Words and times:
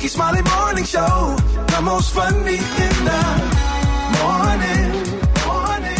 Rickey 0.00 0.08
Smiley 0.08 0.40
Morning 0.40 0.84
Show. 0.84 1.36
The 1.66 1.82
most 1.82 2.14
funny 2.14 2.54
in 2.54 2.96
the 3.04 3.20
morning. 4.22 5.92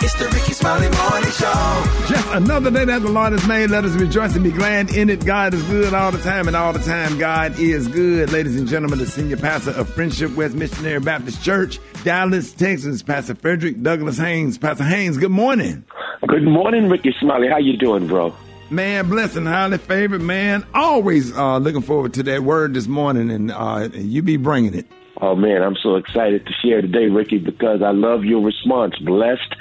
It's 0.00 0.14
the 0.14 0.30
Rickey 0.32 0.54
Smiley 0.54 0.88
Morning 0.88 1.30
Show. 1.32 2.06
Just 2.08 2.26
another 2.32 2.70
day 2.70 2.86
that 2.86 3.02
the 3.02 3.10
Lord 3.10 3.32
has 3.32 3.46
made. 3.46 3.68
Let 3.68 3.84
us 3.84 3.92
rejoice 3.96 4.34
and 4.34 4.42
be 4.42 4.50
glad 4.50 4.96
in 4.96 5.10
it. 5.10 5.26
God 5.26 5.52
is 5.52 5.62
good 5.64 5.92
all 5.92 6.10
the 6.10 6.22
time, 6.22 6.46
and 6.46 6.56
all 6.56 6.72
the 6.72 6.78
time, 6.78 7.18
God 7.18 7.58
is 7.58 7.86
good. 7.86 8.32
Ladies 8.32 8.58
and 8.58 8.66
gentlemen, 8.66 8.98
the 8.98 9.04
senior 9.04 9.36
pastor 9.36 9.72
of 9.72 9.90
Friendship 9.90 10.34
West 10.34 10.54
Missionary 10.54 11.00
Baptist 11.00 11.44
Church, 11.44 11.80
Dallas, 12.04 12.50
Texas, 12.54 13.02
Pastor 13.02 13.34
Frederick 13.34 13.82
Douglass 13.82 14.16
Haynes. 14.16 14.56
Pastor 14.56 14.84
Haynes, 14.84 15.18
good 15.18 15.30
morning. 15.30 15.84
Good 16.26 16.44
morning, 16.44 16.88
Rickey 16.88 17.14
Smiley. 17.20 17.48
How 17.48 17.58
you 17.58 17.76
doing, 17.76 18.06
bro? 18.06 18.34
Man, 18.72 19.10
blessing, 19.10 19.44
highly 19.44 19.76
favored, 19.76 20.22
man. 20.22 20.64
Always 20.72 21.36
uh, 21.36 21.58
looking 21.58 21.82
forward 21.82 22.14
to 22.14 22.22
that 22.22 22.42
word 22.42 22.72
this 22.72 22.86
morning, 22.86 23.30
and 23.30 23.50
uh, 23.50 23.90
you 23.92 24.22
be 24.22 24.38
bringing 24.38 24.72
it. 24.72 24.86
Oh 25.20 25.36
man, 25.36 25.62
I'm 25.62 25.76
so 25.76 25.96
excited 25.96 26.46
to 26.46 26.52
share 26.64 26.80
today, 26.80 27.06
Rickey, 27.06 27.38
because 27.38 27.82
I 27.82 27.90
love 27.90 28.24
your 28.24 28.40
response. 28.40 28.96
Blessed 28.98 29.54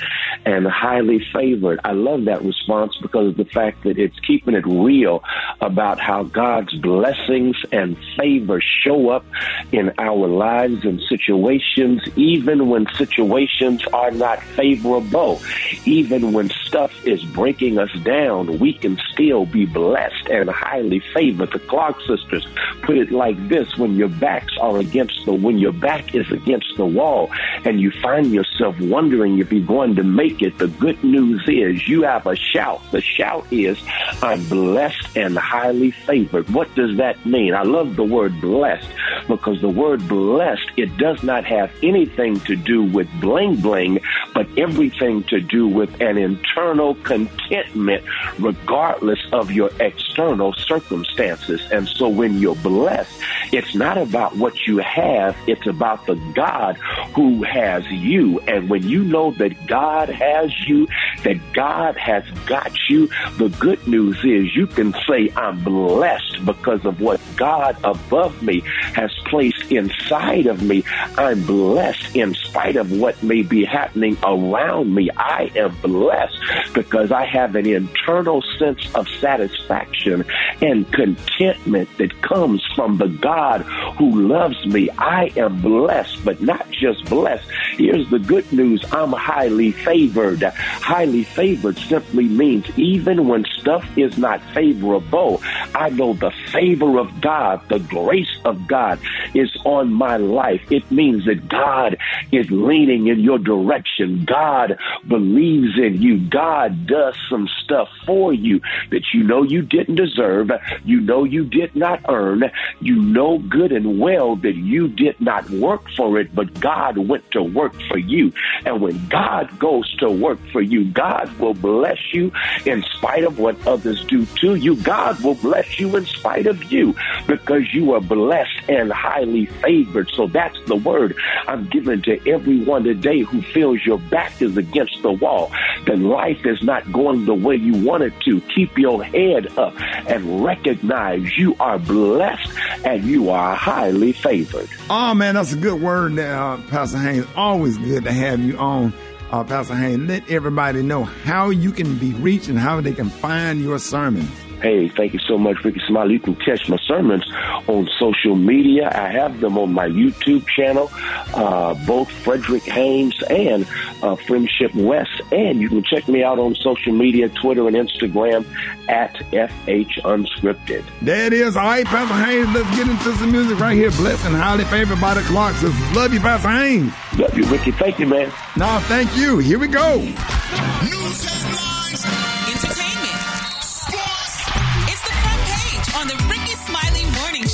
and 0.46 0.66
highly 0.66 1.24
favored. 1.34 1.80
I 1.84 1.92
love 1.92 2.26
that 2.26 2.42
response 2.44 2.98
because 3.02 3.28
of 3.28 3.38
the 3.38 3.46
fact 3.46 3.84
that 3.84 4.00
it's 4.00 4.18
keeping 4.22 4.56
it 4.56 4.66
real 4.66 5.24
about 5.60 6.00
how 6.00 6.24
God's 6.24 6.74
blessings 6.76 7.58
and 7.72 7.98
favor 8.18 8.62
show 8.62 9.10
up 9.10 9.26
in 9.74 9.92
our 9.98 10.28
lives 10.28 10.86
and 10.86 11.02
situations, 11.10 12.02
even 12.16 12.70
when 12.70 12.88
situations 12.96 13.84
are 13.94 14.12
not 14.12 14.42
favorable. 14.42 15.42
Even 15.86 16.32
when 16.32 16.50
stuff 16.66 16.94
is 17.06 17.24
breaking 17.26 17.78
us 17.78 17.94
down, 18.04 18.58
we 18.58 18.74
can 18.74 18.98
still 19.12 19.46
be 19.46 19.66
blessed 19.66 20.28
and 20.30 20.50
highly 20.50 21.02
favored. 21.14 21.52
The 21.52 21.60
Clark 21.60 21.98
sisters 22.08 22.48
put 22.84 22.98
it 22.98 23.12
like 23.12 23.50
this 23.50 23.78
when 23.78 23.96
your 23.96 24.10
backs 24.10 24.54
are 24.60 24.78
against 24.78 25.26
the 25.26 25.41
when 25.42 25.58
your 25.58 25.74
back 25.74 26.14
is 26.16 26.30
against 26.32 26.76
the 26.78 26.86
wall 26.86 27.30
and 27.66 27.80
you 27.80 27.92
find 28.02 28.32
yourself 28.32 28.80
wondering 28.80 29.40
if 29.40 29.52
you're 29.52 29.66
going 29.66 29.96
to 29.96 30.04
make 30.04 30.42
it, 30.42 30.58
the 30.58 30.68
good 30.68 31.04
news 31.04 31.44
is 31.48 31.88
you 31.88 32.04
have 32.04 32.26
a 32.28 32.36
shout. 32.36 32.82
The 32.92 33.02
shout 33.02 33.46
is, 33.52 33.78
I'm 34.22 34.44
blessed 34.48 35.18
and 35.18 35.38
highly 35.38 35.92
favored. 35.92 36.50
What 36.50 36.74
does 36.76 36.98
that 36.98 37.26
mean? 37.26 37.54
I 37.54 37.64
love 37.64 37.96
the 37.96 38.04
word 38.04 38.40
blessed 38.42 38.90
because 39.28 39.62
the 39.62 39.70
word 39.70 40.08
blessed, 40.08 40.72
it 40.78 40.96
does 40.98 41.24
not 41.24 41.46
have 41.46 41.72
anything 41.84 42.40
to 42.42 42.56
do 42.56 42.84
with 42.84 43.08
bling 43.20 43.58
bling, 43.58 44.00
but 44.34 44.48
everything 44.58 45.24
to 45.24 45.40
do 45.40 45.68
with 45.68 46.02
an 46.02 46.18
internal 46.18 46.96
contentment 46.96 48.04
regardless 48.40 49.20
of 49.32 49.52
your 49.52 49.70
external 49.80 50.54
circumstances. 50.54 51.62
And 51.72 51.88
so 51.88 52.10
when 52.10 52.40
you're 52.40 52.56
blessed, 52.56 53.20
it's 53.52 53.76
not 53.76 53.98
about 53.98 54.36
what 54.36 54.68
you 54.68 54.78
have, 54.80 55.31
it's 55.48 55.68
about 55.68 56.06
the 56.06 56.16
God 56.34 56.78
who 57.16 57.44
has 57.44 57.86
you. 57.92 58.40
And 58.42 58.70
when 58.70 58.88
you 58.88 59.04
know 59.04 59.32
that 59.32 59.68
God 59.68 60.10
has 60.10 60.52
you, 60.68 60.88
that 61.24 61.40
God 61.54 61.98
has 61.98 62.24
got 62.46 62.72
you, 62.90 63.08
the 63.38 63.50
good 63.60 63.86
news 63.88 64.18
is 64.24 64.56
you 64.56 64.68
can 64.68 64.94
say, 65.08 65.32
I'm 65.36 65.64
blessed 65.64 66.46
because 66.46 66.86
of 66.86 67.02
what 67.02 67.20
God 67.36 67.78
above 67.84 68.42
me 68.42 68.62
has 68.94 69.12
placed 69.26 69.72
inside 69.72 70.48
of 70.48 70.62
me. 70.62 70.84
I'm 71.18 71.44
blessed 71.46 72.16
in 72.16 72.34
spite 72.34 72.76
of 72.76 72.92
what 72.92 73.22
may 73.24 73.42
be 73.42 73.66
happening 73.66 74.18
around 74.24 74.94
me. 74.94 75.10
I 75.12 75.52
am 75.56 75.76
blessed 75.82 76.38
because 76.74 77.12
I 77.12 77.26
have 77.26 77.56
an 77.56 77.66
internal 77.66 78.42
sense 78.58 78.94
of 78.96 79.08
satisfaction 79.20 80.26
and 80.62 80.92
contentment 80.92 81.90
that 81.98 82.22
comes 82.22 82.66
from 82.76 82.98
the 82.98 83.08
God 83.08 83.62
who 83.98 84.28
loves 84.28 84.66
me. 84.66 84.90
I 84.98 85.21
am 85.36 85.62
blessed, 85.62 86.24
but 86.26 86.42
not 86.42 86.70
just 86.72 87.06
blessed. 87.06 87.48
Here's 87.78 88.10
the 88.10 88.20
good 88.20 88.52
news 88.52 88.84
I'm 88.92 89.12
highly 89.12 89.72
favored. 89.72 90.44
Highly 90.44 91.24
favored 91.24 91.78
simply 91.78 92.26
means 92.26 92.66
even 92.78 93.28
when 93.28 93.46
stuff 93.60 93.86
is 93.98 94.18
not 94.18 94.42
favorable, 94.54 95.42
I 95.76 95.90
know 95.90 96.14
the 96.14 96.32
favor 96.52 97.00
of 97.00 97.22
God, 97.22 97.68
the 97.70 97.80
grace 97.80 98.36
of 98.46 98.68
God 98.68 99.00
is 99.34 99.56
on 99.66 99.94
my 99.94 100.18
life. 100.18 100.62
It 100.72 100.90
means 100.92 101.26
that 101.26 101.48
God 101.48 101.98
is 102.32 102.50
leaning 102.52 103.08
in 103.08 103.20
your 103.20 103.38
direction. 103.40 104.26
God 104.26 104.78
believes 105.08 105.78
in 105.78 106.02
you. 106.02 106.20
God 106.30 106.88
does 106.88 107.16
some 107.30 107.48
stuff 107.64 107.90
for 108.06 108.34
you 108.34 108.62
that 108.90 109.14
you 109.14 109.24
know 109.24 109.44
you 109.44 109.62
didn't 109.62 109.96
deserve, 109.96 110.52
you 110.84 111.00
know 111.02 111.24
you 111.24 111.46
did 111.46 111.76
not 111.76 112.02
earn, 112.10 112.44
you 112.80 112.96
know 113.02 113.40
good 113.40 113.72
and 113.72 114.00
well 114.00 114.36
that 114.38 114.56
you 114.56 114.88
did 114.88 115.11
not 115.20 115.50
work 115.50 115.90
for 115.98 116.20
it, 116.20 116.34
but 116.34 116.54
God 116.60 116.98
went 116.98 117.30
to 117.32 117.44
work 117.44 117.74
for 117.90 117.98
you. 117.98 118.32
And 118.66 118.82
when 118.82 119.08
God 119.08 119.58
goes 119.60 119.92
to 119.98 120.10
work 120.10 120.40
for 120.52 120.62
you, 120.62 120.86
God 120.86 121.32
will 121.40 121.54
bless 121.54 122.14
you 122.14 122.32
in 122.66 122.84
spite 122.84 123.24
of 123.24 123.40
what 123.40 123.56
others 123.68 124.04
do 124.06 124.26
to 124.42 124.56
you. 124.56 124.76
God 124.78 125.22
will 125.24 125.36
bless 125.36 125.80
you 125.80 125.96
in 125.96 126.06
spite 126.06 126.48
of 126.48 126.72
you 126.72 126.96
because 127.28 127.74
you 127.74 127.94
are 127.94 128.02
blessed 128.02 128.70
and 128.70 128.92
highly 128.92 129.46
favored. 129.46 130.10
So 130.12 130.28
that's 130.28 130.60
the 130.66 130.76
word 130.76 131.16
I'm 131.48 131.68
giving 131.68 132.02
to 132.04 132.30
everyone 132.30 132.84
today 132.84 133.22
who 133.22 133.42
feels 133.42 133.86
your 133.86 134.00
back 134.00 134.42
is 134.42 134.58
against 134.58 135.02
the 135.02 135.12
wall, 135.12 135.52
that 135.86 136.00
life 136.00 136.46
is 136.46 136.62
not 136.62 136.92
going 136.92 137.26
the 137.26 137.34
way 137.34 137.56
you 137.56 137.86
want 137.86 138.04
it 138.04 138.14
to. 138.26 138.42
Keep 138.42 138.78
your 138.78 139.04
head 139.04 139.58
up 139.58 139.74
and 140.08 140.44
recognize 140.44 141.38
you 141.38 141.56
are 141.60 141.80
blessed 141.80 142.52
and 142.86 143.04
you 143.04 143.30
are 143.30 143.56
highly 143.56 144.14
favored. 144.14 144.70
Oh, 145.04 145.16
man, 145.16 145.34
that's 145.34 145.52
a 145.52 145.56
good 145.56 145.82
word 145.82 146.16
there, 146.16 146.40
uh, 146.40 146.62
Pastor 146.68 147.00
Haynes. 147.00 147.26
Always 147.36 147.76
good 147.76 148.04
to 148.04 148.12
have 148.12 148.40
you 148.40 148.56
on. 148.60 148.94
Uh, 149.32 149.44
Pastor 149.44 149.74
Haynes, 149.74 150.08
let 150.08 150.30
everybody 150.30 150.84
know 150.84 151.06
how 151.06 151.50
you 151.50 151.72
can 151.72 151.98
be 151.98 152.14
reached 152.14 152.50
and 152.50 152.60
how 152.60 152.80
they 152.82 152.94
can 152.94 153.10
find 153.10 153.60
your 153.60 153.80
sermons. 153.80 154.30
Hey, 154.62 154.90
thank 154.90 155.14
you 155.14 155.20
so 155.20 155.38
much, 155.38 155.64
Rickey 155.64 155.82
Smiley. 155.88 156.14
You 156.14 156.20
can 156.20 156.36
catch 156.36 156.70
my 156.70 156.78
sermons 156.86 157.26
on 157.68 157.90
social 158.00 158.36
media. 158.36 158.90
I 158.94 159.12
have 159.12 159.40
them 159.40 159.58
on 159.58 159.74
my 159.74 159.88
YouTube 159.88 160.48
channel, 160.48 160.92
uh, 161.34 161.74
both 161.86 162.12
Frederick 162.12 162.64
Haynes 162.64 163.22
and 163.30 163.68
uh, 164.04 164.16
Friendship 164.16 164.74
West. 164.76 165.22
And 165.32 165.60
you 165.60 165.70
can 165.70 165.84
check 165.84 166.08
me 166.08 166.24
out 166.24 166.38
on 166.40 166.56
social 166.56 166.94
media, 166.94 167.30
Twitter 167.30 167.68
and 167.68 167.76
Instagram 167.76 168.46
at 168.88 169.16
FH 169.32 170.02
Unscripted. 170.04 170.84
There 171.02 171.26
it 171.26 171.34
is. 171.34 171.58
All 171.58 171.66
right, 171.66 171.86
Pastor 171.86 172.14
Haynes, 172.14 172.50
let's 172.54 172.70
get 172.78 172.88
into 172.88 173.16
some 173.16 173.32
music 173.32 173.60
right 173.60 173.76
here. 173.76 173.92
Blessed 173.92 174.26
and 174.26 174.36
highly 174.36 174.66
favored 174.66 175.02
by 175.02 175.14
the 175.16 175.22
Clarks. 175.22 175.64
Love 175.96 176.14
you, 176.14 176.20
Pastor 176.20 176.50
Haynes. 176.50 176.94
Love 177.18 177.36
you, 177.38 177.46
Rickey. 177.46 177.72
Thank 177.72 178.00
you, 178.00 178.08
man. 178.08 178.32
No, 178.56 178.80
thank 178.84 179.16
you. 179.18 179.40
Here 179.40 179.58
we 179.60 179.68
go. 179.68 179.98
News 180.00 181.24
headlines, 181.24 182.04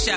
Show. 0.08 0.14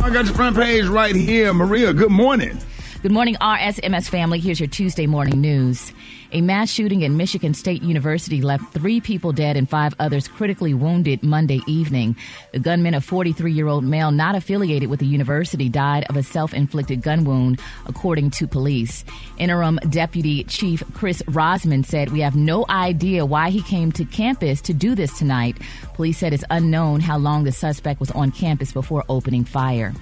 I 0.00 0.10
got 0.12 0.24
your 0.24 0.34
front 0.34 0.56
page 0.56 0.86
right 0.86 1.14
here. 1.14 1.54
Maria, 1.54 1.92
good 1.92 2.10
morning. 2.10 2.58
Good 3.00 3.12
morning, 3.12 3.36
RSMS 3.40 4.08
family. 4.08 4.40
Here's 4.40 4.58
your 4.58 4.66
Tuesday 4.66 5.06
morning 5.06 5.40
news. 5.40 5.92
A 6.34 6.40
mass 6.40 6.68
shooting 6.68 7.04
at 7.04 7.12
Michigan 7.12 7.54
State 7.54 7.84
University 7.84 8.42
left 8.42 8.72
three 8.72 9.00
people 9.00 9.30
dead 9.30 9.56
and 9.56 9.70
five 9.70 9.94
others 10.00 10.26
critically 10.26 10.74
wounded 10.74 11.22
Monday 11.22 11.60
evening. 11.68 12.16
The 12.50 12.58
gunman, 12.58 12.94
a 12.94 13.00
43 13.00 13.52
year 13.52 13.68
old 13.68 13.84
male 13.84 14.10
not 14.10 14.34
affiliated 14.34 14.90
with 14.90 14.98
the 14.98 15.06
university, 15.06 15.68
died 15.68 16.06
of 16.08 16.16
a 16.16 16.24
self 16.24 16.52
inflicted 16.52 17.02
gun 17.02 17.22
wound, 17.22 17.60
according 17.86 18.30
to 18.32 18.48
police. 18.48 19.04
Interim 19.38 19.78
Deputy 19.90 20.42
Chief 20.42 20.82
Chris 20.92 21.22
Rozman 21.28 21.86
said, 21.86 22.10
We 22.10 22.22
have 22.22 22.34
no 22.34 22.66
idea 22.68 23.24
why 23.24 23.50
he 23.50 23.62
came 23.62 23.92
to 23.92 24.04
campus 24.04 24.60
to 24.62 24.74
do 24.74 24.96
this 24.96 25.16
tonight. 25.16 25.58
Police 25.94 26.18
said 26.18 26.32
it's 26.32 26.42
unknown 26.50 26.98
how 26.98 27.16
long 27.16 27.44
the 27.44 27.52
suspect 27.52 28.00
was 28.00 28.10
on 28.10 28.32
campus 28.32 28.72
before 28.72 29.04
opening 29.08 29.44
fire. 29.44 29.94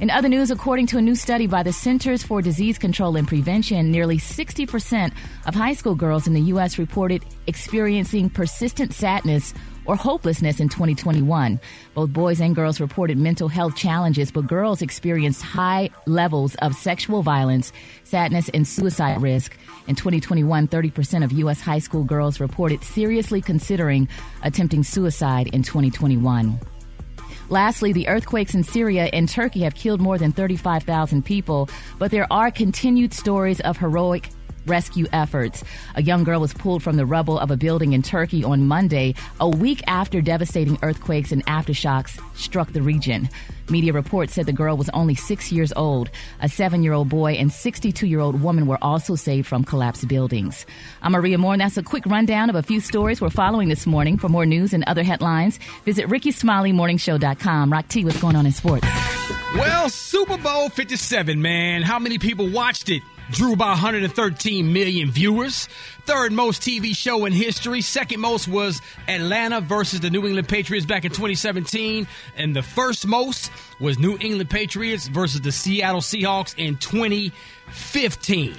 In 0.00 0.10
other 0.10 0.28
news, 0.28 0.50
according 0.50 0.88
to 0.88 0.98
a 0.98 1.02
new 1.02 1.14
study 1.14 1.46
by 1.46 1.62
the 1.62 1.72
Centers 1.72 2.24
for 2.24 2.42
Disease 2.42 2.78
Control 2.78 3.14
and 3.16 3.28
Prevention, 3.28 3.92
nearly 3.92 4.18
60% 4.18 5.12
of 5.46 5.54
high 5.54 5.72
school 5.72 5.94
girls 5.94 6.26
in 6.26 6.34
the 6.34 6.40
U.S. 6.40 6.78
reported 6.78 7.24
experiencing 7.46 8.28
persistent 8.28 8.92
sadness 8.92 9.54
or 9.84 9.94
hopelessness 9.94 10.58
in 10.58 10.68
2021. 10.68 11.60
Both 11.94 12.12
boys 12.12 12.40
and 12.40 12.56
girls 12.56 12.80
reported 12.80 13.18
mental 13.18 13.46
health 13.46 13.76
challenges, 13.76 14.32
but 14.32 14.48
girls 14.48 14.82
experienced 14.82 15.42
high 15.42 15.90
levels 16.06 16.56
of 16.56 16.74
sexual 16.74 17.22
violence, 17.22 17.72
sadness, 18.02 18.48
and 18.52 18.66
suicide 18.66 19.22
risk. 19.22 19.56
In 19.86 19.94
2021, 19.94 20.66
30% 20.66 21.22
of 21.22 21.30
U.S. 21.32 21.60
high 21.60 21.78
school 21.78 22.02
girls 22.02 22.40
reported 22.40 22.82
seriously 22.82 23.40
considering 23.40 24.08
attempting 24.42 24.82
suicide 24.82 25.48
in 25.52 25.62
2021. 25.62 26.58
Lastly, 27.50 27.92
the 27.92 28.08
earthquakes 28.08 28.54
in 28.54 28.64
Syria 28.64 29.10
and 29.12 29.28
Turkey 29.28 29.60
have 29.60 29.74
killed 29.74 30.00
more 30.00 30.18
than 30.18 30.32
35,000 30.32 31.24
people, 31.24 31.68
but 31.98 32.10
there 32.10 32.26
are 32.32 32.50
continued 32.50 33.12
stories 33.12 33.60
of 33.60 33.76
heroic 33.76 34.30
rescue 34.66 35.06
efforts. 35.12 35.62
A 35.94 36.02
young 36.02 36.24
girl 36.24 36.40
was 36.40 36.54
pulled 36.54 36.82
from 36.82 36.96
the 36.96 37.06
rubble 37.06 37.38
of 37.38 37.50
a 37.50 37.56
building 37.56 37.92
in 37.92 38.02
Turkey 38.02 38.44
on 38.44 38.66
Monday, 38.66 39.14
a 39.40 39.48
week 39.48 39.82
after 39.86 40.20
devastating 40.20 40.78
earthquakes 40.82 41.32
and 41.32 41.44
aftershocks 41.46 42.20
struck 42.36 42.72
the 42.72 42.82
region. 42.82 43.28
Media 43.70 43.92
reports 43.92 44.34
said 44.34 44.46
the 44.46 44.52
girl 44.52 44.76
was 44.76 44.90
only 44.90 45.14
six 45.14 45.50
years 45.50 45.72
old. 45.74 46.10
A 46.42 46.48
seven 46.48 46.82
year 46.82 46.92
old 46.92 47.08
boy 47.08 47.32
and 47.32 47.50
62 47.50 48.06
year 48.06 48.20
old 48.20 48.42
woman 48.42 48.66
were 48.66 48.78
also 48.82 49.14
saved 49.14 49.46
from 49.46 49.64
collapsed 49.64 50.06
buildings. 50.06 50.66
I'm 51.02 51.12
Maria 51.12 51.38
Moore, 51.38 51.54
and 51.54 51.60
that's 51.60 51.78
a 51.78 51.82
quick 51.82 52.04
rundown 52.06 52.50
of 52.50 52.56
a 52.56 52.62
few 52.62 52.80
stories 52.80 53.20
we're 53.20 53.30
following 53.30 53.68
this 53.68 53.86
morning. 53.86 54.18
For 54.18 54.28
more 54.28 54.44
news 54.44 54.74
and 54.74 54.84
other 54.84 55.02
headlines, 55.02 55.58
visit 55.84 56.06
RickySmileyMorningShow.com. 56.08 57.72
Rock 57.72 57.88
T, 57.88 58.04
what's 58.04 58.20
going 58.20 58.36
on 58.36 58.44
in 58.46 58.52
sports? 58.52 58.86
Well, 59.54 59.88
Super 59.88 60.36
Bowl 60.36 60.68
57, 60.68 61.40
man. 61.40 61.82
How 61.82 61.98
many 61.98 62.18
people 62.18 62.50
watched 62.50 62.90
it? 62.90 63.02
Drew 63.30 63.52
about 63.54 63.70
113 63.70 64.72
million 64.72 65.10
viewers. 65.10 65.66
Third 66.06 66.32
most 66.32 66.62
TV 66.62 66.94
show 66.94 67.24
in 67.24 67.32
history. 67.32 67.80
Second 67.80 68.20
most 68.20 68.46
was 68.46 68.80
Atlanta 69.08 69.60
versus 69.60 70.00
the 70.00 70.10
New 70.10 70.26
England 70.26 70.48
Patriots 70.48 70.86
back 70.86 71.04
in 71.04 71.10
2017. 71.10 72.06
And 72.36 72.54
the 72.54 72.62
first 72.62 73.06
most 73.06 73.50
was 73.80 73.98
New 73.98 74.18
England 74.20 74.50
Patriots 74.50 75.08
versus 75.08 75.40
the 75.40 75.52
Seattle 75.52 76.00
Seahawks 76.00 76.54
in 76.58 76.76
2015. 76.76 78.54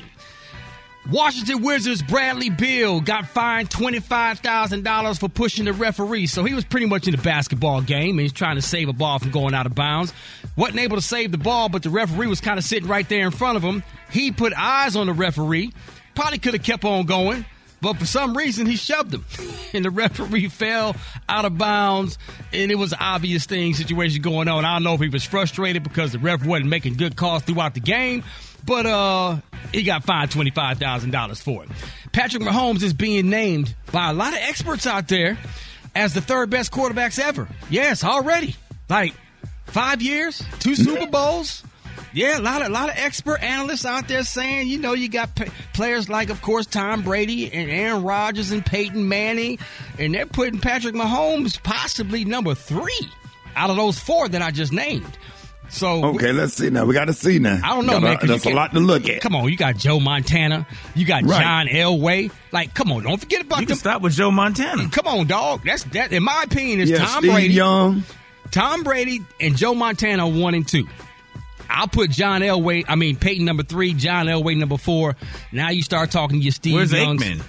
Washington 1.12 1.62
Wizards 1.62 2.02
Bradley 2.02 2.50
Beal 2.50 3.00
got 3.00 3.28
fined 3.28 3.70
$25,000 3.70 5.20
for 5.20 5.30
pushing 5.30 5.66
the 5.66 5.74
referee. 5.74 6.26
So 6.26 6.44
he 6.44 6.56
was 6.56 6.66
pretty 6.66 6.88
much 6.88 7.08
in 7.08 7.16
the 7.16 7.22
basketball 7.22 7.82
game 7.82 8.12
and 8.12 8.22
he's 8.22 8.34
trying 8.34 8.56
to 8.56 8.62
save 8.62 8.90
a 8.90 8.94
ball 8.94 9.20
from 9.20 9.30
going 9.30 9.54
out 9.54 9.68
of 9.68 9.76
bounds. 9.76 10.14
Wasn't 10.56 10.80
able 10.80 10.96
to 10.96 11.02
save 11.02 11.32
the 11.32 11.38
ball, 11.38 11.70
but 11.70 11.84
the 11.84 11.90
referee 11.90 12.28
was 12.28 12.42
kind 12.42 12.58
of 12.58 12.64
sitting 12.64 12.88
right 12.88 13.08
there 13.10 13.26
in 13.26 13.32
front 13.32 13.58
of 13.58 13.64
him. 13.64 13.84
He 14.10 14.32
put 14.32 14.54
eyes 14.54 14.96
on 14.96 15.08
the 15.08 15.14
referee. 15.14 15.74
Probably 16.14 16.40
could 16.40 16.54
have 16.54 16.64
kept 16.64 16.86
on 16.86 17.06
going, 17.06 17.46
but 17.82 17.98
for 17.98 18.06
some 18.06 18.38
reason 18.38 18.66
he 18.66 18.76
shoved 18.78 19.14
him. 19.14 19.26
And 19.74 19.84
the 19.84 19.90
referee 19.90 20.48
fell 20.50 20.96
out 21.28 21.44
of 21.44 21.58
bounds 21.58 22.18
and 22.54 22.72
it 22.72 22.76
was 22.76 22.94
an 22.94 23.00
obvious 23.02 23.46
thing, 23.46 23.74
situation 23.74 24.22
going 24.22 24.48
on. 24.48 24.64
I 24.64 24.76
don't 24.76 24.84
know 24.84 24.94
if 24.94 25.02
he 25.02 25.10
was 25.10 25.26
frustrated 25.26 25.84
because 25.84 26.14
the 26.14 26.20
ref 26.20 26.46
wasn't 26.46 26.70
making 26.70 26.94
good 26.94 27.18
calls 27.18 27.44
throughout 27.44 27.74
the 27.74 27.82
game 27.82 28.24
but 28.66 28.86
uh, 28.86 29.38
he 29.72 29.84
got 29.84 30.04
fined 30.04 30.32
twenty 30.32 30.50
five 30.52 30.80
thousand 30.80 31.12
dollars 31.12 31.42
for 31.42 31.64
it. 31.64 31.70
Patrick 32.12 32.44
Mahomes 32.44 32.84
is 32.84 32.94
being 32.94 33.30
named 33.30 33.76
by 33.92 34.10
a 34.10 34.14
lot 34.14 34.34
of 34.34 34.40
experts 34.40 34.88
out 34.88 35.08
there 35.08 35.38
as 35.94 36.14
the 36.14 36.22
third 36.22 36.50
best 36.50 36.72
quarterbacks 36.72 37.20
ever. 37.20 37.48
Yes, 37.70 38.04
already. 38.04 38.56
Like 38.90 39.14
five 39.66 40.02
years, 40.02 40.42
two 40.60 40.76
Super 40.76 41.08
Bowls. 41.08 41.64
Yeah, 42.14 42.40
a 42.40 42.42
lot 42.42 42.62
of 42.62 42.68
a 42.68 42.72
lot 42.72 42.88
of 42.90 42.96
expert 42.98 43.42
analysts 43.44 43.86
out 43.86 44.08
there 44.08 44.24
saying, 44.24 44.68
you 44.68 44.80
know, 44.80 44.94
you 44.94 45.10
got 45.10 45.36
p- 45.36 45.46
players 45.74 46.08
like, 46.08 46.30
of 46.30 46.42
course, 46.42 46.66
Tom 46.66 47.02
Brady 47.02 47.52
and 47.52 47.70
Aaron 47.70 48.04
Rodgers 48.04 48.52
and 48.52 48.66
Peyton 48.66 49.10
Manning, 49.10 49.60
and 50.00 50.14
they're 50.16 50.26
putting 50.26 50.60
Patrick 50.62 50.96
Mahomes 50.96 51.62
possibly 51.62 52.24
number 52.24 52.56
three 52.56 53.10
out 53.58 53.70
of 53.70 53.76
those 53.76 54.00
four 54.00 54.30
that 54.30 54.42
I 54.42 54.52
just 54.52 54.72
named. 54.72 55.18
So 55.68 56.06
Okay, 56.06 56.32
let's 56.32 56.54
see 56.54 56.70
now. 56.70 56.86
We 56.86 56.94
got 56.94 57.06
to 57.06 57.14
see 57.14 57.40
now. 57.40 57.60
I 57.64 57.70
don't 57.76 57.86
know, 57.86 57.94
Got 57.94 58.04
man. 58.04 58.18
a- 58.22 58.28
That's 58.28 58.42
a 58.44 58.44
can't- 58.46 58.56
lot 58.56 58.74
to 58.74 58.80
look 58.80 59.10
at. 59.10 59.20
Come 59.22 59.36
on, 59.36 59.50
you 59.50 59.58
got 59.58 59.76
Joe 59.76 60.00
Montana, 60.00 60.66
you 60.94 61.06
got 61.06 61.24
Right. 61.24 61.42
John 61.42 61.68
Elway. 61.68 62.32
Like, 62.54 62.74
come 62.74 62.92
on, 62.94 63.04
don't 63.04 63.18
forget 63.20 63.42
about 63.42 63.60
You 63.60 63.66
them. 63.66 63.74
can 63.74 63.80
stop 63.80 64.02
with 64.02 64.14
Joe 64.14 64.32
Montana. 64.32 64.88
Come 64.90 65.08
on, 65.08 65.28
dog. 65.28 65.64
That's 65.66 65.84
that. 65.86 66.14
In 66.14 66.24
my 66.24 66.44
opinion, 66.46 66.80
is 66.80 66.92
Yeah, 66.92 67.00
Tom 67.00 67.20
Steve 67.24 67.32
Brady, 67.34 67.54
Young. 67.56 68.04
Tom 68.52 68.84
Brady, 68.84 69.22
and 69.40 69.56
Joe 69.58 69.76
Montana 69.76 70.28
one 70.28 70.54
and 70.54 70.68
two. 70.68 70.88
I'll 71.70 71.88
put 71.88 72.10
John 72.12 72.42
Elway. 72.42 72.86
I 72.88 72.96
mean 72.96 73.16
Peyton 73.16 73.46
number 73.46 73.64
three, 73.64 73.94
John 73.94 74.28
Elway 74.28 74.56
number 74.58 74.78
four. 74.78 75.16
Now 75.52 75.70
you 75.70 75.82
start 75.82 76.12
talking 76.12 76.40
to 76.40 76.44
your 76.44 76.52
Steve 76.52 76.76
Where's 76.76 76.94
Youngs. 76.94 77.24
Aikman? 77.24 77.44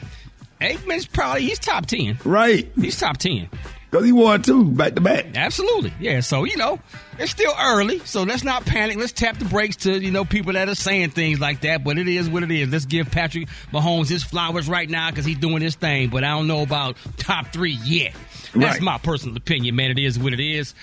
Aikman's 0.61 1.07
probably 1.07 1.43
he's 1.43 1.59
top 1.59 1.87
ten. 1.87 2.19
Right. 2.25 2.71
He's 2.75 2.99
top 2.99 3.19
ten. 3.19 3.49
Because 3.91 4.05
he 4.05 4.11
won 4.13 4.43
two 4.43 4.65
back 4.65 4.95
to 4.97 5.01
back. 5.01 5.37
Absolutely. 5.37 5.93
Yeah. 6.01 6.21
So, 6.21 6.43
you 6.45 6.57
know, 6.57 6.81
it's 7.19 7.31
still 7.31 7.53
early. 7.61 8.01
So 8.01 8.25
let's 8.25 8.43
not 8.43 8.67
panic. 8.67 8.97
Let's 8.97 9.13
tap 9.13 9.39
the 9.39 9.45
brakes 9.45 9.77
to, 9.77 9.97
you 9.97 10.11
know, 10.11 10.25
people 10.25 10.55
that 10.55 10.69
are 10.69 10.75
saying 10.75 11.11
things 11.11 11.39
like 11.39 11.61
that. 11.61 11.85
But 11.85 11.97
it 11.97 12.09
is 12.09 12.29
what 12.29 12.43
it 12.43 12.51
is. 12.51 12.69
Let's 12.69 12.85
give 12.85 13.11
Patrick 13.13 13.49
Mahomes 13.73 14.09
his 14.09 14.25
flowers 14.25 14.69
right 14.69 14.91
now 14.91 15.11
because 15.11 15.25
he's 15.25 15.39
doing 15.39 15.63
his 15.63 15.77
thing. 15.77 16.09
But 16.09 16.25
I 16.25 16.31
don't 16.31 16.49
know 16.49 16.63
about 16.63 16.97
top 17.17 17.53
three 17.53 17.79
yet. 17.85 18.15
That's 18.61 18.75
Right. 18.77 18.83
my 18.83 18.99
personal 18.99 19.37
opinion, 19.37 19.77
man. 19.77 19.91
It 19.91 19.99
is 19.99 20.19
what 20.19 20.33
it 20.33 20.41
is. 20.41 20.75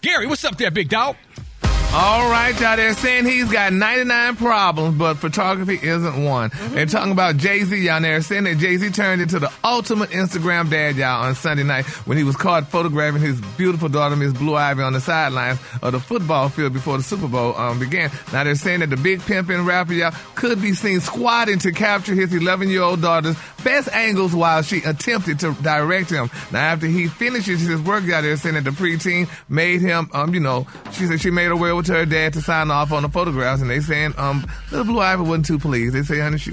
Gary, 0.00 0.26
what's 0.26 0.44
up 0.44 0.56
there, 0.58 0.70
big 0.70 0.88
dog? 0.88 1.16
All 1.90 2.30
right, 2.30 2.54
y'all. 2.60 2.76
They're 2.76 2.92
saying 2.92 3.24
he's 3.24 3.50
got 3.50 3.72
99 3.72 4.36
problems, 4.36 4.98
but 4.98 5.14
photography 5.14 5.78
isn't 5.82 6.22
one. 6.22 6.50
They're 6.72 6.84
talking 6.84 7.12
about 7.12 7.38
Jay 7.38 7.64
Z, 7.64 7.74
y'all. 7.78 8.02
They're 8.02 8.20
saying 8.20 8.44
that 8.44 8.58
Jay 8.58 8.76
Z 8.76 8.90
turned 8.90 9.22
into 9.22 9.38
the 9.38 9.50
ultimate 9.64 10.10
Instagram 10.10 10.68
dad, 10.68 10.96
y'all, 10.96 11.24
on 11.24 11.34
Sunday 11.34 11.62
night 11.62 11.86
when 12.06 12.18
he 12.18 12.24
was 12.24 12.36
caught 12.36 12.68
photographing 12.68 13.22
his 13.22 13.40
beautiful 13.56 13.88
daughter, 13.88 14.16
Miss 14.16 14.34
Blue 14.34 14.54
Ivy, 14.54 14.82
on 14.82 14.92
the 14.92 15.00
sidelines 15.00 15.58
of 15.80 15.92
the 15.92 15.98
football 15.98 16.50
field 16.50 16.74
before 16.74 16.98
the 16.98 17.02
Super 17.02 17.26
Bowl 17.26 17.56
um, 17.56 17.78
began. 17.78 18.10
Now 18.34 18.44
they're 18.44 18.54
saying 18.54 18.80
that 18.80 18.90
the 18.90 18.98
big 18.98 19.20
pimpin' 19.20 19.66
rapper, 19.66 19.94
y'all, 19.94 20.12
could 20.34 20.60
be 20.60 20.74
seen 20.74 21.00
squatting 21.00 21.58
to 21.60 21.72
capture 21.72 22.14
his 22.14 22.34
11 22.34 22.68
year 22.68 22.82
old 22.82 23.00
daughter's 23.00 23.36
best 23.64 23.88
angles 23.92 24.34
while 24.34 24.60
she 24.60 24.82
attempted 24.82 25.40
to 25.40 25.54
direct 25.62 26.10
him. 26.10 26.30
Now 26.52 26.60
after 26.60 26.86
he 26.86 27.08
finishes 27.08 27.62
his 27.62 27.80
work, 27.80 28.04
y'all, 28.04 28.20
they're 28.20 28.36
saying 28.36 28.56
that 28.56 28.64
the 28.64 28.72
preteen 28.72 29.26
made 29.48 29.80
him, 29.80 30.10
um, 30.12 30.34
you 30.34 30.40
know, 30.40 30.66
she 30.92 31.06
said 31.06 31.20
she 31.22 31.30
made 31.30 31.46
her 31.46 31.56
way 31.56 31.72
to 31.82 31.92
her 31.92 32.06
dad 32.06 32.32
to 32.34 32.40
sign 32.40 32.70
off 32.70 32.92
on 32.92 33.02
the 33.02 33.08
photographs, 33.08 33.60
and 33.62 33.70
they 33.70 33.80
saying, 33.80 34.14
um, 34.16 34.46
little 34.70 34.84
Blue 34.84 35.00
Ivy 35.00 35.22
wasn't 35.22 35.46
too 35.46 35.58
pleased. 35.58 35.94
They 35.94 36.02
say, 36.02 36.18
honey, 36.20 36.38
she. 36.38 36.52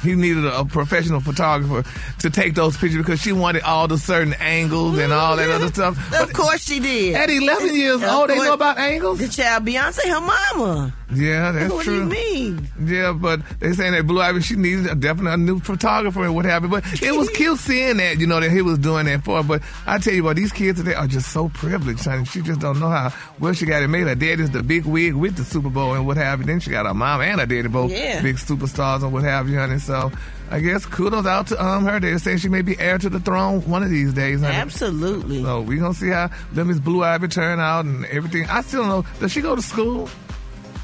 He 0.00 0.14
needed 0.14 0.44
a, 0.44 0.60
a 0.60 0.64
professional 0.64 1.18
photographer 1.18 1.82
to 2.20 2.30
take 2.30 2.54
those 2.54 2.76
pictures 2.76 2.98
because 2.98 3.20
she 3.20 3.32
wanted 3.32 3.62
all 3.62 3.88
the 3.88 3.98
certain 3.98 4.32
angles 4.34 4.96
and 4.96 5.12
all 5.12 5.34
that 5.34 5.50
other 5.50 5.66
stuff. 5.66 5.98
Of 6.20 6.32
course 6.32 6.62
she 6.64 6.78
did. 6.78 7.16
At 7.16 7.28
11 7.28 7.74
years 7.74 8.00
old, 8.04 8.30
they 8.30 8.36
know 8.36 8.52
about 8.52 8.78
angles? 8.78 9.18
The 9.18 9.26
child 9.26 9.66
Beyonce, 9.66 10.08
her 10.08 10.20
mama. 10.20 10.94
Yeah, 11.14 11.52
that's 11.52 11.72
what 11.72 11.84
true. 11.84 12.06
What 12.06 12.10
do 12.14 12.16
you 12.18 12.52
mean? 12.52 12.68
Yeah, 12.84 13.12
but 13.12 13.40
they 13.60 13.72
saying 13.72 13.92
that 13.92 14.06
Blue 14.06 14.20
Ivy, 14.20 14.42
she 14.42 14.56
needed 14.56 14.86
a, 14.86 14.94
definitely 14.94 15.32
a 15.32 15.36
new 15.38 15.58
photographer 15.58 16.22
and 16.24 16.34
what 16.34 16.44
have 16.44 16.62
you. 16.64 16.68
But 16.68 16.84
it 17.02 17.12
was 17.16 17.30
cute 17.34 17.58
seeing 17.58 17.96
that, 17.96 18.20
you 18.20 18.26
know, 18.26 18.38
that 18.40 18.50
he 18.50 18.60
was 18.60 18.78
doing 18.78 19.06
that 19.06 19.24
for. 19.24 19.38
her. 19.38 19.42
But 19.42 19.62
I 19.86 19.98
tell 19.98 20.12
you 20.12 20.22
what, 20.24 20.36
these 20.36 20.52
kids 20.52 20.78
today 20.78 20.94
are 20.94 21.06
just 21.06 21.32
so 21.32 21.48
privileged, 21.48 22.04
honey. 22.04 22.26
She 22.26 22.42
just 22.42 22.60
don't 22.60 22.78
know 22.78 22.90
how 22.90 23.12
well 23.38 23.54
she 23.54 23.64
got 23.64 23.82
it 23.82 23.88
made. 23.88 24.06
Her 24.06 24.14
daddy's 24.14 24.50
the 24.50 24.62
big 24.62 24.84
wig 24.84 25.14
with 25.14 25.36
the 25.36 25.44
Super 25.44 25.70
Bowl 25.70 25.94
and 25.94 26.06
what 26.06 26.18
have 26.18 26.40
you. 26.40 26.46
Then 26.46 26.60
she 26.60 26.70
got 26.70 26.84
her 26.84 26.92
mom 26.94 27.22
and 27.22 27.40
her 27.40 27.46
daddy 27.46 27.68
both 27.68 27.90
Yeah. 27.90 28.20
big 28.20 28.36
superstars 28.36 29.02
and 29.02 29.10
what 29.12 29.24
have 29.24 29.48
you, 29.48 29.56
honey. 29.58 29.78
So 29.78 30.12
I 30.50 30.60
guess 30.60 30.84
kudos 30.84 31.24
out 31.26 31.46
to 31.48 31.64
um 31.64 31.84
her. 31.86 32.00
They're 32.00 32.18
saying 32.18 32.38
she 32.38 32.48
may 32.50 32.62
be 32.62 32.78
heir 32.78 32.98
to 32.98 33.08
the 33.08 33.20
throne 33.20 33.62
one 33.62 33.82
of 33.82 33.88
these 33.90 34.12
days, 34.12 34.40
honey. 34.42 34.54
Absolutely. 34.56 35.42
So 35.42 35.62
we 35.62 35.78
gonna 35.78 35.94
see 35.94 36.08
how 36.10 36.28
Miss 36.52 36.78
Blue 36.80 37.02
Ivy 37.02 37.28
turn 37.28 37.60
out 37.60 37.86
and 37.86 38.04
everything. 38.06 38.44
I 38.48 38.60
still 38.60 38.80
don't 38.82 38.88
know. 38.90 39.04
Does 39.20 39.32
she 39.32 39.40
go 39.40 39.56
to 39.56 39.62
school? 39.62 40.10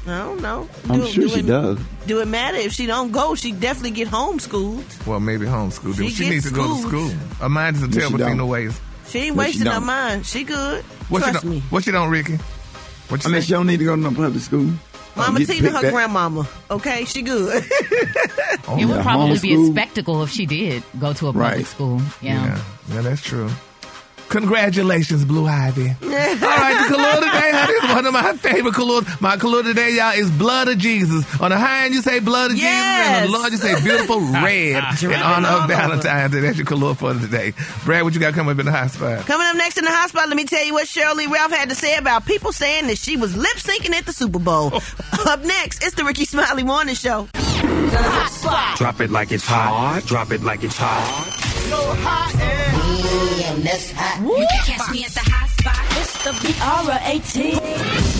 I 0.07 0.17
don't 0.19 0.41
know. 0.41 0.69
I'm 0.89 0.99
Do- 1.01 1.07
sure 1.07 1.23
do 1.23 1.29
she 1.29 1.39
it- 1.39 1.47
does. 1.47 1.79
Do 2.05 2.19
it 2.21 2.27
matter 2.27 2.57
if 2.57 2.73
she 2.73 2.85
don't 2.85 3.11
go? 3.11 3.33
She 3.35 3.51
definitely 3.51 3.91
get 3.91 4.07
homeschooled. 4.07 5.07
Well, 5.07 5.19
maybe 5.19 5.45
homeschooled. 5.45 5.97
She 5.97 6.09
She, 6.09 6.29
needs 6.29 6.45
gets 6.45 6.55
to 6.55 6.61
go 6.61 6.75
to 6.75 6.87
school. 6.87 7.09
Her 7.39 7.49
mind 7.49 7.77
is 7.77 7.83
a 7.83 7.87
terrible 7.87 8.19
thing 8.19 8.37
to 8.37 8.45
waste. 8.45 8.79
She 9.07 9.19
ain't 9.19 9.35
No, 9.35 9.43
she 9.43 9.47
wasting 9.49 9.67
her 9.71 9.81
mind. 9.81 10.25
She 10.25 10.43
good. 10.43 10.83
What 11.09 11.23
Trust 11.23 11.41
she 11.41 11.47
me. 11.47 11.59
What 11.69 11.83
she 11.83 11.91
don't, 11.91 12.09
Rickey? 12.09 12.37
What 13.09 13.25
I 13.25 13.29
mean, 13.29 13.41
she 13.41 13.51
don't 13.51 13.67
need 13.67 13.77
to 13.79 13.85
go 13.85 13.95
to 13.95 14.01
no 14.01 14.09
public 14.11 14.41
school. 14.41 14.69
Mama 15.15 15.39
Get 15.39 15.47
Tina, 15.49 15.69
her 15.71 15.81
back. 15.81 15.93
grandmama. 15.93 16.47
Okay, 16.69 17.05
she 17.05 17.21
good. 17.21 17.63
Oh, 18.67 18.77
It 18.79 18.85
would 18.85 19.01
probably 19.01 19.37
be 19.39 19.53
a 19.53 19.65
spectacle 19.67 20.23
if 20.23 20.31
she 20.31 20.45
did 20.47 20.81
go 20.99 21.13
to 21.13 21.27
a 21.27 21.33
public 21.33 21.51
Right. 21.57 21.65
school. 21.67 22.01
Yeah. 22.21 22.45
Yeah, 22.45 22.61
yeah, 22.95 23.01
that's 23.01 23.21
true. 23.21 23.47
Congratulations, 24.29 25.23
Blue 25.23 25.45
Ivy. 25.45 25.89
All 25.89 26.09
right, 26.09 26.87
the 26.89 26.95
color 26.95 27.15
today, 27.15 27.51
honey, 27.53 27.73
is 27.73 27.95
one 27.95 28.05
of 28.05 28.13
my 28.13 28.33
favorite 28.37 28.73
colors. 28.73 29.05
My 29.21 29.37
color 29.37 29.63
today, 29.63 29.95
y'all, 29.95 30.11
is 30.13 30.29
blood 30.31 30.67
of 30.67 30.77
Jesus. 30.77 31.23
On 31.39 31.51
the 31.51 31.57
high 31.57 31.85
end, 31.85 31.93
you 31.93 32.01
say 32.01 32.19
blood 32.19 32.51
of 32.51 32.57
Jesus, 32.57 32.69
and 32.69 33.15
on 33.15 33.21
the 33.23 33.29
Yes. 33.29 33.29
low, 33.29 33.47
you 33.47 33.57
say 33.57 33.81
beautiful 33.83 34.19
red 34.43 34.83
in 35.03 35.13
honor 35.13 35.47
of. 35.49 35.69
Valentine's 35.69 36.33
Day. 36.33 36.39
That's 36.41 36.57
your 36.57 36.65
color 36.65 36.93
for 36.95 37.13
today. 37.13 37.53
Brat, 37.85 38.03
what 38.03 38.13
you 38.13 38.19
got 38.19 38.33
coming 38.33 38.51
up 38.53 38.59
in 38.59 38.65
the 38.65 38.71
hot 38.71 38.91
spot? 38.91 39.25
Coming 39.25 39.47
up 39.47 39.55
next 39.55 39.77
in 39.77 39.85
the 39.85 39.91
hot 39.91 40.09
spot, 40.09 40.27
let 40.27 40.35
me 40.37 40.45
tell 40.45 40.63
you 40.65 40.73
what 40.73 40.87
Sheryl 40.87 41.15
Lee 41.15 41.27
Ralph 41.27 41.51
had 41.51 41.69
to 41.69 41.75
say 41.75 41.97
about 41.97 42.25
people 42.25 42.51
saying 42.51 42.87
that 42.87 42.97
she 42.97 43.17
was 43.17 43.35
lip 43.37 43.55
syncing 43.57 43.93
at 43.93 44.05
the 44.05 44.13
Super 44.13 44.39
Bowl. 44.39 44.71
Oh. 44.73 45.23
up 45.27 45.43
next, 45.43 45.83
it's 45.83 45.95
the 45.95 46.03
Rickey 46.03 46.25
Smiley 46.25 46.63
Morning 46.63 46.95
Show. 46.95 47.27
Drop 48.77 48.99
it 49.01 49.09
like 49.11 49.31
it's 49.31 49.45
hot. 49.45 50.03
Drop 50.05 50.31
it 50.31 50.41
like 50.43 50.63
it's 50.63 50.75
hot. 50.77 51.34
You 54.21 54.47
can 54.49 54.77
catch 54.77 54.91
me 54.91 55.03
at 55.03 55.11
the 55.11 55.21
hot 55.21 55.49
spot. 55.49 55.77
It's 55.99 56.23
the 56.23 56.31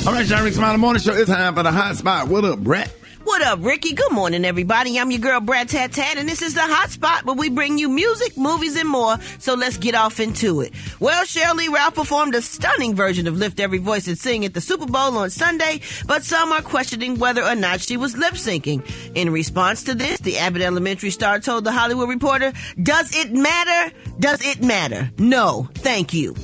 All 0.07 0.13
right, 0.13 0.25
John 0.25 0.43
Rick 0.43 0.53
Smiley 0.53 0.77
Morning 0.77 1.01
Show. 1.01 1.13
It's 1.13 1.29
time 1.29 1.55
for 1.55 1.63
the 1.63 1.71
hot 1.71 1.95
spot. 1.95 2.27
What 2.27 2.43
up, 2.45 2.59
Brat? 2.59 2.91
What 3.25 3.41
up, 3.41 3.59
Rickey? 3.63 3.93
Good 3.93 4.11
morning, 4.11 4.45
everybody. 4.45 4.99
I'm 4.99 5.09
your 5.09 5.19
girl, 5.19 5.39
Brat 5.41 5.69
Tat 5.69 5.91
Tat, 5.91 6.17
and 6.17 6.29
this 6.29 6.43
is 6.43 6.53
the 6.53 6.61
hot 6.61 6.91
spot 6.91 7.25
where 7.25 7.35
we 7.35 7.49
bring 7.49 7.79
you 7.79 7.89
music, 7.89 8.37
movies, 8.37 8.75
and 8.75 8.87
more. 8.87 9.17
So 9.39 9.55
let's 9.55 9.77
get 9.77 9.95
off 9.95 10.19
into 10.19 10.61
it. 10.61 10.73
Well, 10.99 11.23
Sheryl 11.25 11.55
Lee 11.55 11.67
Ralph 11.67 11.95
performed 11.95 12.35
a 12.35 12.41
stunning 12.43 12.93
version 12.93 13.25
of 13.27 13.35
Lift 13.35 13.59
Every 13.59 13.79
Voice 13.79 14.07
and 14.07 14.15
Sing 14.17 14.45
at 14.45 14.53
the 14.53 14.61
Super 14.61 14.85
Bowl 14.85 15.17
on 15.17 15.31
Sunday, 15.31 15.81
but 16.05 16.23
some 16.23 16.51
are 16.51 16.61
questioning 16.61 17.17
whether 17.17 17.43
or 17.43 17.55
not 17.55 17.81
she 17.81 17.97
was 17.97 18.15
lip 18.15 18.35
syncing. 18.35 18.83
In 19.15 19.31
response 19.31 19.83
to 19.85 19.95
this, 19.95 20.19
the 20.19 20.37
Abbott 20.37 20.61
Elementary 20.61 21.09
star 21.09 21.39
told 21.39 21.63
the 21.63 21.71
Hollywood 21.71 22.07
Reporter, 22.07 22.53
Does 22.81 23.15
it 23.15 23.33
matter? 23.33 23.93
Does 24.19 24.45
it 24.45 24.63
matter? 24.63 25.09
No, 25.17 25.67
thank 25.73 26.13
you. 26.13 26.35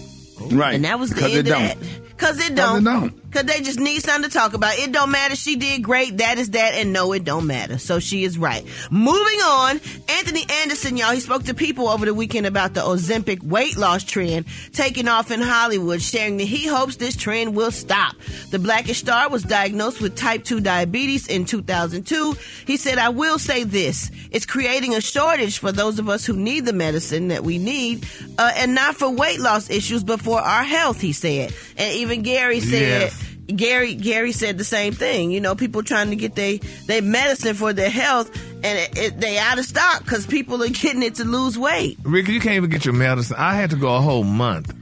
Right. 0.50 0.74
And 0.74 0.86
that 0.86 1.00
was 1.00 1.12
the 1.12 1.24
end 1.26 1.34
it 1.34 1.40
of 1.42 1.46
don't. 1.46 1.62
that. 1.62 2.18
Cause 2.18 2.40
it 2.40 2.56
don't. 2.56 2.68
Cause 2.68 2.82
it 2.82 2.84
don't. 2.86 3.21
Cause 3.32 3.44
they 3.44 3.62
just 3.62 3.80
need 3.80 4.04
something 4.04 4.30
to 4.30 4.38
talk 4.38 4.54
about. 4.54 4.78
It 4.78 4.92
don't 4.92 5.10
matter. 5.10 5.36
She 5.38 5.56
did 5.56 5.84
great. 5.84 6.18
That 6.18 6.38
is 6.38 6.50
that. 6.52 6.74
And 6.74 6.92
no, 6.92 7.14
it 7.14 7.24
don't 7.24 7.48
matter. 7.48 7.78
So 7.78 8.00
she 8.00 8.26
is 8.26 8.38
right. 8.38 8.66
Moving 8.90 9.40
on. 9.40 9.80
Anthony 10.10 10.46
Anderson, 10.62 10.98
y'all, 10.98 11.12
he 11.12 11.22
spoke 11.22 11.44
to 11.46 11.54
people 11.54 11.88
over 11.88 12.06
the 12.06 12.14
weekend 12.14 12.46
about 12.46 12.74
the 12.74 12.82
Ozempic 12.82 13.42
weight 13.42 13.78
loss 13.78 14.04
trend 14.04 14.46
taking 14.74 15.08
off 15.08 15.32
in 15.32 15.40
Hollywood, 15.40 16.02
sharing 16.02 16.38
that 16.38 16.44
he 16.44 16.68
hopes 16.68 16.98
this 16.98 17.16
trend 17.16 17.56
will 17.56 17.72
stop. 17.72 18.16
The 18.50 18.60
blackish 18.60 19.00
star 19.00 19.30
was 19.30 19.44
diagnosed 19.44 20.02
with 20.02 20.18
type 20.18 20.44
2 20.44 20.60
diabetes 20.60 21.28
in 21.28 21.46
2002. 21.46 22.36
He 22.66 22.76
said, 22.76 22.98
I 22.98 23.10
will 23.10 23.40
say 23.40 23.64
this. 23.64 24.12
It's 24.32 24.46
creating 24.46 24.94
a 24.94 25.02
shortage 25.02 25.60
for 25.60 25.72
those 25.72 26.00
of 26.00 26.10
us 26.10 26.26
who 26.26 26.36
need 26.36 26.66
the 26.66 26.74
medicine 26.74 27.30
that 27.30 27.44
we 27.44 27.58
need, 27.58 28.06
uh, 28.38 28.52
and 28.56 28.76
not 28.76 28.96
for 28.96 29.10
weight 29.10 29.40
loss 29.40 29.70
issues, 29.70 30.04
but 30.04 30.22
for 30.22 30.40
our 30.40 30.64
health, 30.64 31.00
he 31.00 31.14
said. 31.14 31.54
And 31.78 31.96
even 31.96 32.24
Gary 32.24 32.60
said. 32.60 33.12
Gary 33.52 33.94
Gary 33.96 34.32
said 34.32 34.58
the 34.58 34.64
same 34.64 34.94
thing. 34.94 35.32
You 35.32 35.42
know, 35.42 35.56
people 35.56 35.84
trying 35.84 36.10
to 36.10 36.16
get 36.16 36.36
they 36.36 36.58
they 36.88 37.02
medicine 37.02 37.56
for 37.56 37.74
their 37.74 37.90
health, 37.90 38.34
and 38.64 38.78
it, 38.80 38.98
it, 38.98 39.20
they 39.20 39.38
out 39.38 39.60
of 39.60 39.66
stock 39.66 40.04
because 40.04 40.26
people 40.26 40.62
are 40.64 40.68
getting 40.70 41.04
it 41.04 41.16
to 41.16 41.24
lose 41.26 41.58
weight. 41.58 41.98
Rick, 42.04 42.28
you 42.28 42.40
can't 42.40 42.56
even 42.56 42.70
get 42.70 42.86
your 42.86 42.94
medicine. 42.94 43.36
I 43.40 43.56
had 43.56 43.70
to 43.72 43.76
go 43.76 43.96
a 43.96 44.02
whole 44.02 44.24
month 44.24 44.74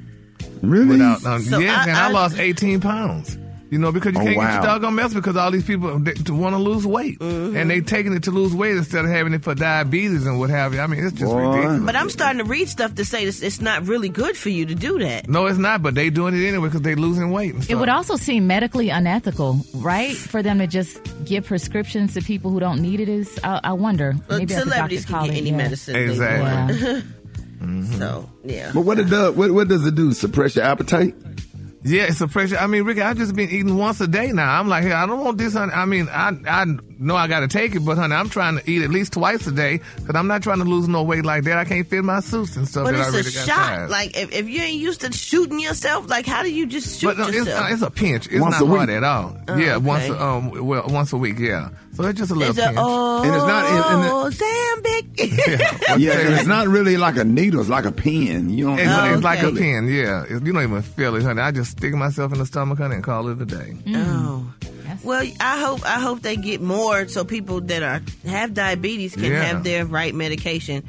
Really? 0.62 0.88
without. 0.88 1.24
Um, 1.26 1.42
So 1.44 1.60
yes, 1.60 1.86
I- 1.86 1.90
and 1.90 1.98
I, 1.98 2.08
I- 2.10 2.12
lost 2.12 2.38
18 2.38 2.80
pounds. 2.82 3.38
You 3.72 3.78
know, 3.78 3.92
because 3.92 4.14
you 4.14 4.20
Oh, 4.20 4.24
can't 4.24 4.36
get 4.36 4.38
wow. 4.40 4.54
your 4.56 4.64
doggone 4.64 4.96
medicine 4.96 5.20
because 5.20 5.36
all 5.38 5.52
these 5.52 5.64
people 5.64 5.90
want 5.92 6.06
to 6.56 6.58
lose 6.58 6.88
weight, 6.88 7.20
Mm-hmm. 7.20 7.56
and 7.56 7.70
they 7.70 7.82
taking 7.82 8.14
it 8.14 8.24
to 8.24 8.32
lose 8.32 8.54
weight 8.56 8.76
instead 8.76 9.06
of 9.06 9.12
having 9.12 9.34
it 9.34 9.44
for 9.44 9.54
diabetes 9.54 10.26
and 10.26 10.40
what 10.40 10.50
have 10.50 10.74
you. 10.74 10.80
I 10.80 10.88
mean, 10.88 11.04
it's 11.06 11.16
just 11.18 11.32
Boy. 11.32 11.48
ridiculous. 11.48 11.84
But 11.86 11.96
I'm 11.96 12.10
starting 12.10 12.40
to 12.40 12.46
read 12.46 12.68
stuff 12.68 12.96
to 12.96 13.06
say 13.06 13.26
this, 13.26 13.44
it's 13.44 13.62
not 13.62 13.86
really 13.88 14.10
good 14.10 14.36
for 14.36 14.50
you 14.50 14.66
to 14.66 14.74
do 14.74 14.98
that. 15.00 15.30
no, 15.30 15.46
it's 15.46 15.60
not. 15.60 15.84
But 15.84 15.94
they 15.94 16.10
doing 16.10 16.34
it 16.34 16.48
anyway 16.48 16.68
because 16.70 16.82
they 16.82 16.96
losing 16.96 17.30
weight. 17.32 17.54
And 17.54 17.70
It 17.70 17.76
would 17.76 17.90
also 17.90 18.16
seem 18.16 18.48
medically 18.48 18.90
unethical, 18.90 19.60
right, 19.76 20.16
for 20.16 20.42
them 20.42 20.58
to 20.58 20.66
just 20.68 21.00
give 21.26 21.46
prescriptions 21.46 22.16
to 22.16 22.22
people 22.22 22.50
who 22.50 22.60
don't 22.60 22.82
need 22.82 23.00
it. 23.00 23.08
Is 23.10 23.40
I, 23.44 23.60
I 23.64 23.74
wonder. 23.74 24.16
But 24.28 24.40
Maybe 24.40 24.54
celebrities 24.56 25.06
can 25.06 25.28
get 25.28 25.36
any 25.38 25.52
yeah. 25.52 25.58
medicine. 25.58 25.94
they 25.94 26.06
Exactly. 26.10 26.78
Yeah. 26.80 26.94
want. 26.94 27.06
So 28.00 28.30
yeah. 28.46 28.72
But 28.74 28.82
what 28.82 29.00
it 29.00 29.10
does, 29.10 29.36
what, 29.36 29.52
what 29.52 29.68
does 29.68 29.86
it 29.86 29.94
do? 29.94 30.14
Suppress 30.14 30.56
your 30.56 30.64
appetite? 30.66 31.14
Yeah, 31.82 32.04
it's 32.04 32.20
a 32.20 32.28
pressure. 32.28 32.58
I 32.58 32.68
mean, 32.68 32.84
Rickey, 32.84 33.02
I've 33.02 33.18
just 33.18 33.34
been 33.36 33.50
eating 33.50 33.78
once 33.78 34.02
a 34.02 34.08
day 34.08 34.34
now. 34.34 34.60
I'm 34.60 34.68
like, 34.68 34.84
hey, 34.84 34.92
I 34.92 35.06
don't 35.06 35.24
want 35.24 35.38
this, 35.38 35.54
honey. 35.54 35.72
I 35.72 35.86
mean, 35.86 36.10
I 36.10 36.34
I 36.46 36.66
know 37.00 37.16
I 37.16 37.28
got 37.28 37.40
to 37.40 37.48
take 37.48 37.74
it, 37.74 37.80
but 37.86 37.98
honey, 37.98 38.14
I'm 38.16 38.28
trying 38.28 38.58
to 38.58 38.70
eat 38.70 38.82
at 38.82 38.90
least 38.90 39.14
twice 39.14 39.48
a 39.48 39.52
day 39.54 39.80
because 39.96 40.14
I'm 40.16 40.28
not 40.28 40.44
trying 40.44 40.58
to 40.58 40.66
lose 40.66 40.90
no 40.90 41.04
weight 41.04 41.24
like 41.24 41.46
that. 41.46 41.58
I 41.58 41.64
can't 41.64 41.88
fit 41.88 42.04
my 42.04 42.20
suits 42.20 42.58
and 42.58 42.68
stuff 42.68 42.84
But 42.84 42.96
that 42.96 43.02
I 43.02 43.08
it's 43.08 43.16
really 43.16 43.30
a 43.30 43.32
got 43.32 43.46
shot. 43.48 43.56
tired. 43.56 43.90
Like 43.92 44.18
if, 44.18 44.34
if 44.34 44.50
you 44.50 44.62
ain't 44.62 44.82
used 44.82 45.00
to 45.02 45.14
shooting 45.14 45.60
yourself, 45.62 46.10
like 46.10 46.26
how 46.26 46.44
do 46.44 46.52
you 46.54 46.68
just 46.68 47.00
shoot 47.00 47.08
but 47.08 47.18
no, 47.18 47.28
it's, 47.28 47.38
yourself? 47.38 47.64
uh, 47.70 47.74
it's 47.74 47.82
a 47.82 47.90
pinch. 47.92 48.28
It's 48.28 48.42
Once 48.42 48.60
not 48.60 48.68
hard 48.68 48.90
at 48.90 49.04
all. 49.06 49.38
yeah, 49.48 49.76
okay. 49.76 49.78
once 49.78 50.10
um 50.10 50.52
well 50.68 50.84
once 50.90 51.14
a 51.14 51.18
week. 51.18 51.40
Yeah, 51.40 51.70
so 52.00 52.08
it's 52.08 52.18
just 52.20 52.32
a 52.32 52.36
little 52.36 52.52
It's 52.58 52.60
a, 52.66 52.74
oh, 52.78 53.24
And 53.24 53.36
it's 53.36 53.46
not- 53.46 53.66
and- 53.66 54.04
and 54.04 54.12
Ozempic. 54.34 56.00
Yeah, 56.00 56.12
and 56.20 56.34
it's 56.36 56.48
not 56.48 56.68
really 56.68 56.98
like 56.98 57.18
a 57.18 57.24
needle. 57.24 57.60
It's 57.60 57.70
like 57.70 57.86
a 57.86 57.92
pen. 57.92 58.50
You 58.50 58.66
don't. 58.68 58.80
It's, 58.80 58.90
Oh, 58.90 59.14
it's 59.14 59.24
like 59.24 59.42
a 59.42 59.48
okay. 59.48 59.58
pin, 59.58 59.88
yeah. 59.88 60.24
It- 60.24 60.44
you 60.46 60.54
don't 60.54 60.64
even 60.64 60.82
feel 60.82 61.16
it, 61.16 61.24
honey. 61.24 61.42
I 61.42 61.52
just 61.52 61.72
stick 61.72 61.94
myself 61.94 62.32
in 62.34 62.40
the 62.40 62.46
stomach, 62.46 62.78
honey, 62.78 62.96
and 62.96 63.04
call 63.04 63.28
it 63.30 63.42
a 63.42 63.46
day. 63.46 63.76
Oh. 63.90 64.52
Well, 65.04 65.26
I 65.40 65.60
hope 65.60 65.86
I 65.86 66.00
hope 66.00 66.22
they 66.24 66.36
get 66.36 66.62
more 66.62 67.08
so 67.08 67.24
people 67.24 67.62
that 67.62 67.84
are 67.84 68.02
have 68.28 68.54
diabetes 68.54 69.14
can 69.16 69.26
Yeah. 69.32 69.44
have 69.44 69.64
their 69.64 69.86
right 69.86 70.14
medication. 70.14 70.84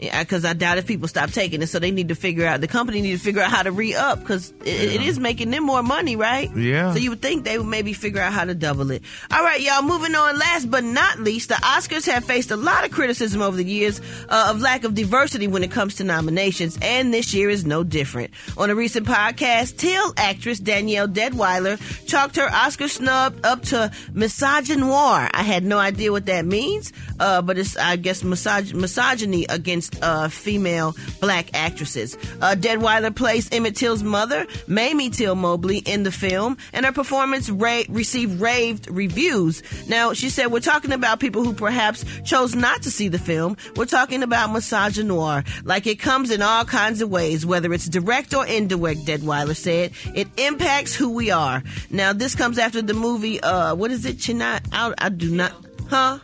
Because 0.00 0.46
I 0.46 0.54
doubt 0.54 0.78
if 0.78 0.86
people 0.86 1.08
stop 1.08 1.30
taking 1.30 1.60
it, 1.60 1.66
so 1.66 1.78
they 1.78 1.90
need 1.90 2.08
to 2.08 2.14
figure 2.14 2.46
out. 2.46 2.62
The 2.62 2.68
company 2.68 3.02
need 3.02 3.12
to 3.12 3.18
figure 3.18 3.42
out 3.42 3.50
how 3.50 3.62
to 3.62 3.70
re 3.70 3.94
up 3.94 4.20
because 4.20 4.50
it, 4.64 4.94
it 4.94 5.02
is 5.02 5.18
making 5.18 5.50
them 5.50 5.64
more 5.64 5.82
money, 5.82 6.16
right? 6.16 6.50
Yeah. 6.56 6.94
So 6.94 6.98
you 7.00 7.10
would 7.10 7.20
think 7.20 7.44
they 7.44 7.58
would 7.58 7.66
maybe 7.66 7.92
figure 7.92 8.22
out 8.22 8.32
how 8.32 8.44
to 8.46 8.54
double 8.54 8.90
it. 8.92 9.02
All 9.30 9.42
right, 9.42 9.60
y'all. 9.60 9.82
Moving 9.82 10.14
on. 10.14 10.38
Last 10.38 10.70
but 10.70 10.84
not 10.84 11.20
least, 11.20 11.50
the 11.50 11.56
Oscars 11.56 12.06
have 12.10 12.24
faced 12.24 12.50
a 12.50 12.56
lot 12.56 12.84
of 12.84 12.90
criticism 12.92 13.42
over 13.42 13.56
the 13.56 13.64
years 13.64 14.00
uh, 14.28 14.48
of 14.50 14.60
lack 14.60 14.84
of 14.84 14.94
diversity 14.94 15.46
when 15.48 15.62
it 15.62 15.70
comes 15.70 15.96
to 15.96 16.04
nominations, 16.04 16.78
and 16.80 17.12
this 17.12 17.34
year 17.34 17.50
is 17.50 17.66
no 17.66 17.84
different. 17.84 18.30
On 18.56 18.70
a 18.70 18.74
recent 18.74 19.06
podcast, 19.06 19.76
Till 19.76 20.14
actress 20.16 20.58
Danielle 20.60 21.08
Deadwyler 21.08 21.78
chalked 22.06 22.36
her 22.36 22.48
Oscar 22.50 22.88
snub 22.88 23.40
up 23.44 23.62
to 23.64 23.90
misogynoir. 24.12 25.30
I 25.32 25.42
had 25.42 25.64
no 25.64 25.78
idea 25.78 26.12
what 26.12 26.26
that 26.26 26.44
means, 26.44 26.92
uh, 27.18 27.42
but 27.42 27.58
it's 27.58 27.76
I 27.76 27.96
guess 27.96 28.22
misog- 28.22 28.74
misogyny 28.74 29.46
against 29.48 29.89
uh, 30.02 30.28
female 30.28 30.94
black 31.20 31.50
actresses. 31.54 32.16
Uh, 32.40 32.54
Deadwyler 32.58 33.14
plays 33.14 33.48
Emmett 33.52 33.76
Till's 33.76 34.02
mother, 34.02 34.46
Mamie 34.66 35.10
Till 35.10 35.34
Mobley, 35.34 35.78
in 35.78 36.02
the 36.02 36.12
film, 36.12 36.56
and 36.72 36.86
her 36.86 36.92
performance 36.92 37.50
ra- 37.50 37.82
received 37.88 38.40
raved 38.40 38.90
reviews. 38.90 39.62
Now, 39.88 40.12
she 40.12 40.30
said, 40.30 40.46
We're 40.46 40.60
talking 40.60 40.92
about 40.92 41.20
people 41.20 41.44
who 41.44 41.52
perhaps 41.52 42.04
chose 42.24 42.54
not 42.54 42.82
to 42.82 42.90
see 42.90 43.08
the 43.08 43.18
film. 43.18 43.56
We're 43.76 43.86
talking 43.86 44.22
about 44.22 44.50
misogynoir. 44.50 45.46
Like 45.64 45.86
it 45.86 45.98
comes 45.98 46.30
in 46.30 46.42
all 46.42 46.64
kinds 46.64 47.00
of 47.02 47.10
ways, 47.10 47.44
whether 47.44 47.72
it's 47.72 47.88
direct 47.88 48.34
or 48.34 48.46
indirect, 48.46 49.00
Deadwyler 49.00 49.56
said. 49.56 49.92
It 50.14 50.28
impacts 50.38 50.94
who 50.94 51.10
we 51.10 51.30
are. 51.30 51.62
Now, 51.90 52.12
this 52.12 52.34
comes 52.34 52.58
after 52.58 52.82
the 52.82 52.94
movie, 52.94 53.40
uh, 53.40 53.74
what 53.74 53.90
is 53.90 54.04
it? 54.04 54.18
China, 54.18 54.60
I, 54.72 54.94
I 54.98 55.08
do 55.08 55.30
not, 55.30 55.52
huh? 55.88 56.18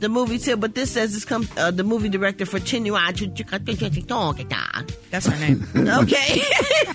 The 0.00 0.08
movie 0.08 0.38
too, 0.38 0.56
but 0.56 0.74
this 0.74 0.90
says 0.92 1.12
this 1.12 1.24
comes 1.24 1.48
uh, 1.56 1.70
the 1.70 1.84
movie 1.84 2.08
director 2.08 2.46
for 2.46 2.58
Chinua. 2.58 3.08
That's 5.10 5.26
her 5.26 5.36
name. 5.38 5.66
Okay, 5.74 6.42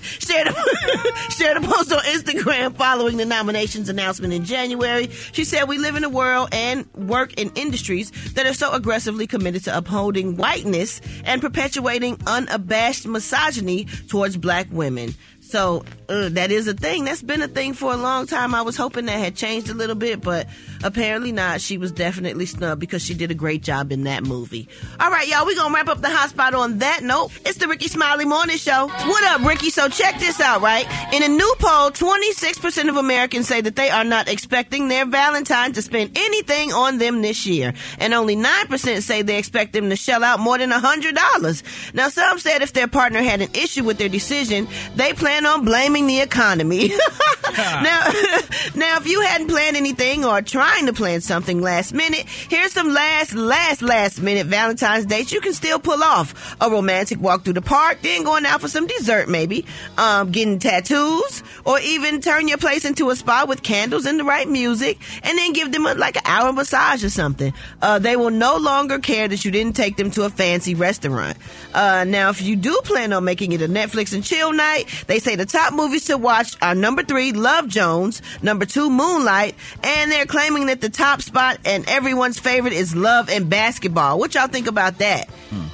shared 0.02 0.48
a, 0.48 0.52
shared 1.30 1.56
a 1.56 1.60
post 1.60 1.92
on 1.92 2.00
Instagram 2.00 2.74
following 2.76 3.16
the 3.16 3.24
nominations 3.24 3.88
announcement 3.88 4.32
in 4.32 4.44
January. 4.44 5.08
She 5.32 5.44
said, 5.44 5.68
"We 5.68 5.78
live 5.78 5.96
in 5.96 6.04
a 6.04 6.08
world 6.08 6.48
and 6.52 6.86
work 6.94 7.34
in 7.34 7.50
industries 7.54 8.10
that 8.34 8.46
are 8.46 8.54
so 8.54 8.72
aggressively 8.72 9.26
committed 9.26 9.64
to 9.64 9.76
upholding 9.76 10.36
whiteness 10.36 11.00
and 11.24 11.42
perpetuating 11.42 12.18
unabashed 12.26 13.06
misogyny 13.06 13.84
towards 14.08 14.36
black 14.36 14.68
women." 14.70 15.14
So 15.54 15.84
uh, 16.08 16.30
that 16.30 16.50
is 16.50 16.66
a 16.66 16.74
thing. 16.74 17.04
That's 17.04 17.22
been 17.22 17.40
a 17.40 17.46
thing 17.46 17.74
for 17.74 17.92
a 17.92 17.96
long 17.96 18.26
time. 18.26 18.56
I 18.56 18.62
was 18.62 18.76
hoping 18.76 19.06
that 19.06 19.20
had 19.20 19.36
changed 19.36 19.68
a 19.70 19.74
little 19.74 19.94
bit, 19.94 20.20
but 20.20 20.48
apparently 20.82 21.30
not. 21.30 21.60
She 21.60 21.78
was 21.78 21.92
definitely 21.92 22.46
snubbed 22.46 22.80
because 22.80 23.02
she 23.02 23.14
did 23.14 23.30
a 23.30 23.34
great 23.34 23.62
job 23.62 23.92
in 23.92 24.02
that 24.02 24.24
movie. 24.24 24.68
All 24.98 25.10
right, 25.10 25.28
y'all, 25.28 25.46
we're 25.46 25.54
going 25.54 25.70
to 25.70 25.74
wrap 25.74 25.88
up 25.88 26.00
the 26.00 26.10
hot 26.10 26.30
spot 26.30 26.54
on 26.54 26.78
that 26.78 27.04
note. 27.04 27.30
It's 27.46 27.58
the 27.58 27.68
Rickey 27.68 27.86
Smiley 27.86 28.24
Morning 28.24 28.56
Show. 28.56 28.88
What 28.88 29.24
up, 29.24 29.46
Rickey? 29.46 29.70
So 29.70 29.88
check 29.88 30.18
this 30.18 30.40
out, 30.40 30.60
right? 30.60 30.86
In 31.14 31.22
a 31.22 31.28
new 31.28 31.54
poll, 31.60 31.90
26% 31.90 32.88
of 32.88 32.96
Americans 32.96 33.46
say 33.46 33.60
that 33.60 33.76
they 33.76 33.90
are 33.90 34.04
not 34.04 34.28
expecting 34.28 34.88
their 34.88 35.06
Valentine 35.06 35.72
to 35.74 35.82
spend 35.82 36.18
anything 36.18 36.72
on 36.72 36.98
them 36.98 37.22
this 37.22 37.46
year. 37.46 37.74
And 38.00 38.12
only 38.12 38.34
9% 38.34 39.02
say 39.02 39.22
they 39.22 39.38
expect 39.38 39.72
them 39.72 39.88
to 39.90 39.96
shell 39.96 40.24
out 40.24 40.40
more 40.40 40.58
than 40.58 40.70
$100. 40.72 41.94
Now, 41.94 42.08
some 42.08 42.40
said 42.40 42.62
if 42.62 42.72
their 42.72 42.88
partner 42.88 43.22
had 43.22 43.40
an 43.40 43.50
issue 43.54 43.84
with 43.84 43.98
their 43.98 44.08
decision, 44.08 44.66
they 44.96 45.12
plan 45.44 45.58
on 45.60 45.64
blaming 45.64 46.06
the 46.06 46.20
economy. 46.20 46.92
now, 47.56 48.10
now, 48.74 48.96
if 48.96 49.06
you 49.06 49.20
hadn't 49.20 49.48
planned 49.48 49.76
anything 49.76 50.24
or 50.24 50.42
trying 50.42 50.86
to 50.86 50.92
plan 50.92 51.20
something 51.20 51.60
last 51.60 51.92
minute, 51.94 52.26
here's 52.26 52.72
some 52.72 52.92
last, 52.92 53.34
last, 53.34 53.80
last 53.80 54.20
minute 54.20 54.46
Valentine's 54.46 55.06
dates 55.06 55.30
you 55.30 55.40
can 55.40 55.52
still 55.52 55.78
pull 55.78 56.02
off. 56.02 56.56
A 56.60 56.68
romantic 56.68 57.20
walk 57.20 57.44
through 57.44 57.52
the 57.52 57.62
park, 57.62 57.98
then 58.02 58.24
going 58.24 58.44
out 58.44 58.60
for 58.60 58.68
some 58.68 58.86
dessert 58.86 59.28
maybe, 59.28 59.66
um, 59.98 60.32
getting 60.32 60.58
tattoos, 60.58 61.42
or 61.64 61.78
even 61.80 62.20
turn 62.20 62.48
your 62.48 62.58
place 62.58 62.84
into 62.84 63.10
a 63.10 63.16
spa 63.16 63.44
with 63.46 63.62
candles 63.62 64.06
and 64.06 64.18
the 64.18 64.24
right 64.24 64.48
music, 64.48 64.98
and 65.22 65.38
then 65.38 65.52
give 65.52 65.70
them 65.70 65.86
a, 65.86 65.94
like 65.94 66.16
an 66.16 66.22
hour 66.24 66.52
massage 66.52 67.04
or 67.04 67.10
something. 67.10 67.52
Uh, 67.82 67.98
they 68.00 68.16
will 68.16 68.30
no 68.30 68.56
longer 68.56 68.98
care 68.98 69.28
that 69.28 69.44
you 69.44 69.50
didn't 69.50 69.76
take 69.76 69.96
them 69.96 70.10
to 70.10 70.24
a 70.24 70.30
fancy 70.30 70.74
restaurant. 70.74 71.36
Uh, 71.72 72.04
now, 72.04 72.30
if 72.30 72.42
you 72.42 72.56
do 72.56 72.80
plan 72.84 73.12
on 73.12 73.24
making 73.24 73.52
it 73.52 73.62
a 73.62 73.68
Netflix 73.68 74.12
and 74.12 74.24
chill 74.24 74.52
night, 74.52 74.88
they 75.06 75.20
say 75.20 75.33
the 75.36 75.46
top 75.46 75.72
movies 75.74 76.06
to 76.06 76.16
watch 76.18 76.56
are 76.62 76.74
number 76.74 77.02
three, 77.02 77.32
Love 77.32 77.68
Jones, 77.68 78.22
number 78.42 78.66
two, 78.66 78.90
Moonlight, 78.90 79.54
and 79.82 80.10
they're 80.10 80.26
claiming 80.26 80.66
that 80.66 80.80
the 80.80 80.88
top 80.88 81.22
spot 81.22 81.58
and 81.64 81.88
everyone's 81.88 82.38
favorite 82.38 82.72
is 82.72 82.94
Love 82.94 83.28
and 83.28 83.48
Basketball. 83.48 84.18
What 84.18 84.34
y'all 84.34 84.48
think 84.48 84.66
about 84.66 84.98
that? 84.98 85.28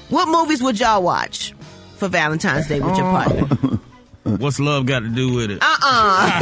What 0.09 0.29
movies 0.29 0.63
would 0.63 0.79
y'all 0.79 1.03
watch 1.03 1.55
for 1.97 2.09
Valentine's 2.09 2.69
Day 2.69 2.81
with 2.81 2.97
your 2.97 3.11
partner? 3.11 3.79
What's 4.23 4.61
love 4.61 4.85
got 4.85 5.01
to 5.01 5.09
do 5.09 5.35
with 5.35 5.51
it? 5.51 5.61
Uh-uh. 5.63 6.41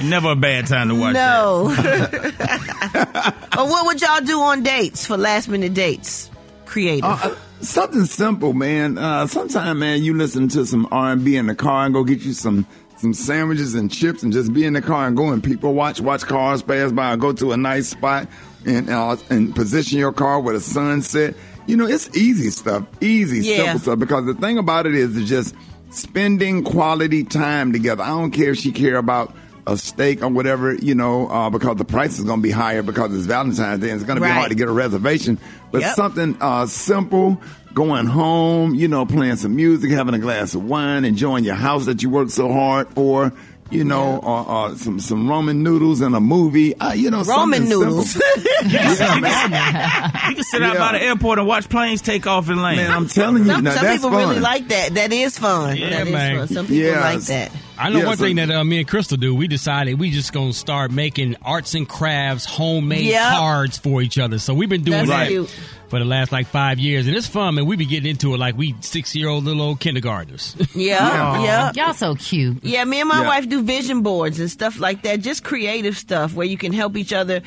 Never 0.04 0.30
a 0.30 0.36
bad 0.36 0.66
time 0.66 0.88
to 0.88 0.94
watch 0.94 1.12
no. 1.12 1.74
but 1.76 3.68
what 3.68 3.86
would 3.86 4.00
y'all 4.00 4.22
do 4.22 4.40
on 4.40 4.62
dates 4.62 5.06
for 5.06 5.18
last 5.18 5.48
minute 5.48 5.74
dates? 5.74 6.30
Creative. 6.64 7.04
Uh, 7.04 7.34
something 7.60 8.04
simple, 8.04 8.52
man. 8.52 8.98
Uh, 8.98 9.26
sometime, 9.26 9.78
man, 9.78 10.02
you 10.02 10.14
listen 10.14 10.48
to 10.48 10.66
some 10.66 10.88
R 10.90 11.12
and 11.12 11.24
B 11.24 11.36
in 11.36 11.46
the 11.46 11.54
car 11.54 11.84
and 11.86 11.94
go 11.94 12.04
get 12.04 12.20
you 12.20 12.32
some 12.32 12.66
some 12.98 13.12
sandwiches 13.12 13.74
and 13.74 13.90
chips 13.92 14.22
and 14.22 14.32
just 14.32 14.54
be 14.54 14.64
in 14.64 14.72
the 14.72 14.80
car 14.80 15.06
and 15.06 15.16
go 15.16 15.28
and 15.28 15.44
people 15.44 15.74
watch 15.74 16.00
watch 16.00 16.22
cars 16.22 16.62
pass 16.62 16.92
by 16.92 17.12
or 17.12 17.16
go 17.18 17.32
to 17.32 17.52
a 17.52 17.56
nice 17.56 17.88
spot 17.88 18.26
and 18.64 18.88
uh, 18.88 19.16
and 19.30 19.54
position 19.54 19.98
your 19.98 20.12
car 20.12 20.40
with 20.40 20.56
a 20.56 20.60
sunset. 20.60 21.34
You 21.66 21.76
know, 21.76 21.86
it's 21.86 22.14
easy 22.16 22.50
stuff, 22.50 22.84
easy 23.00 23.40
Yeah. 23.46 23.56
simple 23.56 23.80
stuff. 23.80 23.98
Because 23.98 24.24
the 24.24 24.34
thing 24.34 24.56
about 24.56 24.86
it 24.86 24.94
is, 24.94 25.16
it's 25.16 25.28
just 25.28 25.54
spending 25.90 26.62
quality 26.62 27.24
time 27.24 27.72
together. 27.72 28.02
I 28.02 28.08
don't 28.08 28.30
care 28.30 28.50
if 28.50 28.58
she 28.58 28.70
care 28.72 28.96
about 28.96 29.34
a 29.66 29.76
steak 29.76 30.22
or 30.22 30.28
whatever, 30.28 30.74
you 30.74 30.94
know, 30.94 31.28
uh, 31.28 31.50
because 31.50 31.76
the 31.76 31.84
price 31.84 32.18
is 32.18 32.24
going 32.24 32.38
to 32.38 32.42
be 32.42 32.50
higher 32.52 32.82
because 32.82 33.14
it's 33.14 33.26
Valentine's 33.26 33.80
Day 33.80 33.90
and 33.90 34.00
it's 34.00 34.06
going 34.06 34.18
to 34.18 34.24
be 34.24 34.28
hard 34.30 34.50
to 34.50 34.54
get 34.54 34.68
a 34.68 34.72
reservation. 34.72 35.38
But 35.72 35.80
Yep. 35.82 35.94
something 35.96 36.36
uh, 36.40 36.66
simple, 36.66 37.40
going 37.74 38.06
home, 38.06 38.74
you 38.74 38.88
know, 38.88 39.04
playing 39.04 39.36
some 39.36 39.56
music, 39.56 39.90
having 39.90 40.14
a 40.14 40.18
glass 40.18 40.54
of 40.54 40.64
wine, 40.64 41.04
enjoying 41.04 41.44
your 41.44 41.56
house 41.56 41.86
that 41.86 42.02
you 42.02 42.10
worked 42.10 42.30
so 42.30 42.50
hard 42.52 42.88
for. 42.90 43.32
You 43.68 43.82
know, 43.82 44.18
or, 44.18 44.48
or 44.48 44.76
some 44.76 45.00
some 45.00 45.26
ramen 45.26 45.56
noodles 45.56 46.00
and 46.00 46.14
a 46.14 46.20
movie. 46.20 46.76
Uh, 46.78 46.92
you 46.92 47.10
know, 47.10 47.22
ramen 47.22 47.68
noodles. 47.68 48.10
simple. 48.12 48.42
yeah, 48.70 49.18
man. 49.20 49.50
that. 49.50 50.26
You 50.28 50.34
can 50.36 50.44
sit 50.44 50.62
out 50.62 50.74
Yeah. 50.74 50.78
by 50.92 50.98
the 50.98 51.04
airport 51.04 51.40
and 51.40 51.48
watch 51.48 51.68
planes 51.68 52.00
take 52.00 52.26
off 52.28 52.48
and 52.48 52.62
land. 52.62 52.76
Man, 52.76 52.90
I'm 52.92 53.08
telling 53.08 53.44
you, 53.44 53.50
some 53.52 53.64
now 53.64 53.72
some 53.74 53.82
that's 53.84 53.96
people 54.02 54.10
fun. 54.16 54.28
really 54.28 54.40
like 54.40 54.68
that. 54.68 54.94
That 54.94 55.12
is 55.12 55.36
fun. 55.36 55.76
Yeah, 55.76 55.90
that 55.90 56.06
is 56.06 56.12
man. 56.12 56.38
fun. 56.38 56.48
Some 56.48 56.66
people 56.66 56.76
Yes. 56.84 57.02
like 57.02 57.20
that. 57.26 57.52
I 57.78 57.90
know 57.90 57.98
Yeah, 57.98 58.06
one 58.06 58.16
so- 58.16 58.24
thing 58.24 58.36
that 58.36 58.50
uh, 58.52 58.62
me 58.64 58.78
and 58.78 58.88
Crystal 58.88 59.16
do. 59.16 59.34
We 59.34 59.48
decided 59.48 59.98
we 59.98 60.10
just 60.10 60.32
gonna 60.32 60.52
start 60.52 60.92
making 60.92 61.36
arts 61.42 61.74
and 61.74 61.88
crafts 61.88 62.44
homemade 62.44 63.06
Yep. 63.06 63.32
cards 63.32 63.78
for 63.78 64.00
each 64.00 64.16
other. 64.18 64.38
So 64.38 64.54
we've 64.54 64.68
been 64.68 64.84
doing 64.84 65.06
That's 65.06 65.10
that 65.10 65.28
cute. 65.28 65.54
For 65.96 66.00
the 66.00 66.04
last 66.04 66.30
like 66.30 66.46
five 66.48 66.78
years, 66.78 67.06
and 67.06 67.16
it's 67.16 67.26
fun. 67.26 67.54
Man, 67.54 67.64
we 67.64 67.74
be 67.74 67.86
getting 67.86 68.10
into 68.10 68.34
it 68.34 68.36
like 68.38 68.54
we 68.54 68.74
six 68.80 69.16
year 69.16 69.28
old 69.30 69.44
little 69.44 69.62
old 69.62 69.80
kindergartners. 69.80 70.54
Yeah, 70.74 71.42
yeah. 71.42 71.72
Y'all 71.74 71.94
so 71.94 72.14
cute. 72.16 72.62
Yeah, 72.62 72.84
me 72.84 73.00
and 73.00 73.08
my 73.08 73.22
Yeah. 73.22 73.28
wife 73.28 73.48
do 73.48 73.62
vision 73.62 74.02
boards 74.02 74.38
and 74.38 74.50
stuff 74.50 74.78
like 74.78 75.00
that. 75.04 75.20
Just 75.22 75.42
creative 75.42 75.96
stuff 75.96 76.34
where 76.34 76.46
you 76.46 76.58
can 76.58 76.74
help 76.74 76.98
each 76.98 77.14
other 77.14 77.40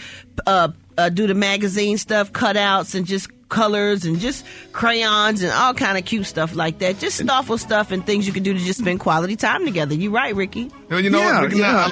uh, 0.48 0.70
uh, 0.98 1.10
do 1.10 1.27
the 1.27 1.36
magazine 1.36 2.00
stuff, 2.00 2.34
cutouts, 2.34 2.96
and 2.96 3.06
just 3.06 3.29
colors 3.50 4.06
and 4.06 4.20
just 4.20 4.44
crayons 4.72 5.44
and 5.44 5.51
all 5.51 5.75
kind 5.75 6.00
of 6.00 6.06
cute 6.06 6.25
stuff 6.25 6.56
like 6.56 6.79
that. 6.79 6.98
Just 6.98 7.22
thoughtful 7.22 7.60
stuff 7.60 7.91
and 7.91 8.03
things 8.03 8.25
you 8.25 8.34
can 8.34 8.41
do 8.41 8.53
to 8.53 8.60
just 8.60 8.79
spend 8.79 9.00
quality 9.00 9.36
time 9.36 9.63
together. 9.63 9.94
You're 9.94 10.12
right, 10.12 10.34
Rickey. 10.36 10.72
Well, 10.89 11.00
you 11.01 11.12
know 11.12 11.20
Yeah, 11.20 11.34
what? 11.41 11.44
Rickey, 11.51 11.60
now, 11.62 11.91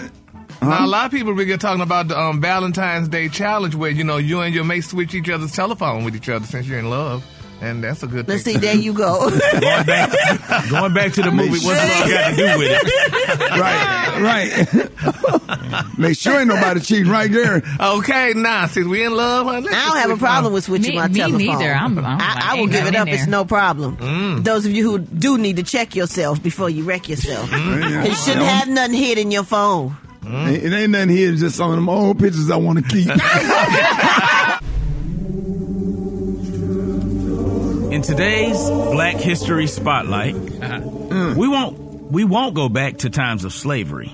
yeah. 0.62 0.68
now, 0.70 0.86
a 0.86 0.88
lot 0.88 1.06
of 1.06 1.12
people 1.12 1.34
really 1.34 1.58
talking 1.58 1.82
about 1.82 2.08
the 2.08 2.20
um, 2.20 2.42
Valentine's 2.42 3.08
Day 3.08 3.30
challenge 3.30 3.76
where, 3.76 3.92
you 3.92 4.04
know, 4.04 4.18
you 4.18 4.42
and 4.42 4.54
your 4.54 4.64
mate 4.64 4.82
switch 4.84 5.14
each 5.14 5.30
other's 5.30 5.52
telephone 5.54 6.04
with 6.04 6.16
each 6.16 6.30
other 6.30 6.46
since 6.46 6.68
you're 6.68 6.80
in 6.80 6.90
love. 6.90 7.26
And 7.60 7.84
that's 7.84 8.04
a 8.04 8.08
good 8.08 8.28
thing. 8.28 8.36
Let's 8.36 8.44
see, 8.44 8.58
there 8.58 8.76
you 8.76 8.94
go. 8.94 9.32
going 9.60 9.86
back, 9.88 10.70
going 10.70 10.94
back 10.94 11.14
to 11.14 11.24
the 11.24 11.32
movie. 11.32 11.58
What's 11.58 11.66
love 11.66 12.08
got 12.08 12.30
to 12.30 12.36
do 12.36 12.58
with 12.60 12.70
it? 12.72 13.50
right, 13.50 14.22
right. 14.22 15.98
Make 15.98 16.18
sure 16.20 16.38
ain't 16.40 16.50
nobody 16.50 16.82
cheating 16.82 17.12
right 17.12 17.32
there. 17.32 17.64
Okay, 17.80 18.34
now, 18.36 18.68
since 18.68 18.86
we 18.86 19.04
in 19.04 19.16
love, 19.16 19.48
honey, 19.48 19.70
I 19.72 19.86
don't 19.88 19.98
have 19.98 20.12
a 20.12 20.18
problem 20.18 20.54
phones. 20.54 20.54
with 20.54 20.64
switching 20.66 20.92
Me- 20.92 20.98
my 21.02 21.08
me 21.08 21.20
telephone. 21.20 21.40
neither. 21.48 21.74
I'm- 21.74 21.98
I'm 21.98 22.06
I, 22.06 22.12
like, 22.36 22.44
I 22.46 22.54
will 22.54 22.62
ain't 22.62 22.72
give 22.74 22.86
it 22.86 22.96
up. 22.96 23.08
in 23.08 23.14
It's 23.16 23.26
no 23.26 23.44
problem. 23.44 23.98
Mm. 23.98 24.44
Those 24.44 24.68
of 24.68 24.72
you 24.74 24.84
who 24.92 25.00
do 25.00 25.40
need 25.40 25.56
to 25.56 25.64
check 25.64 25.96
yourself 25.96 26.44
before 26.44 26.70
you 26.70 26.84
wreck 26.84 27.10
yourself. 27.10 27.50
Mm. 27.50 28.06
You 28.08 28.14
shouldn't 28.14 28.46
have 28.46 28.68
nothing 28.68 28.94
hidden 28.94 29.24
in 29.26 29.32
your 29.32 29.44
phone. 29.44 29.98
It 30.26 30.74
ain't 30.74 30.92
nothing 30.92 31.10
here. 31.10 31.32
It's 31.32 31.42
just 31.42 31.56
some 31.56 31.70
of 31.70 31.76
them 31.76 31.90
old 31.90 32.20
pictures 32.20 32.52
I 32.52 32.58
want 32.58 32.80
to 32.80 32.84
keep. 32.84 33.08
In 37.92 38.02
today's 38.02 38.58
Black 38.70 39.16
History 39.16 39.66
Spotlight, 39.66 40.36
uh-huh. 40.36 41.34
we 41.38 41.48
won't 41.48 42.12
we 42.12 42.26
won't 42.26 42.54
go 42.54 42.68
back 42.70 42.98
to 43.00 43.10
times 43.10 43.46
of 43.46 43.54
slavery, 43.54 44.14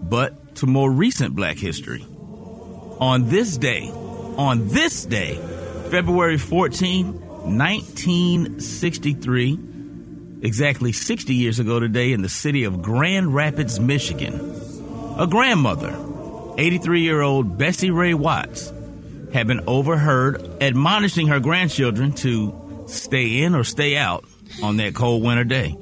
but 0.00 0.56
to 0.56 0.66
more 0.66 0.90
recent 0.90 1.36
Black 1.36 1.58
history. 1.58 2.04
On 2.98 3.28
this 3.28 3.56
day, 3.56 3.88
on 3.90 4.68
this 4.68 5.04
day, 5.04 5.36
February 5.90 6.38
14, 6.38 7.20
1963, 7.58 9.58
exactly 10.42 10.92
60 10.92 11.34
years 11.34 11.58
ago 11.58 11.80
today, 11.80 12.12
in 12.12 12.22
the 12.22 12.28
city 12.28 12.64
of 12.64 12.82
Grand 12.82 13.34
Rapids, 13.34 13.80
Michigan, 13.80 14.54
a 15.18 15.26
grandmother, 15.26 15.96
83 16.58 17.00
year 17.02 17.20
old 17.22 17.58
Bessie 17.58 17.90
Ray 17.90 18.14
Watts, 18.14 18.72
had 19.32 19.46
been 19.46 19.62
overheard 19.66 20.62
admonishing 20.62 21.28
her 21.28 21.40
grandchildren 21.40 22.12
to 22.12 22.84
stay 22.86 23.42
in 23.42 23.54
or 23.54 23.64
stay 23.64 23.96
out 23.96 24.24
on 24.62 24.78
that 24.78 24.94
cold 24.94 25.22
winter 25.22 25.44
day. 25.44 25.76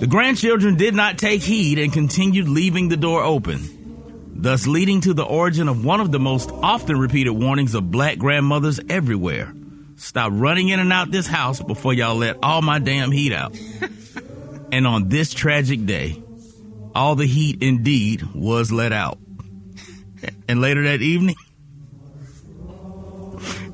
The 0.00 0.06
grandchildren 0.08 0.76
did 0.76 0.94
not 0.94 1.18
take 1.18 1.42
heed 1.42 1.78
and 1.78 1.92
continued 1.92 2.48
leaving 2.48 2.88
the 2.88 2.96
door 2.96 3.22
open, 3.22 4.32
thus 4.36 4.66
leading 4.66 5.00
to 5.02 5.14
the 5.14 5.24
origin 5.24 5.68
of 5.68 5.84
one 5.84 6.00
of 6.00 6.12
the 6.12 6.20
most 6.20 6.50
often 6.50 6.98
repeated 6.98 7.32
warnings 7.32 7.74
of 7.74 7.90
black 7.90 8.18
grandmothers 8.18 8.78
everywhere. 8.88 9.52
Stop 9.96 10.30
running 10.32 10.68
in 10.68 10.78
and 10.78 10.92
out 10.92 11.10
this 11.10 11.26
house 11.26 11.60
before 11.60 11.92
y'all 11.92 12.14
let 12.14 12.36
all 12.42 12.62
my 12.62 12.78
damn 12.78 13.10
heat 13.10 13.32
out. 13.32 13.58
and 14.70 14.86
on 14.86 15.08
this 15.08 15.34
tragic 15.34 15.84
day, 15.84 16.22
all 16.94 17.14
the 17.14 17.26
heat 17.26 17.62
indeed 17.62 18.22
was 18.34 18.70
let 18.72 18.92
out. 18.92 19.18
And 20.48 20.60
later 20.60 20.82
that 20.84 21.00
evening, 21.02 21.36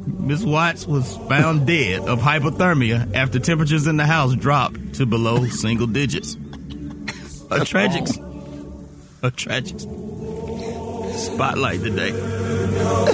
Miss 0.06 0.42
Watts 0.42 0.86
was 0.86 1.16
found 1.28 1.66
dead 1.66 2.02
of 2.02 2.20
hypothermia 2.20 3.14
after 3.14 3.38
temperatures 3.38 3.86
in 3.86 3.96
the 3.96 4.04
house 4.06 4.34
dropped 4.34 4.94
to 4.94 5.06
below 5.06 5.46
single 5.46 5.86
digits. 5.86 6.36
A 7.50 7.64
tragic, 7.64 8.04
a 9.22 9.30
tragic 9.30 9.78
spotlight 11.16 11.80
today 11.82 12.08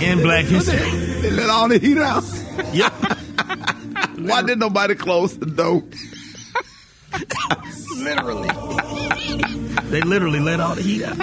in 0.03 0.23
Black 0.23 0.47
history. 0.47 0.79
they 1.21 1.31
let 1.31 1.51
all 1.51 1.69
the 1.69 1.79
heat 1.79 1.99
out. 1.99 2.25
Yep. 2.73 2.93
Why 4.21 4.43
did 4.43 4.59
nobody 4.59 4.95
close 4.95 5.37
the 5.37 5.47
door? 5.47 5.83
literally. 7.97 8.49
They 9.91 10.01
literally 10.03 10.41
let 10.41 10.61
all 10.61 10.75
the 10.75 10.83
heat 10.83 11.05
out. 11.05 11.17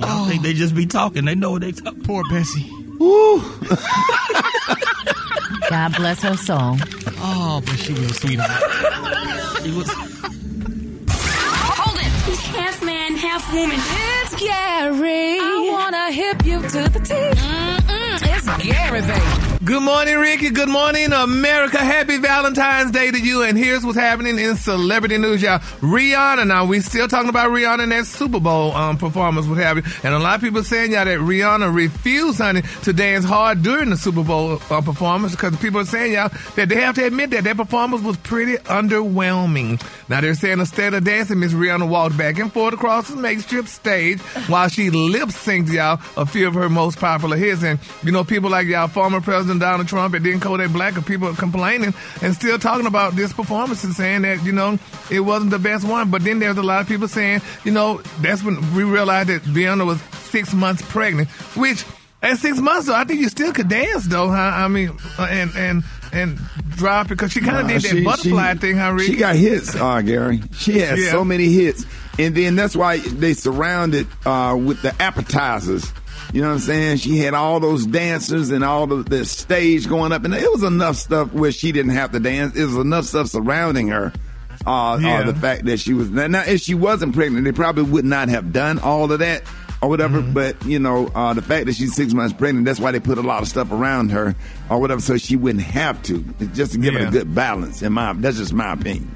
I 0.00 0.26
think 0.28 0.42
they 0.42 0.52
just 0.52 0.74
be 0.74 0.86
talking. 0.86 1.24
They 1.24 1.34
know 1.34 1.52
what 1.52 1.62
they 1.62 1.72
talk. 1.72 1.94
Poor 2.04 2.22
Bessie. 2.30 2.70
God 5.70 5.94
bless 5.96 6.22
her 6.22 6.36
soul. 6.36 6.76
Oh, 7.20 7.62
but 7.64 7.76
she 7.78 7.92
was 7.92 8.16
sweetheart. 8.16 8.50
She 9.62 9.70
was. 9.72 9.88
Hold 11.10 11.98
it. 11.98 12.12
He's 12.26 12.40
half 12.40 12.82
man, 12.82 13.14
half 13.16 13.52
woman. 13.52 13.76
It's 13.78 14.34
Gary. 14.36 15.38
I 15.40 15.68
wanna 15.70 16.10
hip 16.12 16.44
you 16.44 16.60
to 16.60 16.88
the 16.88 17.00
T. 17.00 17.14
Mm-mm, 17.14 18.22
it's 18.22 18.46
Gary, 18.64 19.00
baby. 19.02 19.47
Good 19.64 19.82
morning, 19.82 20.16
Rickey. 20.18 20.50
Good 20.50 20.68
morning, 20.68 21.12
America. 21.12 21.78
Happy 21.78 22.18
Valentine's 22.18 22.92
Day 22.92 23.10
to 23.10 23.18
you. 23.18 23.42
And 23.42 23.58
here's 23.58 23.84
what's 23.84 23.98
happening 23.98 24.38
in 24.38 24.54
celebrity 24.54 25.18
news, 25.18 25.42
y'all. 25.42 25.58
Rihanna. 25.80 26.46
Now, 26.46 26.64
we 26.64 26.78
still 26.78 27.08
talking 27.08 27.28
about 27.28 27.50
Rihanna 27.50 27.82
and 27.82 27.90
that 27.90 28.06
Super 28.06 28.38
Bowl 28.38 28.70
um, 28.70 28.96
performance, 28.98 29.48
what 29.48 29.58
have 29.58 29.78
you. 29.78 29.82
And 30.04 30.14
a 30.14 30.20
lot 30.20 30.36
of 30.36 30.42
people 30.42 30.62
saying, 30.62 30.92
y'all, 30.92 31.04
that 31.04 31.18
Rihanna 31.18 31.74
refused, 31.74 32.38
honey, 32.38 32.62
to 32.84 32.92
dance 32.92 33.24
hard 33.24 33.64
during 33.64 33.90
the 33.90 33.96
Super 33.96 34.22
Bowl 34.22 34.60
uh, 34.70 34.80
performance 34.80 35.34
because 35.34 35.56
people 35.56 35.80
are 35.80 35.86
saying, 35.86 36.12
y'all, 36.12 36.30
that 36.54 36.68
they 36.68 36.76
have 36.76 36.94
to 36.94 37.04
admit 37.04 37.30
that 37.30 37.42
that 37.42 37.56
performance 37.56 38.04
was 38.04 38.16
pretty 38.18 38.58
underwhelming. 38.58 39.82
Now, 40.08 40.20
they're 40.20 40.34
saying 40.34 40.60
instead 40.60 40.94
of 40.94 41.02
dancing, 41.02 41.40
Miss 41.40 41.52
Rihanna 41.52 41.88
walked 41.88 42.16
back 42.16 42.38
and 42.38 42.52
forth 42.52 42.74
across 42.74 43.08
the 43.08 43.16
makeshift 43.16 43.68
stage 43.68 44.20
while 44.46 44.68
she 44.68 44.90
lip 44.90 45.30
synced, 45.30 45.72
y'all, 45.72 46.00
a 46.16 46.24
few 46.24 46.46
of 46.46 46.54
her 46.54 46.68
most 46.68 47.00
popular 47.00 47.36
hits. 47.36 47.64
And, 47.64 47.80
you 48.04 48.12
know, 48.12 48.22
people 48.22 48.50
like 48.50 48.68
y'all, 48.68 48.86
former 48.86 49.20
President 49.20 49.47
Donald 49.56 49.88
Trump 49.88 50.12
and 50.14 50.24
then 50.26 50.40
Kodak 50.40 50.70
Black, 50.72 50.98
are 50.98 51.02
people 51.02 51.34
complaining 51.34 51.94
and 52.20 52.34
still 52.34 52.58
talking 52.58 52.86
about 52.86 53.16
this 53.16 53.32
performance 53.32 53.84
and 53.84 53.94
saying 53.94 54.22
that, 54.22 54.44
you 54.44 54.52
know, 54.52 54.78
it 55.10 55.20
wasn't 55.20 55.50
the 55.50 55.58
best 55.58 55.86
one. 55.86 56.10
But 56.10 56.24
then 56.24 56.38
there's 56.38 56.58
a 56.58 56.62
lot 56.62 56.82
of 56.82 56.88
people 56.88 57.08
saying, 57.08 57.40
you 57.64 57.72
know, 57.72 58.02
that's 58.20 58.42
when 58.44 58.56
we 58.74 58.82
realized 58.84 59.30
that 59.30 59.42
Rihanna 59.44 59.86
was 59.86 60.00
six 60.28 60.52
months 60.52 60.82
pregnant, 60.82 61.28
which 61.56 61.84
at 62.20 62.36
six 62.38 62.58
months 62.58 62.88
though, 62.88 62.94
I 62.94 63.04
think 63.04 63.20
you 63.20 63.28
still 63.30 63.52
could 63.52 63.68
dance 63.68 64.04
though. 64.06 64.28
Huh? 64.28 64.36
I 64.36 64.68
mean, 64.68 64.90
uh, 65.18 65.22
and 65.30 65.50
and 65.56 65.84
and 66.12 66.38
drop 66.70 67.06
because 67.08 67.32
she 67.32 67.40
kind 67.40 67.58
of 67.58 67.62
Nah, 67.64 67.68
did 67.74 67.82
that 67.82 67.88
she- 67.96 68.04
butterfly 68.04 68.52
she- 68.54 68.58
thing. 68.58 68.76
Huh, 68.76 68.90
Rickey? 68.92 69.12
She 69.12 69.18
got 69.18 69.36
hits, 69.36 69.74
uh, 69.76 70.00
Gary. 70.00 70.42
She 70.56 70.80
has 70.80 70.98
Yeah. 71.00 71.12
so 71.12 71.24
many 71.24 71.52
hits, 71.52 71.84
and 72.18 72.34
then 72.34 72.56
that's 72.56 72.74
why 72.74 72.98
they 72.98 73.34
surrounded 73.34 74.06
uh, 74.26 74.56
with 74.58 74.82
the 74.82 75.00
appetizers. 75.00 75.92
You 76.32 76.42
know 76.42 76.48
what 76.48 76.54
I'm 76.54 76.58
saying? 76.60 76.96
She 76.98 77.18
had 77.18 77.32
all 77.34 77.58
those 77.58 77.86
dancers 77.86 78.50
and 78.50 78.62
all 78.62 78.86
the, 78.86 78.96
the 79.02 79.24
stage 79.24 79.88
going 79.88 80.12
up, 80.12 80.24
and 80.24 80.34
it 80.34 80.50
was 80.52 80.62
enough 80.62 80.96
stuff 80.96 81.32
where 81.32 81.50
she 81.52 81.72
didn't 81.72 81.92
have 81.92 82.12
to 82.12 82.20
dance. 82.20 82.54
It 82.56 82.64
was 82.66 82.76
enough 82.76 83.06
stuff 83.06 83.28
surrounding 83.28 83.88
her. 83.88 84.12
Uh, 84.66 84.98
Yeah. 85.00 85.20
uh, 85.20 85.22
the 85.32 85.34
fact 85.34 85.64
that 85.64 85.78
she 85.80 85.94
was 85.94 86.10
now, 86.10 86.26
now, 86.26 86.42
if 86.42 86.60
she 86.60 86.74
wasn't 86.74 87.14
pregnant, 87.14 87.44
they 87.44 87.52
probably 87.52 87.84
would 87.84 88.04
not 88.04 88.28
have 88.28 88.52
done 88.52 88.78
all 88.78 89.10
of 89.10 89.20
that 89.20 89.42
or 89.80 89.88
whatever. 89.88 90.20
Mm-hmm. 90.20 90.34
But 90.34 90.62
you 90.66 90.78
know, 90.78 91.06
uh, 91.14 91.32
the 91.32 91.40
fact 91.42 91.64
that 91.66 91.74
she's 91.76 91.94
six 91.94 92.12
months 92.12 92.34
pregnant, 92.34 92.66
that's 92.66 92.80
why 92.80 92.90
they 92.90 93.00
put 93.00 93.16
a 93.16 93.22
lot 93.22 93.40
of 93.40 93.48
stuff 93.48 93.70
around 93.72 94.10
her 94.10 94.34
or 94.68 94.78
whatever, 94.80 95.00
so 95.00 95.16
she 95.16 95.36
wouldn't 95.36 95.64
have 95.64 96.02
to. 96.02 96.22
Just 96.52 96.72
to 96.72 96.78
give 96.78 96.94
it 96.94 97.08
a 97.08 97.10
good 97.10 97.34
balance. 97.34 97.80
In 97.80 97.92
my, 97.94 98.12
that's 98.14 98.36
just 98.36 98.52
my 98.52 98.72
opinion. 98.72 99.10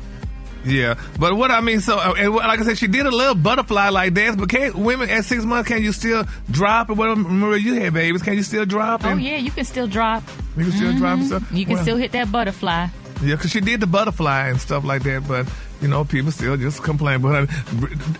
Yeah, 0.64 0.94
but 1.18 1.36
what 1.36 1.50
I 1.50 1.60
mean, 1.60 1.80
so 1.80 1.98
uh, 1.98 2.14
and 2.16 2.34
like 2.34 2.60
I 2.60 2.62
said, 2.64 2.78
she 2.78 2.86
did 2.86 3.04
a 3.06 3.10
little 3.10 3.34
butterfly 3.34 3.88
like 3.88 4.14
dance. 4.14 4.36
But 4.36 4.48
can't 4.48 4.74
women 4.76 5.10
at 5.10 5.24
six 5.24 5.44
months 5.44 5.68
can 5.68 5.82
you 5.82 5.92
still 5.92 6.24
drop 6.50 6.88
or 6.90 6.94
whatever? 6.94 7.20
Maria, 7.20 7.58
you 7.58 7.74
had 7.74 7.94
babies. 7.94 8.22
Can 8.22 8.34
you 8.34 8.42
still 8.42 8.64
drop? 8.64 9.04
Oh 9.04 9.16
yeah, 9.16 9.36
you 9.36 9.50
can 9.50 9.64
still 9.64 9.86
drop. 9.88 10.22
You 10.56 10.64
can 10.64 10.72
still 10.72 10.96
drop 10.96 11.18
and 11.18 11.26
stuff? 11.26 11.52
You 11.52 11.64
can 11.64 11.74
Well- 11.74 11.82
still 11.82 11.96
hit 11.96 12.12
that 12.12 12.30
butterfly. 12.30 12.88
Yeah, 13.22 13.36
because 13.36 13.50
she 13.52 13.60
did 13.60 13.80
the 13.80 13.86
butterfly 13.86 14.48
and 14.48 14.60
stuff 14.60 14.84
like 14.84 15.02
that, 15.04 15.26
but 15.28 15.46
you 15.82 15.88
know, 15.88 16.04
people 16.04 16.30
still 16.32 16.56
just 16.56 16.82
complain. 16.82 17.20
But 17.20 17.48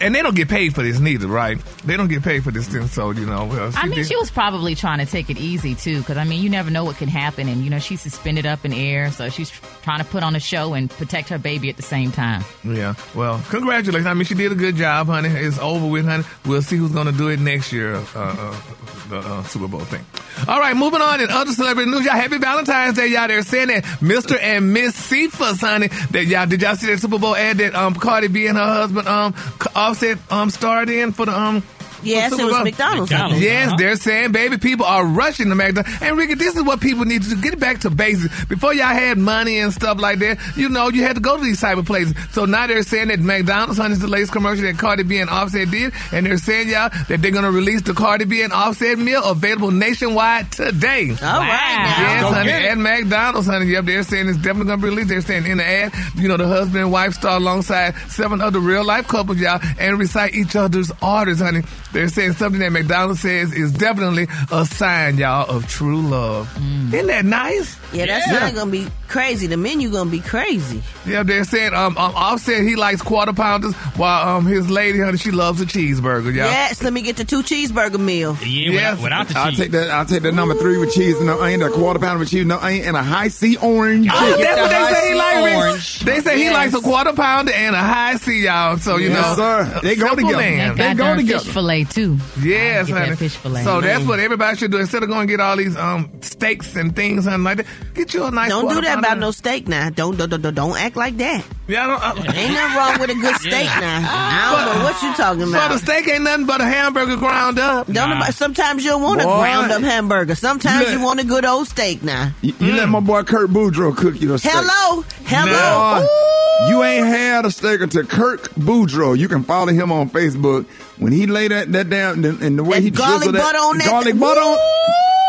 and 0.01 0.15
they 0.15 0.21
don't 0.23 0.35
get 0.35 0.49
paid 0.49 0.75
for 0.75 0.83
this 0.83 0.99
neither, 1.01 1.29
right? 1.29 1.59
They 1.85 1.97
don't 1.97 2.09
get 2.09 2.23
paid 2.23 2.45
for 2.45 2.51
this 2.51 2.69
thing, 2.69 2.87
so 2.89 3.11
you 3.13 3.25
know. 3.27 3.47
Well, 3.47 3.73
I 3.77 3.87
mean, 3.87 3.97
did- 3.99 4.07
she 4.09 4.17
was 4.17 4.31
probably 4.31 4.75
trying 4.75 4.99
to 4.99 5.07
take 5.07 5.31
it 5.31 5.39
easy 5.39 5.75
too, 5.75 5.99
because 5.99 6.17
I 6.17 6.25
mean, 6.25 6.43
you 6.43 6.51
never 6.51 6.71
know 6.71 6.85
what 6.85 6.97
can 6.97 7.09
happen, 7.09 7.49
and 7.49 7.63
you 7.65 7.71
know, 7.71 7.79
she's 7.79 8.01
suspended 8.01 8.45
up 8.47 8.65
in 8.65 8.73
air, 8.73 9.11
so 9.13 9.29
she's 9.29 9.51
trying 9.83 9.99
to 10.01 10.05
put 10.05 10.23
on 10.23 10.37
a 10.37 10.41
show 10.41 10.75
and 10.75 10.91
protect 10.91 11.29
her 11.29 11.39
baby 11.39 11.69
at 11.71 11.77
the 11.77 11.83
same 11.83 12.11
time. 12.13 12.45
Yeah, 12.65 12.95
well, 13.15 13.43
congratulations. 13.49 14.07
I 14.07 14.15
mean, 14.15 14.25
she 14.25 14.35
did 14.35 14.53
a 14.53 14.57
good 14.57 14.77
job, 14.77 15.07
honey. 15.07 15.29
It's 15.29 15.59
over 15.59 15.87
with, 15.87 16.05
honey. 16.07 16.25
We'll 16.47 16.63
see 16.63 16.77
who's 16.77 16.93
going 16.93 17.07
to 17.07 17.13
do 17.13 17.29
it 17.29 17.39
next 17.41 17.73
year, 17.73 17.95
uh, 17.95 18.03
uh, 18.17 18.61
the 19.09 19.19
uh, 19.19 19.43
Super 19.45 19.69
Bowl 19.69 19.81
thing. 19.81 20.05
All 20.49 20.59
right, 20.59 20.77
moving 20.77 21.01
on 21.01 21.21
in 21.21 21.31
other 21.31 21.53
celebrity 21.53 21.91
news. 21.91 22.05
Y'all, 22.05 22.15
happy 22.15 22.39
Valentine's 22.39 22.97
Day, 22.97 23.09
y'all. 23.09 23.29
They're 23.29 23.43
saying 23.43 23.69
that 23.69 23.85
Mr. 24.01 24.39
and 24.41 24.73
Miss 24.73 24.95
Cephus, 24.95 25.61
honey, 25.61 25.89
that 26.11 26.25
y'all, 26.27 26.47
did 26.47 26.63
y'all 26.63 26.75
see 26.77 26.87
that 26.89 26.99
Super 26.99 27.19
Bowl 27.19 27.37
ad 27.37 27.52
that 27.59 27.75
um, 27.75 27.95
Cardi 27.95 28.29
B 28.29 28.47
and 28.47 28.57
her 28.59 28.65
husband 28.65 29.09
um, 29.09 29.35
Offset 29.75 30.19
um, 30.31 30.51
starred 30.51 30.91
in 30.91 31.13
for 31.13 31.27
the 31.27 31.39
um, 31.39 31.63
Yes, 32.03 32.33
it 32.33 32.43
was 32.43 32.53
Bowl? 32.53 32.65
McDonald's, 32.65 33.11
McDonald's. 33.11 33.43
Yes, 33.43 33.69
uh-huh. 33.69 33.77
they're 33.77 33.97
saying, 33.97 34.33
baby, 34.33 34.59
people 34.59 34.87
are 34.87 35.05
rushing 35.05 35.49
to 35.49 35.55
McDonald's. 35.55 36.03
And 36.03 36.17
Rickey, 36.17 36.35
this 36.35 36.57
is 36.57 36.63
what 36.63 36.81
people 36.81 37.05
need 37.05 37.23
to 37.23 37.31
do. 37.31 37.41
Get 37.41 37.59
back 37.59 37.81
to 37.81 37.91
basics. 37.91 38.45
Before 38.47 38.75
y'all 38.75 38.87
had 38.87 39.19
money 39.19 39.59
and 39.59 39.73
stuff 39.73 40.01
like 40.01 40.19
that, 40.21 40.39
you 40.57 40.69
know, 40.69 40.89
you 40.89 41.03
had 41.03 41.17
to 41.17 41.23
go 41.23 41.37
to 41.37 41.43
these 41.43 41.61
type 41.61 41.79
of 41.79 41.87
places. 41.87 42.15
So 42.33 42.45
now 42.45 42.67
they're 42.67 42.83
saying 42.83 43.09
that 43.09 43.21
McDonald's, 43.21 43.79
honey, 43.79 43.93
is 43.93 44.01
the 44.01 44.09
latest 44.09 44.33
commercial 44.33 44.65
that 44.65 44.79
Cardi 44.79 45.03
B 45.03 45.19
and 45.19 45.31
Offset 45.31 45.71
did. 45.71 45.93
And 46.13 46.27
they're 46.27 46.39
saying, 46.39 46.69
y'all, 46.69 46.91
that 47.09 47.23
they're 47.23 47.31
going 47.31 47.45
to 47.45 47.51
release 47.51 47.83
the 47.83 47.95
Cardi 47.95 48.25
B 48.25 48.43
and 48.43 48.53
Offset 48.53 48.99
meal 48.99 49.23
available 49.25 49.71
nationwide 49.71 50.51
today. 50.53 51.11
All 51.11 51.17
right 51.17 51.77
now. 51.77 52.03
Yes, 52.03 52.35
honey, 52.35 52.49
get 52.49 52.63
it. 52.63 52.71
at 52.71 52.79
McDonald's, 52.79 53.47
honey. 53.47 53.67
Yep, 53.67 53.85
they're 53.85 54.03
saying 54.03 54.29
it's 54.29 54.39
definitely 54.39 54.67
going 54.67 54.81
to 54.81 54.87
be 54.87 54.91
released. 54.91 55.09
They're 55.09 55.21
saying 55.21 55.47
in 55.47 55.59
the 55.59 55.67
ad, 55.67 55.93
you 56.17 56.29
know, 56.29 56.37
the 56.37 56.47
husband 56.47 56.83
and 56.83 56.93
wife 56.93 57.15
star 57.15 57.37
alongside 57.37 57.95
seven 58.09 58.41
other 58.41 58.61
real 58.61 58.85
life 58.85 59.09
couples, 59.09 59.39
y'all, 59.39 59.61
and 59.79 59.99
recite 59.99 60.35
each 60.35 60.57
other's 60.57 60.93
orders, 61.03 61.41
honey. 61.41 61.63
They're 61.93 62.09
saying 62.09 62.35
something 62.35 62.61
that 62.61 62.73
McDonald's 62.73 63.21
says 63.21 63.53
is 63.53 63.73
definitely 63.73 64.27
a 64.51 64.65
sign, 64.65 65.19
y'all, 65.19 65.49
of 65.49 65.69
true 65.69 66.01
love. 66.01 66.49
Mm. 66.59 66.93
Isn't 66.93 67.07
that 67.09 67.25
nice? 67.25 67.77
Yeah, 67.93 68.07
that's 68.07 68.31
not 68.31 68.55
gonna 68.55 68.71
be 68.71 68.87
crazy. 69.09 69.47
The 69.47 69.57
menu 69.57 69.91
gonna 69.91 70.11
be 70.11 70.21
crazy. 70.21 70.83
Yeah, 71.07 71.23
they're 71.23 71.45
saying 71.45 71.75
um, 71.75 71.99
um 71.99 72.15
Offset 72.15 72.63
he 72.63 72.77
likes 72.77 73.03
quarter 73.03 73.33
pounders 73.33 73.75
while 73.97 74.37
um 74.37 74.47
his 74.47 74.71
lady 74.71 74.99
honey 75.01 75.19
she 75.19 75.31
loves 75.31 75.61
a 75.61 75.67
cheeseburger, 75.67 76.25
y'all. 76.27 76.47
Yes, 76.47 76.83
let 76.83 76.93
me 76.93 77.03
get 77.03 77.17
the 77.17 77.25
two 77.25 77.43
cheeseburger 77.43 77.99
meal. 78.01 78.37
Yeah, 78.43 78.71
yes. 78.99 79.35
I'll 79.37 79.53
take 79.53 79.71
that. 79.73 79.91
I'll 79.91 80.07
take 80.07 80.23
that 80.23 80.33
number 80.35 80.55
three 80.55 80.79
with 80.79 80.93
cheese 80.93 81.17
and 81.19 81.27
no 81.27 81.41
onion, 81.43 81.63
a 81.63 81.71
quarter 81.71 81.99
pounder 81.99 82.21
with 82.21 82.31
cheese, 82.31 82.47
no 82.47 82.59
onion, 82.59 82.87
and 82.87 82.97
a 82.97 83.03
Hi-C 83.03 83.57
orange. 83.59 84.09
Oh, 84.11 84.37
that's 84.41 84.61
what 84.61 84.71
they 84.71 84.95
say 84.95 85.09
he 85.11 85.15
likes. 85.15 85.57
Orange. 85.57 85.99
They 86.01 86.21
say 86.21 86.39
he 86.43 86.51
likes 86.51 86.75
a 86.75 86.81
quarter 86.81 87.13
pounder 87.13 87.53
and 87.53 87.75
a 87.77 87.79
Hi-C, 87.79 88.45
y'all. 88.45 88.79
So 88.79 88.97
you 88.97 89.11
Yes, 89.11 89.37
know, 89.37 89.65
sir. 89.65 89.81
They 89.83 89.97
go 89.97 90.07
simple 90.09 90.29
together. 90.29 90.39
Man. 90.39 90.77
They 90.77 90.95
go 90.95 91.17
together. 91.17 91.45
Fish 91.45 91.53
fillet 91.53 91.85
too. 91.85 92.19
Yes, 92.43 92.87
Get 92.87 92.95
that 92.95 93.19
fish 93.19 93.37
fillet. 93.37 93.65
So 93.65 93.81
that's 93.81 94.03
Mm. 94.05 94.09
what 94.09 94.21
everybody 94.21 94.57
should 94.57 94.71
do. 94.71 94.79
Instead 94.79 95.03
of 95.03 95.09
going 95.09 95.23
and 95.23 95.29
get 95.29 95.41
all 95.41 95.57
these 95.57 95.77
um 95.77 96.11
steaks 96.23 96.75
and 96.77 96.95
things, 96.97 97.25
honey, 97.27 97.43
like 97.45 97.57
that, 97.59 97.67
get 97.95 98.15
you 98.15 98.25
a 98.25 98.31
nice. 98.31 98.49
Don't 98.49 98.69
do 98.69 98.75
that 98.81 98.85
pounder. 98.95 98.99
about 99.07 99.19
no 99.19 99.31
steak 99.31 99.69
now. 99.69 99.91
Don't 99.91 100.17
don't 100.17 100.31
don't, 100.31 100.55
don't 100.55 100.77
act 100.79 100.97
like 100.97 101.17
that. 101.19 101.45
Yeah, 101.69 101.85
I 101.85 101.87
don't, 102.15 102.29
I, 102.29 102.35
Ain't 102.37 102.53
nothing 102.55 102.77
wrong 102.77 103.01
with 103.01 103.11
a 103.11 103.15
good 103.15 103.37
steak 103.41 103.67
now. 103.67 104.01
I 104.05 104.67
don't 104.67 104.79
know 104.79 104.85
what 104.85 105.03
you 105.03 105.15
talking 105.15 105.43
So 105.45 105.49
about. 105.51 105.71
the 105.71 105.79
steak 105.79 106.09
ain't 106.09 106.25
nothing 106.25 106.47
but 106.47 106.61
a 106.61 106.65
hamburger 106.65 107.17
ground 107.17 107.59
up. 107.59 107.87
Don't 107.87 108.11
nobody- 108.11 108.33
sometimes 108.33 108.85
you 108.85 108.91
don't 108.91 109.03
want 109.03 109.21
a 109.21 109.25
ground 109.25 109.71
up 109.73 109.83
hamburger. 109.83 110.35
Sometimes 110.35 110.87
Look. 110.87 110.99
you 110.99 111.05
want 111.05 111.21
a 111.21 111.25
good 111.25 111.45
old 111.45 111.69
steak 111.69 112.03
now. 112.03 112.33
You, 112.43 112.55
you 112.59 112.73
let 112.73 112.89
mm. 112.89 112.93
my 112.93 113.01
boy 113.01 113.23
Kurt 113.23 113.51
Boudreaux 113.51 113.97
cook 113.97 114.21
you 114.21 114.35
a 114.35 114.39
steak. 114.39 114.53
Hello, 114.55 115.05
hello. 115.25 116.01
Boy, 116.01 116.69
you 116.69 116.83
ain't 116.83 117.07
had 117.07 117.45
a 117.47 117.51
steak 117.51 117.81
until 117.81 118.05
Kirk 118.05 118.51
Boudreaux. 118.55 119.17
You 119.19 119.29
can 119.29 119.43
follow 119.45 119.73
him 119.73 119.91
on 119.93 120.11
Facebook. 120.11 120.67
When 120.99 121.13
he 121.13 121.27
lay 121.27 121.49
that, 121.49 121.73
that 121.73 121.89
down 121.91 122.25
and, 122.25 122.41
and 122.43 122.59
the 122.59 122.65
way 122.65 122.79
That 122.79 122.83
he 122.83 122.91
garlic 122.91 123.31
drizzle 123.31 123.33
that 123.33 123.39
garlic 123.39 123.55
butter 123.55 123.59
on 123.59 123.79
that- 123.79 123.87
garlic 123.89 124.19
butter 124.19 124.41
on. 124.41 124.59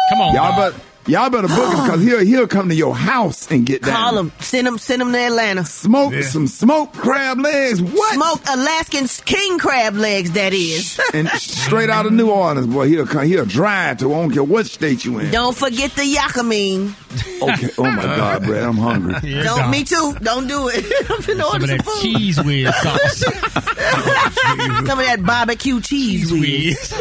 Come 0.10 0.22
on, 0.22 0.36
y'all 0.36 0.72
dog. 0.72 0.80
Better 1.04 1.12
y'all 1.12 1.30
better 1.30 1.48
book 1.48 1.74
him 1.74 1.84
because 1.84 2.02
he'll 2.04 2.20
he'll 2.20 2.48
come 2.48 2.70
to 2.70 2.76
your 2.76 2.96
house 2.96 3.50
and 3.52 3.66
get 3.66 3.82
down. 3.82 3.94
Call 3.94 4.18
him. 4.20 4.32
Send 4.39 4.68
him. 4.68 4.78
Send 4.78 5.02
him 5.02 5.12
to 5.12 5.18
Atlanta. 5.18 5.66
Smoke 5.66 6.13
some 6.24 6.48
smoked 6.48 6.96
crab 6.96 7.39
legs. 7.39 7.82
What? 7.82 8.13
Smoked 8.16 8.48
Alaskan 8.50 9.08
king 9.26 9.60
crab 9.60 9.96
legs. 9.96 10.32
That 10.32 10.54
is. 10.54 11.00
and 11.13 11.28
straight 11.30 11.89
out 11.89 12.06
of 12.06 12.13
New 12.13 12.30
Orleans, 12.30 12.68
boy. 12.68 12.88
He'll 12.88 13.06
come. 13.06 13.26
He'll 13.26 13.46
drive 13.46 13.98
to. 13.98 14.13
I 14.13 14.22
don't 14.22 14.32
care 14.32 14.44
what 14.44 14.66
state 14.66 15.04
you 15.06 15.20
in. 15.20 15.32
don't 15.32 15.56
forget 15.56 15.92
the 15.92 16.04
yakamein. 16.04 16.94
Okay. 17.42 17.70
Oh 17.78 17.84
my 17.84 18.02
God, 18.02 18.44
Brat, 18.44 18.63
I'm 18.63 18.78
hungry. 18.78 19.13
Don't. 19.44 19.70
Me 19.70 19.84
too. 19.84 20.16
Don't 20.22 20.48
do 20.48 20.68
it. 20.70 20.78
I'm 21.12 21.22
finna 21.22 21.42
Some 21.42 21.54
order 21.54 21.63
of 21.63 21.70
some 21.70 21.78
that 21.78 21.86
food. 21.86 22.02
cheese 22.02 22.42
whiz 22.44 22.76
sauce. 22.78 23.18
Some 24.88 25.00
of 25.00 25.06
that 25.06 25.24
barbecue 25.24 25.80
cheese 25.80 26.32
whiz. 26.32 26.92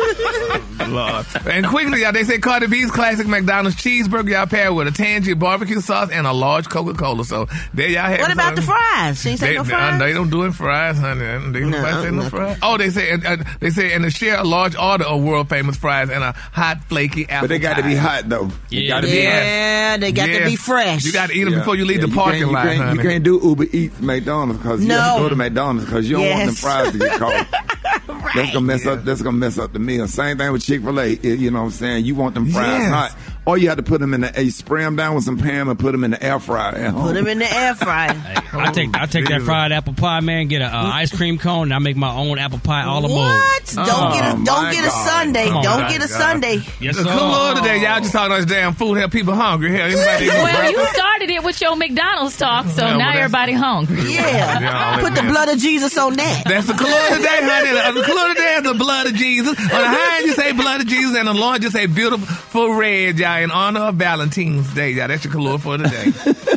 Lord. 0.88 1.27
And 1.47 1.67
quickly, 1.67 2.03
y'all, 2.03 2.12
they 2.12 2.25
say 2.25 2.38
Cardi 2.38 2.67
B's 2.67 2.91
classic 2.91 3.27
McDonald's 3.27 3.83
cheeseburger, 3.93 4.31
y'all 4.31 4.47
paired 4.47 4.75
with 4.75 4.89
a 4.89 4.91
tangy 4.91 5.35
barbecue 5.35 5.81
sauce 5.81 6.11
and 6.11 6.27
a 6.27 6.33
large 6.33 6.69
Coca 6.69 6.95
Cola. 6.95 7.25
So 7.25 7.47
there 7.75 7.89
y'all 7.89 8.03
have 8.03 8.21
What 8.21 8.31
it. 8.31 8.35
about 8.35 8.57
the 8.57 8.63
fries? 8.63 9.21
She 9.21 9.31
ain't 9.31 9.39
say 9.41 9.49
They, 9.49 9.55
no 9.57 9.61
uh, 9.63 9.65
fries. 9.65 9.99
they 10.01 10.13
don't 10.13 10.31
do 10.31 10.45
it 10.45 10.53
fries, 10.53 10.99
honey. 10.99 11.21
They 11.53 11.61
don't 11.61 11.71
No, 11.71 11.83
say 12.03 12.11
no 12.11 12.23
no. 12.23 12.29
fries. 12.29 12.59
Oh, 12.63 12.77
they 12.79 12.91
say 12.91 13.11
and, 13.11 13.25
and 13.25 13.45
they 13.61 13.71
say 13.71 13.93
and 13.93 14.05
to 14.05 14.11
share 14.11 14.39
a 14.39 14.45
large 14.45 14.75
order 14.77 15.05
of 15.05 15.23
world 15.23 15.49
famous 15.49 15.77
fries 15.77 16.11
and 16.11 16.23
a 16.25 16.33
hot 16.33 16.83
flaky 16.85 17.29
apple. 17.29 17.49
But 17.49 17.55
they 17.55 17.59
got 17.59 17.77
to 17.77 17.83
be 17.83 17.95
hot 17.95 18.29
though. 18.29 18.51
They 18.71 18.87
got 18.87 19.01
to 19.03 19.07
be 19.07 19.25
hot. 19.25 19.33
Yeah, 19.35 19.97
they 19.99 20.13
got 20.13 20.27
to 20.27 20.33
Yes. 20.33 20.51
be 20.51 20.57
fresh. 20.57 21.05
You 21.05 21.13
got 21.13 21.29
to 21.31 21.35
eat 21.37 21.45
them 21.45 21.53
Yeah. 21.53 21.59
before 21.61 21.77
you 21.77 21.85
leave 21.85 22.01
Yeah, 22.01 22.07
the 22.07 22.15
parking 22.15 22.47
lot, 22.49 22.65
you 22.65 22.71
can't, 22.71 22.85
honey. 22.85 23.03
You 23.03 23.09
can't 23.09 23.25
do 23.25 23.41
Uber 23.43 23.65
Eats 23.73 24.01
McDonald's 24.01 24.63
because 24.63 24.85
you 24.85 24.91
have 24.93 25.17
to 25.17 25.23
go 25.23 25.29
to 25.29 25.37
McDonald's 25.37 25.85
because 25.85 26.09
you 26.09 26.17
don't 26.17 26.31
want 26.31 26.47
them 26.47 26.55
fries 26.55 26.93
to 26.93 26.99
get 26.99 27.19
cold. 27.19 27.33
Right. 27.33 27.47
That's 28.35 28.53
gonna 28.53 28.61
mess 28.67 28.87
up. 28.87 29.05
That's 29.05 29.21
gonna 29.21 29.37
mess 29.37 29.59
up 29.59 29.73
the 29.73 29.79
meal. 29.79 30.07
Same 30.09 30.39
thing 30.39 30.51
with 30.53 30.63
Chick 30.65 30.83
Fil 30.83 30.99
A. 31.01 31.09
You 31.09 31.51
know 31.51 31.61
what 31.61 31.65
I'm 31.67 31.71
saying? 31.73 32.05
You 32.05 32.15
want 32.15 32.35
them 32.35 32.47
fries 32.51 32.67
Yes. 32.83 32.91
hot, 32.91 33.17
or 33.45 33.59
you 33.59 33.69
had 33.69 33.79
to 33.79 33.83
put 33.83 34.01
them 34.01 34.15
in 34.15 34.21
the. 34.23 34.33
You 34.45 34.51
spray 34.51 34.83
them 34.85 34.97
down 34.97 35.15
with 35.15 35.25
some 35.25 35.39
Pam 35.39 35.69
and 35.69 35.79
put 35.79 35.93
them 35.93 36.05
in 36.05 36.13
the 36.13 36.23
air 36.23 36.39
fryer. 36.39 36.75
At 36.77 36.91
home. 36.93 37.03
Put 37.03 37.15
them 37.15 37.27
in 37.27 37.39
the 37.39 37.53
air 37.53 37.75
fryer. 37.75 38.11
I 38.53 38.71
take 38.73 38.95
I 38.97 39.07
take 39.07 39.27
that 39.29 39.43
fried 39.43 39.73
apple 39.73 39.95
pie, 39.95 40.21
man. 40.21 40.49
Get 40.49 40.63
a 40.63 40.67
uh, 40.67 40.83
ice 40.95 41.15
cream 41.15 41.39
cone, 41.39 41.65
and 41.65 41.75
I 41.75 41.79
make 41.79 41.97
my 41.97 42.15
own 42.15 42.39
apple 42.39 42.59
pie 42.61 42.83
a 42.83 42.87
la 42.87 43.01
mode. 43.03 43.11
What? 43.11 43.73
Don't 43.75 43.89
Oh, 43.89 44.13
get 44.15 44.25
a 44.35 44.45
don't 44.45 44.71
get 44.73 44.85
a 44.85 44.89
God. 44.89 45.09
sundae. 45.09 45.47
Come 45.49 45.57
on, 45.57 45.65
don't 45.65 45.81
my 45.83 45.89
get 45.89 45.97
a 46.05 46.09
God. 46.09 46.19
sundae. 46.19 46.57
Yes, 46.81 46.97
the 46.97 47.05
sir. 47.05 47.11
cool 47.19 47.35
order 47.35 47.61
today, 47.61 47.81
y'all 47.83 48.01
just 48.01 48.13
talking 48.13 48.27
about 48.33 48.37
this 48.47 48.47
damn 48.47 48.75
food, 48.75 48.95
have 48.99 49.11
people 49.11 49.35
hungry. 49.35 49.71
Hell, 49.73 49.87
anybody 49.87 50.25
eat 50.27 50.29
Well, 50.29 50.71
you 50.71 50.87
started 50.87 51.31
it 51.31 51.43
with 51.45 51.61
your 51.61 51.77
McDonald's 51.77 52.37
talk, 52.37 52.67
so 52.67 52.83
Yeah, 52.83 52.89
well, 52.91 52.99
now 52.99 53.05
that's- 53.07 53.25
everybody 53.25 53.53
hungry. 53.53 54.13
Yeah. 54.13 54.61
Yeah, 54.61 55.01
Put 55.01 55.15
the 55.15 55.23
yeah. 55.23 55.31
blood 55.31 55.49
of 55.49 55.59
Jesus 55.59 55.97
on 55.99 56.15
that. 56.15 56.45
That's 56.47 56.67
the 56.67 56.75
color 56.75 57.17
today, 57.17 57.41
honey. 57.43 58.01
The 58.01 58.07
color 58.07 58.35
today 58.35 58.55
is 58.57 58.63
the 58.65 58.75
blood 58.75 59.07
of 59.07 59.15
Jesus. 59.15 59.59
On 59.59 59.65
the 59.69 59.71
high 59.89 60.19
end, 60.19 60.27
you 60.27 60.33
say 60.35 60.53
blood 60.53 60.81
of 60.83 60.87
Jesus, 60.87 61.17
and 61.17 61.27
the 61.29 61.35
Lord 61.35 61.63
just 61.63 61.75
say 61.75 61.87
beautiful 61.87 62.73
red, 62.75 63.19
y'all, 63.19 63.32
in 63.40 63.51
honor 63.51 63.81
of 63.81 63.95
Valentine's 63.97 64.73
Day, 64.75 64.90
y'all. 64.90 65.09
That's 65.09 65.25
your 65.25 65.33
color 65.33 65.59
for 65.59 65.79
today. 65.79 66.12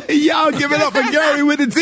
Y'all 0.14 0.50
give 0.50 0.72
it 0.72 0.80
up 0.80 0.92
for 0.92 1.02
Gary 1.10 1.42
with 1.42 1.58
the 1.58 1.66
T. 1.66 1.80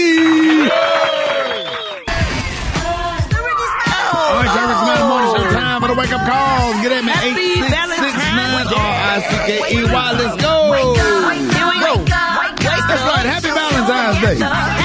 All 4.15 4.41
right, 4.41 4.51
Jerry 4.55 4.75
Smiley 4.81 5.09
Morning 5.09 5.31
Show 5.37 5.51
time 5.59 5.81
for 5.83 5.89
the 5.89 5.95
wake 5.95 6.13
up 6.13 6.25
calls. 6.27 6.77
Get 6.83 6.93
at 6.93 7.05
me. 7.05 7.13
Happy 7.13 7.61
8669 7.61 8.75
R-I-C-K-E-Y. 8.75 10.13
Let's 10.19 10.37
go. 10.43 10.73
Here 10.73 11.67
we 11.69 11.77
go. 11.81 11.95
That's 12.05 13.05
right. 13.05 13.27
Happy 13.27 13.51
Valentine's 13.51 14.21
Day. 14.21 14.84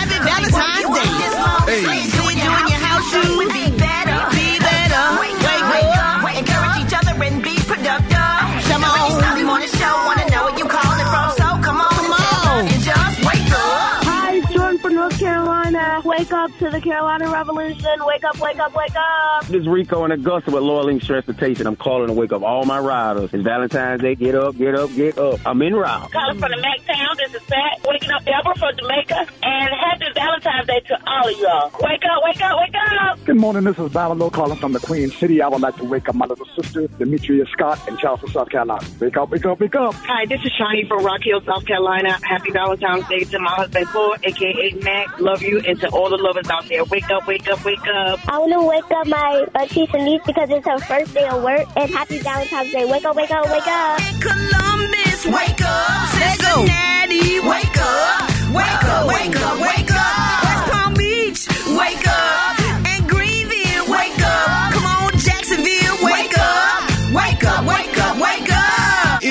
Calling 16.30 16.39
from? 16.52 16.72
So 16.72 16.80
come 16.80 16.80
on, 16.80 16.80
Come 16.80 16.80
and 16.80 16.80
tell 16.80 16.80
on. 16.80 16.80
us 16.80 16.80
and 16.80 16.80
just 16.80 16.80
wake 16.80 16.80
up. 16.80 16.80
Hi, 16.80 16.80
it's 16.80 16.80
Jordan 16.80 16.80
from 16.80 16.80
North 16.80 16.80
Carolina. 16.80 16.80
Carolina. 16.80 16.80
Wake 16.80 16.80
up 16.80 16.80
to 16.80 16.80
the 16.80 16.82
Carolina 16.82 17.30
Revolution. 17.32 18.06
Wake 18.06 18.24
up, 18.24 18.40
wake 18.40 18.60
up, 18.60 18.76
wake 18.76 18.96
up. 18.96 19.46
This 19.48 19.62
is 19.62 19.68
Rico 19.68 20.06
in 20.06 20.12
Augusta 20.12 20.52
with 20.52 20.64
Loyal 20.64 20.86
Links 20.86 21.06
Transportation. 21.06 21.68
I'm 21.68 21.76
calling 21.76 22.08
to 22.08 22.14
wake 22.14 22.32
up 22.34 22.44
all 22.44 22.66
my 22.66 22.80
riders. 22.80 23.30
It's 23.34 23.44
Valentine's 23.44 24.02
Day. 24.02 24.16
Get 24.16 24.36
up, 24.36 24.58
get 24.58 24.76
up, 24.76 24.94
get 24.96 25.18
up. 25.18 25.40
I'm 25.46 25.62
in 25.62 25.76
route. 25.76 26.12
Calling 26.12 26.40
from 26.40 26.52
the 26.52 26.58
Mac 26.58 26.86
Town. 26.86 27.16
This 27.18 27.34
is 27.36 27.48
Pat. 27.48 27.80
Waking 27.88 28.12
up 28.12 28.26
Deborah 28.26 28.56
from 28.56 28.76
Jamaica. 28.78 29.28
And 29.44 29.70
happy 29.74 30.06
Valentine's 30.16 30.68
Day 30.68 30.80
to 30.88 31.00
all 31.08 31.28
of 31.28 31.40
y'all. 31.40 31.72
Wake 31.82 32.04
up, 32.06 32.24
wake 32.24 32.42
up, 32.42 32.60
wake 32.60 32.76
up. 33.02 33.26
Good 33.26 33.38
morning. 33.38 33.64
This 33.64 33.78
is 33.80 33.92
Valano 33.92 34.32
calling 34.32 34.58
from 34.58 34.74
the 34.74 34.80
Queen 34.80 35.10
City. 35.12 35.42
I 35.42 35.48
would 35.48 35.62
like 35.62 35.76
to 35.78 35.84
wake 35.86 36.08
up 36.10 36.16
my 36.16 36.26
little 36.26 36.46
sister, 36.56 36.88
Demetria 37.00 37.46
Scott, 37.52 37.88
in 37.88 37.98
Charleston, 37.98 38.30
South 38.32 38.50
Carolina. 38.50 38.86
Wake 39.00 39.18
up, 39.18 39.30
wake 39.30 39.46
up, 39.46 39.60
wake 39.60 39.76
up. 39.76 39.94
Hi, 39.96 40.26
this 40.26 40.44
is 40.44 40.52
Shawnee 40.54 40.86
from 40.88 41.04
Rock 41.06 41.22
Hill, 41.24 41.42
South 41.46 41.66
Carolina. 41.66 42.18
Happy 42.24 42.52
Valentine's 42.52 43.08
Day 43.08 43.24
to 43.26 43.40
my 43.40 43.52
husband, 43.52 43.88
Cole, 43.88 44.16
aka 44.24 44.72
Mac. 44.84 45.20
Love 45.20 45.42
you, 45.42 45.60
and 45.60 45.80
to 45.82 45.90
all 45.90 46.10
the 46.10 46.18
lovers 46.18 46.39
out 46.50 46.68
there. 46.68 46.84
Wake 46.86 47.10
up, 47.10 47.28
wake 47.28 47.48
up, 47.50 47.64
wake 47.66 47.88
up. 47.88 48.20
I 48.28 48.38
want 48.38 48.54
to 48.54 48.62
wake 48.64 48.92
up 48.92 49.08
my 49.08 49.46
auntie 49.56 49.88
Denise 49.88 50.22
because 50.26 50.50
it's 50.50 50.68
her 50.68 50.80
first 50.80 51.14
day 51.14 51.28
of 51.28 51.44
work. 51.44 51.68
And 51.76 51.90
happy 51.90 52.20
Valentine's 52.20 52.72
Day. 52.72 52.86
Wake 52.86 53.06
up, 53.06 53.16
wake 53.16 53.32
up, 53.32 53.46
wake 53.50 53.68
up. 53.68 54.00
Columbus, 54.22 55.26
wake 55.26 55.62
up. 55.64 56.10
Cincinnati, 56.10 57.40
wake 57.42 57.78
up. 57.78 58.30
Wake 58.54 58.84
up, 58.84 59.08
wake 59.08 59.36
up, 59.36 59.60
wake 59.62 59.92
up. 59.92 60.44
West 60.44 60.72
Palm 60.72 60.94
Beach, 60.94 61.48
wake 61.78 62.08
up. 62.08 62.59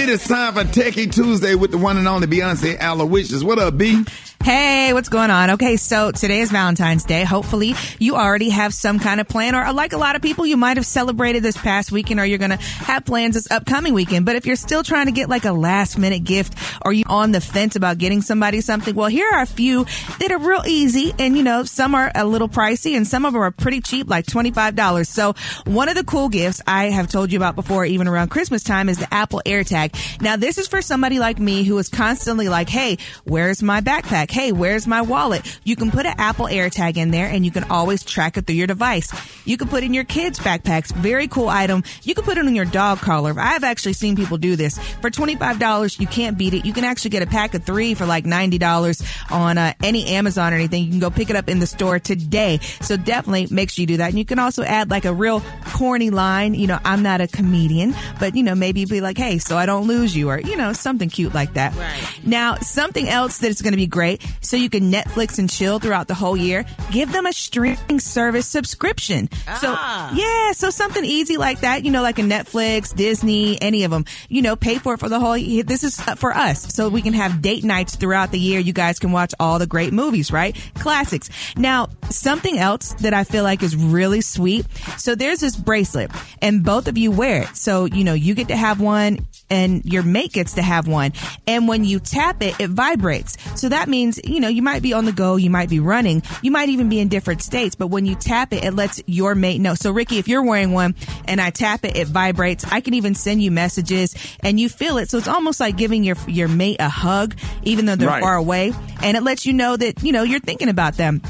It 0.08 0.12
is 0.12 0.26
time 0.26 0.54
for 0.54 0.64
Techie 0.64 1.12
Tuesday 1.12 1.54
with 1.54 1.70
the 1.70 1.76
one 1.76 1.98
and 1.98 2.08
only 2.08 2.26
Beyonce 2.26 2.78
Alowishus. 2.78 3.42
What 3.42 3.58
up, 3.58 3.76
B? 3.76 4.06
Hey, 4.42 4.94
what's 4.94 5.10
going 5.10 5.30
on? 5.30 5.50
Okay, 5.50 5.76
so 5.76 6.12
today 6.12 6.40
is 6.40 6.50
Valentine's 6.50 7.04
Day. 7.04 7.24
Hopefully, 7.24 7.74
you 7.98 8.14
already 8.14 8.48
have 8.48 8.72
some 8.72 8.98
kind 8.98 9.20
of 9.20 9.28
plan, 9.28 9.54
or 9.54 9.70
like 9.74 9.92
a 9.92 9.98
lot 9.98 10.16
of 10.16 10.22
people, 10.22 10.46
you 10.46 10.56
might 10.56 10.78
have 10.78 10.86
celebrated 10.86 11.42
this 11.42 11.56
past 11.58 11.92
weekend, 11.92 12.20
or 12.20 12.24
you're 12.24 12.38
going 12.38 12.52
to 12.52 12.56
have 12.56 13.04
plans 13.04 13.34
this 13.34 13.50
upcoming 13.50 13.92
weekend. 13.92 14.24
But 14.24 14.36
if 14.36 14.46
you're 14.46 14.56
still 14.56 14.82
trying 14.82 15.06
to 15.06 15.12
get 15.12 15.28
like 15.28 15.44
a 15.44 15.52
last 15.52 15.98
minute 15.98 16.24
gift, 16.24 16.54
or 16.82 16.94
you 16.94 17.04
on 17.08 17.32
the 17.32 17.42
fence 17.42 17.76
about 17.76 17.98
getting 17.98 18.22
somebody 18.22 18.62
something, 18.62 18.94
well, 18.94 19.08
here 19.08 19.28
are 19.30 19.42
a 19.42 19.46
few 19.46 19.84
that 20.20 20.30
are 20.30 20.38
real 20.38 20.62
easy, 20.66 21.12
and 21.18 21.36
you 21.36 21.42
know, 21.42 21.64
some 21.64 21.94
are 21.94 22.10
a 22.14 22.24
little 22.24 22.48
pricey, 22.48 22.96
and 22.96 23.06
some 23.06 23.26
of 23.26 23.34
them 23.34 23.42
are 23.42 23.50
pretty 23.50 23.82
cheap, 23.82 24.08
like 24.08 24.24
twenty 24.24 24.52
five 24.52 24.74
dollars. 24.74 25.10
So 25.10 25.34
one 25.66 25.90
of 25.90 25.96
the 25.96 26.04
cool 26.04 26.30
gifts 26.30 26.62
I 26.66 26.84
have 26.84 27.08
told 27.08 27.32
you 27.32 27.38
about 27.38 27.56
before, 27.56 27.84
even 27.84 28.08
around 28.08 28.28
Christmas 28.28 28.62
time, 28.62 28.88
is 28.88 28.96
the 28.98 29.12
Apple 29.12 29.42
AirTag. 29.44 29.94
Now, 30.20 30.36
this 30.36 30.58
is 30.58 30.68
for 30.68 30.82
somebody 30.82 31.18
like 31.18 31.38
me 31.38 31.64
who 31.64 31.78
is 31.78 31.88
constantly 31.88 32.48
like, 32.48 32.68
"Hey, 32.68 32.98
where's 33.24 33.62
my 33.62 33.80
backpack? 33.80 34.30
Hey, 34.30 34.52
where's 34.52 34.86
my 34.86 35.02
wallet? 35.02 35.58
You 35.64 35.76
can 35.76 35.90
put 35.90 36.06
an 36.06 36.14
Apple 36.18 36.46
AirTag 36.46 36.96
in 36.96 37.10
there 37.10 37.26
and 37.26 37.44
you 37.44 37.50
can 37.50 37.64
always 37.64 38.02
track 38.04 38.36
it 38.36 38.46
through 38.46 38.56
your 38.56 38.66
device. 38.66 39.12
You 39.44 39.56
can 39.56 39.68
put 39.68 39.82
in 39.82 39.94
your 39.94 40.04
kids' 40.04 40.38
backpacks. 40.38 40.92
Very 40.94 41.28
cool 41.28 41.48
item. 41.48 41.82
You 42.02 42.14
can 42.14 42.24
put 42.24 42.38
it 42.38 42.46
on 42.46 42.54
your 42.54 42.64
dog 42.64 42.98
collar. 42.98 43.34
I've 43.38 43.64
actually 43.64 43.94
seen 43.94 44.16
people 44.16 44.38
do 44.38 44.56
this. 44.56 44.78
For 45.00 45.10
$25, 45.10 46.00
you 46.00 46.06
can't 46.06 46.38
beat 46.38 46.54
it. 46.54 46.64
You 46.64 46.72
can 46.72 46.84
actually 46.84 47.10
get 47.10 47.22
a 47.22 47.26
pack 47.26 47.54
of 47.54 47.64
three 47.64 47.94
for 47.94 48.06
like 48.06 48.24
$90 48.24 49.32
on 49.32 49.58
uh, 49.58 49.72
any 49.82 50.06
Amazon 50.06 50.52
or 50.52 50.56
anything. 50.56 50.84
You 50.84 50.90
can 50.90 51.00
go 51.00 51.10
pick 51.10 51.30
it 51.30 51.36
up 51.36 51.48
in 51.48 51.58
the 51.58 51.66
store 51.66 51.98
today. 51.98 52.58
So 52.80 52.96
definitely 52.96 53.48
make 53.50 53.70
sure 53.70 53.82
you 53.82 53.86
do 53.86 53.96
that. 53.98 54.10
And 54.10 54.18
you 54.18 54.24
can 54.24 54.38
also 54.38 54.62
add 54.62 54.90
like 54.90 55.04
a 55.04 55.12
real 55.14 55.42
corny 55.66 56.10
line. 56.10 56.54
You 56.54 56.66
know, 56.66 56.78
I'm 56.84 57.02
not 57.02 57.20
a 57.20 57.26
comedian, 57.26 57.94
but 58.20 58.34
you 58.36 58.42
know, 58.42 58.54
maybe 58.54 58.84
be 58.84 59.00
like, 59.00 59.18
hey, 59.18 59.38
so 59.38 59.56
I 59.56 59.66
don't 59.66 59.87
lose 59.88 60.14
you 60.14 60.30
or, 60.30 60.38
you 60.38 60.56
know, 60.56 60.72
something 60.72 61.08
cute 61.08 61.34
like 61.34 61.54
that. 61.54 61.74
Right. 61.74 62.20
Now, 62.24 62.56
something 62.56 63.08
else 63.08 63.38
that's 63.38 63.62
going 63.62 63.72
to 63.72 63.78
be 63.78 63.86
great. 63.86 64.24
So 64.40 64.56
you 64.56 64.70
can 64.70 64.92
Netflix 64.92 65.38
and 65.38 65.50
chill 65.50 65.80
throughout 65.80 66.06
the 66.06 66.14
whole 66.14 66.36
year. 66.36 66.64
Give 66.92 67.10
them 67.10 67.26
a 67.26 67.32
streaming 67.32 67.98
service 67.98 68.46
subscription. 68.46 69.28
So 69.60 69.74
ah. 69.76 70.12
yeah, 70.14 70.52
so 70.52 70.70
something 70.70 71.04
easy 71.04 71.36
like 71.36 71.60
that, 71.60 71.84
you 71.84 71.90
know, 71.90 72.02
like 72.02 72.18
a 72.18 72.22
Netflix, 72.22 72.94
Disney, 72.94 73.60
any 73.60 73.84
of 73.84 73.90
them, 73.90 74.04
you 74.28 74.42
know, 74.42 74.54
pay 74.54 74.78
for 74.78 74.94
it 74.94 75.00
for 75.00 75.08
the 75.08 75.18
whole 75.18 75.36
year. 75.36 75.62
This 75.62 75.82
is 75.82 76.00
for 76.00 76.32
us. 76.32 76.74
So 76.74 76.88
we 76.88 77.02
can 77.02 77.14
have 77.14 77.42
date 77.42 77.64
nights 77.64 77.96
throughout 77.96 78.30
the 78.30 78.38
year. 78.38 78.60
You 78.60 78.72
guys 78.72 78.98
can 78.98 79.12
watch 79.12 79.34
all 79.40 79.58
the 79.58 79.66
great 79.66 79.92
movies, 79.92 80.30
right? 80.30 80.56
Classics. 80.74 81.30
Now, 81.56 81.88
something 82.10 82.58
else 82.58 82.92
that 82.94 83.14
I 83.14 83.24
feel 83.24 83.44
like 83.44 83.62
is 83.62 83.74
really 83.76 84.20
sweet. 84.20 84.66
So 84.98 85.14
there's 85.14 85.40
this 85.40 85.56
bracelet 85.56 86.10
and 86.42 86.64
both 86.64 86.88
of 86.88 86.98
you 86.98 87.10
wear 87.10 87.42
it. 87.42 87.56
So, 87.56 87.86
you 87.86 88.04
know, 88.04 88.14
you 88.14 88.34
get 88.34 88.48
to 88.48 88.56
have 88.56 88.80
one 88.80 89.26
and 89.50 89.84
your 89.84 90.02
mate 90.02 90.32
gets 90.32 90.54
to 90.54 90.62
have 90.62 90.86
one. 90.88 91.12
And 91.46 91.68
when 91.68 91.84
you 91.84 92.00
tap 92.00 92.42
it, 92.42 92.58
it 92.60 92.70
vibrates. 92.70 93.36
So 93.60 93.68
that 93.68 93.88
means, 93.88 94.20
you 94.24 94.40
know, 94.40 94.48
you 94.48 94.62
might 94.62 94.82
be 94.82 94.92
on 94.92 95.04
the 95.04 95.12
go, 95.12 95.36
you 95.36 95.50
might 95.50 95.68
be 95.70 95.80
running, 95.80 96.22
you 96.42 96.50
might 96.50 96.68
even 96.68 96.88
be 96.88 97.00
in 97.00 97.08
different 97.08 97.42
states, 97.42 97.74
but 97.74 97.88
when 97.88 98.06
you 98.06 98.14
tap 98.14 98.52
it, 98.52 98.64
it 98.64 98.72
lets 98.74 99.02
your 99.06 99.34
mate 99.34 99.60
know. 99.60 99.74
So 99.74 99.90
Rickey, 99.90 100.18
if 100.18 100.28
you're 100.28 100.44
wearing 100.44 100.72
one 100.72 100.94
and 101.26 101.40
I 101.40 101.50
tap 101.50 101.84
it, 101.84 101.96
it 101.96 102.08
vibrates. 102.08 102.64
I 102.70 102.80
can 102.80 102.94
even 102.94 103.14
send 103.14 103.42
you 103.42 103.50
messages 103.50 104.14
and 104.40 104.58
you 104.58 104.68
feel 104.68 104.98
it. 104.98 105.10
So 105.10 105.18
it's 105.18 105.28
almost 105.28 105.60
like 105.60 105.76
giving 105.76 106.04
your, 106.04 106.16
your 106.26 106.48
mate 106.48 106.76
a 106.80 106.88
hug, 106.88 107.34
even 107.62 107.86
though 107.86 107.96
they're 107.96 108.08
Right. 108.08 108.22
far 108.22 108.36
away. 108.36 108.72
And 109.02 109.16
it 109.16 109.22
lets 109.22 109.44
you 109.44 109.52
know 109.52 109.76
that, 109.76 110.02
you 110.02 110.12
know, 110.12 110.22
you're 110.22 110.40
thinking 110.40 110.68
about 110.68 110.94
them. 110.94 111.20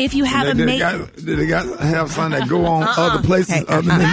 If 0.00 0.14
you 0.14 0.24
have 0.24 0.46
Did 0.46 0.60
a 0.60 0.66
mate. 0.66 0.78
got, 0.78 1.14
did 1.16 1.38
they 1.38 1.46
got 1.46 1.66
have 1.80 2.10
some 2.10 2.32
that 2.32 2.48
go 2.48 2.64
on 2.66 2.82
Uh-uh. 2.84 2.94
other 2.96 3.22
places 3.22 3.62
Okay. 3.62 3.72
other 3.72 3.82
than 3.82 3.98
now, 3.98 4.06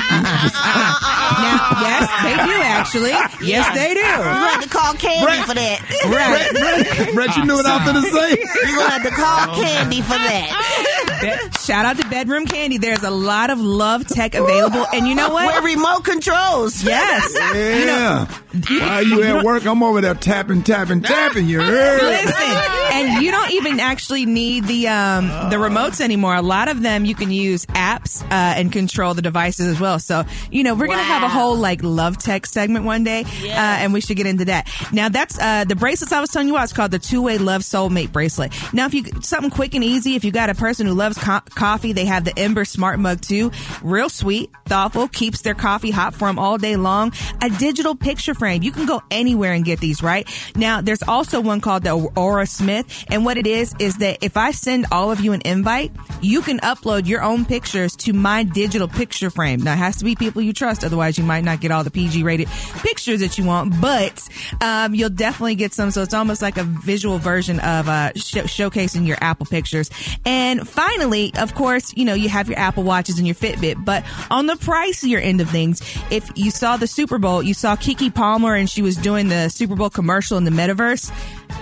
yes, 1.82 2.10
they 2.24 2.36
do 2.36 2.62
actually. 2.62 3.10
Yes, 3.48 3.74
they 3.76 3.94
do. 3.94 4.00
You're 4.00 4.18
gonna 4.18 4.50
have 4.50 4.64
to 4.64 4.70
call 4.70 4.94
Candy 4.94 5.44
for 5.44 5.54
that. 5.56 5.82
Right. 6.06 6.52
Brat, 6.52 7.14
Brat, 7.16 7.38
you 7.38 7.46
knew 7.46 7.54
what 7.56 7.66
I 7.66 7.78
was 7.78 7.86
gonna 7.86 8.02
say. 8.10 8.38
You're 8.68 8.78
gonna 8.78 8.90
have 8.92 9.04
to 9.04 9.12
call 9.12 9.56
Candy 9.64 10.02
for 10.02 10.10
that. 10.10 11.18
Be- 11.22 11.58
Shout 11.60 11.86
out 11.86 11.98
to 11.98 12.08
Bedroom 12.10 12.46
Candy. 12.46 12.78
There's 12.78 13.04
a 13.04 13.10
lot 13.10 13.50
of 13.50 13.60
love 13.60 14.08
tech 14.08 14.36
available, 14.36 14.86
and 14.94 15.08
you 15.08 15.16
know 15.16 15.30
what? 15.32 15.64
With 15.64 15.76
remote 15.76 16.04
controls. 16.04 16.84
Yes. 16.84 17.34
You 17.78 17.86
know, 17.86 18.28
Yeah. 18.70 18.90
While 18.90 19.04
you 19.08 19.24
at 19.24 19.44
work, 19.44 19.66
I'm 19.66 19.82
over 19.84 20.02
there 20.02 20.14
tapping, 20.14 20.64
tapping, 20.64 21.02
tapping. 21.02 21.48
You 21.48 21.60
heard? 21.62 22.02
Listen, 22.02 22.58
and 22.94 23.24
you 23.24 23.32
don't 23.32 23.52
even 23.52 23.80
actually 23.80 24.26
need 24.26 24.66
the 24.66 24.88
um, 24.88 25.28
the 25.50 25.58
remotes 25.78 26.02
anymore. 26.02 26.36
A 26.36 26.42
lot 26.42 26.68
of 26.68 26.82
them 26.82 27.06
you 27.06 27.16
can 27.16 27.32
use 27.32 27.66
apps 27.68 28.24
uh, 28.24 28.28
and 28.32 28.72
control 28.72 29.14
the 29.14 29.22
devices 29.22 29.68
as 29.68 29.80
well. 29.80 30.00
So 30.00 30.24
you 30.52 30.64
know 30.64 30.76
we're 30.76 30.88
gonna 30.88 31.02
have 31.02 31.24
a 31.24 31.30
whole 31.30 31.56
like 31.56 31.84
love 31.84 32.18
tech 32.18 32.46
segment 32.46 32.86
one 32.86 33.04
day, 33.04 33.22
uh, 33.22 33.48
and 33.56 33.94
we 33.94 34.02
should 34.02 34.18
get 34.18 34.26
into 34.26 34.46
that. 34.46 34.70
Now 34.92 35.10
that's 35.10 35.40
uh, 35.40 35.66
the 35.66 35.76
bracelets 35.76 36.12
I 36.12 36.22
was 36.22 36.30
telling 36.30 36.48
you 36.48 36.56
about. 36.56 36.66
It's 36.66 36.74
called 36.74 36.92
the 36.92 37.00
two 37.00 37.22
way 37.22 37.38
love 37.38 37.62
soulmate 37.62 38.12
bracelet. 38.12 38.54
Now 38.74 38.86
if 38.86 38.94
you 38.94 39.04
something 39.22 39.52
quick 39.52 39.76
and 39.76 39.84
easy, 39.84 40.16
if 40.16 40.24
you 40.24 40.32
got 40.32 40.50
a 40.50 40.56
person 40.56 40.88
who 40.88 40.94
loves 40.94 41.18
co- 41.18 41.42
coffee, 41.56 41.94
they 41.94 42.06
have 42.06 42.24
the 42.24 42.38
Ember 42.38 42.66
Smart 42.66 43.00
Mug 43.00 43.22
too. 43.22 43.52
Real 43.84 44.10
sweet, 44.10 44.52
thoughtful, 44.66 45.08
keeps 45.08 45.42
their 45.42 45.56
coffee 45.56 45.92
hot 45.92 46.14
for 46.14 46.28
them 46.28 46.40
all 46.40 46.58
day 46.58 46.76
long. 46.76 47.14
A 47.42 47.50
digital 47.50 47.96
picture 47.96 48.34
frame. 48.34 48.64
You 48.64 48.72
can 48.72 48.86
go 48.86 49.02
anywhere 49.12 49.54
and 49.54 49.64
get 49.64 49.80
these, 49.80 50.02
right? 50.02 50.28
Now, 50.56 50.82
there's 50.82 51.04
also 51.04 51.42
one 51.42 51.62
called 51.62 51.84
the 51.84 51.94
Aura 52.16 52.46
Smith. 52.46 53.06
And 53.10 53.26
what 53.26 53.38
it 53.38 53.48
is, 53.48 53.76
is 53.80 53.98
that 53.98 54.20
if 54.22 54.38
I 54.38 54.52
send 54.52 54.88
all 54.92 55.12
of 55.12 55.20
you 55.20 55.34
an 55.34 55.42
invite, 55.46 55.67
you 56.22 56.42
can 56.42 56.60
upload 56.60 57.08
your 57.08 57.22
own 57.22 57.46
pictures 57.46 57.96
to 57.98 58.14
my 58.14 58.44
digital 58.44 58.88
picture 58.88 59.30
frame. 59.30 59.62
Now, 59.62 59.74
it 59.74 59.78
has 59.78 59.98
to 59.98 60.06
be 60.06 60.16
people 60.16 60.42
you 60.42 60.54
trust. 60.54 60.84
Otherwise, 60.84 61.18
you 61.18 61.24
might 61.24 61.44
not 61.44 61.60
get 61.60 61.72
all 61.72 61.84
the 61.84 61.92
PG 61.92 62.24
rated 62.24 62.48
pictures 62.78 63.20
that 63.20 63.38
you 63.38 63.44
want, 63.44 63.80
but, 63.82 64.28
um, 64.62 64.96
you'll 64.96 65.10
definitely 65.10 65.56
get 65.56 65.74
some. 65.74 65.92
So 65.92 66.02
it's 66.02 66.14
almost 66.14 66.42
like 66.42 66.58
a 66.58 66.64
visual 66.64 67.20
version 67.20 67.60
of, 67.60 67.90
uh, 67.90 68.14
show 68.16 68.44
showcasing 68.44 69.06
your 69.06 69.18
Apple 69.22 69.46
pictures. 69.46 69.90
And 70.26 70.68
finally, 70.68 71.34
of 71.38 71.54
course, 71.54 71.94
you 71.96 72.06
know, 72.06 72.14
you 72.14 72.30
have 72.30 72.48
your 72.48 72.58
Apple 72.58 72.84
watches 72.84 73.18
and 73.18 73.28
your 73.28 73.36
Fitbit, 73.36 73.84
but 73.84 74.04
on 74.32 74.48
the 74.48 74.56
pricier 74.56 75.22
end 75.22 75.42
of 75.42 75.50
things, 75.50 75.82
if 76.10 76.30
you 76.36 76.52
saw 76.52 76.78
the 76.78 76.88
Super 76.88 77.18
Bowl, 77.18 77.44
you 77.44 77.54
saw 77.54 77.76
Keke 77.76 78.14
Palmer 78.14 78.56
and 78.56 78.70
she 78.70 78.82
was 78.82 78.96
doing 78.96 79.28
the 79.28 79.50
Super 79.50 79.76
Bowl 79.76 79.90
commercial 79.90 80.38
in 80.38 80.44
the 80.44 80.52
metaverse. 80.52 81.12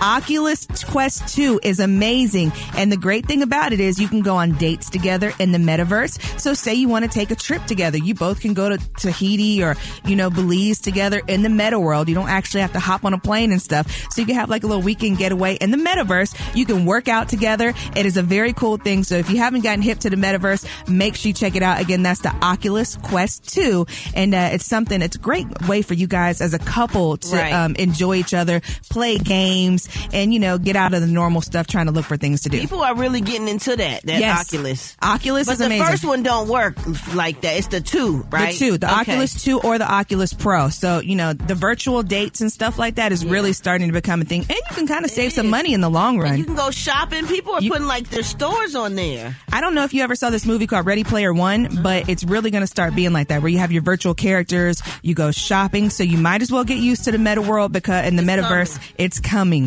Oculus 0.00 0.66
Quest 0.84 1.34
2 1.34 1.60
is 1.62 1.80
amazing. 1.80 2.52
And 2.76 2.92
the 2.92 2.96
great 2.96 3.26
thing 3.26 3.42
about 3.42 3.72
it 3.72 3.80
is 3.80 3.98
you 4.00 4.08
can 4.08 4.20
go 4.20 4.36
on 4.36 4.52
dates 4.52 4.90
together 4.90 5.32
in 5.38 5.52
the 5.52 5.58
metaverse. 5.58 6.40
So 6.40 6.54
say 6.54 6.74
you 6.74 6.88
want 6.88 7.04
to 7.04 7.10
take 7.10 7.30
a 7.30 7.34
trip 7.34 7.64
together. 7.64 7.96
You 7.98 8.14
both 8.14 8.40
can 8.40 8.54
go 8.54 8.68
to 8.68 8.78
Tahiti 8.98 9.62
or, 9.62 9.74
you 10.04 10.16
know, 10.16 10.30
Belize 10.30 10.80
together 10.80 11.22
in 11.28 11.42
the 11.42 11.48
meta 11.48 11.78
world. 11.80 12.08
You 12.08 12.14
don't 12.14 12.28
actually 12.28 12.60
have 12.60 12.72
to 12.74 12.78
hop 12.80 13.04
on 13.04 13.14
a 13.14 13.18
plane 13.18 13.52
and 13.52 13.60
stuff. 13.62 13.90
So 14.10 14.20
you 14.20 14.26
can 14.26 14.34
have 14.36 14.50
like 14.50 14.64
a 14.64 14.66
little 14.66 14.82
weekend 14.82 15.18
getaway 15.18 15.54
in 15.56 15.70
the 15.70 15.76
metaverse. 15.78 16.54
You 16.54 16.66
can 16.66 16.84
work 16.84 17.08
out 17.08 17.28
together. 17.28 17.72
It 17.96 18.06
is 18.06 18.16
a 18.16 18.22
very 18.22 18.52
cool 18.52 18.76
thing. 18.76 19.02
So 19.04 19.16
if 19.16 19.30
you 19.30 19.38
haven't 19.38 19.62
gotten 19.62 19.82
hip 19.82 19.98
to 20.00 20.10
the 20.10 20.16
metaverse, 20.16 20.66
make 20.88 21.16
sure 21.16 21.28
you 21.28 21.34
check 21.34 21.56
it 21.56 21.62
out. 21.62 21.80
Again, 21.80 22.02
that's 22.02 22.20
the 22.20 22.34
Oculus 22.44 22.96
Quest 22.96 23.48
2. 23.54 23.86
And 24.14 24.34
uh, 24.34 24.50
it's 24.52 24.66
something, 24.66 25.00
it's 25.02 25.16
a 25.16 25.20
great 25.20 25.46
way 25.68 25.82
for 25.82 25.94
you 25.94 26.06
guys 26.06 26.40
as 26.40 26.54
a 26.54 26.58
couple 26.58 27.16
to 27.16 27.36
Right. 27.36 27.52
um, 27.52 27.74
enjoy 27.76 28.16
each 28.16 28.32
other, 28.34 28.60
play 28.88 29.18
games, 29.18 29.75
games 29.84 30.08
and, 30.12 30.32
you 30.32 30.40
know, 30.40 30.58
get 30.58 30.76
out 30.76 30.94
of 30.94 31.00
the 31.00 31.06
normal 31.06 31.40
stuff 31.40 31.66
trying 31.66 31.86
to 31.86 31.92
look 31.92 32.04
for 32.04 32.16
things 32.16 32.42
to 32.42 32.48
do. 32.48 32.60
People 32.60 32.82
are 32.82 32.94
really 32.94 33.20
getting 33.20 33.48
into 33.48 33.76
that. 33.76 34.02
That 34.02 34.20
Yes. 34.20 34.48
Oculus. 34.54 34.96
Oculus 35.02 35.46
but 35.46 35.52
is 35.52 35.58
the 35.58 35.66
amazing. 35.66 35.86
first 35.86 36.04
one 36.04 36.22
don't 36.22 36.48
work 36.48 36.76
like 37.14 37.40
that. 37.42 37.56
It's 37.56 37.68
the 37.68 37.80
two, 37.80 38.26
right? 38.30 38.52
The 38.52 38.58
two, 38.58 38.78
the 38.78 38.86
Okay. 38.86 39.12
Oculus 39.12 39.42
2 39.42 39.60
or 39.60 39.78
the 39.78 39.90
Oculus 39.90 40.32
Pro. 40.32 40.68
So, 40.68 41.00
you 41.00 41.16
know, 41.16 41.32
the 41.32 41.54
virtual 41.54 42.02
dates 42.02 42.40
and 42.40 42.50
stuff 42.52 42.78
like 42.78 42.96
that 42.96 43.12
is 43.12 43.24
really 43.24 43.52
starting 43.52 43.88
to 43.88 43.92
become 43.92 44.22
a 44.22 44.24
thing. 44.24 44.40
And 44.42 44.50
you 44.50 44.74
can 44.74 44.86
kind 44.86 45.04
of 45.04 45.10
save 45.10 45.32
some 45.32 45.48
money 45.50 45.74
in 45.74 45.80
the 45.80 45.90
long 45.90 46.18
run. 46.18 46.38
You 46.38 46.44
can 46.44 46.54
go 46.54 46.70
shopping. 46.70 47.26
People 47.26 47.54
are 47.54 47.60
putting 47.60 47.86
like 47.86 48.08
their 48.10 48.22
stores 48.22 48.74
on 48.74 48.94
there. 48.94 49.36
I 49.52 49.60
don't 49.60 49.74
know 49.74 49.84
if 49.84 49.94
you 49.94 50.02
ever 50.02 50.14
saw 50.14 50.30
this 50.30 50.46
movie 50.46 50.66
called 50.66 50.86
Ready 50.86 51.04
Player 51.04 51.32
One, 51.32 51.82
but 51.82 52.08
it's 52.08 52.24
really 52.24 52.50
going 52.50 52.62
to 52.62 52.66
start 52.66 52.94
being 52.94 53.12
like 53.12 53.28
that, 53.28 53.42
where 53.42 53.50
you 53.50 53.58
have 53.58 53.72
your 53.72 53.82
virtual 53.82 54.14
characters, 54.14 54.82
you 55.02 55.14
go 55.14 55.30
shopping, 55.30 55.90
so 55.90 56.02
you 56.02 56.18
might 56.18 56.42
as 56.42 56.50
well 56.52 56.64
get 56.64 56.78
used 56.78 57.04
to 57.04 57.12
the 57.12 57.18
meta 57.18 57.42
world 57.42 57.72
because 57.72 58.06
in 58.06 58.16
the 58.16 58.22
metaverse, 58.22 58.78
it's 58.98 59.20
coming. 59.20 59.65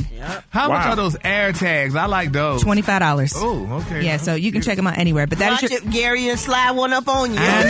How 0.50 0.68
much 0.70 0.86
are 0.86 0.96
those 0.96 1.18
air 1.24 1.52
tags? 1.52 1.96
I 1.96 2.06
like 2.06 2.32
those. 2.32 2.64
Twenty 2.64 2.82
five 2.82 3.00
dollars. 3.00 3.34
Oh, 3.36 3.82
okay. 3.82 4.04
Yeah, 4.06 4.18
so 4.18 4.36
you 4.36 4.52
can 4.52 4.62
check 4.62 4.76
them 4.76 4.88
out 4.88 4.98
anywhere. 4.98 5.28
But 5.28 5.40
that 5.40 5.52
Watch 5.52 5.64
is 5.64 5.72
your, 5.72 5.82
it, 5.82 5.92
Gary, 5.92 6.28
and 6.30 6.40
slide 6.40 6.72
one 6.72 6.94
up 6.94 7.08
on 7.08 7.32
you. 7.32 7.38
I 7.40 7.64
know, 7.64 7.70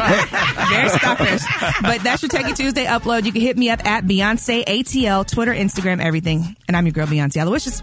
right? 0.00 0.70
They're 0.70 0.88
stalkers. 0.98 1.44
But 1.82 2.02
that's 2.02 2.22
your 2.22 2.30
Techie 2.30 2.56
Tuesday 2.56 2.86
upload. 2.86 3.24
You 3.24 3.32
can 3.32 3.42
hit 3.42 3.56
me 3.56 3.70
up 3.70 3.84
at 3.84 4.04
Beyonce 4.04 4.64
ATL, 4.64 5.26
Twitter, 5.26 5.52
Instagram, 5.52 6.00
everything. 6.02 6.56
And 6.68 6.76
I'm 6.76 6.86
your 6.86 6.92
girl 6.92 7.06
Beyonce 7.06 7.42
Alowishus. 7.42 7.82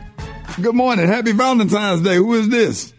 Good 0.61 0.75
morning. 0.75 1.07
Happy 1.07 1.33
Valentine's 1.33 2.01
Day. 2.01 2.15
Who 2.15 2.33
is 2.33 2.49
this? 2.49 2.93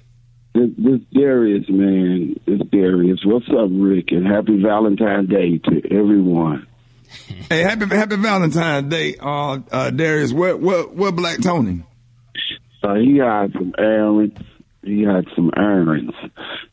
This, 0.54 0.70
this 0.76 1.00
Darius, 1.12 1.68
man. 1.68 2.34
It's 2.46 2.70
Darius. 2.70 3.20
What's 3.24 3.48
up, 3.48 3.68
Rick? 3.70 4.12
And 4.12 4.26
happy 4.26 4.60
Valentine's 4.62 5.28
Day 5.28 5.58
to 5.58 5.82
everyone. 5.90 6.66
Hey, 7.48 7.62
happy 7.62 7.86
Happy 7.86 8.16
Valentine's 8.16 8.90
Day, 8.90 9.16
uh, 9.18 9.58
uh, 9.70 9.90
Darius. 9.90 10.32
What 10.32 10.60
what 10.60 10.94
what 10.94 11.16
Black 11.16 11.40
Tony? 11.40 11.82
So 12.82 12.94
he 12.94 13.18
had 13.18 13.52
some 13.52 13.74
errands. 13.78 14.38
He 14.82 15.02
had 15.02 15.26
some 15.34 15.50
errands. 15.56 16.14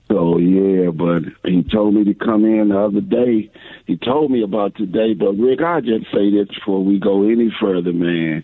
So 0.08 0.38
yeah, 0.38 0.91
but 0.91 1.24
he 1.43 1.63
told 1.63 1.95
me 1.95 2.04
to 2.06 2.13
come 2.13 2.45
in 2.45 2.69
the 2.69 2.80
other 2.80 3.02
day. 3.02 3.50
He 3.88 3.98
told 3.98 4.32
me 4.32 4.43
about 4.43 4.76
today, 4.76 5.13
but 5.13 5.34
Rick, 5.34 5.62
I 5.62 5.82
just 5.82 6.06
say 6.13 6.30
this 6.32 6.48
before 6.54 6.84
we 6.84 7.00
go 7.00 7.24
any 7.24 7.52
further, 7.60 7.93
man. 7.93 8.43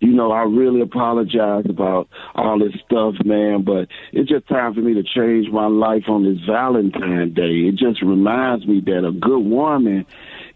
You 0.00 0.12
know, 0.12 0.32
I 0.32 0.44
really 0.44 0.80
apologize 0.80 1.66
about 1.68 2.08
all 2.34 2.58
this 2.58 2.72
stuff, 2.86 3.14
man, 3.22 3.62
but 3.62 3.88
it's 4.12 4.30
just 4.30 4.48
time 4.48 4.74
for 4.74 4.80
me 4.80 4.94
to 4.94 5.02
change 5.02 5.52
my 5.52 5.66
life 5.66 6.04
on 6.08 6.24
this 6.24 6.42
Valentine's 6.46 7.34
Day. 7.34 7.68
It 7.68 7.76
just 7.76 8.00
reminds 8.00 8.66
me 8.66 8.80
that 8.86 9.06
a 9.06 9.12
good 9.12 9.40
woman 9.44 10.06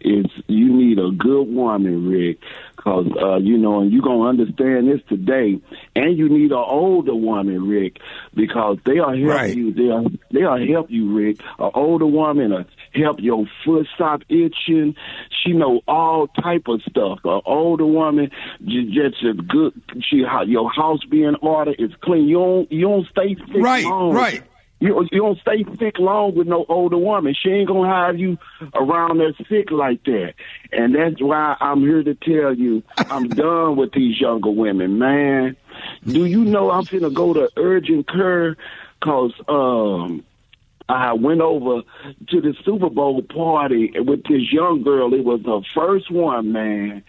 is, 0.05 0.27
you 0.47 0.73
need 0.73 0.99
a 0.99 1.11
good 1.11 1.45
woman, 1.45 2.09
Rick, 2.09 2.39
because, 2.77 3.07
uh, 3.21 3.37
you 3.37 3.57
know, 3.59 3.81
and 3.81 3.91
you're 3.93 4.03
going 4.03 4.37
to 4.37 4.43
understand 4.43 4.89
this 4.89 5.01
today. 5.09 5.61
And 5.97 6.17
you 6.19 6.29
need 6.29 6.53
an 6.53 6.59
older 6.67 7.15
woman, 7.15 7.67
Rick, 7.69 7.99
because 8.35 8.79
they'll 8.85 9.09
help 9.09 9.19
Right. 9.25 9.57
you. 9.57 9.73
They'll, 9.73 10.09
they'll 10.31 10.67
help 10.73 10.91
you, 10.91 11.17
Rick. 11.17 11.41
An 11.59 11.71
older 11.75 12.07
woman 12.07 12.51
will 12.51 12.65
help 12.95 13.21
your 13.21 13.47
foot 13.65 13.87
stop 13.95 14.23
itching. 14.29 14.95
She 15.43 15.53
know 15.53 15.81
all 15.89 16.29
type 16.29 16.65
of 16.69 16.83
stuff. 16.89 17.21
An 17.25 17.41
older 17.47 17.87
woman 17.87 18.31
just 18.65 19.17
as 19.29 19.37
good. 19.49 19.73
She 20.09 20.25
your 20.47 20.71
house 20.71 21.01
be 21.11 21.23
in 21.25 21.37
order. 21.37 21.75
It's 21.79 21.95
clean. 22.03 22.29
You 22.29 22.37
don't 22.39 22.73
you 22.73 22.81
don't 22.83 23.07
stay 23.09 23.35
sick 23.35 23.63
Right, 23.63 23.85
long. 23.85 24.13
right. 24.15 24.43
You 24.85 25.09
you 25.11 25.23
don't 25.23 25.41
stay 25.41 25.65
sick 25.79 25.99
long 25.99 26.35
with 26.35 26.47
no 26.47 26.67
older 26.69 26.99
woman. 26.99 27.35
She 27.35 27.49
ain't 27.49 27.69
gonna 27.69 27.89
have 27.89 28.19
you 28.19 28.37
around 28.75 29.19
there 29.19 29.33
sick 29.49 29.71
like 29.71 30.05
that. 30.05 30.35
And 30.73 30.95
that's 30.95 31.23
why 31.23 31.57
I'm 31.59 31.81
here 31.81 32.03
to 32.03 32.15
tell 32.15 32.53
you 32.53 32.83
I'm 32.99 33.31
done 33.31 33.77
with 33.77 33.93
these 33.93 34.21
younger 34.21 34.51
women, 34.51 34.99
man. 34.99 35.57
Do 36.07 36.27
you 36.27 36.45
know 36.45 36.71
I'm 36.71 36.85
gonna 36.85 37.09
go 37.09 37.33
to 37.33 37.51
urgent 37.57 38.09
care 38.09 38.59
cause 39.03 39.33
um 39.49 40.23
I 40.87 41.15
went 41.15 41.41
over 41.41 41.81
to 42.29 42.41
the 42.43 42.55
Super 42.63 42.91
Bowl 42.91 43.23
party 43.23 43.99
with 43.99 44.25
this 44.25 44.53
young 44.53 44.83
girl. 44.83 45.15
It 45.15 45.25
was 45.25 45.41
her 45.47 45.63
first 45.75 46.11
one, 46.11 46.53
man. 46.53 47.03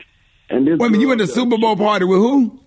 And 0.49 0.65
this 0.65 0.79
Wait 0.79 0.88
a 0.88 0.89
minute, 0.91 1.01
you 1.01 1.09
went 1.09 1.19
to 1.19 1.27
Super 1.27 1.57
Bowl 1.57 1.75
party 1.75 2.05
with 2.05 2.19
who? 2.19 2.57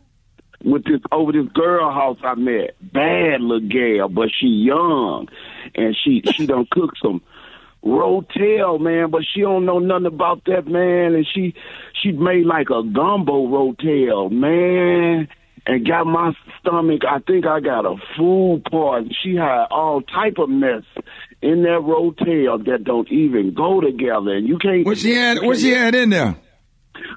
With 0.65 0.85
this 0.85 1.01
over 1.13 1.33
this 1.33 1.51
girl 1.53 1.91
house 1.91 2.19
I 2.23 2.35
met. 2.35 2.75
Bad 2.93 3.41
little 3.41 3.69
gal, 3.69 4.09
but 4.09 4.29
she 4.39 4.47
young, 4.47 5.29
and 5.75 5.97
she 6.05 6.23
she 6.35 6.47
done 6.47 6.67
cook 6.71 6.95
some 7.03 7.23
rotel, 7.85 8.81
man. 8.81 9.11
But 9.11 9.23
she 9.33 9.43
don't 9.43 9.65
know 9.65 9.79
nothing 9.79 10.07
about 10.07 10.45
that, 10.47 10.67
man. 10.67 11.15
And 11.15 11.27
she 11.35 11.55
she 12.03 12.13
made 12.13 12.47
like 12.47 12.71
a 12.71 12.83
gumbo 12.83 13.47
rotel, 13.47 14.31
man. 14.31 15.29
And 15.67 15.87
got 15.87 16.07
my 16.07 16.33
stomach. 16.61 17.03
I 17.07 17.19
think 17.19 17.45
I 17.45 17.61
got 17.61 17.85
a 17.85 17.97
food 18.17 18.63
poison. 18.71 19.11
She 19.23 19.35
had 19.35 19.67
all 19.71 20.01
type 20.01 20.39
of 20.39 20.49
mess 20.49 20.85
in 21.43 21.63
that 21.65 21.83
rotel 21.83 22.65
that 22.65 22.85
don't 22.85 23.11
even 23.13 23.53
go 23.55 23.81
together. 23.81 24.33
And 24.35 24.49
you 24.49 24.57
can't. 24.59 24.87
What 24.87 24.97
she 24.97 25.15
had? 25.15 25.43
What 25.43 25.59
she 25.59 25.71
had 25.71 25.95
in 25.95 26.11
there? 26.11 26.37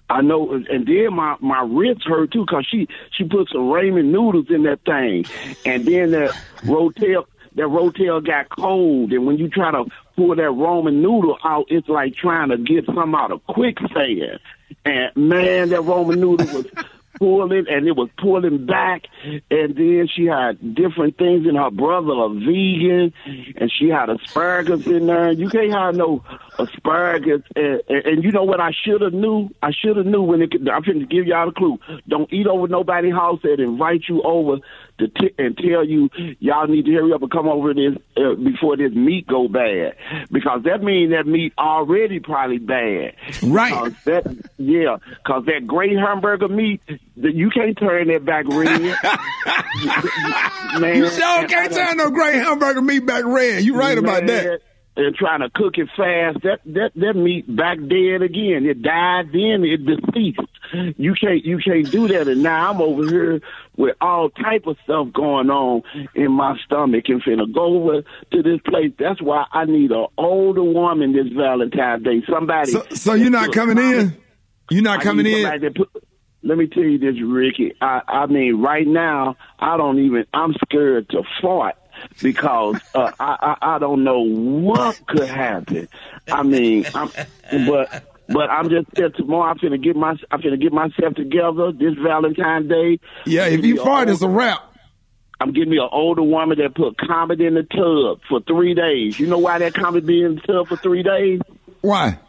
I 0.09 0.21
know, 0.21 0.51
and 0.51 0.85
then 0.85 1.13
my 1.13 1.35
my 1.39 1.61
wrist 1.61 2.03
hurt 2.05 2.31
too 2.31 2.45
because 2.45 2.65
she 2.69 2.87
she 3.11 3.23
put 3.23 3.49
some 3.49 3.61
ramen 3.61 4.05
noodles 4.05 4.47
in 4.49 4.63
that 4.63 4.81
thing, 4.85 5.25
and 5.65 5.85
then 5.85 6.11
that 6.11 6.31
rotel 6.63 7.25
that 7.55 7.65
rotel 7.65 8.25
got 8.25 8.49
cold, 8.49 9.11
and 9.11 9.25
when 9.25 9.37
you 9.37 9.49
try 9.49 9.71
to 9.71 9.85
pull 10.15 10.35
that 10.35 10.41
ramen 10.41 11.01
noodle 11.01 11.37
out, 11.43 11.65
it's 11.69 11.89
like 11.89 12.15
trying 12.15 12.49
to 12.49 12.57
get 12.57 12.85
some 12.85 13.15
out 13.15 13.31
of 13.31 13.45
quicksand. 13.47 14.39
And 14.85 15.15
man, 15.15 15.69
that 15.69 15.81
ramen 15.81 16.17
noodle 16.17 16.47
was 16.47 16.65
pulling, 17.21 17.65
and 17.69 17.87
it 17.87 17.95
was 17.95 18.09
pulling 18.17 18.65
back, 18.65 19.03
and 19.23 19.75
then 19.75 20.09
she 20.11 20.25
had 20.25 20.73
different 20.73 21.19
things 21.19 21.45
in 21.47 21.53
her 21.53 21.69
brother 21.69 22.13
a 22.13 22.29
vegan, 22.29 23.13
and 23.57 23.71
she 23.71 23.89
had 23.89 24.09
asparagus 24.09 24.87
in 24.87 25.05
there. 25.05 25.31
You 25.31 25.47
can't 25.47 25.71
have 25.71 25.95
no 25.95 26.23
asparagus, 26.57 27.43
and, 27.55 27.81
and, 27.87 28.05
and 28.05 28.23
you 28.23 28.31
know 28.31 28.43
what 28.43 28.59
I 28.59 28.71
should 28.71 29.01
have 29.01 29.13
knew? 29.13 29.49
I 29.61 29.69
should 29.71 29.97
have 29.97 30.07
knew 30.07 30.23
when 30.23 30.41
it. 30.41 30.51
I'm 30.73 30.81
trying 30.81 30.99
to 30.99 31.05
give 31.05 31.27
y'all 31.27 31.49
a 31.49 31.53
clue. 31.53 31.77
Don't 32.07 32.31
eat 32.33 32.47
over 32.47 32.67
nobody's 32.67 33.13
house 33.13 33.39
that 33.43 33.59
invite 33.59 34.05
you 34.09 34.23
over 34.23 34.57
to 35.01 35.07
t- 35.09 35.35
and 35.37 35.57
tell 35.57 35.83
you 35.85 36.09
y'all 36.39 36.67
need 36.67 36.85
to 36.85 36.91
hurry 36.93 37.11
up 37.13 37.21
and 37.21 37.31
come 37.31 37.47
over 37.47 37.73
this 37.73 37.95
uh, 38.17 38.35
before 38.35 38.77
this 38.77 38.93
meat 38.93 39.27
go 39.27 39.47
bad, 39.47 39.95
because 40.31 40.63
that 40.63 40.81
means 40.81 41.11
that 41.11 41.27
meat 41.27 41.53
already 41.57 42.19
probably 42.19 42.59
bad. 42.59 43.15
Right. 43.43 43.73
Cause 43.73 43.93
that 44.05 44.37
yeah, 44.57 44.97
cause 45.25 45.45
that 45.45 45.67
great 45.67 45.97
hamburger 45.97 46.47
meat, 46.47 46.81
that 47.17 47.33
you 47.33 47.49
can't 47.49 47.77
turn 47.77 48.07
that 48.07 48.23
back 48.25 48.45
red. 48.47 48.81
Man, 50.81 50.95
You 50.97 51.09
sure 51.09 51.47
can't 51.47 51.73
turn 51.73 51.97
no 51.97 52.09
great 52.11 52.35
hamburger 52.35 52.81
meat 52.81 53.05
back 53.05 53.25
red. 53.25 53.63
You 53.63 53.75
right 53.75 53.97
about 53.97 54.25
that. 54.27 54.61
And 54.93 55.15
trying 55.15 55.39
to 55.39 55.49
cook 55.49 55.77
it 55.77 55.87
fast, 55.95 56.41
that 56.43 56.59
that 56.65 56.91
that 56.95 57.15
meat 57.15 57.45
back 57.47 57.77
dead 57.77 58.21
again. 58.21 58.65
It 58.65 58.81
died 58.81 59.27
then, 59.31 59.63
it 59.63 59.85
deceased. 59.85 60.39
You 60.97 61.13
can't 61.13 61.45
you 61.45 61.59
can't 61.59 61.89
do 61.89 62.09
that. 62.09 62.27
And 62.27 62.43
now 62.43 62.71
I'm 62.71 62.81
over 62.81 63.09
here 63.09 63.41
with 63.77 63.95
all 64.01 64.29
type 64.29 64.67
of 64.67 64.75
stuff 64.83 65.07
going 65.13 65.49
on 65.49 65.83
in 66.13 66.33
my 66.33 66.57
stomach 66.65 67.05
and 67.07 67.23
finna 67.23 67.51
go 67.53 67.83
over 67.83 68.01
to 68.01 68.43
this 68.43 68.59
place. 68.65 68.91
That's 68.99 69.21
why 69.21 69.45
I 69.53 69.63
need 69.63 69.91
an 69.91 70.07
older 70.17 70.63
woman 70.63 71.13
this 71.13 71.31
Valentine's 71.33 72.03
Day. 72.03 72.21
Somebody. 72.29 72.71
So, 72.71 72.85
so 72.93 73.13
you're 73.13 73.29
not 73.29 73.53
coming 73.53 73.77
in? 73.77 74.17
You're 74.69 74.83
not 74.83 74.99
I 74.99 75.03
coming 75.03 75.25
in? 75.25 75.41
somebody 75.41 75.59
that 75.59 75.75
put- 75.75 76.03
let 76.43 76.57
me 76.57 76.67
tell 76.67 76.83
you 76.83 76.97
this, 76.97 77.21
Rickey. 77.21 77.73
I, 77.81 78.01
I 78.07 78.25
mean, 78.25 78.61
right 78.61 78.87
now, 78.87 79.37
I 79.59 79.77
don't 79.77 79.99
even. 79.99 80.25
I'm 80.33 80.53
scared 80.65 81.09
to 81.09 81.21
fart 81.41 81.75
because 82.21 82.79
uh, 82.95 83.11
I, 83.19 83.55
I 83.61 83.75
I 83.75 83.79
don't 83.79 84.03
know 84.03 84.21
what 84.21 84.99
could 85.07 85.27
happen. 85.27 85.87
I 86.31 86.43
mean, 86.43 86.85
I'm, 86.93 87.09
but 87.67 88.03
but 88.27 88.49
I'm 88.49 88.69
just 88.69 88.87
there 88.93 89.09
tomorrow. 89.09 89.51
I'm 89.51 89.57
gonna 89.57 89.77
get 89.77 89.95
my 89.95 90.15
I'm 90.31 90.41
gonna 90.41 90.57
get 90.57 90.73
myself 90.73 91.15
together 91.15 91.71
this 91.71 91.95
Valentine's 92.01 92.69
Day. 92.69 92.99
Yeah, 93.25 93.45
if 93.45 93.65
you 93.65 93.83
fart, 93.83 94.09
it's 94.09 94.21
a 94.21 94.27
wrap. 94.27 94.67
I'm 95.39 95.53
getting 95.53 95.71
me 95.71 95.77
an 95.77 95.89
older 95.91 96.21
woman 96.21 96.59
that 96.59 96.75
put 96.75 96.97
comedy 96.97 97.47
in 97.47 97.55
the 97.55 97.63
tub 97.63 98.21
for 98.29 98.41
three 98.41 98.75
days. 98.75 99.19
You 99.19 99.25
know 99.25 99.39
why 99.39 99.57
that 99.57 99.73
comedy 99.73 100.05
be 100.05 100.23
in 100.23 100.35
the 100.35 100.41
tub 100.41 100.67
for 100.67 100.77
three 100.77 101.01
days? 101.01 101.41
Why? 101.81 102.19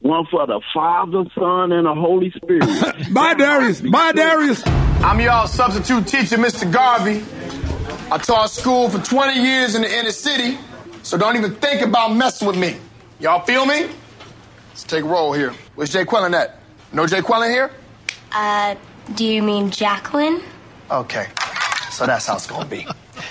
One 0.00 0.24
for 0.30 0.46
the 0.46 0.62
Father, 0.72 1.24
Son, 1.34 1.72
and 1.72 1.86
the 1.86 1.94
Holy 1.94 2.30
Spirit. 2.30 3.12
Bye, 3.12 3.34
Darius. 3.34 3.80
Bye, 3.82 4.12
Darius. 4.12 4.62
I'm 4.66 5.20
y'all 5.20 5.46
substitute 5.46 6.06
teacher, 6.06 6.38
Mr. 6.38 6.72
Garvey. 6.72 7.22
I 8.10 8.16
taught 8.16 8.50
school 8.50 8.88
for 8.88 8.98
20 9.04 9.38
years 9.38 9.74
in 9.74 9.82
the 9.82 9.98
inner 9.98 10.10
city, 10.12 10.56
so 11.02 11.18
don't 11.18 11.36
even 11.36 11.54
think 11.56 11.82
about 11.82 12.14
messing 12.14 12.48
with 12.48 12.56
me. 12.56 12.76
Y'all 13.20 13.44
feel 13.44 13.66
me? 13.66 13.90
Let's 14.70 14.84
take 14.84 15.04
a 15.04 15.06
roll 15.06 15.34
here. 15.34 15.52
Where's 15.74 15.92
Jay 15.92 16.04
Quellen 16.06 16.32
at? 16.32 16.58
No 16.92 17.06
Jay 17.06 17.20
Quellen 17.20 17.50
here? 17.50 17.70
Uh, 18.32 18.76
do 19.14 19.26
you 19.26 19.42
mean 19.42 19.70
Jacqueline? 19.70 20.40
Okay, 20.90 21.26
so 21.90 22.06
that's 22.06 22.26
how 22.26 22.36
it's 22.36 22.46
gonna 22.46 22.64
be. 22.64 22.86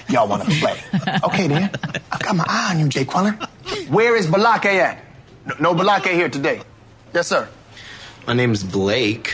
Y'all 0.10 0.28
wanna 0.28 0.46
play. 0.46 0.80
Okay 1.24 1.48
then. 1.48 1.72
I 2.12 2.18
got 2.20 2.36
my 2.36 2.46
eye 2.48 2.72
on 2.72 2.80
you, 2.80 2.88
Jay 2.88 3.04
Quellen. 3.06 3.44
Where 3.90 4.16
is 4.16 4.28
Balake 4.28 4.66
at? 4.66 5.04
No, 5.60 5.74
no 5.74 5.84
Balake 5.84 6.14
here 6.14 6.30
today. 6.30 6.62
Yes, 7.16 7.28
sir. 7.28 7.48
My 8.28 8.34
name's 8.34 8.64
Blake. 8.64 9.34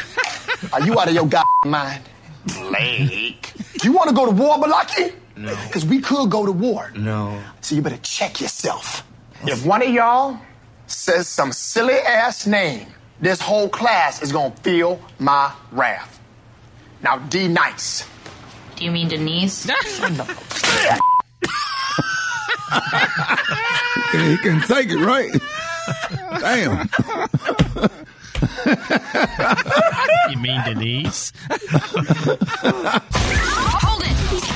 Are 0.72 0.82
you 0.86 0.98
out 0.98 1.10
of 1.10 1.14
your 1.14 1.28
god 1.28 1.46
mind? 1.66 2.04
Blake. 2.46 3.52
You 3.84 3.92
want 3.92 4.08
to 4.10 4.16
go 4.16 4.26
to 4.26 4.32
war, 4.32 4.58
Balaki? 4.58 5.14
No. 5.36 5.56
Because 5.66 5.86
we 5.86 6.00
could 6.00 6.30
go 6.30 6.46
to 6.46 6.52
war. 6.52 6.92
No. 6.96 7.42
So 7.62 7.76
you 7.76 7.82
better 7.82 7.98
check 7.98 8.40
yourself. 8.42 9.06
If 9.46 9.66
one 9.66 9.82
of 9.82 9.90
y'all 9.90 10.40
says 10.88 11.28
some 11.28 11.52
silly 11.52 11.96
ass 11.96 12.46
name, 12.48 12.88
this 13.20 13.42
whole 13.42 13.70
class 13.70 14.22
is 14.22 14.32
gonna 14.32 14.56
feel 14.58 15.02
my 15.20 15.52
wrath. 15.72 16.20
Now, 17.02 17.18
D 17.18 17.48
nice. 17.48 18.08
Do 18.76 18.86
you 18.86 18.92
mean 18.92 19.10
Denise? 19.10 19.68
No. 19.68 19.76
He 24.14 24.38
can 24.38 24.62
take 24.62 24.90
it, 24.90 24.98
right? 24.98 25.32
Damn. 26.40 26.88
you 30.30 30.38
mean 30.38 30.62
Denise? 30.66 31.34
Hold 33.82 34.04
it. 34.04 34.53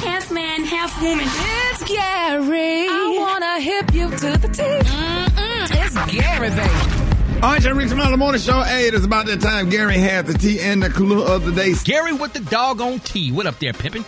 He's 0.88 0.93
half 0.93 1.03
man, 1.03 1.19
half 1.19 1.27
woman. 1.27 1.27
It's 1.71 1.83
Gary. 1.83 2.88
I 2.89 3.15
wanna 3.19 3.59
hip 3.59 3.93
you 3.93 4.09
to 4.09 4.38
the 4.38 4.47
teeth. 4.47 4.88
Mm-mm. 4.88 5.85
It's 5.85 6.13
Gary, 6.13 6.49
baby. 6.49 7.41
All 7.43 7.51
right, 7.51 7.63
y'all 7.63 7.73
reach 7.73 7.89
from 7.89 7.99
the 7.99 8.17
morning 8.17 8.41
show. 8.41 8.61
Hey, 8.61 8.88
it's 8.88 9.05
about 9.05 9.25
that 9.27 9.41
time. 9.41 9.69
Gary 9.69 9.97
had 9.97 10.25
the 10.25 10.33
tea 10.33 10.59
and 10.59 10.81
the 10.81 10.89
clue 10.89 11.23
of 11.23 11.45
the 11.45 11.51
day. 11.51 11.73
Gary 11.83 12.13
with 12.13 12.33
the 12.33 12.39
doggone 12.39 12.99
tea. 12.99 13.31
What 13.31 13.45
up 13.45 13.59
there, 13.59 13.73
Pippin? 13.73 14.05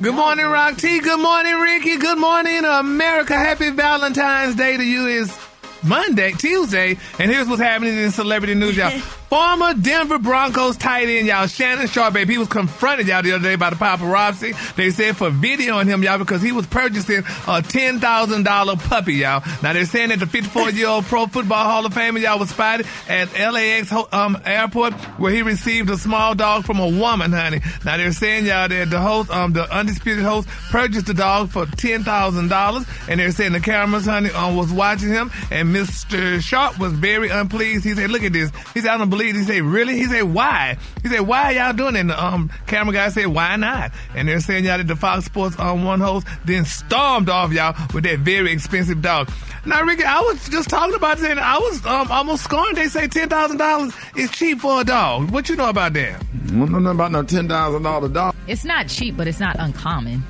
Good 0.00 0.14
morning, 0.14 0.46
Rock 0.46 0.76
T. 0.76 1.00
Good 1.00 1.20
morning, 1.20 1.56
Rickey. 1.56 1.98
Good 1.98 2.18
morning, 2.18 2.64
America. 2.64 3.34
Happy 3.34 3.70
Valentine's 3.70 4.54
Day 4.54 4.76
to 4.76 4.84
you. 4.84 5.06
Is 5.08 5.36
Monday, 5.82 6.32
Tuesday, 6.32 6.96
and 7.18 7.30
here's 7.30 7.48
what's 7.48 7.60
happening 7.60 7.96
in 7.98 8.10
celebrity 8.10 8.54
news, 8.54 8.76
y'all. 8.76 8.98
Former 9.30 9.74
Denver 9.74 10.18
Broncos 10.18 10.76
tight 10.76 11.06
end, 11.08 11.28
y'all, 11.28 11.46
Shannon 11.46 11.86
Sharpe, 11.86 12.14
baby, 12.14 12.32
he 12.32 12.38
was 12.38 12.48
confronted, 12.48 13.06
y'all, 13.06 13.22
the 13.22 13.30
other 13.30 13.44
day 13.44 13.54
by 13.54 13.70
the 13.70 13.76
paparazzi. 13.76 14.74
They 14.74 14.90
said 14.90 15.16
for 15.16 15.30
videoing 15.30 15.86
him, 15.86 16.02
y'all, 16.02 16.18
because 16.18 16.42
he 16.42 16.50
was 16.50 16.66
purchasing 16.66 17.18
a 17.18 17.62
$10,000 17.62 18.88
puppy, 18.88 19.14
y'all. 19.14 19.44
Now, 19.62 19.72
they're 19.72 19.84
saying 19.84 20.08
that 20.08 20.18
the 20.18 20.26
54-year-old 20.26 21.04
Pro 21.04 21.28
Football 21.28 21.62
Hall 21.62 21.86
of 21.86 21.94
Famer, 21.94 22.20
y'all, 22.20 22.40
was 22.40 22.50
spotted 22.50 22.88
at 23.08 23.32
LAX 23.38 23.92
um, 24.12 24.36
airport 24.44 24.94
where 25.20 25.30
he 25.30 25.42
received 25.42 25.90
a 25.90 25.96
small 25.96 26.34
dog 26.34 26.64
from 26.64 26.80
a 26.80 26.88
woman, 26.88 27.30
honey. 27.30 27.60
Now, 27.84 27.98
they're 27.98 28.10
saying, 28.10 28.46
y'all, 28.46 28.66
that 28.66 28.90
the 28.90 28.98
host, 28.98 29.30
um, 29.30 29.52
the 29.52 29.72
undisputed 29.72 30.24
host 30.24 30.48
purchased 30.72 31.06
the 31.06 31.14
dog 31.14 31.50
for 31.50 31.66
$10,000, 31.66 33.08
and 33.08 33.20
they're 33.20 33.30
saying 33.30 33.52
the 33.52 33.60
cameras, 33.60 34.06
honey, 34.06 34.30
um, 34.32 34.56
was 34.56 34.72
watching 34.72 35.10
him, 35.10 35.30
and 35.52 35.72
Mr. 35.72 36.40
Sharpe 36.40 36.80
was 36.80 36.92
very 36.94 37.28
unpleased. 37.28 37.84
He 37.84 37.94
said, 37.94 38.10
look 38.10 38.24
at 38.24 38.32
this. 38.32 38.50
He 38.74 38.80
said, 38.80 38.90
I 38.90 38.98
don't 38.98 39.08
believe 39.08 39.19
He 39.26 39.42
said, 39.44 39.62
really? 39.62 39.96
He 39.96 40.04
said, 40.04 40.22
why? 40.22 40.76
He 41.02 41.08
said, 41.08 41.20
why 41.20 41.52
y'all 41.52 41.72
doing 41.72 41.96
it? 41.96 42.00
And 42.00 42.10
the 42.10 42.24
um, 42.24 42.50
camera 42.66 42.94
guy 42.94 43.08
said, 43.08 43.26
why 43.26 43.56
not? 43.56 43.92
And 44.14 44.28
they're 44.28 44.40
saying 44.40 44.64
y'all 44.64 44.78
that 44.78 44.86
the 44.86 44.96
Fox 44.96 45.24
Sports 45.26 45.58
um, 45.58 45.84
one 45.84 46.00
host 46.00 46.26
then 46.44 46.64
stormed 46.64 47.28
off 47.28 47.52
y'all 47.52 47.76
with 47.94 48.04
that 48.04 48.20
very 48.20 48.52
expensive 48.52 49.02
dog. 49.02 49.30
Now, 49.66 49.82
Rickey, 49.82 50.04
I 50.04 50.20
was 50.20 50.48
just 50.48 50.70
talking 50.70 50.94
about 50.94 51.18
this 51.18 51.28
and 51.28 51.38
I 51.38 51.58
was 51.58 51.84
um, 51.84 52.10
almost 52.10 52.44
scorned. 52.44 52.76
They 52.76 52.88
say 52.88 53.08
$10,000 53.08 54.18
is 54.18 54.30
cheap 54.30 54.60
for 54.60 54.80
a 54.80 54.84
dog. 54.84 55.30
What 55.30 55.48
you 55.48 55.56
know 55.56 55.68
about 55.68 55.92
that? 55.94 56.20
I 56.20 56.46
don't 56.46 56.72
know 56.72 56.78
nothing 56.78 56.96
about 56.96 57.12
no 57.12 57.22
$10,000 57.22 58.12
dog. 58.12 58.34
It's 58.46 58.64
not 58.64 58.88
cheap, 58.88 59.16
but 59.16 59.28
it's 59.28 59.40
not 59.40 59.56
uncommon. 59.58 60.22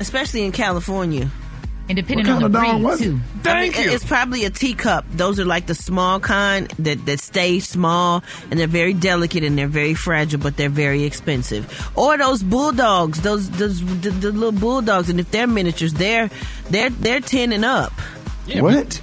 Especially 0.00 0.42
in 0.44 0.52
California. 0.52 1.30
And 1.88 1.94
depending 1.96 2.26
What 2.26 2.42
on 2.42 2.50
the 2.52 2.58
kind 2.58 2.66
of 2.66 2.72
dog 2.72 2.80
breed, 2.80 2.84
was 2.84 3.00
it? 3.00 3.04
too. 3.04 3.20
I 3.44 3.60
mean, 3.62 3.72
It's 3.76 4.04
probably 4.04 4.44
a 4.44 4.50
teacup. 4.50 5.04
Those 5.12 5.38
are 5.38 5.44
like 5.44 5.66
the 5.66 5.74
small 5.74 6.18
kind 6.18 6.68
that, 6.80 7.06
that 7.06 7.20
stay 7.20 7.60
small 7.60 8.24
and 8.50 8.58
they're 8.58 8.66
very 8.66 8.92
delicate 8.92 9.44
and 9.44 9.56
they're 9.56 9.68
very 9.68 9.94
fragile, 9.94 10.40
but 10.40 10.56
they're 10.56 10.68
very 10.68 11.04
expensive. 11.04 11.88
Or 11.94 12.18
those 12.18 12.42
bulldogs, 12.42 13.22
those 13.22 13.48
those 13.50 13.80
the, 14.00 14.10
the 14.10 14.32
little 14.32 14.50
bulldogs, 14.58 15.08
and 15.10 15.20
if 15.20 15.30
they're 15.30 15.46
miniatures, 15.46 15.94
they're 15.94 16.28
they're 16.70 16.90
they're 16.90 17.20
ten 17.20 17.52
and 17.52 17.64
up. 17.64 17.92
Yeah, 18.46 18.62
what? 18.62 19.00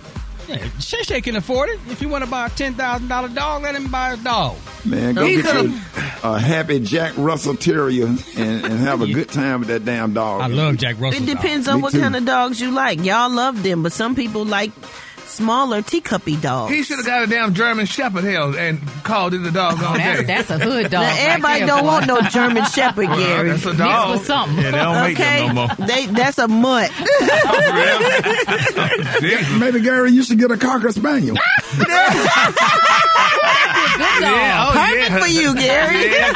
Yeah, 0.47 0.67
Shay 0.79 1.03
Shay 1.03 1.21
can 1.21 1.35
afford 1.35 1.69
it. 1.69 1.79
If 1.89 2.01
you 2.01 2.09
want 2.09 2.23
to 2.23 2.29
buy 2.29 2.47
a 2.47 2.49
$10,000 2.49 3.35
dog, 3.35 3.63
let 3.63 3.75
him 3.75 3.89
buy 3.89 4.13
a 4.13 4.17
dog. 4.17 4.57
Man, 4.85 5.15
go 5.15 5.25
He 5.25 5.35
get 5.37 5.45
could've- 5.45 5.71
you 5.71 5.79
a 6.23 6.39
happy 6.39 6.79
Jack 6.79 7.13
Russell 7.17 7.55
Terrier 7.55 8.05
and, 8.07 8.19
and 8.37 8.73
have 8.79 9.01
a 9.01 9.07
good 9.13 9.29
time 9.29 9.59
with 9.59 9.69
that 9.69 9.83
damn 9.85 10.13
dog. 10.13 10.41
I 10.41 10.47
love 10.47 10.77
Jack 10.77 10.99
Russell. 10.99 11.21
It 11.23 11.25
depends 11.25 11.67
on 11.67 11.77
Me 11.77 11.81
what 11.83 11.91
too. 11.93 11.99
kind 11.99 12.15
of 12.15 12.25
dogs 12.25 12.59
you 12.61 12.71
like. 12.71 13.03
Y'all 13.03 13.29
love 13.29 13.63
them, 13.63 13.83
but 13.83 13.91
some 13.93 14.15
people 14.15 14.45
like 14.45 14.71
smaller 15.33 15.81
teacuppy 15.81 16.39
dogs. 16.41 16.71
He 16.73 16.83
should 16.83 16.97
have 16.97 17.05
got 17.05 17.23
a 17.23 17.27
damn 17.27 17.53
German 17.53 17.85
Shepherd 17.85 18.23
hell 18.23 18.55
and 18.55 18.79
called 19.03 19.33
it 19.33 19.41
a 19.45 19.51
dog 19.51 19.81
all 19.83 19.93
That- 19.95 20.25
that's 20.27 20.49
a 20.49 20.57
hood 20.59 20.89
dog 20.91 21.01
Now, 21.03 21.09
right 21.09 21.19
everybody 21.19 21.59
there, 21.59 21.67
don't 21.67 21.81
boy. 21.81 21.87
want 21.87 22.07
no 22.07 22.21
German 22.21 22.63
Shepherd, 22.65 23.07
Well, 23.09 23.17
Gary. 23.17 23.49
That's 23.49 23.63
a 23.65 23.69
Mixed 23.69 23.79
dog. 23.79 24.11
with 24.17 24.25
something. 24.27 24.57
Yeah, 24.57 24.71
they 24.71 24.77
don't 24.77 25.01
make 25.03 25.19
okay, 25.19 25.45
them 25.47 25.55
no 25.55 25.67
more. 25.67 25.75
They, 25.87 26.05
that's 26.07 26.37
a 26.37 26.47
mutt. 26.47 26.91
Maybe 29.59 29.81
Gary, 29.81 30.11
you 30.11 30.23
should 30.23 30.39
get 30.39 30.51
a 30.51 30.57
cocker 30.57 30.91
spaniel. 30.91 31.37
Yeah, 34.19 34.65
oh, 34.67 34.71
Perfect 34.73 35.09
yeah. 35.09 35.19
for 35.19 35.27
you, 35.27 35.53
Gary. 35.55 36.11
Yeah, 36.11 36.27
on 36.29 36.33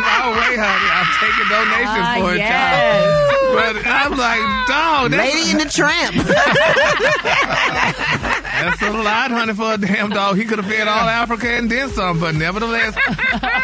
my 0.00 0.30
way, 0.32 0.56
honey. 0.56 0.88
I'm 0.90 1.06
taking 1.20 1.48
donations 1.50 2.00
Ah, 2.00 2.14
for 2.18 2.32
a 2.32 2.34
yes. 2.36 2.48
child. 2.50 3.43
But 3.54 3.86
I'm 3.86 4.16
like, 4.16 4.66
dog, 4.66 5.12
Lady 5.12 5.52
in 5.52 5.58
the 5.58 5.66
Tramp. 5.66 6.16
That's 8.70 8.82
a 8.82 8.90
lot, 8.90 9.30
honey, 9.30 9.54
for 9.54 9.74
a 9.74 9.78
damn 9.78 10.10
dog. 10.10 10.36
He 10.36 10.44
could 10.44 10.58
have 10.58 10.66
fed 10.66 10.88
all 10.88 11.08
Africa 11.08 11.48
and 11.48 11.70
then 11.70 11.88
some, 11.90 12.20
but 12.20 12.34
nevertheless, 12.34 12.94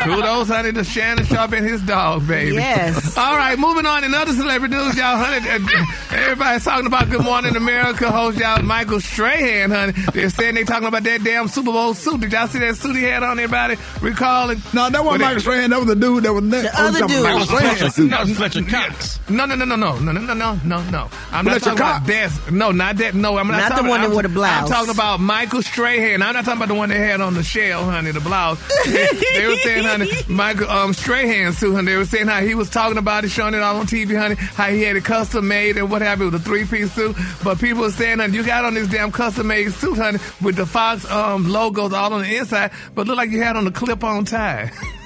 kudos, 0.03 0.48
honey, 0.48 0.72
to 0.72 0.84
Shannon 0.84 1.24
Sharpe 1.26 1.53
and 1.53 1.66
his 1.66 1.82
dog, 1.82 2.26
baby. 2.26 2.57
Yes. 2.57 3.16
All 3.16 3.36
right, 3.36 3.59
moving 3.59 3.86
on 3.86 4.05
in 4.05 4.14
other 4.14 4.32
celebrity 4.32 4.74
news, 4.74 4.96
y'all, 4.96 5.16
honey. 5.16 5.48
uh, 5.48 6.16
Everybody's 6.16 6.64
talking 6.64 6.86
about 6.86 7.09
Good 7.11 7.22
Morning 7.24 7.57
America 7.57 8.11
host, 8.11 8.38
y'all, 8.38 8.62
Michael 8.62 9.01
Strahan, 9.01 9.70
honey. 9.70 9.92
They're 10.12 10.30
saying 10.30 10.55
they 10.55 10.64
talking 10.64 10.88
about 10.88 11.03
that 11.05 11.22
damn 11.24 11.48
Super 11.48 11.72
Bowl 11.72 11.94
suit. 11.94 12.20
Did 12.20 12.32
y'all 12.32 12.46
see 12.48 12.59
that 12.61 12.76
suit 12.76 12.96
he 12.96 13.03
had 13.03 13.22
on? 13.22 13.38
Everybody 13.38 13.76
recalling? 14.01 14.61
No, 14.72 14.90
that 14.90 15.05
wasn't 15.05 15.22
Michael 15.22 15.40
Strahan. 15.40 15.70
That 15.70 15.78
was 15.78 15.88
the 15.88 15.96
dude 15.96 16.24
that 16.24 16.32
was 16.32 16.44
next. 16.44 16.72
The 16.72 16.80
other 16.82 17.07
dude. 17.07 17.22
Michael 17.22 17.46
Strahan 17.46 17.90
suit. 17.90 18.11
No, 18.11 18.26
Fletcher 18.26 18.62
Cox. 18.64 19.20
No, 19.28 19.44
no, 19.46 19.55
no, 19.55 19.64
no, 19.64 19.76
no, 19.76 19.98
no, 19.98 20.12
no, 20.12 20.20
no, 20.20 20.34
no, 20.34 20.55
no, 20.64 20.90
no. 20.90 21.09
I'm 21.32 21.44
not 21.44 21.61
Fletcher 21.61 21.76
talking 21.76 21.78
about 21.78 22.07
that. 22.07 22.51
No, 22.53 22.70
not 22.72 22.96
that. 22.96 23.14
No, 23.14 23.38
I'm 23.38 23.48
not, 23.48 23.70
Not 23.70 23.82
the 23.82 23.88
one 23.88 24.01
that 24.01 24.11
wore 24.11 24.22
the 24.22 24.28
blouse. 24.28 24.62
I'm 24.62 24.68
talking 24.68 24.89
about 24.91 25.20
Michael 25.20 25.62
Strahan. 25.62 26.22
I'm 26.22 26.34
not 26.34 26.45
talking 26.45 26.59
about 26.59 26.68
the 26.68 26.74
one 26.74 26.88
they 26.88 26.99
had 26.99 27.20
on 27.20 27.34
the 27.34 27.43
shell, 27.43 27.84
honey, 27.84 28.11
the 28.11 28.20
blouse. 28.20 28.61
they, 28.84 29.07
they 29.34 29.47
were 29.47 29.57
saying, 29.57 29.84
honey, 29.84 30.11
Michael 30.28 30.68
um, 30.68 30.93
Strahan 30.93 31.53
suit, 31.53 31.74
honey. 31.74 31.93
They 31.93 31.97
were 31.97 32.05
saying 32.05 32.26
how 32.26 32.41
he 32.41 32.55
was 32.55 32.68
talking 32.68 32.99
about 32.99 33.24
it, 33.24 33.30
showing 33.30 33.55
it 33.55 33.61
all 33.61 33.76
on 33.76 33.86
TV, 33.86 34.16
honey, 34.16 34.34
how 34.34 34.68
he 34.68 34.82
had 34.82 34.97
it 34.97 35.05
custom 35.05 35.49
made 35.49 35.76
and 35.76 35.91
what 35.91 36.03
have 36.03 36.18
you, 36.18 36.26
with 36.26 36.34
a 36.34 36.38
three 36.38 36.64
piece 36.64 36.93
suit. 36.93 37.16
But 37.43 37.59
people 37.59 37.82
were 37.82 37.91
saying, 37.91 38.18
honey, 38.18 38.36
you 38.36 38.45
got 38.45 38.64
on 38.64 38.74
this 38.74 38.88
damn 38.88 39.12
custom 39.12 39.47
made 39.47 39.72
suit, 39.72 39.97
honey, 39.97 40.18
with 40.43 40.57
the 40.57 40.66
Fox 40.66 41.09
um, 41.11 41.49
logos 41.49 41.93
all 41.93 42.12
on 42.12 42.22
the 42.22 42.36
inside, 42.36 42.72
but 42.95 43.07
look 43.07 43.16
like 43.16 43.30
you 43.30 43.43
had 43.43 43.57
on 43.57 43.66
a 43.66 43.72
clip 43.72 44.05
on 44.05 44.24
tie. 44.24 44.70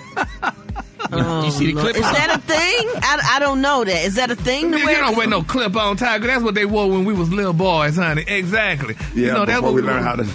Oh, 1.20 1.40
Lord. 1.74 1.96
Is 1.96 2.02
that 2.02 2.30
a 2.34 2.38
thing? 2.46 2.88
I, 3.02 3.36
I 3.36 3.38
don't 3.38 3.60
know 3.60 3.84
that. 3.84 4.04
Is 4.04 4.14
that 4.16 4.30
a 4.30 4.36
thing 4.36 4.72
to 4.72 4.78
You, 4.78 4.84
wear? 4.84 4.96
you 4.96 5.00
don't 5.02 5.16
wear 5.16 5.26
no 5.26 5.42
clip 5.42 5.76
on 5.76 5.96
tie. 5.96 6.18
'cause 6.18 6.26
That's 6.26 6.42
what 6.42 6.54
they 6.54 6.66
wore 6.66 6.90
when 6.90 7.04
we 7.04 7.12
was 7.14 7.32
little 7.32 7.52
boys, 7.52 7.96
honey. 7.96 8.24
Exactly. 8.26 8.96
Yeah, 9.14 9.26
you 9.26 9.32
know, 9.32 9.44
that's 9.44 9.58
before 9.60 9.72
what 9.72 9.74
we 9.74 9.82
learned 9.82 10.04
how 10.04 10.16
to. 10.16 10.26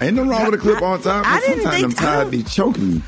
Ain't 0.00 0.14
nothing 0.14 0.30
wrong 0.30 0.44
with 0.46 0.54
a 0.54 0.58
clip 0.58 0.80
on 0.82 1.02
time. 1.02 1.24
I 1.26 1.40
didn't 1.40 1.62
sometimes 1.62 1.82
think- 1.94 2.02
I 2.02 2.04
ties 2.04 2.20
don't- 2.22 2.30
be 2.30 2.42
choking 2.44 2.94
me. 2.94 3.02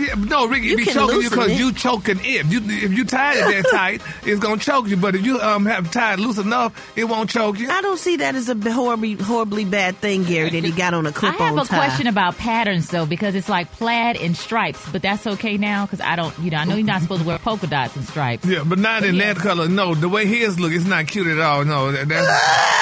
Yeah, 0.00 0.14
no, 0.16 0.46
Rickey, 0.46 0.68
You 0.68 0.76
be 0.76 0.84
choking 0.86 1.20
you 1.22 1.30
because 1.30 1.50
it. 1.50 1.58
you 1.58 1.72
choking 1.72 2.18
it. 2.22 2.46
You, 2.46 2.60
if 2.64 2.92
you 2.92 3.04
tie 3.04 3.34
it 3.34 3.62
that 3.62 3.70
tight, 3.70 4.02
it's 4.24 4.40
gonna 4.40 4.60
choke 4.60 4.88
you. 4.88 4.96
But 4.96 5.14
if 5.14 5.24
you 5.24 5.38
um 5.40 5.66
have 5.66 5.90
tied 5.90 6.18
loose 6.18 6.38
enough, 6.38 6.72
it 6.96 7.04
won't 7.04 7.28
choke 7.30 7.58
you. 7.58 7.68
I 7.70 7.82
don't 7.82 7.98
see 7.98 8.16
that 8.16 8.34
as 8.34 8.48
a 8.48 8.54
horribly, 8.72 9.14
horribly 9.14 9.64
bad 9.64 9.96
thing, 9.96 10.24
Gary, 10.24 10.50
that 10.50 10.64
he 10.64 10.70
got 10.72 10.94
on 10.94 11.06
a 11.06 11.12
clip 11.12 11.34
I 11.34 11.44
have 11.44 11.52
on 11.52 11.58
a 11.60 11.64
tie. 11.64 11.76
question 11.86 12.06
about 12.06 12.36
patterns 12.38 12.88
though, 12.88 13.06
because 13.06 13.34
it's 13.34 13.48
like 13.48 13.70
plaid 13.72 14.16
and 14.16 14.36
stripes, 14.36 14.86
but 14.90 15.02
that's 15.02 15.26
okay 15.26 15.56
now 15.56 15.84
because 15.86 16.00
I 16.00 16.16
don't, 16.16 16.36
you 16.38 16.50
know, 16.50 16.56
I 16.58 16.64
know 16.64 16.76
you're 16.76 16.86
not 16.86 17.02
supposed 17.02 17.22
to 17.22 17.26
wear 17.28 17.38
polka 17.38 17.66
dots 17.66 17.96
and 17.96 18.04
stripes. 18.06 18.46
Yeah, 18.46 18.64
but 18.64 18.78
not 18.78 19.04
in 19.04 19.18
that 19.18 19.36
color. 19.36 19.68
No, 19.68 19.94
the 19.94 20.08
way 20.08 20.26
his 20.26 20.58
look, 20.58 20.72
it's 20.72 20.86
not 20.86 21.06
cute 21.06 21.26
at 21.26 21.38
all. 21.38 21.64
No, 21.64 21.92
that, 21.92 22.08
that's. 22.08 22.30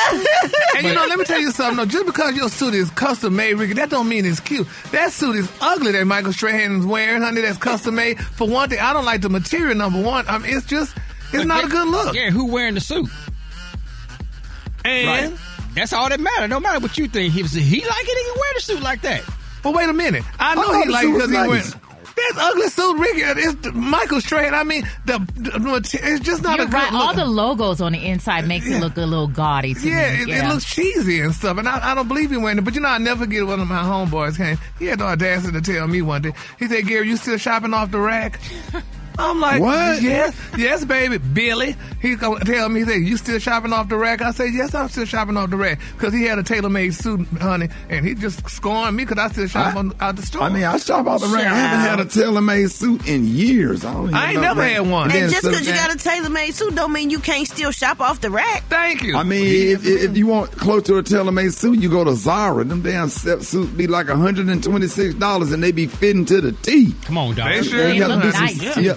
and 0.77 0.87
you 0.87 0.95
know, 0.95 1.05
let 1.07 1.19
me 1.19 1.25
tell 1.25 1.41
you 1.41 1.51
something. 1.51 1.77
No, 1.77 1.85
just 1.87 2.07
because 2.07 2.37
your 2.37 2.49
suit 2.49 2.75
is 2.75 2.91
custom 2.91 3.37
made, 3.37 3.55
Rickey, 3.55 3.75
that 3.75 3.91
don't 3.91 4.09
mean 4.09 4.25
it's 4.25 4.41
cute. 4.41 4.67
That 4.93 5.13
suit 5.13 5.37
is 5.37 5.51
ugly 5.61 5.93
that 5.93 6.05
Michael 6.07 6.33
Strahan 6.33 6.77
is 6.77 6.87
wearing, 7.09 7.23
honey. 7.23 7.41
That's 7.41 7.59
custom 7.59 7.95
made. 7.95 8.19
For 8.21 8.47
one 8.47 8.69
thing, 8.69 8.79
I 8.81 8.93
don't 8.93 9.05
like 9.05 9.21
the 9.23 9.29
material. 9.31 9.75
Number 9.77 10.01
one, 10.01 10.27
I 10.29 10.39
mean, 10.39 10.57
it's 10.57 10.67
just, 10.67 10.97
it's 11.33 11.45
not 11.45 11.65
a 11.65 11.69
good 11.69 11.89
look. 11.89 12.15
Yeah, 12.15 12.31
who 12.31 12.47
wearing 12.47 12.75
the 12.75 12.81
suit? 12.81 13.09
And 14.85 15.39
that's 15.75 15.93
all 15.93 16.09
that 16.09 16.21
matters. 16.21 16.49
No 16.51 16.61
matter 16.61 16.81
what 16.81 16.97
you 16.99 17.09
think. 17.09 17.35
If 17.37 17.53
he 17.53 17.81
like 17.81 18.05
it, 18.05 18.19
he 18.19 18.25
can 18.25 18.35
wear 18.41 18.55
the 18.55 18.61
suit 18.61 18.83
like 18.83 19.01
that. 19.03 19.23
But 19.63 19.75
wait 19.75 19.89
a 19.89 19.93
minute. 19.93 20.25
I 20.39 20.55
know 20.55 20.63
Oh, 20.67 20.83
he 20.83 20.89
like 20.89 21.03
suit 21.03 21.13
because 21.15 21.31
was 21.31 21.73
he 21.73 21.73
nice. 21.75 21.75
Went. 22.19 22.37
That 22.37 22.43
that 22.43 22.51
ugly 22.53 22.69
suit, 22.69 22.99
Rickey, 22.99 23.21
it's 23.23 23.75
Michael 23.75 24.21
Strahan. 24.21 24.55
I 24.55 24.65
mean, 24.65 24.83
the, 25.07 25.19
the 25.37 26.01
it's 26.03 26.25
just 26.25 26.43
not 26.43 26.57
You're 26.59 26.67
a 26.67 26.71
good 26.71 26.75
right. 26.75 26.93
All 26.93 27.15
the 27.15 27.25
logos 27.25 27.81
on 27.81 27.93
the 27.93 28.05
inside 28.05 28.47
makes 28.47 28.67
it 28.67 28.81
look 28.81 28.97
a 28.97 29.01
little 29.01 29.29
gaudy 29.29 29.75
to 29.75 29.81
Yeah, 29.89 30.25
me. 30.25 30.33
it, 30.33 30.45
it 30.45 30.49
looks 30.49 30.65
cheesy 30.65 31.21
and 31.21 31.35
stuff, 31.35 31.59
and 31.59 31.69
I, 31.69 31.93
I 31.93 31.95
don't 31.95 32.09
believe 32.09 32.31
he 32.31 32.37
wearing 32.37 32.59
it. 32.59 32.65
But 32.65 32.75
you 32.75 32.81
know, 32.81 32.89
I 32.89 32.99
never 32.99 33.27
get 33.27 33.47
one 33.47 33.61
of 33.61 33.69
my 33.69 33.83
homeboys 33.83 34.37
came. 34.37 34.59
He 34.79 34.87
had 34.87 34.99
the 34.99 35.05
audacity 35.05 35.61
to 35.61 35.73
tell 35.73 35.87
me 35.87 36.03
one 36.03 36.23
day. 36.23 36.33
He 36.59 36.67
said, 36.69 36.87
"Gary, 36.87 37.09
you 37.09 37.17
still 37.17 37.39
shopping 37.39 37.73
off 37.75 37.91
the 37.91 38.01
rack?" 38.01 38.41
I'm 39.19 39.41
like, 39.41 39.61
What? 39.61 40.01
Yes, 40.01 40.35
yes, 40.57 40.85
baby. 40.85 41.19
Billy, 41.19 41.75
he 42.01 42.15
gonna 42.15 42.45
tell 42.45 42.69
me, 42.69 42.81
he 42.81 42.87
said, 42.87 43.03
"You 43.03 43.17
still 43.17 43.39
shopping 43.41 43.73
off 43.73 43.89
the 43.89 43.97
rack?" 43.97 44.23
I 44.23 44.31
said, 44.31 44.55
"Yes, 44.55 44.75
I'm 44.75 44.89
still 44.89 45.05
shopping 45.07 45.37
off 45.37 45.51
the 45.51 45.57
rack," 45.57 45.81
because 45.97 46.13
he 46.15 46.23
had 46.25 46.39
a 46.39 46.43
tailor-made 46.45 46.95
suit, 46.95 47.27
honey, 47.41 47.69
and 47.89 48.07
he 48.07 48.15
just 48.15 48.49
scorned 48.49 48.97
me 48.97 49.05
because 49.05 49.19
I 49.19 49.29
still 49.33 49.49
shop 49.49 49.75
I- 49.75 49.79
on, 49.79 49.93
out 50.01 50.15
the 50.17 50.23
store. 50.23 50.43
I 50.43 50.49
mean, 50.51 50.63
I 50.63 50.77
shop 50.79 51.07
out 51.09 51.21
the 51.21 51.27
rack. 51.27 51.47
I 51.47 51.55
haven't 51.55 51.81
had 51.81 52.01
a 52.01 52.05
tailor-made 52.05 52.71
suit 52.71 53.09
in 53.09 53.27
years. 53.27 53.85
I, 53.85 53.93
don't 53.93 54.05
even 54.05 54.15
I 54.15 54.25
ain't 54.27 54.35
know 54.37 54.41
never 54.43 54.61
that. 54.61 54.71
had 54.73 54.89
one. 54.89 55.09
Then 55.09 55.25
And 55.25 55.33
just 55.33 55.43
sit 55.43 55.51
because 55.51 55.67
you 55.67 55.75
got 55.75 55.93
a 55.93 55.99
tailor-made 55.99 56.55
suit 56.55 56.75
don't 56.77 56.93
mean 56.93 57.11
you 57.11 57.19
can't 57.19 57.49
still 57.49 57.73
shop 57.73 58.01
off 58.01 58.21
the 58.21 58.31
rack. 58.31 58.63
Thank 58.69 59.03
you. 59.03 59.17
I 59.17 59.25
mean, 59.25 59.45
if, 59.73 59.85
if 59.85 60.17
you 60.17 60.29
want 60.29 60.53
close 60.53 60.85
to 60.85 60.97
a 60.99 61.03
tailor-made 61.03 61.53
suit, 61.55 61.81
you 61.81 61.89
go 61.91 62.05
to 62.05 62.15
Zara. 62.15 62.63
Them 62.65 62.83
damn 62.83 63.09
set 63.09 63.43
suits 63.43 63.73
be 63.73 63.89
like 63.89 64.07
$126 64.07 65.53
and 65.53 65.63
they 65.63 65.73
be 65.73 65.87
fitting 65.87 66.25
to 66.27 66.41
the 66.41 66.53
T. 66.53 66.95
Come 67.05 67.19
on, 67.19 67.35
dog. 67.35 67.49
They 67.49 67.63
sure 67.63 67.89
Yeah, 67.89 67.93
you 67.95 68.05
do. 68.05 68.09
to 68.09 68.21
do 68.23 68.31
nice, 68.39 68.63
some, 68.63 68.75
too. 68.75 68.83
yeah. 68.83 68.95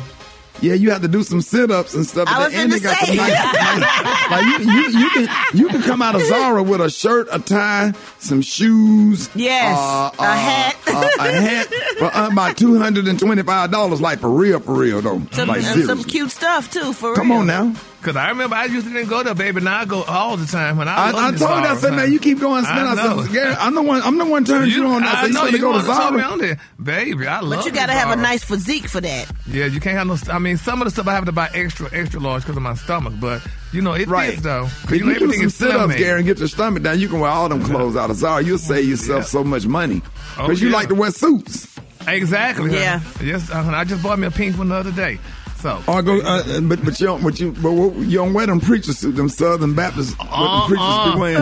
Yeah, 0.59 0.73
you 0.73 0.91
have 0.91 1.01
to 1.01 1.07
do 1.07 1.23
some 1.23 1.41
sit-ups 1.41 1.93
and 1.95 2.05
stuff. 2.05 2.27
I 2.27 2.43
was 2.43 2.51
then- 2.53 2.63
and 2.65 2.71
they 2.73 2.79
got 2.79 2.97
some 2.97 3.07
say. 3.07 3.15
nice- 3.15 3.31
nice- 3.53 4.31
like 4.31 4.45
you, 4.45 4.71
you, 4.71 4.99
you 4.99 5.09
can 5.09 5.29
you 5.53 5.67
can 5.69 5.81
come 5.81 6.01
out 6.01 6.13
of 6.15 6.21
Zara 6.23 6.61
with 6.61 6.81
a 6.81 6.89
shirt, 6.89 7.27
a 7.31 7.39
tie, 7.39 7.93
some 8.19 8.41
shoes. 8.41 9.29
Yes, 9.33 9.75
uh, 9.77 10.11
a 10.19 10.25
hat. 10.25 10.75
uh, 10.87 11.09
a 11.19 11.31
hat 11.31 11.67
for 11.97 12.05
uh, 12.15 12.29
about 12.31 12.57
two 12.57 12.77
hundred 12.77 13.07
and 13.07 13.17
twenty-five 13.19 13.71
dollars. 13.71 14.01
Like 14.01 14.19
for 14.19 14.29
real, 14.29 14.59
for 14.59 14.73
real 14.75 15.01
though. 15.01 15.21
Some, 15.31 15.47
like 15.47 15.63
and 15.63 15.83
some 15.85 16.03
cute 16.03 16.29
stuff 16.31 16.69
too. 16.71 16.93
For 16.93 17.15
Come 17.15 17.29
real. 17.31 17.39
on 17.39 17.47
now. 17.47 17.73
Cause 18.01 18.15
I 18.15 18.29
remember 18.29 18.55
I 18.55 18.65
used 18.65 18.87
to 18.87 18.91
didn't 18.93 19.09
go 19.09 19.21
there, 19.21 19.35
baby. 19.35 19.61
Now 19.61 19.81
I 19.81 19.85
go 19.85 20.01
all 20.03 20.35
the 20.35 20.47
time. 20.47 20.77
When 20.77 20.87
I, 20.87 20.95
I, 20.95 21.11
love 21.11 21.23
I 21.23 21.31
this 21.31 21.39
told 21.41 21.51
you, 21.63 21.69
I 21.69 21.75
said, 21.77 21.93
man, 21.93 22.11
you 22.11 22.17
keep 22.19 22.39
going 22.39 22.63
spend. 22.63 22.79
I, 22.79 22.91
I 22.93 22.95
know. 22.95 23.21
said, 23.23 23.31
Gary, 23.31 23.53
I'm 23.59 23.75
the 23.75 23.83
one. 23.83 24.01
I'm 24.01 24.17
the 24.17 24.25
one 24.25 24.43
turning 24.43 24.71
you, 24.71 24.87
on. 24.87 25.03
I 25.03 25.21
said, 25.21 25.27
you 25.27 25.33
know 25.33 25.39
want 25.41 25.51
to 25.51 25.57
you 25.57 25.61
go 25.61 25.71
to 25.81 25.87
wanna 25.87 26.11
me 26.17 26.19
Zara? 26.23 26.31
on 26.33 26.39
there, 26.39 26.57
baby. 26.81 27.27
I 27.27 27.41
love. 27.41 27.59
But 27.59 27.65
you 27.67 27.71
got 27.71 27.85
to 27.85 27.93
this 27.93 28.01
have 28.01 28.17
a 28.17 28.19
nice 28.21 28.43
physique 28.43 28.87
for 28.87 29.01
that. 29.01 29.31
Yeah, 29.45 29.65
you 29.67 29.79
can't 29.79 29.97
have 29.97 30.07
no. 30.27 30.33
I 30.33 30.39
mean, 30.39 30.57
some 30.57 30.81
of 30.81 30.85
the 30.85 30.91
stuff 30.91 31.07
I 31.07 31.13
have 31.13 31.25
to 31.25 31.31
buy 31.31 31.51
extra, 31.53 31.89
extra 31.93 32.19
large 32.19 32.41
because 32.41 32.57
of 32.57 32.63
my 32.63 32.73
stomach. 32.73 33.13
But 33.19 33.45
you 33.71 33.81
know, 33.83 33.93
it 33.93 34.07
Right. 34.07 34.31
fits 34.31 34.41
though. 34.41 34.63
'Cause 34.63 34.91
If 34.93 34.99
You 34.99 35.05
know, 35.05 35.11
you 35.11 35.19
do 35.19 35.33
some 35.33 35.49
sit-ups. 35.51 35.95
Gary, 35.95 36.17
and 36.21 36.25
get 36.27 36.39
your 36.39 36.47
stomach 36.47 36.81
down, 36.81 36.99
you 36.99 37.07
can 37.07 37.19
wear 37.19 37.29
all 37.29 37.49
them 37.49 37.63
clothes 37.63 37.95
out 37.95 38.09
of 38.09 38.15
Zara. 38.15 38.41
You'll 38.43 38.57
save 38.57 38.85
yourself 38.89 39.19
Yeah. 39.21 39.25
so 39.27 39.43
much 39.43 39.67
money 39.67 40.01
Oh, 40.39 40.47
because 40.47 40.59
you 40.59 40.69
yeah. 40.69 40.75
like 40.75 40.87
to 40.87 40.95
wear 40.95 41.11
suits. 41.11 41.67
Exactly. 42.07 42.73
Yeah. 42.73 42.99
Yes, 43.23 43.51
uh, 43.51 43.63
I 43.73 43.83
just 43.83 44.01
bought 44.01 44.17
me 44.17 44.25
a 44.25 44.31
pink 44.31 44.57
one 44.57 44.69
the 44.69 44.75
other 44.75 44.91
day. 44.91 45.19
So. 45.61 45.81
Or 45.87 46.01
go, 46.01 46.19
uh, 46.21 46.59
but 46.61 46.83
but 46.83 46.99
you 46.99 47.05
don't, 47.07 47.23
but 47.23 47.39
you, 47.39 47.51
but 47.51 47.71
what- 47.71 47.95
you 47.95 48.17
don't 48.17 48.33
wear 48.33 48.47
them 48.47 48.59
preacher 48.59 48.93
suits, 48.93 49.15
them 49.17 49.29
Southern 49.29 49.75
Baptist, 49.75 50.17
what 50.17 50.27
Uh-uh. 50.27 50.61
the 50.61 50.75
preachers 50.75 51.13
be 51.13 51.19
wearing. 51.19 51.41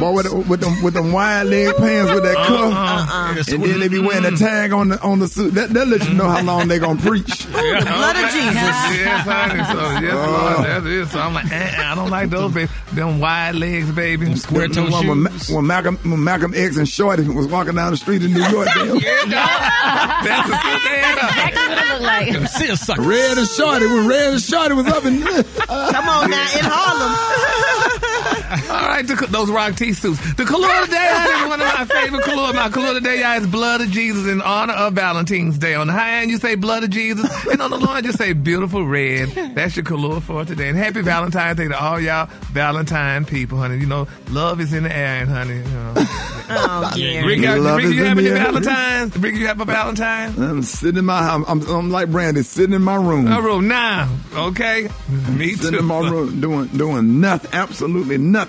Boy, 0.00 0.12
with, 0.12 0.26
the, 0.30 0.44
with 0.48 0.60
them 0.60 0.82
with 0.82 0.94
them 0.94 1.12
wide 1.12 1.44
leg 1.44 1.74
pants 1.76 2.12
with 2.12 2.24
that 2.24 2.34
cuff, 2.34 2.72
Uh-uh. 2.74 3.34
and 3.38 3.62
then 3.64 3.80
they 3.80 3.88
be 3.88 3.98
wearing 3.98 4.24
a 4.26 4.36
tag 4.36 4.72
on 4.72 4.88
the 4.90 5.00
on 5.02 5.18
the 5.20 5.28
suit. 5.28 5.54
That 5.54 5.70
that 5.70 5.88
let 5.88 6.06
you 6.06 6.14
know 6.14 6.28
how 6.28 6.42
long 6.42 6.68
they 6.68 6.78
gonna 6.78 7.00
preach. 7.00 7.46
The 7.62 7.84
blood 7.86 8.16
of 8.16 8.30
Jesus. 8.30 8.54
yes, 8.54 9.26
honey. 9.26 9.64
So 9.64 10.06
yes, 10.06 10.14
Oh. 10.14 10.54
Lord, 10.56 10.84
that's. 10.84 11.12
So 11.12 11.20
I'm 11.20 11.34
like, 11.34 11.50
eh, 11.50 11.56
eh, 11.76 11.90
I 11.90 11.94
don't 11.94 12.10
like 12.10 12.30
those, 12.30 12.52
baby. 12.52 12.70
Them 12.92 13.18
wide 13.20 13.54
legs, 13.54 13.90
baby. 13.92 14.34
Square 14.36 14.68
toe 14.68 14.84
When, 14.90 15.22
when, 15.22 15.32
shoes. 15.32 15.50
when 15.50 15.66
Malcolm 15.66 15.96
when 16.02 16.22
Malcolm 16.22 16.52
X 16.54 16.76
and 16.76 16.88
Shorty 16.88 17.26
was 17.28 17.46
walking 17.46 17.74
down 17.74 17.90
the 17.92 17.96
street 17.96 18.22
in 18.22 18.32
New 18.34 18.40
York, 18.42 18.68
damn, 18.74 18.96
Yeah, 18.96 19.20
dog. 19.22 20.24
That's 20.24 20.48
a 20.48 20.52
suit 20.52 20.80
they 20.84 20.98
had 20.98 21.18
on. 21.18 21.28
Exactly 21.28 21.68
what 21.68 21.78
it 21.78 21.88
looked 21.88 22.02
like. 22.02 22.48
Them. 22.86 23.06
Red 23.06 23.38
and 23.38 23.46
Shorty 23.46 23.86
when 23.86 24.08
Red 24.08 24.32
and 24.34 24.42
Shorty 24.42 24.74
was 24.74 24.86
up 24.86 25.04
in. 25.04 25.22
Come 25.22 26.08
on 26.08 26.30
now, 26.30 26.58
in 26.58 26.64
Harlem. 26.64 28.08
All 28.52 28.88
right, 28.88 29.06
the, 29.06 29.14
those 29.30 29.50
rock 29.50 29.74
tea 29.76 29.92
suits. 29.92 30.18
The 30.34 30.44
color 30.44 30.68
of 30.68 30.86
the 30.88 30.92
day 30.92 31.08
honey, 31.10 31.42
is 31.44 31.48
one 31.48 31.60
of 31.60 31.66
my 31.66 31.84
favorite 31.86 32.22
color. 32.24 32.52
My 32.52 32.68
color 32.68 32.88
of 32.88 32.94
the 32.94 33.00
day 33.00 33.20
is 33.36 33.46
blood 33.46 33.80
of 33.80 33.90
Jesus 33.90 34.26
in 34.26 34.42
honor 34.42 34.74
of 34.74 34.92
Valentine's 34.94 35.58
Day. 35.58 35.74
On 35.74 35.86
the 35.86 35.92
high 35.92 36.20
end, 36.20 36.30
you 36.30 36.38
say 36.38 36.54
blood 36.54 36.84
of 36.84 36.90
Jesus, 36.90 37.28
and 37.46 37.60
on 37.62 37.70
the 37.70 37.78
low 37.78 37.94
end, 37.94 38.04
you 38.06 38.12
say 38.12 38.32
beautiful 38.32 38.86
red. 38.86 39.30
That's 39.54 39.76
your 39.76 39.84
color 39.84 40.20
for 40.20 40.44
today. 40.44 40.68
And 40.68 40.76
happy 40.78 41.00
Valentine's 41.02 41.56
Day 41.58 41.68
to 41.68 41.80
all 41.82 41.98
y'all 42.00 42.26
Valentine 42.52 43.24
people, 43.24 43.58
honey. 43.58 43.78
You 43.78 43.86
know, 43.86 44.06
love 44.30 44.60
is 44.60 44.72
in 44.72 44.82
the 44.84 44.94
air, 44.94 45.22
and 45.22 45.30
honey. 45.30 45.56
You 45.56 45.62
know. 45.64 45.94
Oh, 46.54 46.92
Gary. 46.94 47.24
Rickey, 47.26 47.46
Love 47.46 47.76
Rickey, 47.78 47.88
is 47.88 47.94
you 47.94 48.04
have 48.04 48.16
the 48.18 48.22
any 48.28 48.30
air. 48.38 48.44
Valentines? 48.44 49.16
Rickey, 49.16 49.38
you 49.38 49.46
have 49.46 49.60
a 49.62 49.64
Valentine? 49.64 50.34
I'm 50.42 50.62
sitting 50.62 50.98
in 50.98 51.04
my 51.06 51.18
I'm, 51.20 51.44
I'm, 51.46 51.62
I'm 51.66 51.90
like 51.90 52.10
Brandy, 52.10 52.42
sitting 52.42 52.74
in 52.74 52.82
my 52.82 52.96
room. 52.96 53.24
My 53.24 53.38
room 53.38 53.68
now, 53.68 54.14
okay? 54.34 54.88
Me 55.30 55.54
Sitting 55.54 55.70
too. 55.72 55.78
in 55.78 55.84
my 55.86 56.00
room 56.10 56.40
doing 56.42 56.66
doing 56.66 57.20
nothing, 57.22 57.50
absolutely 57.54 58.18
nothing. 58.18 58.41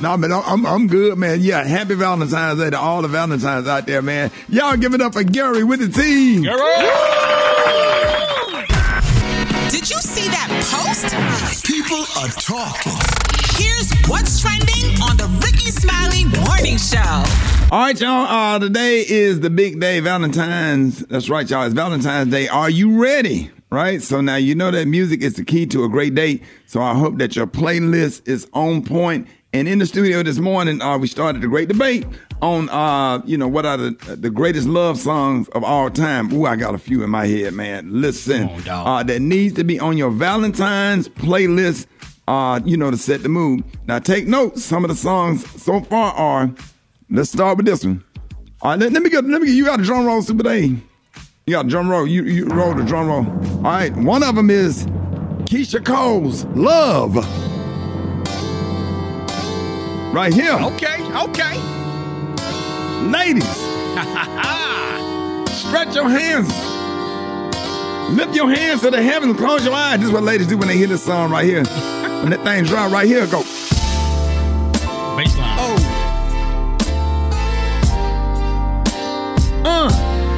No, 0.00 0.16
man, 0.16 0.32
I'm 0.32 0.66
I'm 0.66 0.86
good, 0.88 1.16
man. 1.18 1.40
Yeah, 1.40 1.62
happy 1.64 1.94
Valentine's 1.94 2.58
Day 2.58 2.70
to 2.70 2.78
all 2.78 3.02
the 3.02 3.08
Valentines 3.08 3.68
out 3.68 3.86
there, 3.86 4.02
man. 4.02 4.30
Y'all 4.48 4.76
give 4.76 4.94
it 4.94 5.00
up 5.00 5.12
for 5.12 5.22
Gary 5.22 5.62
with 5.64 5.80
the 5.80 5.88
team. 5.88 6.42
Did 9.70 9.90
you 9.90 9.98
see 10.00 10.28
that 10.28 10.48
post? 10.70 11.64
People 11.66 12.04
are 12.18 12.28
talking. 12.40 12.92
Here's 13.56 13.92
what's 14.08 14.40
trending 14.40 15.00
on 15.02 15.16
the 15.16 15.26
Rickey 15.44 15.70
Smiley 15.70 16.24
Morning 16.44 16.76
Show. 16.76 17.24
All 17.70 17.80
right, 17.80 18.00
y'all. 18.00 18.26
Uh, 18.26 18.58
today 18.58 19.04
is 19.06 19.40
the 19.40 19.50
big 19.50 19.80
day, 19.80 20.00
Valentine's. 20.00 21.00
That's 21.06 21.28
right, 21.28 21.48
y'all. 21.48 21.64
It's 21.64 21.74
Valentine's 21.74 22.30
Day. 22.30 22.48
Are 22.48 22.70
you 22.70 23.00
ready? 23.02 23.50
Right. 23.70 24.00
So 24.02 24.20
now 24.20 24.36
you 24.36 24.54
know 24.54 24.70
that 24.70 24.86
music 24.86 25.20
is 25.22 25.34
the 25.34 25.44
key 25.44 25.66
to 25.66 25.82
a 25.84 25.88
great 25.88 26.14
date. 26.14 26.44
So 26.66 26.80
I 26.80 26.94
hope 26.94 27.18
that 27.18 27.34
your 27.34 27.46
playlist 27.46 28.28
is 28.28 28.46
on 28.52 28.84
point. 28.84 29.26
And 29.52 29.66
in 29.68 29.78
the 29.78 29.86
studio 29.86 30.22
this 30.22 30.38
morning, 30.38 30.80
uh, 30.80 30.98
we 30.98 31.06
started 31.06 31.42
a 31.42 31.48
great 31.48 31.68
debate 31.68 32.04
on, 32.42 32.68
uh, 32.70 33.22
you 33.24 33.36
know, 33.36 33.48
what 33.48 33.64
are 33.66 33.76
the 33.76 33.90
the 34.16 34.30
greatest 34.30 34.68
love 34.68 34.98
songs 34.98 35.48
of 35.50 35.64
all 35.64 35.90
time. 35.90 36.32
Ooh, 36.32 36.46
I 36.46 36.56
got 36.56 36.74
a 36.74 36.78
few 36.78 37.02
in 37.02 37.10
my 37.10 37.26
head, 37.26 37.52
man. 37.54 38.00
Listen, 38.00 38.48
on, 38.48 38.68
uh, 38.68 39.02
that 39.04 39.20
needs 39.20 39.54
to 39.54 39.64
be 39.64 39.80
on 39.80 39.96
your 39.96 40.10
Valentine's 40.10 41.08
playlist. 41.08 41.86
Uh, 42.26 42.58
you 42.64 42.76
know, 42.76 42.90
to 42.90 42.96
set 42.96 43.22
the 43.22 43.28
mood. 43.28 43.62
Now, 43.86 43.98
take 43.98 44.26
notes. 44.26 44.64
Some 44.64 44.82
of 44.82 44.88
the 44.88 44.96
songs 44.96 45.48
so 45.62 45.80
far 45.82 46.12
are. 46.14 46.50
Let's 47.10 47.30
start 47.30 47.58
with 47.58 47.66
this 47.66 47.84
one. 47.84 48.02
All 48.62 48.70
right, 48.70 48.78
let, 48.80 48.92
let 48.92 49.02
me 49.02 49.10
get. 49.10 49.24
Let 49.24 49.40
me 49.40 49.48
get. 49.48 49.56
You 49.56 49.68
out 49.68 49.78
of 49.78 49.84
drum 49.84 50.06
roll, 50.06 50.22
Super 50.22 50.48
A. 50.48 50.74
You 51.46 51.52
got 51.52 51.68
drum 51.68 51.90
roll. 51.90 52.06
You 52.06 52.24
you 52.24 52.46
roll 52.46 52.72
the 52.74 52.82
drum 52.84 53.06
roll. 53.06 53.26
All 53.56 53.62
right. 53.64 53.94
One 53.94 54.22
of 54.22 54.34
them 54.34 54.48
is 54.48 54.86
Keyshia 55.44 55.84
Cole's 55.84 56.46
"Love." 56.56 57.16
Right 60.14 60.32
here, 60.32 60.54
Okay, 60.54 61.02
okay. 61.18 61.58
ladies. 63.10 63.44
Stretch 65.54 65.94
your 65.94 66.08
hands. 66.08 66.48
Lift 68.16 68.34
your 68.36 68.48
hands 68.48 68.80
to 68.82 68.90
the 68.90 69.02
heavens. 69.02 69.36
Close 69.36 69.64
your 69.66 69.74
eyes. 69.74 69.98
This 69.98 70.06
is 70.08 70.14
what 70.14 70.22
ladies 70.22 70.46
do 70.46 70.56
when 70.56 70.68
they 70.68 70.76
hear 70.78 70.86
this 70.86 71.02
song 71.04 71.30
right 71.32 71.44
here. 71.44 71.64
When 72.22 72.30
that 72.30 72.42
thing 72.44 72.64
drop 72.64 72.90
right 72.92 73.06
here, 73.08 73.26
go. 73.26 73.42
Baseline. 75.18 75.56
Oh. 75.58 75.76
Uh, 79.64 79.90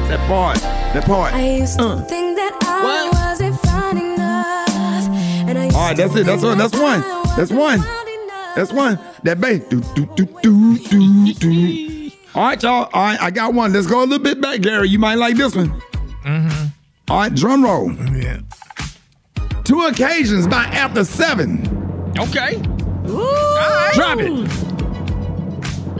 that 0.09 0.19
part. 0.27 0.57
That 0.93 1.03
part. 1.05 1.33
I 1.33 1.57
used 1.57 1.77
to 1.79 1.85
Uh. 1.85 2.01
think 2.05 2.37
that 2.37 2.57
I 2.63 3.09
wasn't 3.29 3.59
fine 3.61 3.97
enough. 3.97 5.07
And 5.49 5.57
I 5.57 5.65
used 5.65 5.75
All 5.75 5.87
right, 5.87 5.97
that's 5.97 6.15
it. 6.15 6.25
That's 6.25 6.43
one. 6.43 6.57
That's 6.57 6.73
one. 6.77 7.01
That's 7.35 7.51
wasn't 7.51 7.51
one. 7.51 7.83
That's 8.55 8.71
one. 8.73 8.99
That 9.23 9.39
bass. 9.39 9.61
Do, 9.69 9.81
do, 9.95 10.05
do, 10.15 10.25
do, 10.41 10.77
do, 10.77 11.33
do. 11.33 12.11
All 12.33 12.43
right, 12.43 12.61
y'all. 12.63 12.89
All 12.93 13.03
right, 13.03 13.21
I 13.21 13.29
got 13.31 13.53
one. 13.53 13.73
Let's 13.73 13.85
go 13.87 13.99
a 13.99 14.05
little 14.05 14.23
bit 14.23 14.41
back, 14.41 14.61
Gary. 14.61 14.89
You 14.89 14.99
might 14.99 15.15
like 15.15 15.35
this 15.37 15.55
one. 15.55 15.69
Mm-hmm. 16.25 16.67
All 17.09 17.19
right, 17.19 17.33
drum 17.33 17.63
roll. 17.63 17.91
Yeah. 18.15 18.39
Two 19.63 19.81
occasions 19.81 20.47
by 20.47 20.63
after 20.65 21.03
seven. 21.03 22.13
Okay. 22.17 22.55
Ooh. 23.07 23.19
All 23.19 23.25
right. 23.25 23.91
Drop 23.93 24.19
it. 24.19 24.31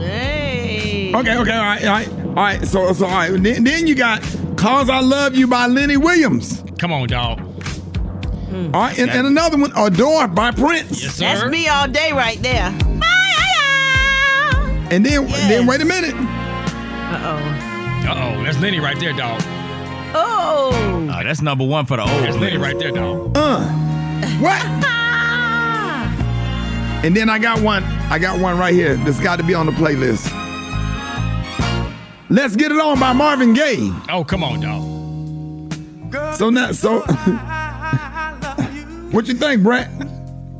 Hey. 0.00 1.12
Okay, 1.14 1.38
okay, 1.38 1.52
all 1.52 1.62
right, 1.64 1.84
all 1.84 1.90
right, 1.92 2.08
all 2.26 2.34
right. 2.34 2.66
So, 2.66 2.92
so 2.92 3.06
all 3.06 3.12
right. 3.12 3.30
Then, 3.42 3.64
then 3.64 3.86
you 3.86 3.94
got 3.94 4.22
"Cause 4.58 4.90
I 4.90 5.00
Love 5.00 5.34
You" 5.36 5.46
by 5.46 5.66
Lenny 5.66 5.96
Williams. 5.96 6.62
Come 6.78 6.92
on, 6.92 7.06
dog. 7.08 7.40
All 7.40 8.70
right, 8.72 8.98
and, 8.98 9.10
and 9.10 9.26
another 9.26 9.56
one, 9.56 9.72
"Adore" 9.76 10.26
by 10.28 10.50
Prince. 10.50 11.02
Yes, 11.02 11.14
sir. 11.14 11.24
That's 11.24 11.50
me 11.50 11.68
all 11.68 11.86
day 11.86 12.12
right 12.12 12.40
there. 12.42 12.74
And 14.90 15.04
then, 15.04 15.26
then 15.26 15.66
wait 15.66 15.82
a 15.82 15.84
minute. 15.84 16.14
Uh-oh. 16.14 17.36
Uh 18.08 18.14
oh, 18.40 18.42
that's 18.42 18.58
Lenny 18.58 18.80
right 18.80 18.98
there, 18.98 19.12
dog. 19.12 19.40
Oh. 20.14 20.70
Uh, 21.10 21.22
that's 21.22 21.42
number 21.42 21.64
one 21.64 21.84
for 21.84 21.96
the 21.98 22.02
old. 22.02 22.22
That's. 22.22 22.36
Lenny 22.36 22.56
right 22.56 22.78
there, 22.78 22.90
dog. 22.90 23.36
Uh, 23.36 23.60
what? 24.40 24.84
And 27.04 27.16
then 27.16 27.30
I 27.30 27.38
got 27.38 27.60
one. 27.62 27.84
I 28.10 28.18
got 28.18 28.40
one 28.40 28.58
right 28.58 28.74
here. 28.74 28.96
That's 28.96 29.20
got 29.20 29.36
to 29.36 29.44
be 29.44 29.54
on 29.54 29.66
the 29.66 29.72
playlist. 29.72 30.32
Let's 32.30 32.56
get 32.56 32.70
it 32.72 32.78
on 32.78 33.00
by 33.00 33.12
Marvin 33.14 33.54
Gaye. 33.54 33.90
Oh, 34.10 34.22
come 34.24 34.44
on, 34.44 34.60
dog. 34.60 36.34
So 36.36 36.50
now, 36.50 36.72
so 36.72 37.00
what 39.12 39.26
you 39.26 39.34
think, 39.34 39.62
Brat? 39.62 39.88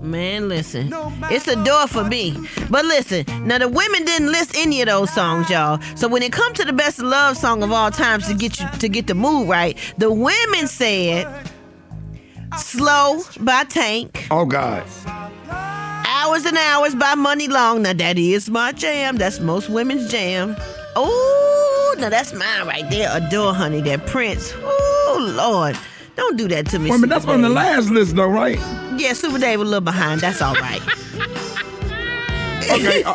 Man, 0.02 0.48
listen, 0.48 0.90
it's 1.24 1.46
a 1.48 1.62
door 1.64 1.86
for 1.86 2.04
me. 2.04 2.34
But 2.70 2.84
listen, 2.86 3.26
now 3.46 3.58
the 3.58 3.68
women 3.68 4.04
didn't 4.04 4.32
list 4.32 4.56
any 4.56 4.80
of 4.80 4.88
those 4.88 5.12
songs, 5.12 5.50
y'all. 5.50 5.78
So 5.96 6.08
when 6.08 6.22
it 6.22 6.32
comes 6.32 6.56
to 6.58 6.64
the 6.64 6.72
best 6.72 6.98
love 7.00 7.36
song 7.36 7.62
of 7.62 7.70
all 7.72 7.90
times 7.90 8.26
to 8.28 8.34
get 8.34 8.58
you 8.58 8.66
to 8.78 8.88
get 8.88 9.06
the 9.06 9.14
mood 9.14 9.48
right, 9.48 9.76
the 9.98 10.10
women 10.10 10.66
said 10.66 11.26
"Slow" 12.56 13.20
by 13.40 13.64
Tank, 13.64 14.26
Oh 14.30 14.46
God. 14.46 14.82
"Hours 16.06 16.46
and 16.46 16.56
Hours" 16.56 16.94
by 16.94 17.14
Muni 17.14 17.48
Long. 17.48 17.82
Now 17.82 17.92
that 17.92 18.16
is 18.18 18.48
my 18.48 18.72
jam. 18.72 19.18
That's 19.18 19.40
most 19.40 19.68
women's 19.68 20.10
jam. 20.10 20.56
Oh, 20.96 21.57
now 21.98 22.08
that's 22.08 22.32
mine 22.32 22.66
right 22.66 22.88
there. 22.90 23.08
Adore, 23.16 23.54
honey, 23.54 23.80
that 23.82 24.06
Prince. 24.06 24.52
Oh 24.56 25.32
Lord, 25.36 25.76
don't 26.16 26.36
do 26.36 26.48
that 26.48 26.66
to 26.66 26.78
me. 26.78 26.90
Wait 26.90 26.96
a 26.96 26.98
minute, 27.00 27.08
that's 27.14 27.24
Super 27.24 27.34
on 27.34 27.42
the 27.42 27.48
last 27.48 27.90
list 27.90 28.16
though, 28.16 28.26
right? 28.28 28.58
Yeah, 28.98 29.12
Super 29.12 29.38
Dave 29.38 29.60
a 29.60 29.64
little 29.64 29.80
behind. 29.80 30.20
That's 30.20 30.42
all 30.42 30.54
right. 30.54 30.82
Okay. 32.70 33.02
uh, 33.02 33.14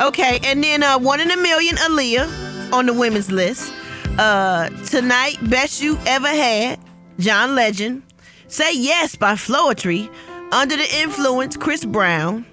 Okay, 0.00 0.40
and 0.42 0.64
then 0.64 0.82
uh, 0.82 0.98
one 0.98 1.20
in 1.20 1.30
a 1.30 1.36
million, 1.36 1.76
Aaliyah 1.76 2.72
on 2.72 2.86
the 2.86 2.92
women's 2.92 3.30
list. 3.30 3.72
Uh, 4.18 4.68
tonight, 4.86 5.36
best 5.48 5.80
you 5.80 5.96
ever 6.06 6.26
had, 6.28 6.80
John 7.20 7.54
Legend. 7.54 8.02
Say 8.48 8.74
yes 8.74 9.14
by 9.14 9.34
Floetry. 9.34 10.10
Under 10.50 10.76
the 10.76 10.96
influence, 11.00 11.56
Chris 11.56 11.84
Brown. 11.84 12.44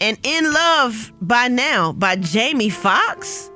And 0.00 0.18
in 0.24 0.52
love 0.52 1.12
by 1.20 1.48
now 1.48 1.92
by 1.92 2.16
Jamie 2.16 2.70
Foxx. 2.70 3.49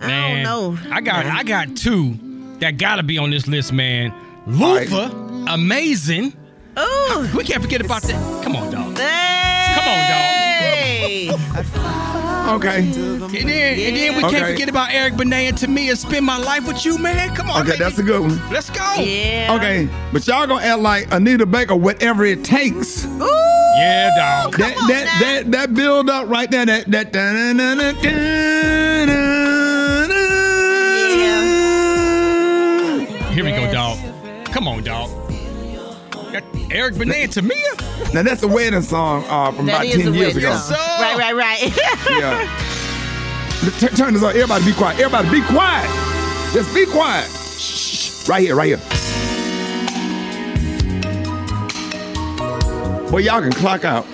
Man, 0.00 0.46
I 0.46 0.50
don't 0.50 0.74
know. 0.84 0.94
I 0.94 1.00
got 1.00 1.26
I 1.26 1.42
got 1.42 1.76
two 1.76 2.16
that 2.60 2.78
gotta 2.78 3.02
be 3.02 3.18
on 3.18 3.30
this 3.30 3.46
list, 3.46 3.72
man. 3.72 4.12
Luther, 4.46 5.10
amazing. 5.48 6.34
Oh, 6.76 7.30
we 7.36 7.44
can't 7.44 7.62
forget 7.62 7.80
about 7.84 8.02
that. 8.02 8.44
Come 8.44 8.56
on, 8.56 8.70
dog. 8.72 8.96
Hey. 8.96 9.74
Come 11.28 11.40
on, 11.44 11.64
dog. 11.64 11.70
okay. 12.62 12.78
And 12.78 13.48
then, 13.48 13.78
and 13.78 13.96
then 13.96 14.16
we 14.16 14.24
Okay. 14.24 14.38
can't 14.38 14.50
forget 14.52 14.68
about 14.68 14.92
Eric 14.92 15.16
Benet 15.16 15.48
and 15.48 15.56
Tamia. 15.56 15.96
Spend 15.96 16.24
my 16.24 16.38
life 16.38 16.66
with 16.66 16.84
you, 16.84 16.98
man. 16.98 17.34
Come 17.34 17.50
on, 17.50 17.62
Okay, 17.66 17.76
that's 17.78 17.98
a 17.98 18.02
good 18.02 18.20
one. 18.22 18.40
Let's 18.50 18.70
go. 18.70 18.94
Yeah. 18.98 19.54
Okay, 19.56 19.88
but 20.12 20.26
y'all 20.26 20.46
gonna 20.46 20.64
act 20.64 20.80
like 20.80 21.12
Anita 21.12 21.44
Baker, 21.46 21.76
whatever 21.76 22.24
it 22.24 22.42
takes. 22.44 23.04
Ooh. 23.04 23.26
Yeah, 23.76 24.10
dog. 24.16 24.56
That 24.56 24.74
that 24.88 25.20
that 25.20 25.52
that 25.52 25.74
build 25.74 26.10
up 26.10 26.28
right 26.28 26.50
there. 26.50 26.66
That 26.66 26.90
that. 26.90 27.96
Here 28.00 29.49
Come 34.52 34.68
on, 34.68 34.82
dog. 34.82 35.08
Got 36.32 36.44
Eric 36.70 36.96
Benet 36.98 37.22
and 37.24 37.32
Tamia. 37.32 38.12
Now 38.14 38.22
that's 38.22 38.42
a 38.42 38.48
wedding 38.48 38.82
song 38.82 39.24
uh, 39.28 39.50
from 39.52 39.66
That 39.66 39.76
about 39.76 39.86
is 39.86 39.96
ten 39.96 40.08
a 40.08 40.16
years 40.16 40.34
wedding 40.34 40.48
ago. 40.48 40.56
song. 40.56 40.76
Right, 41.00 41.16
right, 41.18 41.34
right. 41.34 41.60
Yeah. 42.10 42.66
T- 43.78 43.88
turn 43.88 44.14
this 44.14 44.22
on. 44.22 44.30
Everybody 44.30 44.64
be 44.64 44.72
quiet. 44.72 44.98
Everybody 45.00 45.40
be 45.40 45.46
quiet. 45.46 45.88
Just 46.52 46.74
be 46.74 46.86
quiet. 46.86 47.28
Shh. 47.30 48.28
Right 48.28 48.42
here, 48.42 48.54
right 48.56 48.68
here. 48.68 48.78
Boy, 53.10 53.18
y'all 53.18 53.40
can 53.40 53.52
clock 53.52 53.84
out. 53.84 54.06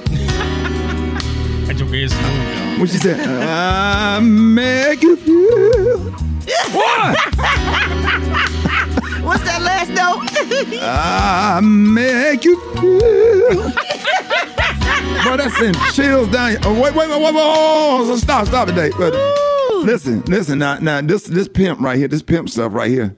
That 1.66 1.76
joke 1.76 1.93
is 1.93 2.12
smooth, 2.12 2.59
dog. 2.59 2.80
What 2.80 2.89
she 2.91 2.97
said? 2.99 3.20
I 3.20 4.20
make 4.20 5.03
you 5.03 5.16
feel. 5.16 6.12
What? 6.72 7.16
What's 9.26 9.42
that 9.44 9.60
last 9.62 9.90
note? 9.90 10.78
I 10.82 11.60
make 11.62 12.44
you 12.44 12.56
feel. 12.74 13.72
Bro, 15.24 15.36
that's 15.38 15.56
send 15.58 15.76
chills 15.92 16.28
down. 16.28 16.52
your- 16.52 16.60
Oh, 16.64 16.72
wait, 16.80 16.94
wait, 16.94 17.08
wait, 17.08 17.20
wait, 17.20 17.34
wait, 17.34 17.42
oh, 17.44 18.04
so 18.06 18.16
stop, 18.16 18.46
stop 18.46 18.68
it, 18.68 18.74
Dave. 18.76 18.92
But 18.96 19.12
listen, 19.84 20.20
listen, 20.22 20.58
now, 20.60 20.78
now, 20.78 21.00
this, 21.00 21.24
this 21.24 21.48
pimp 21.48 21.80
right 21.80 21.98
here, 21.98 22.06
this 22.08 22.22
pimp 22.22 22.48
stuff 22.48 22.72
right 22.72 22.90
here. 22.90 23.16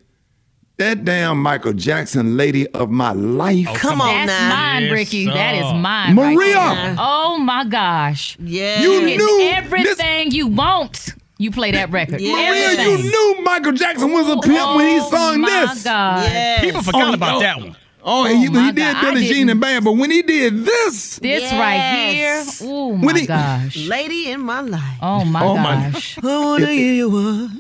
That 0.79 1.05
damn 1.05 1.43
Michael 1.43 1.73
Jackson, 1.73 2.37
lady 2.37 2.69
of 2.69 2.89
my 2.89 3.11
life. 3.13 3.67
Oh, 3.69 3.75
Come 3.75 4.01
on 4.01 4.27
That's 4.27 4.29
now. 4.29 4.49
mine, 4.49 4.83
Yes, 4.85 4.93
Rickey. 4.93 5.27
sir. 5.27 5.33
That 5.35 5.55
is 5.57 5.73
mine. 5.83 6.15
Maria! 6.15 6.55
Right 6.57 6.97
oh 6.99 7.37
my 7.39 7.65
gosh. 7.65 8.37
Yeah. 8.41 8.81
You 8.83 9.01
Get 9.07 9.17
knew 9.19 9.41
everything 9.53 10.31
you 10.31 10.47
want. 10.47 11.15
You 11.39 11.51
play 11.53 11.71
that 11.71 11.91
record. 11.91 12.21
Yeah. 12.21 12.33
Maria, 12.33 12.49
Everything. 12.67 13.05
you 13.05 13.11
knew 13.11 13.43
Michael 13.45 13.73
Jackson 13.73 14.11
was 14.13 14.29
a 14.29 14.37
pimp 14.41 14.77
when 14.77 14.89
he 14.89 14.99
Oh, 15.01 15.09
sung 15.11 15.41
my 15.41 15.49
this. 15.73 15.85
God. 15.85 16.23
Yes. 16.25 16.61
People 16.65 16.83
forgot 16.83 17.09
Oh, 17.11 17.15
about 17.15 17.33
no. 17.35 17.41
that 17.41 17.61
one. 17.61 17.77
Oh, 18.03 18.25
he, 18.25 18.49
Oh, 18.49 18.51
my 18.53 18.67
he 18.67 18.73
did 18.73 18.93
God. 18.93 19.01
Billie 19.03 19.25
I 19.25 19.29
Jean 19.29 19.49
and 19.51 19.61
Band, 19.61 19.85
but 19.85 19.93
when 19.93 20.11
he 20.11 20.23
did 20.23 20.65
this, 20.65 21.19
This 21.19 21.43
Yes. 21.43 21.53
right 21.53 22.13
here. 22.13 22.45
Oh 22.69 22.89
When 22.89 23.15
my 23.15 23.19
he- 23.21 23.27
gosh. 23.27 23.77
Lady 23.87 24.31
in 24.31 24.41
my 24.41 24.61
life. 24.63 24.83
Oh 25.03 25.25
my 25.25 25.43
Oh, 25.45 25.57
my- 25.57 25.91
gosh. 25.91 26.19
I 26.23 26.27
wanna 26.27 26.67
hear 26.67 26.95
you 26.95 27.51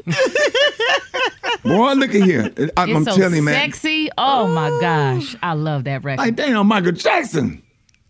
boy, 1.64 1.92
look 1.94 2.14
at 2.14 2.22
here. 2.22 2.52
I, 2.56 2.62
It's 2.62 2.72
I'm 2.78 3.04
so 3.04 3.16
telling 3.16 3.36
you, 3.36 3.42
man. 3.42 3.54
sexy. 3.54 4.10
Oh 4.18 4.48
my 4.48 4.70
gosh. 4.80 5.36
I 5.42 5.52
love 5.52 5.84
that 5.84 6.02
record. 6.04 6.18
Like, 6.22 6.36
damn, 6.36 6.66
Michael 6.66 6.92
Jackson. 6.92 7.62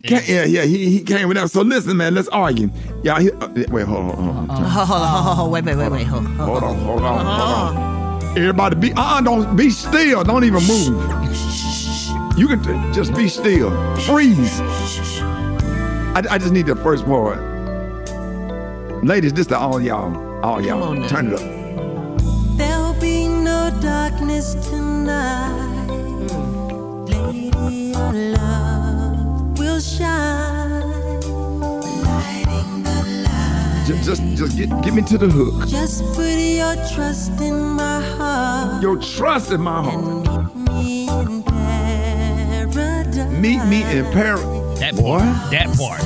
Ca- 0.07 0.23
Yeah, 0.27 0.45
yeah, 0.45 0.63
he, 0.65 0.91
he 0.91 1.01
came 1.03 1.27
with 1.29 1.37
that. 1.37 1.51
So 1.51 1.63
listen, 1.63 1.97
man, 1.97 2.15
let's 2.15 2.29
argue. 2.29 2.71
Y'all, 3.03 3.21
he, 3.21 3.31
uh, 3.33 3.49
wait, 3.71 3.85
hold 3.87 4.11
on, 4.11 4.17
hold 4.17 4.19
on, 4.19 4.49
hold 4.49 4.51
on. 4.51 4.65
Hold 4.65 4.67
on, 4.67 4.87
hold 4.87 5.03
on, 5.03 5.25
hold 5.25 5.39
on. 5.41 5.51
Wait, 5.51 5.65
wait, 5.65 5.77
wait, 5.77 5.91
wait. 5.93 6.07
Hold 6.07 6.25
on. 6.27 6.35
Hold 6.37 6.63
on, 6.63 6.77
hold 6.79 7.03
on, 7.03 7.27
hold 7.27 7.77
on. 7.77 8.39
Everybody 8.39 8.77
be, 8.77 8.93
uh, 8.97 9.21
don't 9.23 9.57
be 9.57 9.71
still. 9.71 10.23
Don't 10.23 10.45
even 10.45 10.63
move. 10.65 11.03
You 12.39 12.47
can 12.47 12.63
t- 12.63 12.95
just 12.95 13.13
be 13.15 13.29
still. 13.29 13.71
Freeze. 14.03 14.61
I, 14.61 16.23
I 16.31 16.39
just 16.39 16.53
need 16.53 16.67
the 16.67 16.77
first 16.77 17.05
part. 17.05 17.39
Ladies, 19.05 19.33
this 19.33 19.47
to 19.49 19.59
all 19.59 19.81
y'all. 19.81 20.15
All 20.45 20.61
y'all. 20.65 20.83
on 20.85 21.01
now. 21.01 21.09
Turn 21.09 21.27
it 21.29 21.33
up. 21.35 21.41
There'll 22.57 22.95
be 23.01 23.27
no 23.27 23.77
darkness 23.81 24.55
tonight. 24.71 25.87
Lady, 27.09 27.51
your 27.93 28.13
love 28.13 28.85
will 28.85 28.88
shine. 29.99 31.21
Lighting 32.07 32.83
the 32.85 32.99
light. 33.25 33.85
Just, 33.87 34.05
just, 34.05 34.23
just 34.37 34.57
get, 34.57 34.69
get 34.83 34.95
me 34.95 35.03
to 35.03 35.19
the 35.19 35.29
hook. 35.29 35.67
Just 35.69 36.05
put 36.15 36.39
your 36.39 36.77
trust 36.95 37.41
in 37.41 37.59
my 37.59 38.01
heart. 38.01 38.83
Your 38.83 38.97
trust 38.97 39.51
in 39.51 39.61
my 39.61 39.83
heart. 39.83 40.55
Me 40.55 41.09
in 41.09 41.43
paradise. 41.43 43.33
Meet 43.43 43.65
me 43.65 43.83
in 43.99 44.05
Paris. 44.13 44.45
That 44.79 44.95
Boy. 44.95 45.19
That 45.51 45.67
part. 45.77 46.03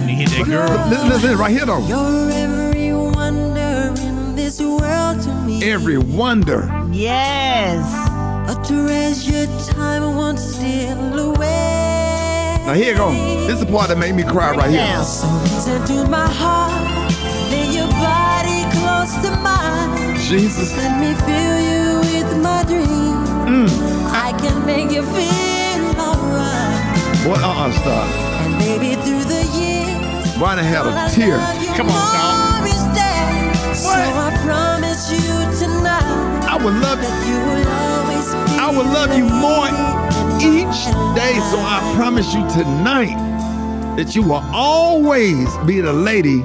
When 0.00 0.08
he 0.08 0.14
hit 0.16 0.30
that 0.30 0.46
girl. 0.46 0.68
Listen, 0.90 1.08
listen, 1.08 1.38
right 1.38 1.50
here 1.50 1.64
though. 1.64 1.86
You're 1.86 2.30
every 2.30 2.92
wonder 2.92 3.94
in 4.02 4.36
this 4.36 4.60
world 4.60 5.22
to 5.22 5.32
me. 5.46 5.64
Every 5.64 5.96
wonder. 5.96 6.68
Yes. 6.92 7.80
A 8.50 8.54
treasure 8.66 9.46
time 9.72 10.02
won't 10.16 10.38
steal 10.38 11.18
away. 11.18 11.89
Now 12.70 12.76
here 12.76 12.92
you 12.92 12.98
go. 12.98 13.10
This 13.10 13.58
is 13.58 13.66
the 13.66 13.66
part 13.66 13.88
that 13.88 13.98
made 13.98 14.14
me 14.14 14.22
cry 14.22 14.54
right 14.54 14.70
here. 14.70 14.86
To 14.86 16.06
my 16.06 16.30
heart, 16.30 16.70
lay 17.50 17.66
your 17.66 17.90
body 17.98 18.62
close 18.78 19.10
to 19.26 19.34
mine. 19.42 20.14
Jesus. 20.14 20.70
Let 20.78 20.94
me 21.02 21.10
fill 21.26 21.58
you 21.66 21.98
with 22.14 22.30
my 22.38 22.62
dreams. 22.62 23.26
Mm. 23.50 23.66
I 24.14 24.30
can 24.38 24.64
make 24.64 24.94
you 24.94 25.02
feel 25.02 25.82
alright. 25.98 27.26
Boy, 27.26 27.42
uh-uh, 27.42 27.72
stop. 27.74 28.06
And 28.46 28.54
baby, 28.62 28.94
through 29.02 29.26
the 29.26 29.42
years, 29.58 30.38
had 30.38 30.86
a 30.86 31.10
tear. 31.10 31.42
Come 31.74 31.90
on, 31.90 32.06
dog. 32.14 32.70
there. 32.94 33.74
So 33.74 33.90
I 33.90 34.30
promise 34.46 35.10
you 35.10 35.26
tonight 35.58 36.46
I 36.46 36.54
would 36.54 36.74
love 36.74 37.02
that 37.02 37.16
you 37.26 37.34
will 37.34 37.66
always 37.66 38.30
be 38.30 38.58
I 38.62 38.70
would 38.70 38.86
love 38.94 39.10
you 39.18 39.26
more 39.26 40.09
each 40.42 40.84
day. 41.16 41.38
So 41.50 41.58
I 41.58 41.92
promise 41.96 42.32
you 42.34 42.40
tonight 42.50 43.16
that 43.96 44.14
you 44.14 44.22
will 44.22 44.44
always 44.52 45.56
be 45.58 45.80
the 45.80 45.92
lady 45.92 46.42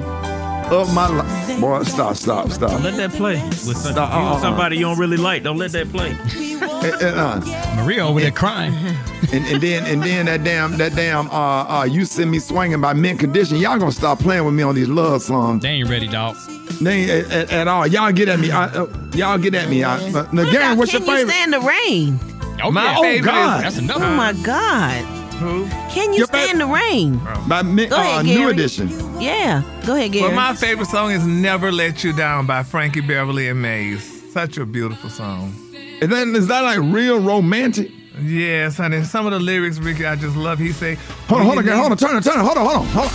of 0.70 0.92
my 0.94 1.08
life. 1.08 1.60
Boy, 1.60 1.82
stop, 1.84 2.16
stop, 2.16 2.50
stop. 2.50 2.70
Don't 2.70 2.82
let 2.82 2.96
that 2.96 3.12
play. 3.12 3.42
With 3.42 3.76
some, 3.76 3.92
Stop, 3.92 4.12
you 4.12 4.18
uh-uh. 4.18 4.40
somebody 4.40 4.76
you 4.76 4.84
don't 4.84 4.98
really 4.98 5.16
like, 5.16 5.42
don't 5.42 5.56
let 5.56 5.72
that 5.72 5.90
play. 5.90 6.10
And, 6.10 7.02
and, 7.02 7.18
uh, 7.18 7.76
Maria 7.76 8.06
over 8.06 8.20
there 8.20 8.30
crying. 8.30 8.74
and, 9.32 9.44
and 9.46 9.62
then 9.62 9.84
and 9.86 10.02
then 10.02 10.26
that 10.26 10.44
damn 10.44 10.76
that 10.76 10.94
damn 10.94 11.28
uh 11.30 11.80
uh 11.80 11.84
you 11.84 12.04
send 12.04 12.30
me 12.30 12.38
swinging 12.38 12.80
by 12.80 12.92
mint 12.92 13.18
condition. 13.18 13.56
Y'all 13.56 13.78
gonna 13.78 13.92
stop 13.92 14.18
playing 14.18 14.44
with 14.44 14.54
me 14.54 14.62
on 14.62 14.74
these 14.74 14.88
love 14.88 15.22
songs. 15.22 15.62
They 15.62 15.70
ain't 15.70 15.88
ready, 15.88 16.08
dog. 16.08 16.36
They 16.80 17.02
ain't 17.02 17.10
at, 17.10 17.32
at, 17.32 17.52
at 17.52 17.68
all. 17.68 17.86
Y'all 17.86 18.12
get 18.12 18.28
at 18.28 18.38
me. 18.38 18.50
I, 18.50 18.66
uh, 18.66 18.86
y'all 19.14 19.38
get 19.38 19.54
at 19.54 19.68
me. 19.70 19.82
I, 19.82 19.96
uh, 19.96 20.28
now, 20.32 20.50
Gary, 20.50 20.76
what's 20.76 20.90
Can 20.92 21.04
your 21.06 21.18
you 21.18 21.28
stand 21.28 21.52
the 21.52 21.60
rain? 21.60 22.18
Oh, 22.62 22.70
My 22.70 22.84
yeah. 22.92 23.00
favorite 23.00 23.30
God. 23.30 23.56
is 23.58 23.62
That's 23.62 23.76
another 23.78 24.04
Oh 24.04 24.08
one. 24.08 24.16
my 24.16 24.32
God. 24.32 25.04
who? 25.34 25.66
Can 25.90 26.12
you 26.12 26.18
Your 26.20 26.26
stand 26.26 26.60
the 26.60 26.66
rain? 26.66 27.20
By 27.48 27.62
mint, 27.62 27.90
Go 27.90 27.96
ahead, 27.96 28.18
uh, 28.20 28.22
new 28.22 28.38
Gary. 28.38 28.52
edition. 28.52 28.88
Yeah. 29.20 29.62
Go 29.86 29.94
ahead, 29.94 30.12
Gary. 30.12 30.26
Well, 30.28 30.34
my 30.34 30.54
favorite 30.54 30.88
song 30.88 31.10
is 31.12 31.26
"Never 31.26 31.70
Let 31.70 32.02
You 32.02 32.12
Down" 32.14 32.46
by 32.46 32.62
Frankie 32.62 33.00
Beverly 33.02 33.48
and 33.48 33.60
Maze. 33.60 34.32
Such 34.32 34.56
a 34.58 34.64
beautiful 34.66 35.10
song. 35.10 35.54
Is 36.00 36.08
that, 36.10 36.26
is 36.28 36.46
that 36.48 36.60
like 36.62 36.78
real 36.80 37.18
romantic? 37.20 37.90
Yes, 38.22 38.78
honey. 38.78 39.02
Some 39.04 39.26
of 39.26 39.32
the 39.32 39.38
lyrics, 39.40 39.78
Rickey, 39.78 40.06
I 40.06 40.16
just 40.16 40.36
love. 40.36 40.58
He 40.58 40.72
say, 40.72 40.94
Hold 41.28 41.40
on, 41.42 41.46
hold 41.46 41.58
on, 41.58 41.64
girl, 41.64 41.76
hold 41.78 41.90
on, 41.92 41.98
turn 41.98 42.16
it, 42.16 42.24
turn 42.24 42.38
it, 42.38 42.42
hold 42.44 42.56
on, 42.56 42.64
hold 42.66 42.76
on, 42.78 42.86
hold 42.86 43.06
on. 43.06 43.12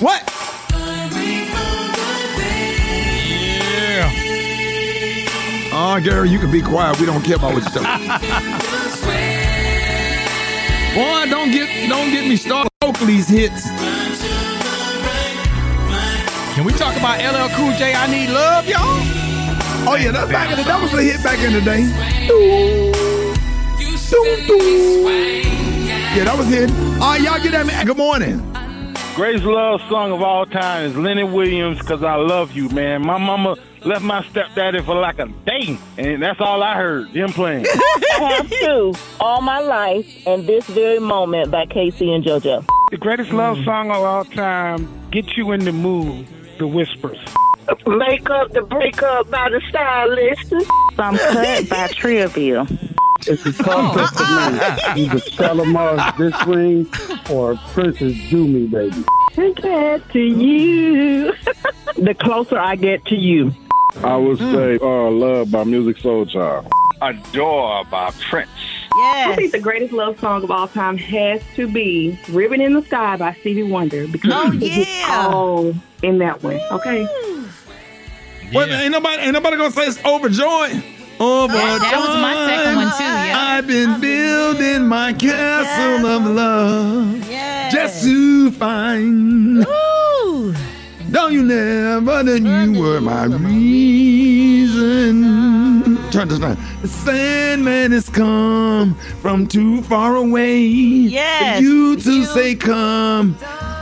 What? 0.00 0.30
Yeah. 3.96 4.10
Oh, 5.76 6.00
Gary, 6.02 6.28
you 6.28 6.38
can 6.38 6.50
be 6.52 6.60
quiet. 6.62 6.98
We 7.00 7.06
don't 7.06 7.22
care 7.22 7.36
about 7.36 7.54
what 7.54 7.62
you're 7.62 7.82
talking. 7.82 8.70
Boy, 10.94 11.26
don't 11.28 11.50
get 11.50 11.88
don't 11.88 12.12
get 12.12 12.28
me 12.28 12.36
started. 12.36 12.70
on 12.82 12.90
Oakley's 12.90 13.28
hits. 13.28 13.68
Can 16.54 16.64
we 16.64 16.72
talk 16.72 16.96
about 16.96 17.18
LL 17.18 17.52
Cool 17.56 17.72
J? 17.76 17.94
I 17.94 18.06
need 18.06 18.30
love, 18.30 18.68
y'all. 18.68 18.78
Oh 19.88 19.96
yeah, 20.00 20.12
that 20.12 20.28
back 20.28 20.52
in 20.52 20.56
the 20.56 20.62
that 20.62 20.80
was 20.80 20.94
a 20.94 21.02
hit 21.02 21.20
back 21.24 21.40
in 21.40 21.52
the 21.52 21.60
day. 21.60 21.82
Doo, 22.28 22.92
doo, 24.08 24.46
doo. 24.46 25.10
Yeah, 26.14 26.22
that 26.22 26.38
was 26.38 26.52
it. 26.52 26.70
All 27.02 27.10
right, 27.10 27.20
y'all 27.20 27.42
get 27.42 27.50
that 27.50 27.66
man. 27.66 27.84
Good 27.84 27.96
morning. 27.96 28.38
Greatest 29.16 29.44
love 29.44 29.80
song 29.88 30.12
of 30.12 30.22
all 30.22 30.46
time 30.46 30.84
is 30.84 30.96
Lenny 30.96 31.24
Williams, 31.24 31.82
Cause 31.82 32.04
I 32.04 32.14
Love 32.14 32.52
You, 32.52 32.68
man. 32.68 33.02
My 33.04 33.18
mama 33.18 33.56
left 33.84 34.02
my 34.02 34.22
stepdaddy 34.24 34.82
for 34.82 34.94
like 34.94 35.18
a 35.18 35.26
day, 35.44 35.78
and 35.98 36.22
that's 36.22 36.40
all 36.40 36.62
I 36.62 36.74
heard, 36.74 37.08
him 37.08 37.30
playing. 37.32 37.66
I 38.14 38.36
have 38.36 38.50
two 38.50 38.94
all 39.20 39.40
my 39.40 39.60
life 39.60 40.06
and 40.26 40.46
this 40.46 40.66
very 40.66 40.98
moment 40.98 41.50
by 41.50 41.66
K-Ci 41.66 42.12
and 42.12 42.24
JoJo. 42.24 42.66
The 42.90 42.96
greatest 42.96 43.32
love 43.32 43.58
mm. 43.58 43.64
song 43.64 43.90
of 43.90 43.96
all 43.96 44.24
time, 44.24 44.88
Get 45.10 45.36
You 45.36 45.52
in 45.52 45.64
the 45.64 45.72
Mood, 45.72 46.26
The 46.58 46.66
Whispers. 46.66 47.18
Make 47.86 48.28
up 48.28 48.52
the 48.52 48.62
breakup 48.62 49.30
by 49.30 49.48
the 49.48 49.60
stylist. 49.68 50.52
I'm 50.98 51.16
cut 51.16 51.68
by 51.68 51.88
Trillville. 51.88 52.90
It's 53.26 53.46
a 53.46 53.62
contest 53.62 54.18
to 54.18 54.94
me. 54.96 55.04
Either 55.04 55.18
Shalamar 55.18 56.16
This 56.18 56.46
Ring 56.46 56.86
or 57.30 57.56
Prince's 57.72 58.16
Do 58.28 58.46
Me, 58.46 58.66
baby. 58.66 59.04
Get 59.34 60.10
to 60.10 60.20
you. 60.20 61.32
the 61.96 62.14
closer 62.14 62.58
I 62.58 62.76
get 62.76 63.04
to 63.06 63.16
you. 63.16 63.52
I 64.02 64.16
would 64.16 64.38
say 64.38 64.78
uh, 64.80 65.10
Love 65.10 65.50
by 65.50 65.64
Musiq 65.64 65.98
Soulchild. 66.00 66.70
Adore 67.00 67.84
by 67.86 68.10
Prince. 68.28 68.50
I 68.96 69.34
think 69.36 69.52
the 69.52 69.58
greatest 69.58 69.92
love 69.92 70.18
song 70.20 70.42
of 70.44 70.50
all 70.50 70.68
time 70.68 70.96
has 70.98 71.42
to 71.56 71.66
be 71.70 72.18
"Ribbon 72.30 72.60
in 72.60 72.74
the 72.74 72.82
Sky" 72.82 73.16
by 73.16 73.34
Stevie 73.40 73.64
Wonder 73.64 74.06
because 74.06 74.30
Oh, 74.32 74.52
it's 74.54 74.88
yeah. 74.88 75.28
all 75.28 75.74
in 76.02 76.18
that 76.18 76.42
one. 76.42 76.60
Okay. 76.70 77.06
Wait, 78.52 78.70
ain't 78.70 78.92
nobody 78.92 79.22
ain't 79.22 79.32
nobody 79.32 79.56
gonna 79.56 79.70
say 79.70 79.86
it's 79.86 80.02
overjoyed. 80.04 80.82
Overjoyed. 81.20 81.80
that 81.80 81.96
was 81.98 82.20
my 82.20 82.46
second 82.46 82.76
one, 82.76 82.90
too, 82.98 83.04
yeah. 83.04 83.38
I've 83.58 83.66
been 83.66 84.00
building 84.00 84.86
my 84.88 85.12
castle 85.12 86.06
of 86.06 86.26
love 86.26 87.20
just 87.72 88.02
to 88.04 88.50
find. 88.52 89.64
Don't 91.14 91.32
you 91.32 91.44
never 91.44 92.24
that 92.24 92.42
you 92.42 92.80
were 92.80 93.00
my 93.00 93.26
reason. 93.26 95.22
Turn 96.10 96.26
this 96.26 96.40
around. 96.40 96.58
The 96.82 96.88
Sandman 96.88 97.92
has 97.92 98.08
come 98.08 98.96
from 99.22 99.46
too 99.46 99.82
far 99.82 100.16
away. 100.16 100.58
Yes, 100.58 101.58
For 101.58 101.62
you 101.62 101.94
to 101.94 102.24
say 102.24 102.56
come. 102.56 103.36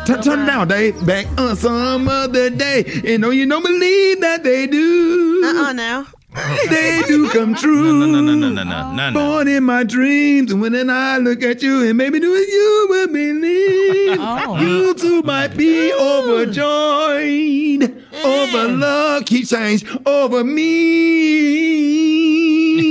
Turn, 0.07 0.21
turn 0.21 0.41
it 0.41 0.47
down, 0.47 0.69
Dave. 0.69 1.07
Back 1.07 1.27
on 1.39 1.57
some 1.57 2.07
other 2.07 2.51
day. 2.51 2.85
And 3.07 3.23
no, 3.23 3.31
you 3.31 3.47
don't 3.49 3.63
believe 3.63 4.21
that 4.21 4.45
they 4.45 4.67
do. 4.67 5.41
Uh-uh 5.43 5.73
now. 5.73 6.07
They 6.35 7.03
do 7.07 7.29
come 7.31 7.55
true. 7.55 7.99
No, 7.99 8.07
no, 8.07 8.21
no, 8.21 8.35
no, 8.35 8.35
no, 8.35 8.49
no, 8.49 8.65
no, 8.65 9.11
no. 9.11 9.13
Born 9.13 9.49
in 9.49 9.65
my 9.65 9.85
dreams, 9.85 10.51
and 10.53 10.63
when 10.63 10.73
then 10.73 10.89
I 10.89 11.19
look 11.19 11.43
at 11.43 11.63
you, 11.63 11.87
and 11.87 11.99
maybe 11.99 12.21
do 12.21 12.35
it, 12.35 12.49
you 12.49 12.87
will 12.89 13.09
believe. 13.09 14.19
Oh. 14.21 14.59
You 14.59 14.91
oh. 14.91 14.95
too 14.95 15.23
might 15.23 15.57
be 15.57 15.93
oh. 15.93 16.33
overjoyed, 16.33 18.05
over 18.25 18.69
love, 18.69 19.27
keep 19.27 19.47
change, 19.49 19.85
over 20.07 20.43
me. 20.43 22.23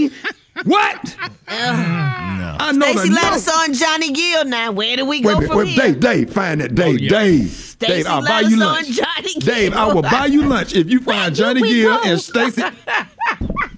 what? 0.63 1.15
I 1.47 2.71
know 2.73 2.85
Stacy 2.91 3.09
the 3.09 3.15
Lattisaw 3.15 3.47
note. 3.47 3.65
and 3.65 3.75
Johnny 3.75 4.11
Gill. 4.11 4.45
Now, 4.45 4.71
where 4.71 4.95
do 4.95 5.05
we 5.05 5.21
go 5.21 5.37
wait, 5.37 5.47
from 5.47 5.57
wait, 5.57 5.67
here? 5.69 5.87
Dave, 5.87 5.99
Dave, 5.99 6.31
find 6.31 6.61
that, 6.61 6.75
Dave, 6.75 6.99
oh, 7.05 7.07
Dave, 7.09 7.70
Dave, 7.87 8.05
I'll 8.07 8.25
buy 8.25 8.41
you 8.41 8.57
lunch. 8.57 8.89
Johnny 8.89 9.33
Dave, 9.39 9.73
I 9.73 9.91
will 9.91 10.01
buy 10.03 10.27
you 10.27 10.43
lunch 10.43 10.75
if 10.75 10.89
you 10.89 10.99
find 10.99 11.35
Johnny 11.35 11.61
we 11.61 11.73
Gill 11.73 11.99
and 12.03 12.19
Stacy. 12.19 12.61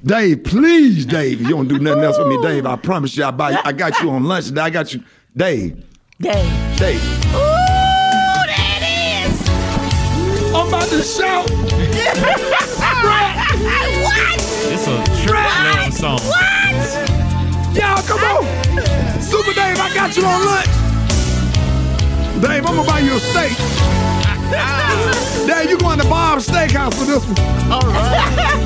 Dave, 0.04 0.43
please, 0.43 1.06
Dave, 1.06 1.39
you 1.41 1.49
don't 1.49 1.68
do 1.68 1.80
nothing 1.80 2.04
else 2.04 2.18
with 2.18 2.28
me, 2.28 2.41
Dave. 2.41 2.66
I 2.66 2.76
promise 2.76 3.16
you, 3.16 3.24
I 3.24 3.32
buy. 3.32 3.51
You, 3.51 3.60
I 3.64 3.72
got 3.72 4.01
you 4.01 4.10
on 4.10 4.26
lunch. 4.26 4.47
today. 4.47 4.62
I 4.62 4.70
got 4.70 4.93
you, 4.93 5.04
Dave. 5.36 5.82
Dave. 6.20 6.78
Dave. 6.78 7.01
Ooh, 7.34 8.43
that 8.51 9.26
is. 9.26 9.49
I'm 10.54 10.68
about 10.68 10.89
to 10.89 11.01
shout. 11.01 11.49
what? 11.49 11.74
It's 14.66 14.88
a 14.88 15.04
true 15.26 15.36
love 15.36 15.93
song. 15.93 16.20
What? 16.28 16.54
Y'all, 17.76 18.04
come 18.04 18.20
on. 18.20 19.22
Super 19.22 19.54
Dave, 19.54 19.80
I 19.80 19.91
got 19.95 20.18
you 20.18 20.26
on 20.26 20.45
lunch. 20.45 20.93
Dave, 22.44 22.66
I'm 22.66 22.76
gonna 22.76 22.86
buy 22.86 23.00
you 23.00 23.16
a 23.16 23.20
steak. 23.20 23.58
Dave, 25.48 25.70
you 25.70 25.78
going 25.78 25.98
to 25.98 26.04
Bob's 26.10 26.46
Steakhouse 26.46 26.94
for 26.94 27.06
this 27.06 27.26
one. 27.26 27.72
All 27.72 27.80
right. 27.82 28.64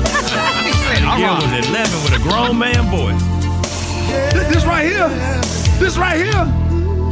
Gill 1.16 1.34
was 1.36 1.68
11 1.68 2.02
with 2.02 2.12
a 2.12 2.22
grown 2.28 2.58
man 2.58 2.90
voice. 2.90 3.22
This, 4.32 4.48
this 4.52 4.64
right 4.64 4.84
here. 4.84 5.08
This 5.78 5.96
right 5.96 6.16
here. 6.16 6.44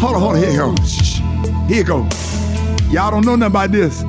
Hold 0.00 0.16
on, 0.16 0.20
hold 0.20 0.34
on. 0.34 0.38
Here 0.38 0.50
you 0.50 0.56
go. 0.56 0.74
Shh, 0.84 1.04
shh. 1.04 1.20
Here 1.68 1.78
you 1.78 1.84
go. 1.84 2.08
Y'all 2.90 3.12
don't 3.12 3.24
know 3.24 3.36
nothing 3.36 3.52
about 3.52 3.70
this. 3.70 4.02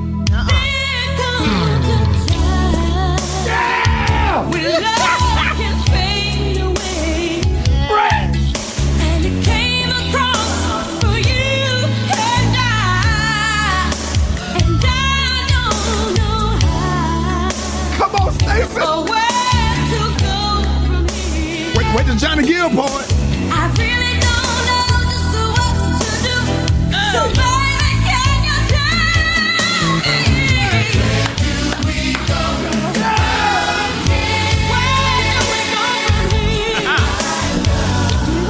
Wait, 21.96 22.04
the 22.06 22.14
Johnny 22.16 22.46
Gill 22.46 22.68
part. 22.68 23.08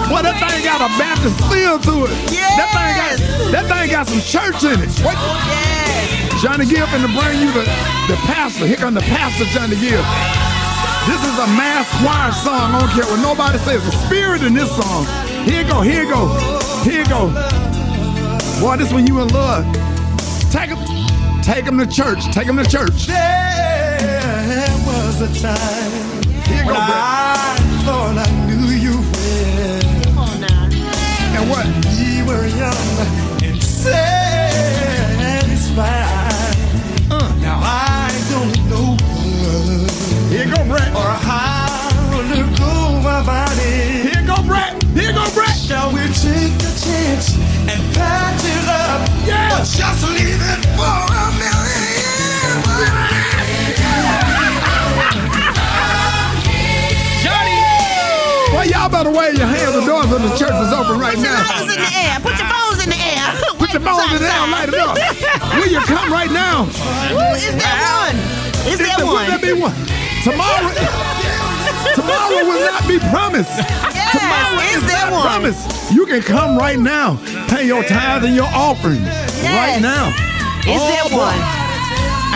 Boy, 0.09 0.22
that 0.22 0.41
thing 0.41 0.64
got 0.64 0.80
a 0.80 0.89
Baptist 0.99 1.39
feel 1.47 1.78
to 1.78 2.07
it. 2.07 2.16
That 2.59 2.70
thing 2.74 2.91
got 2.99 3.53
that 3.53 3.66
thing 3.68 3.91
got 3.91 4.09
some 4.09 4.20
church 4.20 4.64
in 4.64 4.82
it. 4.82 4.91
What? 5.05 5.14
Johnny 6.43 6.66
Gill 6.66 6.86
finna 6.86 7.07
bring 7.14 7.41
you 7.41 7.53
the, 7.53 7.62
the 8.09 8.16
pastor. 8.26 8.66
Here 8.66 8.76
come 8.76 8.95
the 8.95 9.01
pastor, 9.01 9.45
Johnny 9.45 9.76
Gill. 9.76 10.48
This 11.09 11.25
is 11.25 11.39
a 11.39 11.47
mass 11.57 11.89
choir 12.03 12.33
song. 12.33 12.75
I 12.75 12.81
don't 12.81 12.91
care 12.91 13.05
what 13.11 13.21
nobody 13.23 13.57
says. 13.59 13.81
A 13.87 13.93
spirit 14.07 14.43
in 14.43 14.53
this 14.53 14.71
song. 14.77 15.07
Here 15.47 15.63
you 15.63 15.67
go, 15.67 15.81
here 15.81 16.03
you 16.03 16.11
go, 16.11 16.29
here 16.85 17.01
you 17.01 17.09
go. 17.09 17.29
Boy, 18.61 18.77
this 18.77 18.93
when 18.93 19.07
you 19.07 19.19
in 19.23 19.29
love. 19.29 19.65
Take 20.53 20.69
him, 20.69 20.79
take 21.43 21.65
him 21.65 21.79
to 21.79 21.87
church. 21.87 22.31
Take 22.31 22.47
him 22.47 22.59
to 22.59 22.69
church. 22.69 23.07
There 23.07 24.69
was 24.85 25.23
a 25.23 25.41
time 25.41 26.23
Here 26.45 26.63
you 26.63 26.69
go, 26.69 26.75
Brat. 26.75 27.38
The 60.09 60.17
of 60.17 60.23
the 60.25 60.33
church 60.41 60.57
is 60.57 60.73
open 60.73 60.97
right 60.99 61.15
Put 61.17 61.25
your 61.29 61.37
now. 61.37 61.63
in 61.63 61.69
the 61.69 61.93
air. 61.93 62.17
Put 62.25 62.33
your 62.41 62.49
phones 62.49 62.81
in 62.83 62.89
the 62.89 62.97
air. 62.97 63.29
Put 63.61 63.73
your 63.77 63.83
phones 63.85 64.09
in 64.17 64.23
the 64.25 64.33
air, 64.33 64.49
light 64.49 64.69
it 64.73 64.81
up. 64.81 64.97
Will 65.53 65.69
you 65.69 65.81
come 65.85 66.09
right 66.11 66.31
now? 66.33 66.65
Ooh, 67.13 67.37
is 67.37 67.53
there 67.53 67.77
one? 67.93 68.17
Is 68.73 68.79
there 68.81 68.97
Will 69.05 69.13
one? 69.13 69.27
there 69.29 69.39
be 69.39 69.53
one? 69.53 69.77
Tomorrow, 70.25 70.73
Tomorrow 71.95 72.41
will 72.41 72.61
not 72.73 72.89
be 72.89 72.99
promised. 73.13 73.53
Tomorrow 74.17 74.57
is 74.73 74.81
is 74.81 74.87
there 74.89 75.11
not 75.11 75.13
one? 75.13 75.23
promised. 75.29 75.93
You 75.93 76.07
can 76.07 76.23
come 76.23 76.57
right 76.57 76.79
now. 76.79 77.21
Pay 77.49 77.67
your 77.67 77.85
tithe 77.85 78.25
and 78.25 78.35
your 78.35 78.49
offering 78.49 79.05
right 79.45 79.79
now. 79.81 80.09
Is 80.65 80.81
Oh, 80.81 80.89
there 80.89 81.09
one? 81.17 81.37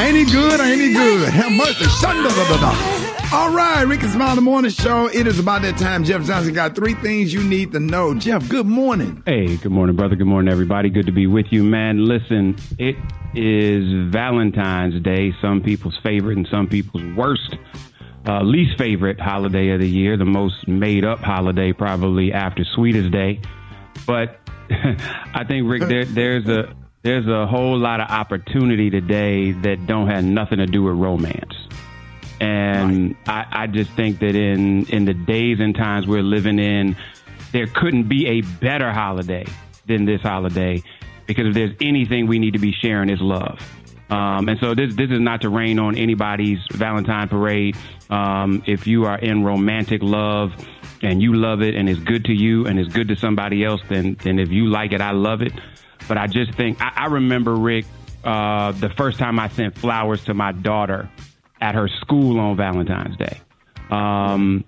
Ain't 0.05 0.17
he 0.17 0.25
good? 0.31 0.61
Ain't 0.61 0.81
he 0.81 0.93
good? 0.93 1.29
Have 1.29 1.53
mercy. 1.53 1.85
Shunda-da-da-da. 2.01 2.92
All 3.33 3.51
right, 3.51 3.85
Rick 3.85 4.03
and 4.03 4.13
Smile, 4.13 4.35
the 4.35 4.43
morning 4.43 4.71
show. 4.71 5.07
It 5.07 5.27
is 5.27 5.39
about 5.39 5.63
that 5.63 5.79
time. 5.79 6.05
Jeff 6.05 6.23
Johnson 6.27 6.53
got 6.53 6.77
three 6.77 6.93
things 6.93 7.33
you 7.33 7.43
need 7.43 7.73
to 7.73 7.81
know. 7.81 8.15
Jeff, 8.15 8.47
good 8.47 8.67
morning. 8.67 9.23
Hey, 9.25 9.57
good 9.57 9.73
morning, 9.73 9.97
brother. 9.97 10.17
Good 10.17 10.27
morning, 10.27 10.53
everybody. 10.53 10.91
Good 10.91 11.07
to 11.07 11.13
be 11.13 11.27
with 11.27 11.47
you, 11.49 11.65
man. 11.65 12.05
Listen, 12.05 12.59
it 12.79 12.95
is 13.35 14.13
Valentine's 14.13 15.03
Day, 15.03 15.33
some 15.41 15.63
people's 15.63 15.99
favorite 16.03 16.37
and 16.37 16.47
some 16.51 16.69
people's 16.69 17.05
worst, 17.17 17.57
uh, 18.27 18.43
least 18.43 18.77
favorite 18.77 19.19
holiday 19.19 19.71
of 19.71 19.81
the 19.81 19.89
year, 19.89 20.19
the 20.19 20.27
most 20.27 20.69
made 20.69 21.07
up 21.07 21.21
holiday 21.21 21.73
probably 21.73 22.35
after 22.35 22.65
Sweetest 22.75 23.13
Day. 23.13 23.41
But 24.07 24.41
I 24.71 25.45
think, 25.49 25.71
Rick, 25.71 25.85
there, 25.89 26.05
there's 26.05 26.47
a 26.49 26.75
there's 27.03 27.27
a 27.27 27.47
whole 27.47 27.79
lot 27.79 28.01
of 28.01 28.11
opportunity 28.11 28.91
today 28.91 29.53
that 29.53 29.87
don't 29.87 30.09
have 30.09 30.23
nothing 30.23 30.59
to 30.59 30.67
do 30.67 30.83
with 30.83 30.97
romance. 30.97 31.55
And 32.43 33.15
I, 33.29 33.47
I 33.53 33.67
just 33.69 33.93
think 33.93 34.19
that 34.19 34.35
in 34.35 34.87
in 34.87 35.05
the 35.05 35.15
days 35.15 35.61
and 35.61 35.77
times 35.77 36.09
we're 36.09 36.25
living 36.25 36.59
in, 36.59 36.97
there 37.53 37.69
couldn't 37.69 38.09
be 38.09 38.27
a 38.27 38.41
better 38.41 38.93
holiday 38.93 39.47
than 39.87 40.07
this 40.07 40.23
holiday, 40.23 40.83
because 41.27 41.47
if 41.47 41.55
there's 41.55 41.77
anything 41.81 42.27
we 42.27 42.41
need 42.41 42.55
to 42.55 42.59
be 42.59 42.73
sharing 42.73 43.11
is 43.11 43.21
love. 43.21 43.61
Um, 44.11 44.49
and 44.49 44.59
so 44.59 44.75
this 44.75 44.93
this 44.97 45.09
is 45.13 45.21
not 45.21 45.43
to 45.43 45.51
rain 45.51 45.79
on 45.79 45.97
anybody's 45.97 46.59
Valentine 46.73 47.29
parade. 47.29 47.77
Um, 48.11 48.65
if 48.67 48.89
you 48.89 49.05
are 49.05 49.19
in 49.19 49.45
romantic 49.45 50.03
love 50.03 50.51
and 51.01 51.23
you 51.23 51.35
love 51.35 51.63
it 51.63 51.77
and 51.77 51.89
it's 51.89 52.01
good 52.01 52.25
to 52.25 52.33
you 52.33 52.67
and 52.67 52.77
it's 52.77 52.93
good 52.93 53.07
to 53.09 53.15
somebody 53.17 53.65
else, 53.65 53.83
then 53.89 54.17
then 54.25 54.41
if 54.41 54.51
you 54.51 54.67
like 54.67 54.91
it, 54.91 55.01
I 55.01 55.13
love 55.13 55.43
it. 55.43 55.53
But 56.09 56.19
I 56.19 56.27
just 56.27 56.55
think 56.55 56.83
I, 56.83 56.93
I 56.97 57.07
remember 57.07 57.55
Rick 57.55 57.85
uh, 58.25 58.73
the 58.73 58.91
first 58.91 59.21
time 59.21 59.39
I 59.39 59.49
sent 59.49 59.79
flowers 59.79 60.25
to 60.25 60.35
my 60.35 60.51
daughter 60.51 61.09
at 61.63 61.77
her 61.77 61.89
school 62.01 62.41
on 62.41 62.57
Valentine's 62.57 63.17
Day. 63.17 63.41
Um, 63.89 64.65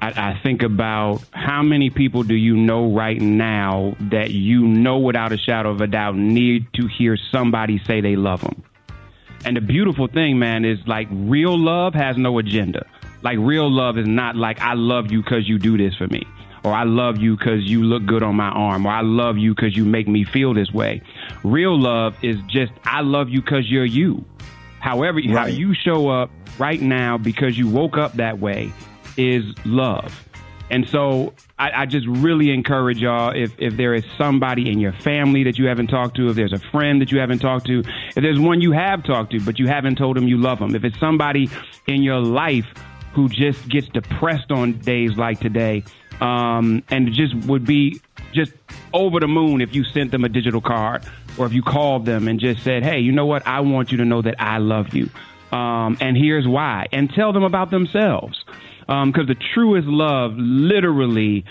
I, 0.00 0.08
I 0.30 0.40
think 0.42 0.62
about 0.62 1.22
how 1.32 1.62
many 1.62 1.90
people 1.90 2.22
do 2.22 2.34
you 2.34 2.56
know 2.56 2.92
right 2.92 3.20
now 3.20 3.94
that 4.10 4.30
you 4.30 4.62
know 4.66 4.98
without 4.98 5.32
a 5.32 5.38
shadow 5.38 5.70
of 5.70 5.82
a 5.82 5.86
doubt 5.86 6.16
need 6.16 6.66
to 6.74 6.88
hear 6.88 7.18
somebody 7.30 7.78
say 7.86 8.00
they 8.00 8.16
love 8.16 8.40
them. 8.40 8.64
And 9.44 9.56
the 9.56 9.60
beautiful 9.60 10.08
thing, 10.08 10.38
man, 10.38 10.64
is 10.64 10.78
like 10.86 11.08
real 11.10 11.58
love 11.58 11.92
has 11.94 12.16
no 12.16 12.38
agenda. 12.38 12.86
Like 13.22 13.36
real 13.38 13.70
love 13.70 13.98
is 13.98 14.06
not 14.06 14.34
like 14.34 14.60
I 14.60 14.72
love 14.74 15.12
you 15.12 15.22
because 15.22 15.46
you 15.46 15.58
do 15.58 15.76
this 15.76 15.94
for 15.94 16.06
me, 16.06 16.26
or 16.64 16.72
I 16.72 16.84
love 16.84 17.18
you 17.18 17.36
because 17.36 17.64
you 17.64 17.82
look 17.82 18.06
good 18.06 18.22
on 18.22 18.34
my 18.34 18.48
arm, 18.48 18.86
or 18.86 18.90
I 18.90 19.02
love 19.02 19.36
you 19.36 19.54
because 19.54 19.76
you 19.76 19.84
make 19.84 20.08
me 20.08 20.24
feel 20.24 20.54
this 20.54 20.72
way. 20.72 21.02
Real 21.44 21.78
love 21.78 22.16
is 22.22 22.36
just 22.48 22.72
I 22.84 23.02
love 23.02 23.28
you 23.28 23.42
because 23.42 23.70
you're 23.70 23.84
you. 23.84 24.24
However, 24.80 25.20
how 25.28 25.46
you 25.46 25.74
show 25.74 26.08
up 26.08 26.30
right 26.58 26.80
now 26.80 27.18
because 27.18 27.56
you 27.56 27.68
woke 27.68 27.96
up 27.96 28.14
that 28.14 28.40
way 28.40 28.72
is 29.16 29.44
love. 29.64 30.26
And 30.70 30.88
so 30.88 31.34
I, 31.58 31.82
I 31.82 31.86
just 31.86 32.06
really 32.06 32.50
encourage 32.50 32.98
y'all 32.98 33.32
if, 33.34 33.52
if 33.58 33.76
there 33.76 33.92
is 33.92 34.04
somebody 34.16 34.70
in 34.70 34.78
your 34.78 34.92
family 34.92 35.42
that 35.44 35.58
you 35.58 35.66
haven't 35.66 35.88
talked 35.88 36.16
to, 36.16 36.28
if 36.28 36.36
there's 36.36 36.52
a 36.52 36.60
friend 36.70 37.00
that 37.02 37.10
you 37.10 37.18
haven't 37.18 37.40
talked 37.40 37.66
to, 37.66 37.80
if 37.80 38.14
there's 38.14 38.38
one 38.38 38.60
you 38.60 38.72
have 38.72 39.02
talked 39.02 39.32
to, 39.32 39.40
but 39.40 39.58
you 39.58 39.66
haven't 39.66 39.96
told 39.96 40.16
them 40.16 40.28
you 40.28 40.38
love 40.38 40.60
them, 40.60 40.74
if 40.74 40.84
it's 40.84 40.98
somebody 41.00 41.50
in 41.88 42.02
your 42.02 42.20
life 42.20 42.66
who 43.14 43.28
just 43.28 43.68
gets 43.68 43.88
depressed 43.88 44.52
on 44.52 44.78
days 44.78 45.16
like 45.16 45.40
today, 45.40 45.82
um, 46.20 46.82
and 46.90 47.12
just 47.12 47.34
would 47.46 47.64
be 47.64 48.00
just 48.32 48.52
over 48.92 49.18
the 49.18 49.26
moon 49.26 49.60
if 49.60 49.74
you 49.74 49.82
sent 49.82 50.12
them 50.12 50.24
a 50.24 50.28
digital 50.28 50.60
card 50.60 51.02
or 51.38 51.46
if 51.46 51.52
you 51.52 51.62
called 51.62 52.06
them 52.06 52.28
and 52.28 52.38
just 52.40 52.62
said, 52.62 52.82
hey, 52.82 53.00
you 53.00 53.12
know 53.12 53.26
what? 53.26 53.46
I 53.46 53.60
want 53.60 53.90
you 53.92 53.98
to 53.98 54.04
know 54.04 54.22
that 54.22 54.36
I 54.38 54.58
love 54.58 54.94
you. 54.94 55.08
Um, 55.52 55.96
and 56.00 56.16
here's 56.16 56.46
why. 56.46 56.86
And 56.92 57.10
tell 57.10 57.32
them 57.32 57.42
about 57.42 57.70
themselves. 57.70 58.44
Because 58.86 59.26
the 59.28 59.36
truest 59.54 59.86
love 59.86 60.34
literally 60.36 61.44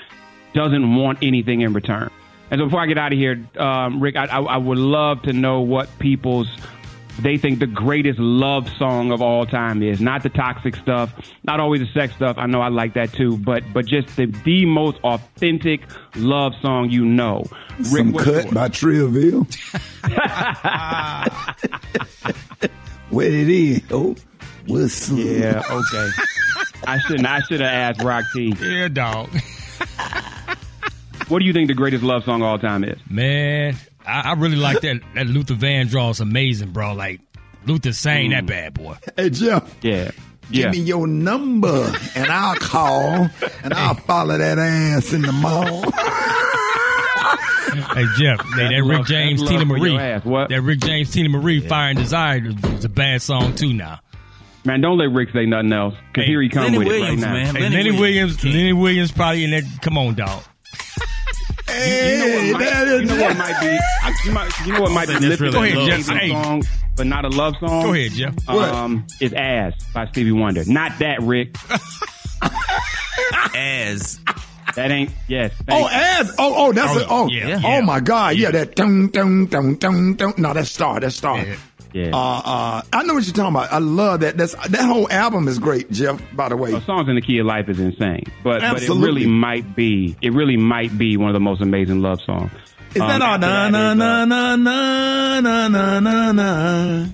doesn't 0.53 0.95
want 0.95 1.19
anything 1.21 1.61
in 1.61 1.73
return. 1.73 2.09
And 2.51 2.59
so 2.59 2.65
before 2.65 2.81
I 2.81 2.87
get 2.87 2.97
out 2.97 3.13
of 3.13 3.17
here, 3.19 3.47
um, 3.57 4.01
Rick, 4.01 4.15
I, 4.17 4.25
I, 4.25 4.41
I 4.41 4.57
would 4.57 4.77
love 4.77 5.21
to 5.23 5.33
know 5.33 5.61
what 5.61 5.87
people's 5.99 6.49
they 7.21 7.37
think 7.37 7.59
the 7.59 7.67
greatest 7.67 8.19
love 8.19 8.67
song 8.77 9.11
of 9.11 9.21
all 9.21 9.45
time 9.45 9.81
is. 9.83 9.99
Not 10.01 10.23
the 10.23 10.29
toxic 10.29 10.75
stuff, 10.75 11.13
not 11.43 11.59
always 11.59 11.81
the 11.81 11.87
sex 11.93 12.15
stuff. 12.15 12.37
I 12.37 12.45
know 12.45 12.61
I 12.61 12.69
like 12.69 12.93
that 12.93 13.13
too, 13.13 13.37
but 13.37 13.63
but 13.73 13.85
just 13.85 14.15
the 14.15 14.25
the 14.27 14.65
most 14.65 14.97
authentic 15.03 15.81
love 16.15 16.53
song 16.61 16.89
you 16.89 17.05
know. 17.05 17.45
Some 17.83 18.11
what's 18.11 18.25
cut 18.25 18.43
yours? 18.45 18.53
by 18.53 18.69
Trillville. 18.69 19.47
Where 23.09 23.27
it 23.27 23.49
is? 23.49 23.81
Oh, 23.91 24.15
what's 24.67 25.09
Yeah, 25.09 25.63
okay. 25.69 26.09
I 26.85 26.99
shouldn't. 26.99 27.27
I 27.27 27.39
should 27.41 27.59
have 27.61 27.97
asked 27.97 28.03
Rock 28.03 28.25
T. 28.33 28.53
Yeah, 28.61 28.87
dog. 28.87 29.29
What 31.27 31.39
do 31.39 31.45
you 31.45 31.53
think 31.53 31.67
the 31.67 31.75
greatest 31.75 32.03
love 32.03 32.23
song 32.23 32.41
of 32.41 32.47
all 32.47 32.57
time 32.59 32.83
is? 32.83 32.97
Man, 33.09 33.75
I, 34.05 34.21
I 34.21 34.33
really 34.33 34.55
like 34.55 34.81
that. 34.81 35.01
That 35.15 35.27
Luther 35.27 35.55
Vandross 35.55 36.19
amazing, 36.21 36.71
bro. 36.71 36.93
Like 36.93 37.21
Luther 37.65 37.93
sang 37.93 38.31
that 38.31 38.43
mm. 38.45 38.47
bad 38.47 38.73
boy. 38.73 38.97
Hey, 39.15 39.29
Jeff. 39.29 39.75
Yeah. 39.81 40.11
Give 40.51 40.65
Yeah. 40.65 40.71
me 40.71 40.79
your 40.79 41.05
number 41.07 41.93
and 42.15 42.31
I'll 42.31 42.55
call 42.55 43.29
and 43.63 43.73
I'll 43.73 43.93
follow 43.95 44.37
that 44.37 44.57
ass 44.57 45.13
in 45.13 45.21
the 45.21 45.31
mall. 45.31 45.83
Hey 47.93 48.05
Jeff, 48.17 48.39
hey, 48.55 48.63
that 48.63 48.69
That's 48.71 48.87
Rick 48.87 48.97
love- 48.97 49.05
James, 49.07 49.41
that's 49.41 49.51
Teena 49.51 49.65
Marie, 49.67 49.95
ass. 49.97 50.25
What? 50.25 50.49
that 50.49 50.61
Rick 50.61 50.79
James, 50.79 51.13
Teena 51.13 51.29
Marie, 51.29 51.59
Fire 51.59 51.89
and 51.89 51.99
Desire 51.99 52.41
was 52.73 52.83
a 52.83 52.89
bad 52.89 53.21
song 53.21 53.53
too. 53.55 53.73
Now, 53.73 53.99
Man, 54.65 54.81
don't 54.81 54.97
let 54.97 55.11
Rick 55.11 55.29
say 55.33 55.45
nothing 55.45 55.71
else. 55.71 55.93
Cause 56.13 56.23
Hey, 56.23 56.25
here 56.25 56.41
he 56.41 56.49
come 56.49 56.73
with 56.75 56.87
Williams, 56.87 57.21
it 57.21 57.25
right 57.27 57.43
now. 57.45 57.53
man. 57.53 57.55
Hey, 57.55 57.69
Lenny, 57.69 57.91
Williams, 57.99 58.43
Lenny 58.43 58.73
Williams 58.73 59.11
probably 59.11 59.43
in 59.43 59.51
that. 59.51 59.63
Come 59.81 59.97
on, 59.97 60.15
dog. 60.15 60.43
Hey, 61.69 62.47
you 62.47 62.53
know 62.53 62.59
what 62.59 62.59
might, 62.59 62.87
you 62.99 63.05
know 63.05 63.21
what 63.21 63.37
might 63.37 63.59
be? 63.61 63.79
I- 64.03 64.13
You, 64.25 64.31
might, 64.31 64.51
you 64.65 64.73
know 64.73 64.81
what 64.81 64.91
might 64.91 65.07
be? 65.07 65.13
That's 65.13 65.25
lifted 65.25 65.53
really 65.53 65.69
as 65.69 65.75
a 65.75 65.79
love. 65.79 65.87
Jeff 65.89 66.29
song, 66.43 66.63
but 66.95 67.07
not 67.07 67.25
a 67.25 67.29
love 67.29 67.55
song. 67.59 67.83
Go 67.83 67.93
ahead, 67.93 68.11
Jeff. 68.11 68.49
Um, 68.49 69.05
is 69.21 69.33
"Ass" 69.33 69.73
by 69.93 70.07
Stevie 70.07 70.31
Wonder. 70.33 70.63
Not 70.65 70.99
that, 70.99 71.21
Rick. 71.21 71.55
As. 73.55 74.19
That 74.75 74.91
ain't. 74.91 75.11
Yes. 75.27 75.51
Oh, 75.69 75.87
ass. 75.87 76.31
Oh, 76.37 76.53
oh, 76.67 76.71
that's 76.71 76.95
Oh, 76.95 76.99
it. 76.99 77.07
Oh, 77.09 77.27
yeah. 77.27 77.61
oh 77.65 77.81
my 77.81 77.99
God. 77.99 78.35
Yeah, 78.37 78.51
that 78.51 78.75
dun 78.75 79.07
dun 79.09 79.47
dun 79.47 79.75
dun 79.75 80.13
dun. 80.15 80.33
No, 80.37 80.53
that's 80.53 80.71
star. 80.71 80.99
That's 80.99 81.15
star. 81.15 81.39
Yeah. 81.43 81.55
Uh, 81.95 82.09
uh, 82.13 82.81
I 82.93 83.03
know 83.03 83.15
what 83.15 83.25
you're 83.25 83.33
talking 83.33 83.55
about. 83.55 83.71
I 83.73 83.79
love 83.79 84.19
that. 84.21 84.37
That's 84.37 84.53
that 84.53 84.85
whole 84.85 85.09
album 85.11 85.47
is 85.47 85.57
great, 85.59 85.89
Jeff. 85.91 86.21
By 86.35 86.49
the 86.49 86.55
way, 86.57 86.71
A 86.73 86.81
songs 86.81 87.09
in 87.09 87.15
the 87.15 87.21
key 87.21 87.39
of 87.39 87.45
life 87.47 87.67
is 87.69 87.79
insane, 87.79 88.23
but 88.43 88.61
but 88.61 88.81
it 88.83 88.89
really 88.89 89.25
might 89.25 89.75
be. 89.75 90.15
It 90.21 90.33
really 90.33 90.57
might 90.57 90.95
be 90.97 91.17
one 91.17 91.29
of 91.29 91.33
the 91.33 91.39
most 91.39 91.61
amazing 91.61 92.01
love 92.01 92.21
songs. 92.21 92.51
is 92.89 92.95
that 93.01 93.21
Um, 93.21 93.21
all? 93.21 93.37
Na 93.39 93.69
that 93.69 93.71
na 93.71 93.91
is, 93.91 93.97
na 93.97 94.25
na 94.25 94.55
na 94.55 95.39
na 95.41 95.67
na 95.67 95.99
na 95.99 96.31
na. 96.31 97.05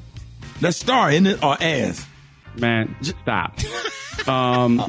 That's 0.62 0.78
star, 0.78 1.12
isn't 1.12 1.28
it? 1.28 1.44
Or 1.44 1.56
ass? 1.62 2.06
Man, 2.58 2.96
stop. 3.02 3.60
um, 4.28 4.86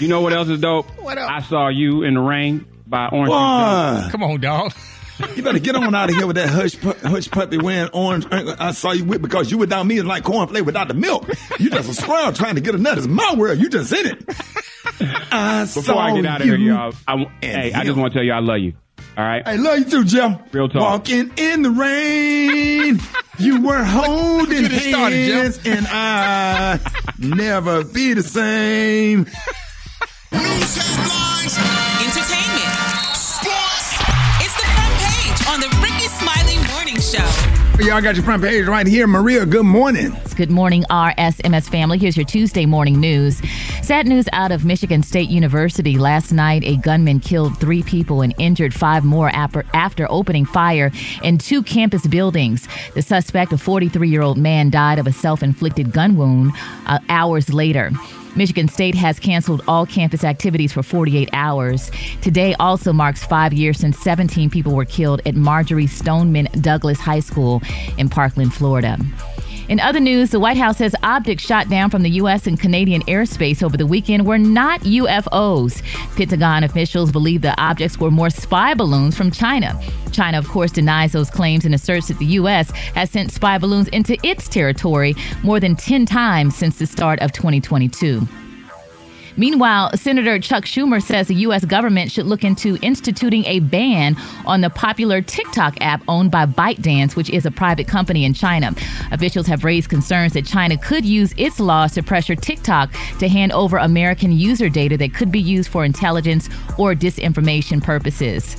you 0.00 0.08
know 0.08 0.20
what 0.20 0.32
else 0.32 0.48
is 0.48 0.60
dope? 0.60 0.86
What 1.00 1.18
else? 1.18 1.30
I 1.30 1.40
saw 1.42 1.68
you 1.68 2.02
in 2.04 2.14
the 2.14 2.20
rain 2.20 2.66
by 2.86 3.08
Orange. 3.08 4.10
Come 4.12 4.22
on, 4.22 4.40
dog. 4.40 4.72
You 5.36 5.42
better 5.42 5.58
get 5.58 5.74
on 5.76 5.94
out 5.94 6.10
of 6.10 6.16
here 6.16 6.26
with 6.26 6.36
that 6.36 6.48
hush 6.48 6.78
pu- 6.80 6.94
hush 7.06 7.30
puppy 7.30 7.58
wearing 7.58 7.90
orange. 7.92 8.26
Uh, 8.26 8.36
uh, 8.52 8.56
I 8.58 8.72
saw 8.72 8.92
you 8.92 9.04
with 9.04 9.22
because 9.22 9.50
you 9.50 9.58
without 9.58 9.86
me 9.86 9.98
is 9.98 10.04
like 10.04 10.22
cornflake 10.24 10.64
without 10.66 10.88
the 10.88 10.94
milk. 10.94 11.28
You 11.58 11.70
just 11.70 11.90
a 11.90 11.94
squirrel 11.94 12.32
trying 12.32 12.54
to 12.56 12.60
get 12.60 12.74
a 12.74 12.78
nut. 12.78 12.98
It's 12.98 13.06
my 13.06 13.34
world. 13.34 13.58
You 13.58 13.68
just 13.68 13.92
in 13.92 14.06
it. 14.06 14.24
I 15.32 15.62
Before 15.64 15.82
saw 15.82 15.98
I 15.98 16.14
get 16.14 16.26
out 16.26 16.40
of 16.40 16.46
you. 16.46 16.56
here, 16.56 16.72
y'all, 16.74 16.92
I, 17.06 17.12
w- 17.12 17.30
and 17.42 17.62
hey, 17.62 17.72
I 17.72 17.84
just 17.84 17.96
want 17.98 18.12
to 18.12 18.18
tell 18.18 18.24
you 18.24 18.32
I 18.32 18.40
love 18.40 18.58
you. 18.58 18.74
All 19.16 19.24
right. 19.24 19.42
I 19.46 19.56
love 19.56 19.78
you 19.78 19.84
too, 19.86 20.04
Jeff. 20.04 20.40
Real 20.52 20.68
talk. 20.68 20.80
Walking 20.82 21.32
in 21.36 21.62
the 21.62 21.70
rain, 21.70 23.00
you 23.38 23.60
were 23.62 23.82
holding 23.82 24.62
you 24.62 24.68
done 24.68 24.78
started, 24.80 25.32
hands, 25.34 25.60
and 25.66 25.86
I 25.88 26.78
never 27.18 27.84
be 27.84 28.14
the 28.14 28.22
same. 28.22 29.26
Y'all 37.80 38.02
got 38.02 38.14
your 38.14 38.24
front 38.24 38.42
page 38.42 38.66
right 38.66 38.86
here. 38.86 39.06
Maria, 39.06 39.46
good 39.46 39.64
morning. 39.64 40.14
Good 40.36 40.50
morning, 40.50 40.84
RSMS 40.90 41.68
family. 41.68 41.96
Here's 41.96 42.14
your 42.14 42.26
Tuesday 42.26 42.66
morning 42.66 43.00
news. 43.00 43.40
Sad 43.82 44.06
news 44.06 44.28
out 44.32 44.52
of 44.52 44.66
Michigan 44.66 45.02
State 45.02 45.30
University. 45.30 45.96
Last 45.96 46.30
night, 46.30 46.62
a 46.64 46.76
gunman 46.76 47.20
killed 47.20 47.58
three 47.58 47.82
people 47.82 48.20
and 48.20 48.34
injured 48.38 48.74
five 48.74 49.02
more 49.02 49.30
after, 49.30 49.64
after 49.72 50.06
opening 50.10 50.44
fire 50.44 50.92
in 51.22 51.38
two 51.38 51.62
campus 51.62 52.06
buildings. 52.06 52.68
The 52.94 53.02
suspect, 53.02 53.52
a 53.52 53.58
43 53.58 54.08
year 54.10 54.22
old 54.22 54.36
man, 54.36 54.68
died 54.68 54.98
of 54.98 55.06
a 55.06 55.12
self 55.12 55.42
inflicted 55.42 55.90
gun 55.90 56.16
wound 56.16 56.52
uh, 56.86 56.98
hours 57.08 57.52
later. 57.52 57.90
Michigan 58.36 58.68
State 58.68 58.94
has 58.94 59.18
canceled 59.18 59.62
all 59.66 59.86
campus 59.86 60.24
activities 60.24 60.72
for 60.72 60.82
48 60.82 61.28
hours. 61.32 61.90
Today 62.20 62.54
also 62.60 62.92
marks 62.92 63.24
five 63.24 63.52
years 63.52 63.78
since 63.78 63.98
17 63.98 64.50
people 64.50 64.74
were 64.74 64.84
killed 64.84 65.20
at 65.26 65.34
Marjory 65.34 65.86
Stoneman 65.86 66.48
Douglas 66.60 67.00
High 67.00 67.20
School 67.20 67.62
in 67.98 68.08
Parkland, 68.08 68.54
Florida. 68.54 68.98
In 69.70 69.78
other 69.78 70.00
news, 70.00 70.30
the 70.30 70.40
White 70.40 70.56
House 70.56 70.78
says 70.78 70.96
objects 71.04 71.44
shot 71.44 71.68
down 71.68 71.90
from 71.90 72.02
the 72.02 72.10
U.S. 72.10 72.48
and 72.48 72.58
Canadian 72.58 73.02
airspace 73.02 73.62
over 73.62 73.76
the 73.76 73.86
weekend 73.86 74.26
were 74.26 74.36
not 74.36 74.80
UFOs. 74.80 75.80
Pentagon 76.16 76.64
officials 76.64 77.12
believe 77.12 77.42
the 77.42 77.56
objects 77.56 77.96
were 77.96 78.10
more 78.10 78.30
spy 78.30 78.74
balloons 78.74 79.16
from 79.16 79.30
China. 79.30 79.80
China, 80.10 80.38
of 80.38 80.48
course, 80.48 80.72
denies 80.72 81.12
those 81.12 81.30
claims 81.30 81.64
and 81.64 81.72
asserts 81.72 82.08
that 82.08 82.18
the 82.18 82.26
U.S. 82.26 82.72
has 82.96 83.12
sent 83.12 83.30
spy 83.30 83.58
balloons 83.58 83.86
into 83.88 84.18
its 84.26 84.48
territory 84.48 85.14
more 85.44 85.60
than 85.60 85.76
10 85.76 86.04
times 86.04 86.56
since 86.56 86.80
the 86.80 86.86
start 86.86 87.20
of 87.20 87.30
2022. 87.30 88.26
Meanwhile, 89.40 89.96
Senator 89.96 90.38
Chuck 90.38 90.66
Schumer 90.66 91.02
says 91.02 91.28
the 91.28 91.34
U.S. 91.46 91.64
government 91.64 92.12
should 92.12 92.26
look 92.26 92.44
into 92.44 92.76
instituting 92.82 93.46
a 93.46 93.60
ban 93.60 94.14
on 94.44 94.60
the 94.60 94.68
popular 94.68 95.22
TikTok 95.22 95.78
app 95.80 96.02
owned 96.08 96.30
by 96.30 96.44
ByteDance, 96.44 97.16
which 97.16 97.30
is 97.30 97.46
a 97.46 97.50
private 97.50 97.88
company 97.88 98.26
in 98.26 98.34
China. 98.34 98.74
Officials 99.12 99.46
have 99.46 99.64
raised 99.64 99.88
concerns 99.88 100.34
that 100.34 100.44
China 100.44 100.76
could 100.76 101.06
use 101.06 101.32
its 101.38 101.58
laws 101.58 101.92
to 101.92 102.02
pressure 102.02 102.36
TikTok 102.36 102.92
to 103.18 103.30
hand 103.30 103.52
over 103.52 103.78
American 103.78 104.30
user 104.30 104.68
data 104.68 104.98
that 104.98 105.14
could 105.14 105.32
be 105.32 105.40
used 105.40 105.70
for 105.70 105.86
intelligence 105.86 106.50
or 106.76 106.94
disinformation 106.94 107.82
purposes. 107.82 108.58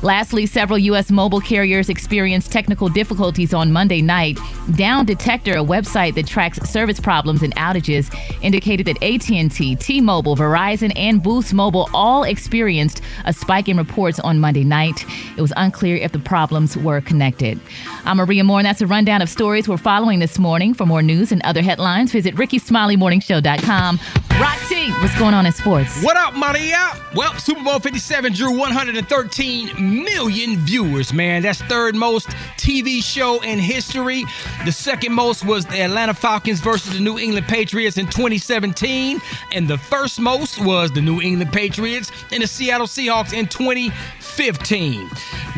Lastly, 0.00 0.46
several 0.46 0.78
U.S. 0.78 1.12
mobile 1.12 1.40
carriers 1.40 1.88
experienced 1.88 2.50
technical 2.50 2.88
difficulties 2.88 3.54
on 3.54 3.70
Monday 3.70 4.02
night. 4.02 4.36
Down 4.74 5.04
Detector, 5.04 5.52
a 5.52 5.62
website 5.62 6.16
that 6.16 6.26
tracks 6.26 6.58
service 6.68 6.98
problems 6.98 7.42
and 7.42 7.54
outages, 7.54 8.12
indicated 8.42 8.86
that 8.86 9.00
AT&T, 9.00 9.76
T-Mobile, 9.76 10.21
Verizon, 10.22 10.92
and 10.96 11.22
Boost 11.22 11.52
Mobile 11.52 11.88
all 11.92 12.22
experienced 12.24 13.02
a 13.24 13.32
spike 13.32 13.68
in 13.68 13.76
reports 13.76 14.18
on 14.20 14.40
Monday 14.40 14.64
night. 14.64 15.04
It 15.36 15.40
was 15.40 15.52
unclear 15.56 15.96
if 15.96 16.12
the 16.12 16.18
problems 16.18 16.76
were 16.76 17.00
connected. 17.00 17.60
I'm 18.04 18.16
Maria 18.16 18.44
Moore, 18.44 18.60
and 18.60 18.66
that's 18.66 18.80
a 18.80 18.86
rundown 18.86 19.20
of 19.20 19.28
stories 19.28 19.68
we're 19.68 19.76
following 19.76 20.18
this 20.18 20.38
morning. 20.38 20.74
For 20.74 20.86
more 20.86 21.02
news 21.02 21.32
and 21.32 21.42
other 21.42 21.62
headlines, 21.62 22.12
visit 22.12 22.34
RickeySmileyMorningShow.com. 22.36 24.00
Rock 24.40 24.58
What's 24.90 25.16
going 25.16 25.32
on 25.32 25.46
in 25.46 25.52
sports? 25.52 26.02
What 26.02 26.16
up, 26.16 26.34
Maria? 26.34 26.90
Well, 27.14 27.32
Super 27.34 27.62
Bowl 27.62 27.78
57 27.78 28.32
drew 28.32 28.58
113 28.58 30.04
million 30.04 30.56
viewers, 30.56 31.12
man. 31.12 31.42
That's 31.42 31.62
third 31.62 31.94
most 31.94 32.28
TV 32.56 33.00
show 33.00 33.40
in 33.42 33.60
history. 33.60 34.24
The 34.64 34.72
second 34.72 35.12
most 35.12 35.44
was 35.44 35.66
the 35.66 35.82
Atlanta 35.82 36.14
Falcons 36.14 36.58
versus 36.58 36.94
the 36.94 37.00
New 37.00 37.16
England 37.16 37.46
Patriots 37.46 37.96
in 37.96 38.06
2017. 38.06 39.20
And 39.52 39.68
the 39.68 39.78
first 39.78 40.18
most 40.18 40.60
was 40.64 40.90
the 40.90 41.00
New 41.00 41.20
England 41.20 41.52
Patriots 41.52 42.10
and 42.32 42.42
the 42.42 42.48
Seattle 42.48 42.88
Seahawks 42.88 43.32
in 43.32 43.46
2015. 43.46 45.08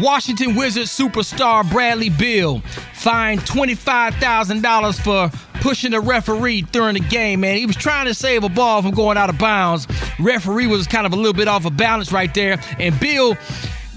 Washington 0.00 0.54
Wizards 0.54 0.90
superstar 0.90 1.68
Bradley 1.70 2.10
Beal 2.10 2.60
fined 3.04 3.40
$25,000 3.42 5.00
for 5.04 5.30
pushing 5.60 5.90
the 5.90 6.00
referee 6.00 6.62
during 6.62 6.94
the 6.94 7.00
game, 7.00 7.40
man. 7.40 7.58
He 7.58 7.66
was 7.66 7.76
trying 7.76 8.06
to 8.06 8.14
save 8.14 8.44
a 8.44 8.48
ball 8.48 8.80
from 8.80 8.92
going 8.92 9.18
out 9.18 9.28
of 9.28 9.36
bounds. 9.36 9.86
Referee 10.18 10.68
was 10.68 10.86
kind 10.86 11.04
of 11.06 11.12
a 11.12 11.16
little 11.16 11.34
bit 11.34 11.46
off 11.46 11.66
of 11.66 11.76
balance 11.76 12.12
right 12.12 12.32
there, 12.32 12.58
and 12.78 12.98
Bill 12.98 13.36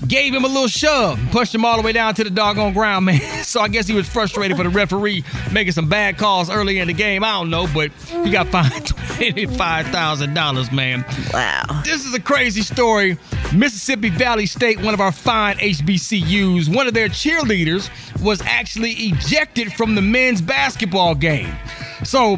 gave 0.08 0.34
him 0.34 0.44
a 0.44 0.48
little 0.48 0.68
shove, 0.68 1.20
pushed 1.32 1.56
him 1.56 1.66
all 1.66 1.78
the 1.78 1.84
way 1.84 1.94
down 1.94 2.14
to 2.16 2.24
the 2.24 2.30
doggone 2.30 2.74
ground, 2.74 3.06
man. 3.06 3.22
So 3.48 3.62
I 3.62 3.70
guess 3.70 3.88
he 3.88 3.94
was 3.96 4.10
frustrated 4.10 4.58
for 4.58 4.64
the 4.64 4.70
referee 4.70 5.24
making 5.54 5.72
some 5.72 5.88
bad 5.88 6.18
calls 6.18 6.50
early 6.50 6.80
in 6.80 6.88
the 6.88 6.94
game. 6.94 7.24
I 7.24 7.32
don't 7.32 7.50
know, 7.50 7.66
but 7.74 7.92
he 8.24 8.30
got 8.30 8.48
fined 8.50 8.86
twenty-five 9.16 9.88
thousand 9.88 10.34
dollars, 10.34 10.70
man. 10.70 11.06
Wow. 11.34 11.82
This 11.86 12.06
is 12.06 12.14
a 12.14 12.20
crazy 12.20 12.62
story. 12.62 13.18
Mississippi 13.56 14.10
Valley 14.10 14.46
State, 14.46 14.82
one 14.82 14.94
of 14.94 15.00
our 15.00 15.14
fine 15.14 15.56
HBCUs, 15.58 16.74
one 16.74 16.88
of 16.88 16.94
their 16.94 17.08
cheerleaders 17.08 17.90
was 18.22 18.42
actually 18.42 18.92
ejected 18.92 19.72
from 19.72 19.96
the 19.96 20.02
men's 20.02 20.42
basketball 20.42 21.16
game. 21.16 21.56
So 22.04 22.38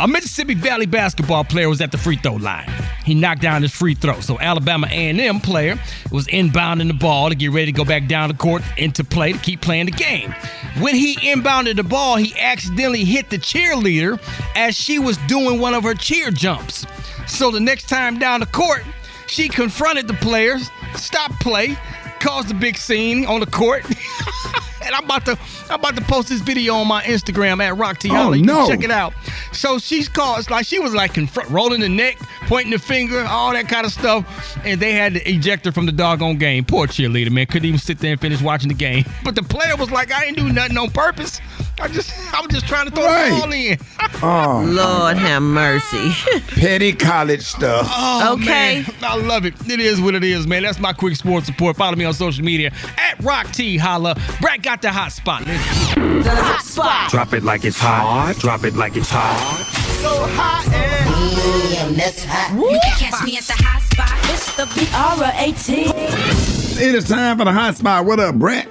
a 0.00 0.08
Mississippi 0.08 0.54
Valley 0.54 0.86
basketball 0.86 1.44
player 1.44 1.68
was 1.68 1.82
at 1.82 1.92
the 1.92 1.98
free 1.98 2.16
throw 2.16 2.36
line. 2.36 2.68
He 3.04 3.14
knocked 3.14 3.42
down 3.42 3.60
his 3.60 3.70
free 3.70 3.94
throw. 3.94 4.20
So 4.20 4.38
Alabama 4.40 4.86
A&M 4.90 5.40
player 5.40 5.78
was 6.10 6.26
inbounding 6.28 6.88
the 6.88 6.94
ball 6.94 7.28
to 7.28 7.34
get 7.34 7.50
ready 7.50 7.66
to 7.66 7.72
go 7.72 7.84
back 7.84 8.08
down 8.08 8.28
the 8.28 8.34
court 8.34 8.62
into 8.78 9.04
play 9.04 9.32
to 9.32 9.38
keep 9.38 9.60
playing 9.60 9.86
the 9.86 9.92
game. 9.92 10.34
When 10.78 10.94
he 10.94 11.16
inbounded 11.16 11.76
the 11.76 11.82
ball, 11.82 12.16
he 12.16 12.34
accidentally 12.38 13.04
hit 13.04 13.28
the 13.28 13.38
cheerleader 13.38 14.18
as 14.56 14.74
she 14.74 14.98
was 14.98 15.18
doing 15.28 15.60
one 15.60 15.74
of 15.74 15.82
her 15.82 15.94
cheer 15.94 16.30
jumps. 16.30 16.86
So 17.26 17.50
the 17.50 17.60
next 17.60 17.88
time 17.88 18.18
down 18.18 18.40
the 18.40 18.46
court, 18.46 18.82
she 19.26 19.48
confronted 19.48 20.08
the 20.08 20.14
players, 20.14 20.70
stopped 20.96 21.40
play, 21.40 21.76
caused 22.20 22.50
a 22.50 22.54
big 22.54 22.76
scene 22.76 23.26
on 23.26 23.40
the 23.40 23.46
court. 23.46 23.84
and 24.84 24.94
I'm 24.94 25.04
about 25.04 25.24
to 25.26 25.38
I'm 25.68 25.80
about 25.80 25.96
to 25.96 26.02
post 26.02 26.28
this 26.28 26.40
video 26.40 26.74
on 26.74 26.86
my 26.86 27.02
Instagram 27.02 27.62
at 27.62 27.76
Rock 27.76 27.98
T. 27.98 28.10
Oh, 28.10 28.14
Holly. 28.14 28.38
You 28.40 28.44
can 28.44 28.54
no. 28.54 28.68
Check 28.68 28.82
it 28.82 28.90
out. 28.90 29.12
So 29.52 29.78
she's 29.78 30.08
it's 30.14 30.50
like 30.50 30.66
she 30.66 30.78
was 30.78 30.94
like 30.94 31.14
confront, 31.14 31.48
rolling 31.50 31.80
the 31.80 31.88
neck, 31.88 32.18
pointing 32.46 32.72
the 32.72 32.78
finger, 32.78 33.24
all 33.28 33.52
that 33.52 33.68
kind 33.68 33.86
of 33.86 33.92
stuff, 33.92 34.58
and 34.64 34.80
they 34.80 34.92
had 34.92 35.14
to 35.14 35.30
eject 35.30 35.64
her 35.66 35.72
from 35.72 35.86
the 35.86 35.92
doggone 35.92 36.38
game. 36.38 36.64
Poor 36.64 36.86
cheerleader, 36.86 37.30
man, 37.30 37.46
couldn't 37.46 37.66
even 37.66 37.78
sit 37.78 37.98
there 37.98 38.12
and 38.12 38.20
finish 38.20 38.40
watching 38.42 38.68
the 38.68 38.74
game. 38.74 39.04
But 39.22 39.34
the 39.34 39.42
player 39.42 39.76
was 39.76 39.90
like, 39.90 40.10
I 40.10 40.24
ain't 40.24 40.36
do 40.36 40.50
nothing 40.50 40.78
on 40.78 40.90
purpose. 40.90 41.40
I 41.80 41.88
just 41.88 42.12
I 42.34 42.40
was 42.40 42.50
just 42.50 42.66
trying 42.66 42.86
to 42.86 42.90
throw 42.92 43.04
Right. 43.04 43.30
the 43.30 43.40
ball 43.40 43.52
in. 43.52 43.78
Oh, 44.22 44.62
Lord 44.66 45.16
have 45.16 45.40
mercy. 45.42 46.10
petty 46.48 46.92
college 46.92 47.40
stuff. 47.40 47.88
Oh, 47.90 48.34
Okay. 48.34 48.82
man. 48.82 48.94
I 49.02 49.16
love 49.16 49.46
it. 49.46 49.54
It 49.66 49.80
is 49.80 49.98
what 49.98 50.14
it 50.14 50.22
is, 50.22 50.46
man. 50.46 50.62
That's 50.62 50.78
my 50.78 50.92
quick 50.92 51.16
sports 51.16 51.46
support. 51.46 51.76
Follow 51.76 51.96
me 51.96 52.04
on 52.04 52.12
social 52.12 52.44
media 52.44 52.70
at 52.98 53.18
Rock 53.22 53.50
T 53.52 53.78
Holla. 53.78 54.14
Brat 54.42 54.60
got 54.62 54.82
the 54.82 54.92
hot 54.92 55.12
spot. 55.12 55.44
The 55.46 55.54
hot 55.56 56.62
spot. 56.62 57.10
Drop 57.10 57.32
it 57.32 57.44
like 57.44 57.64
it's 57.64 57.78
hot. 57.78 58.34
Drop 58.38 58.64
it 58.64 58.74
like 58.74 58.94
it's 58.96 59.08
hot. 59.10 59.38
So 60.02 60.10
hot 60.36 60.66
and 60.66 61.72
damn, 61.72 61.94
that's 61.94 62.22
hot. 62.24 62.52
You 62.60 62.78
can 62.82 62.98
catch 62.98 63.24
me 63.24 63.38
at 63.38 63.44
the 63.44 63.54
hot 63.56 63.80
spot. 63.82 64.12
It's 64.34 64.54
the 64.56 64.66
B-R-A-T. 64.74 65.84
It 66.84 66.94
is 66.94 67.08
time 67.08 67.38
for 67.38 67.44
the 67.46 67.52
hot 67.52 67.76
spot. 67.76 68.04
What 68.04 68.20
up, 68.20 68.34
Brat? 68.34 68.66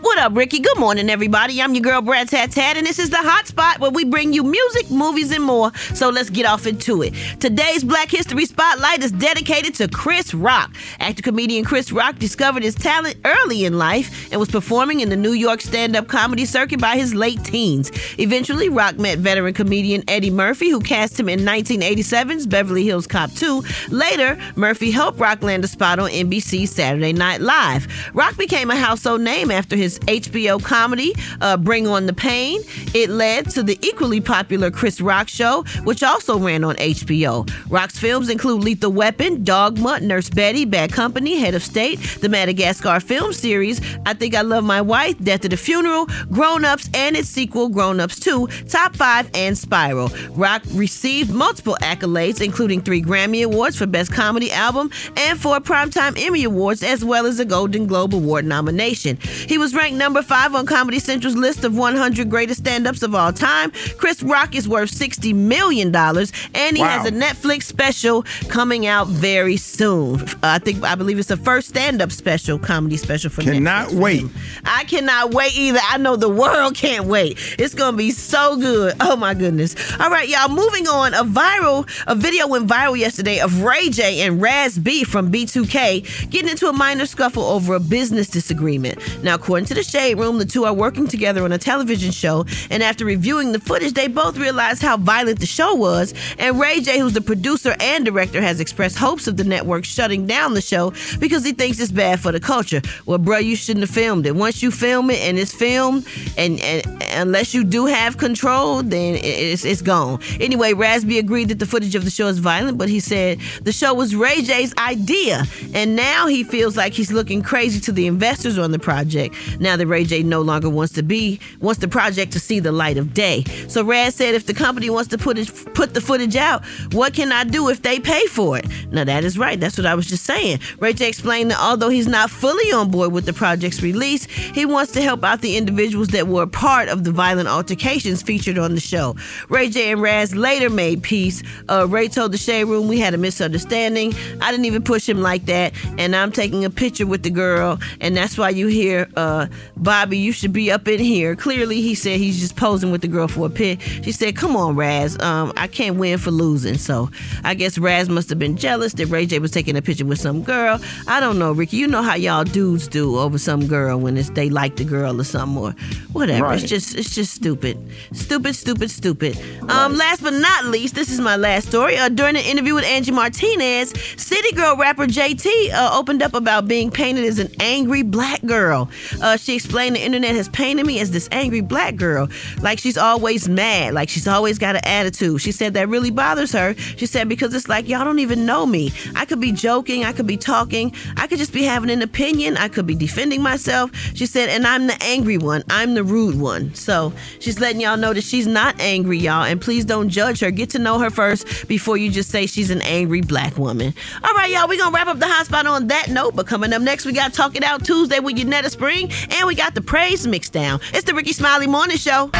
What 0.00 0.18
up, 0.18 0.34
Rickey? 0.34 0.60
Good 0.60 0.78
morning, 0.78 1.10
everybody. 1.10 1.60
I'm 1.60 1.74
your 1.74 1.82
girl, 1.82 2.00
Brat 2.00 2.28
Tat 2.28 2.52
Tat, 2.52 2.78
and 2.78 2.86
this 2.86 2.98
is 2.98 3.10
the 3.10 3.18
Hot 3.18 3.46
Spot 3.46 3.78
where 3.80 3.90
we 3.90 4.04
bring 4.04 4.32
you 4.32 4.42
music, 4.42 4.90
movies, 4.90 5.30
and 5.30 5.44
more. 5.44 5.74
So 5.94 6.08
let's 6.08 6.30
get 6.30 6.46
off 6.46 6.66
into 6.66 7.02
it. 7.02 7.12
Today's 7.38 7.84
Black 7.84 8.10
History 8.10 8.46
Spotlight 8.46 9.02
is 9.02 9.12
dedicated 9.12 9.74
to 9.74 9.88
Chris 9.88 10.32
Rock. 10.32 10.74
Actor 11.00 11.22
comedian 11.22 11.66
Chris 11.66 11.92
Rock 11.92 12.18
discovered 12.18 12.62
his 12.62 12.74
talent 12.74 13.16
early 13.26 13.66
in 13.66 13.76
life 13.76 14.32
and 14.32 14.40
was 14.40 14.50
performing 14.50 15.00
in 15.00 15.10
the 15.10 15.16
New 15.16 15.32
York 15.32 15.60
stand 15.60 15.96
up 15.96 16.08
comedy 16.08 16.46
circuit 16.46 16.80
by 16.80 16.96
his 16.96 17.14
late 17.14 17.44
teens. 17.44 17.90
Eventually, 18.18 18.70
Rock 18.70 18.98
met 18.98 19.18
veteran 19.18 19.52
comedian 19.52 20.02
Eddie 20.08 20.30
Murphy, 20.30 20.70
who 20.70 20.80
cast 20.80 21.20
him 21.20 21.28
in 21.28 21.40
1987's 21.40 22.46
Beverly 22.46 22.84
Hills 22.84 23.06
Cop 23.06 23.30
2. 23.32 23.62
Later, 23.90 24.38
Murphy 24.56 24.90
helped 24.90 25.20
Rock 25.20 25.42
land 25.42 25.62
a 25.62 25.68
spot 25.68 25.98
on 25.98 26.08
NBC's 26.08 26.70
Saturday 26.70 27.12
Night 27.12 27.42
Live. 27.42 27.86
Rock 28.14 28.38
became 28.38 28.70
a 28.70 28.76
household 28.76 29.20
name 29.20 29.50
after 29.50 29.73
his 29.76 29.98
HBO 30.00 30.62
comedy, 30.62 31.14
uh, 31.40 31.56
Bring 31.56 31.86
On 31.86 32.06
the 32.06 32.12
Pain. 32.12 32.60
It 32.94 33.10
led 33.10 33.50
to 33.50 33.62
the 33.62 33.78
equally 33.86 34.20
popular 34.20 34.70
Chris 34.70 35.00
Rock 35.00 35.28
Show, 35.28 35.64
which 35.84 36.02
also 36.02 36.38
ran 36.38 36.64
on 36.64 36.76
HBO. 36.76 37.48
Rock's 37.70 37.98
films 37.98 38.28
include 38.28 38.62
Lethal 38.62 38.92
Weapon, 38.92 39.44
Dogma, 39.44 40.00
Nurse 40.00 40.30
Betty, 40.30 40.64
Bad 40.64 40.92
Company, 40.92 41.38
Head 41.38 41.54
of 41.54 41.62
State, 41.62 41.98
the 42.20 42.28
Madagascar 42.28 43.00
film 43.00 43.32
series, 43.32 43.80
I 44.06 44.14
Think 44.14 44.34
I 44.34 44.42
Love 44.42 44.64
My 44.64 44.80
Wife, 44.80 45.18
Death 45.18 45.44
at 45.44 45.50
the 45.50 45.56
Funeral, 45.56 46.06
Grown 46.30 46.64
Ups, 46.64 46.90
and 46.94 47.16
its 47.16 47.28
sequel, 47.28 47.68
Grown 47.68 48.00
Ups 48.00 48.20
2, 48.20 48.46
Top 48.68 48.94
5, 48.96 49.30
and 49.34 49.56
Spiral. 49.56 50.10
Rock 50.30 50.62
received 50.72 51.32
multiple 51.32 51.76
accolades, 51.80 52.40
including 52.40 52.82
three 52.82 53.02
Grammy 53.02 53.44
Awards 53.44 53.76
for 53.76 53.86
Best 53.86 54.12
Comedy 54.12 54.50
Album 54.52 54.90
and 55.16 55.40
four 55.40 55.60
Primetime 55.60 56.20
Emmy 56.20 56.44
Awards, 56.44 56.82
as 56.82 57.04
well 57.04 57.26
as 57.26 57.40
a 57.40 57.44
Golden 57.44 57.86
Globe 57.86 58.14
Award 58.14 58.44
nomination. 58.44 59.16
He 59.16 59.56
was 59.56 59.63
was 59.64 59.74
ranked 59.74 59.96
number 59.96 60.20
five 60.20 60.54
on 60.54 60.66
Comedy 60.66 60.98
Central's 60.98 61.36
list 61.36 61.64
of 61.64 61.74
100 61.74 62.28
greatest 62.28 62.60
stand-ups 62.60 63.02
of 63.02 63.14
all 63.14 63.32
time. 63.32 63.70
Chris 63.96 64.22
Rock 64.22 64.54
is 64.54 64.68
worth 64.68 64.90
60 64.90 65.32
million 65.32 65.90
dollars, 65.90 66.32
and 66.54 66.76
he 66.76 66.82
Wow. 66.82 66.90
has 66.90 67.06
a 67.08 67.10
Netflix 67.12 67.62
special 67.62 68.24
coming 68.48 68.86
out 68.86 69.08
very 69.08 69.56
soon. 69.56 70.20
Uh, 70.20 70.34
I 70.42 70.58
think 70.58 70.84
I 70.84 70.94
believe 70.96 71.18
it's 71.18 71.28
the 71.28 71.38
first 71.38 71.68
stand-up 71.70 72.12
special, 72.12 72.58
comedy 72.58 72.98
special 72.98 73.30
for 73.30 73.40
Cannot 73.40 73.88
Netflix 73.88 73.98
wait. 73.98 74.24
I 74.66 74.84
cannot 74.84 75.32
wait 75.32 75.56
either. 75.56 75.80
I 75.88 75.96
know 75.96 76.16
the 76.16 76.28
world 76.28 76.74
can't 76.74 77.06
wait. 77.06 77.38
It's 77.58 77.72
gonna 77.72 77.96
be 77.96 78.10
so 78.10 78.56
good. 78.58 78.94
Oh 79.00 79.16
my 79.16 79.32
goodness. 79.32 79.74
All 79.98 80.10
right, 80.10 80.28
y'all. 80.28 80.50
Moving 80.50 80.86
on. 80.88 81.14
A 81.14 81.24
viral, 81.24 81.88
a 82.06 82.14
video 82.14 82.46
went 82.48 82.66
viral 82.68 82.98
yesterday 82.98 83.38
of 83.40 83.62
Ray 83.62 83.88
J 83.88 84.20
and 84.26 84.42
Raz 84.42 84.78
B 84.78 85.04
from 85.04 85.32
B2K 85.32 86.28
getting 86.30 86.50
into 86.50 86.68
a 86.68 86.72
minor 86.74 87.06
scuffle 87.06 87.44
over 87.44 87.74
a 87.76 87.80
business 87.80 88.28
disagreement. 88.28 88.98
Now, 89.24 89.38
according 89.54 89.68
to 89.68 89.74
the 89.74 89.84
Shade 89.84 90.18
Room, 90.18 90.38
the 90.38 90.44
two 90.44 90.64
are 90.64 90.74
working 90.74 91.06
together 91.06 91.44
on 91.44 91.52
a 91.52 91.58
television 91.58 92.10
show, 92.10 92.44
and 92.70 92.82
after 92.82 93.04
reviewing 93.04 93.52
the 93.52 93.60
footage, 93.60 93.92
they 93.92 94.08
both 94.08 94.36
realized 94.36 94.82
how 94.82 94.96
violent 94.96 95.38
the 95.38 95.46
show 95.46 95.76
was. 95.76 96.12
And 96.40 96.58
Ray 96.58 96.80
J, 96.80 96.98
who's 96.98 97.12
the 97.12 97.20
producer 97.20 97.76
and 97.78 98.04
director, 98.04 98.40
has 98.40 98.58
expressed 98.58 98.98
hopes 98.98 99.28
of 99.28 99.36
the 99.36 99.44
network 99.44 99.84
shutting 99.84 100.26
down 100.26 100.54
the 100.54 100.60
show 100.60 100.92
because 101.20 101.44
he 101.44 101.52
thinks 101.52 101.78
it's 101.78 101.92
bad 101.92 102.18
for 102.18 102.32
the 102.32 102.40
culture. 102.40 102.82
Well, 103.06 103.18
bro, 103.18 103.38
you 103.38 103.54
shouldn't 103.54 103.86
have 103.86 103.94
filmed 103.94 104.26
it. 104.26 104.34
Once 104.34 104.60
you 104.60 104.72
film 104.72 105.08
it 105.08 105.20
and 105.20 105.38
it's 105.38 105.54
filmed, 105.54 106.04
and, 106.36 106.58
and 106.58 107.04
unless 107.12 107.54
you 107.54 107.62
do 107.62 107.86
have 107.86 108.18
control, 108.18 108.82
then 108.82 109.14
it's, 109.22 109.64
it's 109.64 109.82
gone. 109.82 110.18
Anyway, 110.40 110.72
Raz 110.72 111.04
B 111.04 111.20
agreed 111.20 111.50
that 111.50 111.60
the 111.60 111.66
footage 111.66 111.94
of 111.94 112.04
the 112.04 112.10
show 112.10 112.26
is 112.26 112.40
violent, 112.40 112.76
but 112.76 112.88
he 112.88 112.98
said 112.98 113.38
the 113.62 113.70
show 113.70 113.94
was 113.94 114.16
Ray 114.16 114.42
J's 114.42 114.74
idea, 114.78 115.44
and 115.72 115.94
now 115.94 116.26
he 116.26 116.42
feels 116.42 116.76
like 116.76 116.92
he's 116.92 117.12
looking 117.12 117.40
crazy 117.40 117.78
to 117.82 117.92
the 117.92 118.08
investors 118.08 118.58
on 118.58 118.72
the 118.72 118.80
project. 118.80 119.36
Now 119.60 119.76
that 119.76 119.86
Ray 119.86 120.04
J 120.04 120.22
no 120.22 120.40
longer 120.40 120.68
wants 120.68 120.92
to 120.94 121.02
be 121.02 121.40
wants 121.60 121.80
the 121.80 121.88
project 121.88 122.32
to 122.32 122.40
see 122.40 122.60
the 122.60 122.72
light 122.72 122.96
of 122.96 123.14
day. 123.14 123.44
So 123.68 123.84
Raz 123.84 124.14
said, 124.14 124.34
if 124.34 124.46
the 124.46 124.54
company 124.54 124.90
wants 124.90 125.08
to 125.10 125.18
put 125.18 125.38
it 125.38 125.50
put 125.74 125.94
the 125.94 126.00
footage 126.00 126.36
out, 126.36 126.64
what 126.92 127.14
can 127.14 127.32
I 127.32 127.44
do 127.44 127.68
if 127.68 127.82
they 127.82 127.98
pay 127.98 128.26
for 128.26 128.58
it? 128.58 128.66
Now 128.90 129.04
that 129.04 129.24
is 129.24 129.38
right. 129.38 129.58
That's 129.58 129.76
what 129.78 129.86
I 129.86 129.94
was 129.94 130.06
just 130.06 130.24
saying. 130.24 130.60
Ray 130.78 130.92
J 130.92 131.08
explained 131.08 131.50
that 131.50 131.60
although 131.60 131.88
he's 131.88 132.08
not 132.08 132.30
fully 132.30 132.72
on 132.72 132.90
board 132.90 133.12
with 133.12 133.26
the 133.26 133.32
project's 133.32 133.82
release, 133.82 134.24
he 134.26 134.66
wants 134.66 134.92
to 134.92 135.02
help 135.02 135.24
out 135.24 135.40
the 135.40 135.56
individuals 135.56 136.08
that 136.08 136.28
were 136.28 136.46
part 136.46 136.88
of 136.88 137.04
the 137.04 137.12
violent 137.12 137.48
altercations 137.48 138.22
featured 138.22 138.58
on 138.58 138.74
the 138.74 138.80
show. 138.80 139.16
Ray 139.48 139.68
J 139.68 139.92
and 139.92 140.02
Raz 140.02 140.34
later 140.34 140.70
made 140.70 141.02
peace. 141.02 141.42
Uh, 141.68 141.86
Ray 141.88 142.08
told 142.08 142.32
the 142.32 142.38
Shade 142.38 142.64
Room 142.64 142.88
we 142.88 142.98
had 142.98 143.14
a 143.14 143.18
misunderstanding. 143.18 144.14
I 144.40 144.50
didn't 144.50 144.66
even 144.66 144.82
push 144.82 145.08
him 145.08 145.20
like 145.20 145.46
that, 145.46 145.72
and 145.98 146.14
I'm 146.14 146.32
taking 146.32 146.64
a 146.64 146.70
picture 146.70 147.06
with 147.06 147.22
the 147.22 147.30
girl, 147.30 147.78
and 148.00 148.16
that's 148.16 148.36
why 148.38 148.50
you 148.50 148.66
hear 148.66 149.08
uh, 149.34 149.46
Bobby. 149.76 150.18
You 150.18 150.32
should 150.32 150.52
be 150.52 150.70
up 150.70 150.88
in 150.88 151.00
here. 151.00 151.34
Clearly, 151.36 151.80
he 151.80 151.94
said 151.94 152.18
he's 152.18 152.40
just 152.40 152.56
posing 152.56 152.90
with 152.90 153.02
the 153.02 153.08
girl 153.08 153.28
for 153.28 153.46
a 153.46 153.50
pic. 153.50 153.80
She 153.80 154.12
said, 154.12 154.36
"Come 154.36 154.56
on, 154.56 154.76
Raz. 154.76 155.18
Um, 155.20 155.52
I 155.56 155.66
can't 155.66 155.96
win 155.96 156.18
for 156.18 156.30
losing." 156.30 156.76
So 156.76 157.10
I 157.42 157.54
guess 157.54 157.78
Raz 157.78 158.08
must 158.08 158.28
have 158.30 158.38
been 158.38 158.56
jealous 158.56 158.94
that 158.94 159.06
Ray 159.06 159.26
J 159.26 159.38
was 159.38 159.50
taking 159.50 159.76
a 159.76 159.82
picture 159.82 160.04
with 160.04 160.20
some 160.20 160.42
girl. 160.42 160.80
I 161.06 161.20
don't 161.20 161.38
know, 161.38 161.52
Rickey. 161.52 161.76
You 161.76 161.86
know 161.86 162.02
how 162.02 162.14
y'all 162.14 162.44
dudes 162.44 162.88
do 162.88 163.18
over 163.18 163.38
some 163.38 163.66
girl 163.66 163.98
when 163.98 164.16
it's 164.16 164.30
they 164.30 164.50
like 164.50 164.76
the 164.76 164.84
girl 164.84 165.20
or 165.20 165.24
something 165.24 165.62
or 165.62 165.72
whatever. 166.12 166.44
Right. 166.44 166.60
It's 166.60 166.68
just 166.68 166.94
it's 166.94 167.14
just 167.14 167.34
stupid, 167.34 167.78
stupid, 168.12 168.54
stupid, 168.54 168.90
stupid. 168.90 169.38
Um, 169.68 169.96
last 169.96 170.22
but 170.22 170.34
not 170.34 170.66
least, 170.66 170.94
this 170.94 171.10
is 171.10 171.20
my 171.20 171.36
last 171.36 171.68
story. 171.68 171.96
Uh, 171.96 172.08
during 172.08 172.36
an 172.36 172.44
interview 172.44 172.74
with 172.74 172.84
Angie 172.84 173.12
Martinez, 173.12 173.92
City 174.16 174.54
Girl 174.54 174.76
rapper 174.76 175.06
JT 175.06 175.72
uh, 175.72 175.90
opened 175.98 176.22
up 176.22 176.34
about 176.34 176.68
being 176.68 176.90
painted 176.90 177.24
as 177.24 177.38
an 177.38 177.50
angry 177.60 178.02
black 178.02 178.42
girl. 178.44 178.88
Uh, 179.24 179.38
she 179.38 179.54
explained 179.54 179.96
the 179.96 180.04
internet 180.04 180.34
has 180.34 180.50
painted 180.50 180.84
me 180.84 181.00
as 181.00 181.10
this 181.10 181.30
angry 181.32 181.62
black 181.62 181.96
girl, 181.96 182.28
like 182.60 182.78
she's 182.78 182.98
always 182.98 183.48
mad, 183.48 183.94
like 183.94 184.10
she's 184.10 184.28
always 184.28 184.58
got 184.58 184.76
an 184.76 184.84
attitude. 184.84 185.40
She 185.40 185.50
said 185.50 185.72
that 185.74 185.88
really 185.88 186.10
bothers 186.10 186.52
her. 186.52 186.74
She 186.74 187.06
said 187.06 187.26
because 187.26 187.54
it's 187.54 187.66
like 187.66 187.88
y'all 187.88 188.04
don't 188.04 188.18
even 188.18 188.44
know 188.44 188.66
me. 188.66 188.92
I 189.16 189.24
could 189.24 189.40
be 189.40 189.50
joking, 189.50 190.04
I 190.04 190.12
could 190.12 190.26
be 190.26 190.36
talking, 190.36 190.94
I 191.16 191.26
could 191.26 191.38
just 191.38 191.54
be 191.54 191.62
having 191.62 191.88
an 191.88 192.02
opinion, 192.02 192.58
I 192.58 192.68
could 192.68 192.86
be 192.86 192.94
defending 192.94 193.40
myself. 193.40 193.90
She 194.14 194.26
said, 194.26 194.50
and 194.50 194.66
I'm 194.66 194.86
the 194.88 195.02
angry 195.02 195.38
one, 195.38 195.64
I'm 195.70 195.94
the 195.94 196.04
rude 196.04 196.38
one. 196.38 196.74
So 196.74 197.10
she's 197.38 197.58
letting 197.58 197.80
y'all 197.80 197.96
know 197.96 198.12
that 198.12 198.24
she's 198.24 198.46
not 198.46 198.78
angry, 198.78 199.16
y'all, 199.16 199.44
and 199.44 199.58
please 199.58 199.86
don't 199.86 200.10
judge 200.10 200.40
her. 200.40 200.50
Get 200.50 200.68
to 200.70 200.78
know 200.78 200.98
her 200.98 201.08
first 201.08 201.66
before 201.66 201.96
you 201.96 202.10
just 202.10 202.28
say 202.28 202.44
she's 202.44 202.70
an 202.70 202.82
angry 202.82 203.22
black 203.22 203.56
woman. 203.56 203.94
All 204.22 204.34
right, 204.34 204.50
y'all, 204.50 204.68
we're 204.68 204.78
gonna 204.78 204.94
wrap 204.94 205.06
up 205.06 205.18
the 205.18 205.26
hot 205.26 205.46
spot 205.46 205.66
on 205.66 205.86
that 205.86 206.10
note, 206.10 206.36
but 206.36 206.46
coming 206.46 206.74
up 206.74 206.82
next, 206.82 207.06
we 207.06 207.12
got 207.12 207.32
Talk 207.32 207.56
It 207.56 207.64
Out 207.64 207.86
Tuesday 207.86 208.20
with 208.20 208.36
Yanetta 208.36 208.68
Spring, 208.68 209.10
and 209.30 209.46
we 209.46 209.54
got 209.54 209.74
the 209.74 209.82
praise 209.82 210.26
mix 210.26 210.50
down. 210.50 210.80
It's 210.92 211.04
the 211.04 211.14
Rickey 211.14 211.32
Smiley 211.32 211.66
Morning 211.66 211.96
Show. 211.96 212.30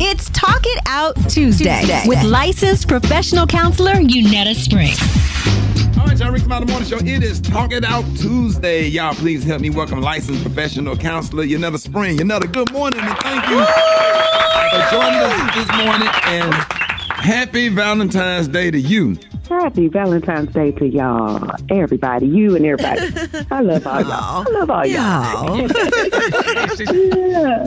It's 0.00 0.28
Talk 0.30 0.62
It 0.64 0.80
Out 0.86 1.14
Tuesday, 1.30 2.02
with 2.06 2.22
licensed 2.24 2.88
professional 2.88 3.46
counselor 3.46 3.94
Unetta 3.94 4.54
Spring. 4.54 4.92
All 5.98 6.06
right, 6.06 6.18
y'all, 6.18 6.32
Rick 6.32 6.42
Smiley 6.42 6.66
Morning 6.66 6.88
Show. 6.88 6.98
It 6.98 7.22
is 7.22 7.40
Talk 7.40 7.72
It 7.72 7.84
Out 7.84 8.04
Tuesday. 8.16 8.86
Y'all, 8.86 9.14
please 9.14 9.44
help 9.44 9.60
me 9.60 9.70
welcome 9.70 10.00
licensed 10.00 10.42
professional 10.42 10.96
counselor 10.96 11.44
Yanetta 11.44 11.78
Spring. 11.78 12.18
Yanetta, 12.18 12.52
good 12.52 12.72
morning 12.72 13.00
and 13.00 13.18
thank 13.18 13.48
you 13.48 13.58
for 14.70 14.90
joining 14.90 15.20
us 15.20 15.54
this 15.54 15.68
morning 15.76 16.08
and 16.26 16.83
happy 17.24 17.70
Valentine's 17.70 18.48
Day 18.48 18.70
to 18.70 18.78
you. 18.78 19.16
Happy 19.48 19.88
Valentine's 19.88 20.52
Day 20.52 20.72
to 20.72 20.86
y'all, 20.86 21.50
everybody, 21.70 22.26
you 22.26 22.54
and 22.54 22.66
everybody. 22.66 23.46
I 23.50 23.60
love 23.60 23.86
all 23.86 24.02
y'all. 24.02 24.46
I 24.46 24.50
love 24.50 24.70
all 24.70 24.86
y'all. 24.86 25.60
yeah. 27.28 27.66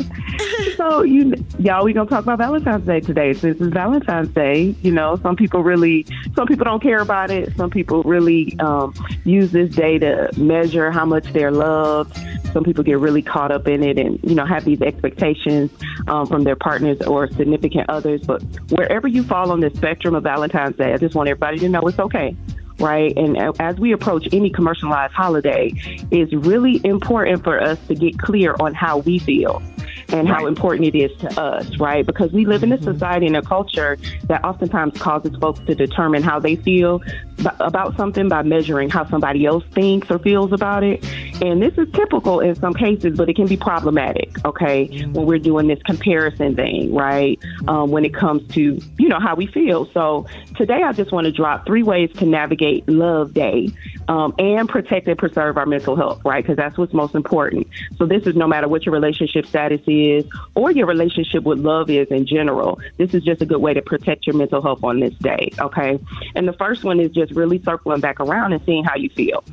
So 0.75 1.01
you, 1.01 1.33
y'all, 1.57 1.83
we 1.83 1.93
gonna 1.93 2.09
talk 2.09 2.23
about 2.23 2.37
Valentine's 2.37 2.85
Day 2.85 2.99
today. 2.99 3.33
Since 3.33 3.59
it's 3.59 3.73
Valentine's 3.73 4.29
Day, 4.29 4.75
you 4.81 4.91
know, 4.91 5.17
some 5.23 5.35
people 5.35 5.63
really, 5.63 6.05
some 6.35 6.47
people 6.47 6.65
don't 6.65 6.81
care 6.81 6.99
about 6.99 7.31
it. 7.31 7.55
Some 7.57 7.71
people 7.71 8.03
really 8.03 8.57
um, 8.59 8.93
use 9.23 9.51
this 9.51 9.73
day 9.73 9.97
to 9.99 10.29
measure 10.37 10.91
how 10.91 11.05
much 11.05 11.31
they're 11.33 11.51
loved. 11.51 12.15
Some 12.53 12.63
people 12.63 12.83
get 12.83 12.99
really 12.99 13.21
caught 13.21 13.51
up 13.51 13.67
in 13.67 13.83
it 13.83 13.99
and 13.99 14.19
you 14.23 14.35
know 14.35 14.45
have 14.45 14.65
these 14.65 14.81
expectations 14.81 15.71
um, 16.07 16.25
from 16.27 16.43
their 16.43 16.55
partners 16.55 17.01
or 17.01 17.27
significant 17.27 17.89
others. 17.89 18.21
But 18.21 18.41
wherever 18.69 19.07
you 19.07 19.23
fall 19.23 19.46
on 19.51 19.59
the 19.59 19.69
spectrum 19.71 20.15
of 20.15 20.23
Valentine's 20.23 20.75
Day, 20.75 20.93
I 20.93 20.97
just 20.97 21.15
want 21.15 21.29
everybody 21.29 21.59
to 21.59 21.69
know 21.69 21.81
it's 21.81 21.99
okay. 21.99 22.35
Right. 22.79 23.11
And 23.17 23.37
as 23.59 23.79
we 23.79 23.91
approach 23.91 24.27
any 24.31 24.51
commercialized 24.51 25.13
holiday, 25.13 25.73
it's 26.11 26.31
really 26.31 26.79
important 26.83 27.43
for 27.43 27.59
us 27.59 27.79
to 27.87 27.95
get 27.95 28.19
clear 28.19 28.55
on 28.59 28.75
how 28.75 28.99
we 28.99 29.17
feel 29.17 29.63
and 30.09 30.27
how 30.27 30.45
important 30.45 30.85
it 30.85 30.95
is 30.95 31.17
to 31.19 31.41
us, 31.41 31.77
right? 31.79 32.05
Because 32.05 32.31
we 32.31 32.45
live 32.45 32.63
in 32.63 32.71
a 32.71 32.77
mm-hmm. 32.77 32.85
society 32.85 33.27
and 33.27 33.35
a 33.35 33.41
culture 33.41 33.97
that 34.25 34.43
oftentimes 34.43 34.99
causes 34.99 35.35
folks 35.37 35.59
to 35.61 35.75
determine 35.75 36.23
how 36.23 36.39
they 36.39 36.55
feel 36.55 37.01
about 37.39 37.95
something 37.95 38.29
by 38.29 38.41
measuring 38.41 38.89
how 38.89 39.07
somebody 39.07 39.45
else 39.45 39.63
thinks 39.73 40.09
or 40.09 40.19
feels 40.19 40.51
about 40.51 40.83
it. 40.83 41.05
And 41.41 41.61
this 41.61 41.77
is 41.77 41.91
typical 41.93 42.39
in 42.39 42.55
some 42.55 42.73
cases, 42.73 43.17
but 43.17 43.29
it 43.29 43.35
can 43.35 43.47
be 43.47 43.57
problematic, 43.57 44.43
okay, 44.45 44.87
when 45.11 45.25
we're 45.25 45.37
doing 45.39 45.67
this 45.67 45.81
comparison 45.83 46.55
thing, 46.55 46.93
right? 46.93 47.39
Um, 47.67 47.91
when 47.91 48.05
it 48.05 48.13
comes 48.13 48.47
to, 48.55 48.79
you 48.97 49.07
know, 49.07 49.19
how 49.19 49.35
we 49.35 49.47
feel. 49.47 49.85
So 49.91 50.25
today 50.55 50.81
I 50.83 50.93
just 50.93 51.11
want 51.11 51.25
to 51.25 51.31
drop 51.31 51.65
three 51.65 51.83
ways 51.83 52.11
to 52.17 52.25
navigate 52.25 52.87
Love 52.89 53.33
Day 53.33 53.69
um, 54.07 54.33
and 54.39 54.67
protect 54.67 55.07
and 55.07 55.17
preserve 55.17 55.57
our 55.57 55.65
mental 55.65 55.95
health, 55.95 56.21
right? 56.25 56.43
Because 56.43 56.57
that's 56.57 56.77
what's 56.77 56.93
most 56.93 57.13
important. 57.13 57.67
So 57.97 58.05
this 58.05 58.25
is 58.25 58.35
no 58.35 58.47
matter 58.47 58.67
what 58.67 58.85
your 58.85 58.93
relationship 58.93 59.45
status 59.45 59.81
is 59.85 60.25
or 60.55 60.71
your 60.71 60.87
relationship 60.87 61.43
with 61.43 61.59
love 61.59 61.89
is 61.89 62.07
in 62.07 62.25
general. 62.25 62.79
This 62.97 63.13
is 63.13 63.23
just 63.23 63.41
a 63.41 63.45
good 63.45 63.61
way 63.61 63.73
to 63.73 63.81
protect 63.81 64.25
your 64.25 64.35
mental 64.35 64.61
health 64.61 64.83
on 64.83 64.99
this 64.99 65.13
day, 65.15 65.51
okay? 65.59 65.99
And 66.35 66.47
the 66.47 66.53
first 66.53 66.83
one 66.83 66.99
is 66.99 67.11
just 67.11 67.26
really 67.31 67.61
circling 67.63 68.01
back 68.01 68.19
around 68.19 68.53
and 68.53 68.63
seeing 68.65 68.83
how 68.83 68.95
you 68.95 69.09
feel. 69.09 69.43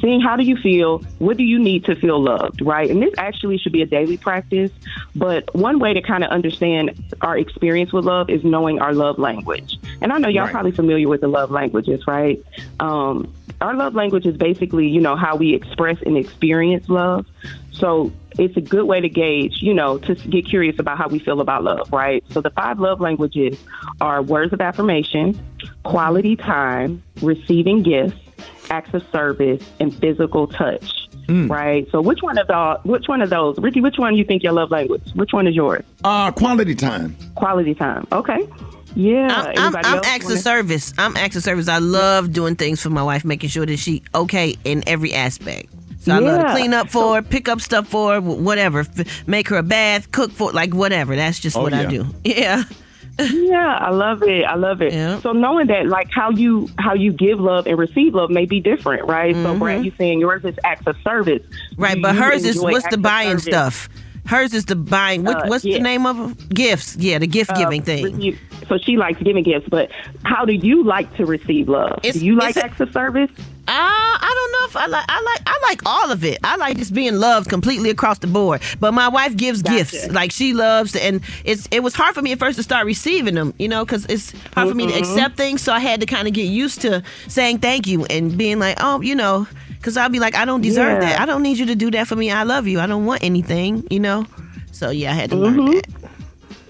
Seeing 0.00 0.20
how 0.20 0.36
do 0.36 0.42
you 0.44 0.56
feel? 0.56 1.04
What 1.18 1.36
do 1.36 1.42
you 1.42 1.58
need 1.58 1.84
to 1.84 1.94
feel 1.94 2.22
loved, 2.22 2.62
right? 2.62 2.90
And 2.90 3.02
this 3.02 3.12
actually 3.18 3.58
should 3.58 3.72
be 3.72 3.82
a 3.82 3.86
daily 3.86 4.16
practice. 4.16 4.70
But 5.14 5.54
one 5.54 5.78
way 5.78 5.92
to 5.92 6.00
kind 6.00 6.24
of 6.24 6.30
understand 6.30 6.92
our 7.20 7.36
experience 7.36 7.92
with 7.92 8.04
love 8.04 8.30
is 8.30 8.42
knowing 8.42 8.80
our 8.80 8.94
love 8.94 9.18
language. 9.18 9.78
And 10.00 10.10
I 10.12 10.18
know 10.18 10.28
y'all 10.28 10.44
Right. 10.44 10.52
probably 10.52 10.72
familiar 10.72 11.06
with 11.06 11.20
the 11.20 11.28
love 11.28 11.50
languages, 11.50 12.02
right? 12.06 12.42
Um, 12.78 13.34
our 13.60 13.74
love 13.74 13.94
language 13.94 14.24
is 14.24 14.36
basically, 14.38 14.88
you 14.88 15.02
know, 15.02 15.16
how 15.16 15.36
we 15.36 15.54
express 15.54 15.98
and 16.06 16.16
experience 16.16 16.88
love. 16.88 17.26
So 17.72 18.12
it's 18.40 18.56
a 18.56 18.60
good 18.60 18.84
way 18.84 19.00
to 19.00 19.08
gauge, 19.08 19.58
you 19.60 19.74
know, 19.74 19.98
to 19.98 20.14
get 20.14 20.46
curious 20.48 20.78
about 20.78 20.98
how 20.98 21.06
we 21.08 21.18
feel 21.18 21.40
about 21.40 21.62
love, 21.62 21.92
right? 21.92 22.24
So 22.30 22.40
the 22.40 22.50
five 22.50 22.80
love 22.80 23.00
languages 23.00 23.58
are 24.00 24.22
words 24.22 24.52
of 24.52 24.60
affirmation, 24.60 25.38
quality 25.84 26.36
time, 26.36 27.02
receiving 27.22 27.82
gifts, 27.82 28.16
acts 28.70 28.94
of 28.94 29.04
service, 29.12 29.62
and 29.78 29.94
physical 29.94 30.46
touch. 30.46 30.96
Right. 31.28 31.86
So 31.92 32.00
which 32.00 32.22
one 32.22 32.38
of 32.38 32.48
the 32.48 32.80
which 32.82 33.06
one 33.06 33.22
of 33.22 33.30
those, 33.30 33.56
Rickey? 33.58 33.80
Which 33.80 33.98
one 33.98 34.14
do 34.14 34.18
you 34.18 34.24
think 34.24 34.42
your 34.42 34.52
love 34.52 34.72
language? 34.72 35.12
Which 35.14 35.32
one 35.32 35.46
is 35.46 35.54
yours? 35.54 35.84
Uh, 36.02 36.32
quality 36.32 36.74
time. 36.74 37.16
Quality 37.36 37.72
time. 37.76 38.04
Okay. 38.10 38.48
Yeah. 38.96 39.28
I'm, 39.56 39.76
I'm, 39.76 39.84
I'm 39.84 40.00
acts 40.04 40.24
of 40.24 40.30
wanna- 40.30 40.40
service. 40.40 40.92
I'm 40.98 41.16
acts 41.16 41.36
of 41.36 41.44
service. 41.44 41.68
I 41.68 41.78
love 41.78 42.32
doing 42.32 42.56
things 42.56 42.82
for 42.82 42.90
my 42.90 43.04
wife, 43.04 43.24
making 43.24 43.48
sure 43.50 43.64
that 43.64 43.76
she 43.76 44.02
okay 44.12 44.56
in 44.64 44.82
every 44.88 45.14
aspect. 45.14 45.72
So 46.00 46.14
I 46.14 46.18
love 46.18 46.46
to 46.46 46.50
clean 46.52 46.72
up 46.74 46.88
for 46.90 47.14
her, 47.16 47.22
pick 47.22 47.46
up 47.48 47.60
stuff 47.60 47.86
for 47.86 48.14
her, 48.14 48.20
whatever. 48.20 48.84
Make 49.26 49.48
her 49.48 49.56
a 49.58 49.62
bath, 49.62 50.10
cook 50.12 50.32
for 50.32 50.50
like 50.52 50.74
whatever. 50.74 51.14
That's 51.14 51.38
just 51.38 51.56
Oh, 51.56 51.62
what 51.62 51.72
I 51.74 51.84
do. 51.86 52.06
Yeah. 52.24 52.64
yeah, 53.18 53.76
I 53.78 53.90
love 53.90 54.22
it. 54.22 54.44
I 54.44 54.54
love 54.54 54.80
it. 54.80 54.92
So 55.22 55.32
knowing 55.32 55.66
that, 55.66 55.86
like 55.88 56.10
how 56.10 56.30
you 56.30 56.68
how 56.78 56.94
you 56.94 57.12
give 57.12 57.38
love 57.38 57.66
and 57.66 57.76
receive 57.78 58.14
love 58.14 58.30
may 58.30 58.46
be 58.46 58.60
different, 58.60 59.06
right? 59.06 59.34
So 59.34 59.58
Brat, 59.58 59.84
you 59.84 59.92
saying 59.98 60.20
yours 60.20 60.42
is 60.44 60.56
acts 60.64 60.86
of 60.86 60.96
service, 61.04 61.42
Mm-hmm. 61.42 61.82
Right, 61.82 61.94
Do 61.96 62.02
but 62.02 62.16
hers 62.16 62.44
is 62.44 62.58
what's 62.60 62.86
the 62.88 62.96
buying 62.98 63.30
service? 63.38 63.44
stuff? 63.44 63.88
Hers 64.26 64.54
is 64.54 64.64
the 64.66 64.76
buying. 64.76 65.24
What, 65.24 65.36
Uh, 65.44 65.46
what's 65.48 65.64
yeah. 65.64 65.78
the 65.78 65.82
name 65.82 66.06
of 66.06 66.16
them? 66.16 66.36
Gifts. 66.48 66.96
Yeah, 66.96 67.18
the 67.18 67.26
gift 67.26 67.54
giving 67.56 67.82
Uh, 67.82 67.84
thing. 67.84 68.04
receive- 68.16 68.40
So 68.70 68.78
she 68.78 68.96
likes 68.96 69.20
giving 69.20 69.42
gifts, 69.42 69.68
but 69.68 69.90
how 70.24 70.44
do 70.44 70.52
you 70.52 70.84
like 70.84 71.12
to 71.16 71.26
receive 71.26 71.68
love? 71.68 71.98
It's- 72.04 72.14
do 72.20 72.24
you 72.24 72.36
like 72.36 72.56
acts 72.56 72.78
of 72.80 72.92
service? 72.92 73.28
Uh, 73.68 73.72
I 73.72 74.32
don't 74.34 74.52
know 74.52 74.66
if 74.68 74.76
I 74.76 74.86
like. 74.86 75.04
I 75.08 75.20
like. 75.22 75.42
I 75.46 75.58
like 75.68 75.80
all 75.84 76.10
of 76.12 76.24
it. 76.24 76.38
I 76.44 76.56
like 76.56 76.76
just 76.78 76.94
being 76.94 77.16
loved 77.16 77.48
completely 77.48 77.90
across 77.90 78.18
the 78.20 78.26
board. 78.28 78.62
But 78.80 78.94
my 78.94 79.08
wife 79.08 79.36
gives 79.36 79.60
gifts, 79.62 80.08
like 80.10 80.30
she 80.32 80.54
loves, 80.54 80.94
and 80.96 81.20
it's. 81.44 81.68
It 81.72 81.80
was 81.82 81.94
hard 81.94 82.14
for 82.14 82.22
me 82.22 82.30
at 82.32 82.38
first 82.38 82.56
to 82.58 82.62
start 82.62 82.86
receiving 82.86 83.34
them, 83.34 83.54
you 83.58 83.68
know, 83.68 83.84
because 83.84 84.06
it's 84.06 84.32
hard 84.54 84.68
for 84.68 84.74
me 84.74 84.86
to 84.86 84.92
Mhm. 84.92 84.98
accept 85.00 85.36
things. 85.36 85.62
So 85.62 85.72
I 85.72 85.80
had 85.80 85.98
to 86.00 86.06
kind 86.06 86.26
of 86.28 86.34
get 86.34 86.44
used 86.46 86.80
to 86.82 87.02
saying 87.28 87.58
thank 87.58 87.86
you 87.88 88.04
and 88.06 88.36
being 88.38 88.58
like, 88.60 88.76
oh, 88.80 89.00
you 89.02 89.14
know, 89.16 89.46
because 89.78 89.96
I'll 89.96 90.08
be 90.08 90.20
like, 90.20 90.34
I 90.36 90.44
don't 90.44 90.62
deserve 90.62 91.02
Yeah. 91.02 91.10
that. 91.10 91.20
I 91.20 91.26
don't 91.26 91.42
need 91.42 91.58
you 91.58 91.66
to 91.66 91.74
do 91.76 91.90
that 91.92 92.06
for 92.08 92.16
me. 92.16 92.30
I 92.30 92.44
love 92.44 92.66
you. 92.68 92.78
I 92.80 92.86
don't 92.86 93.04
want 93.04 93.22
anything, 93.24 93.84
you 93.90 94.00
know. 94.00 94.26
So 94.72 94.90
yeah, 94.90 95.10
I 95.10 95.14
had 95.14 95.30
to 95.30 95.36
learn 95.36 95.56
Mhm. 95.58 95.74
that. 95.74 95.99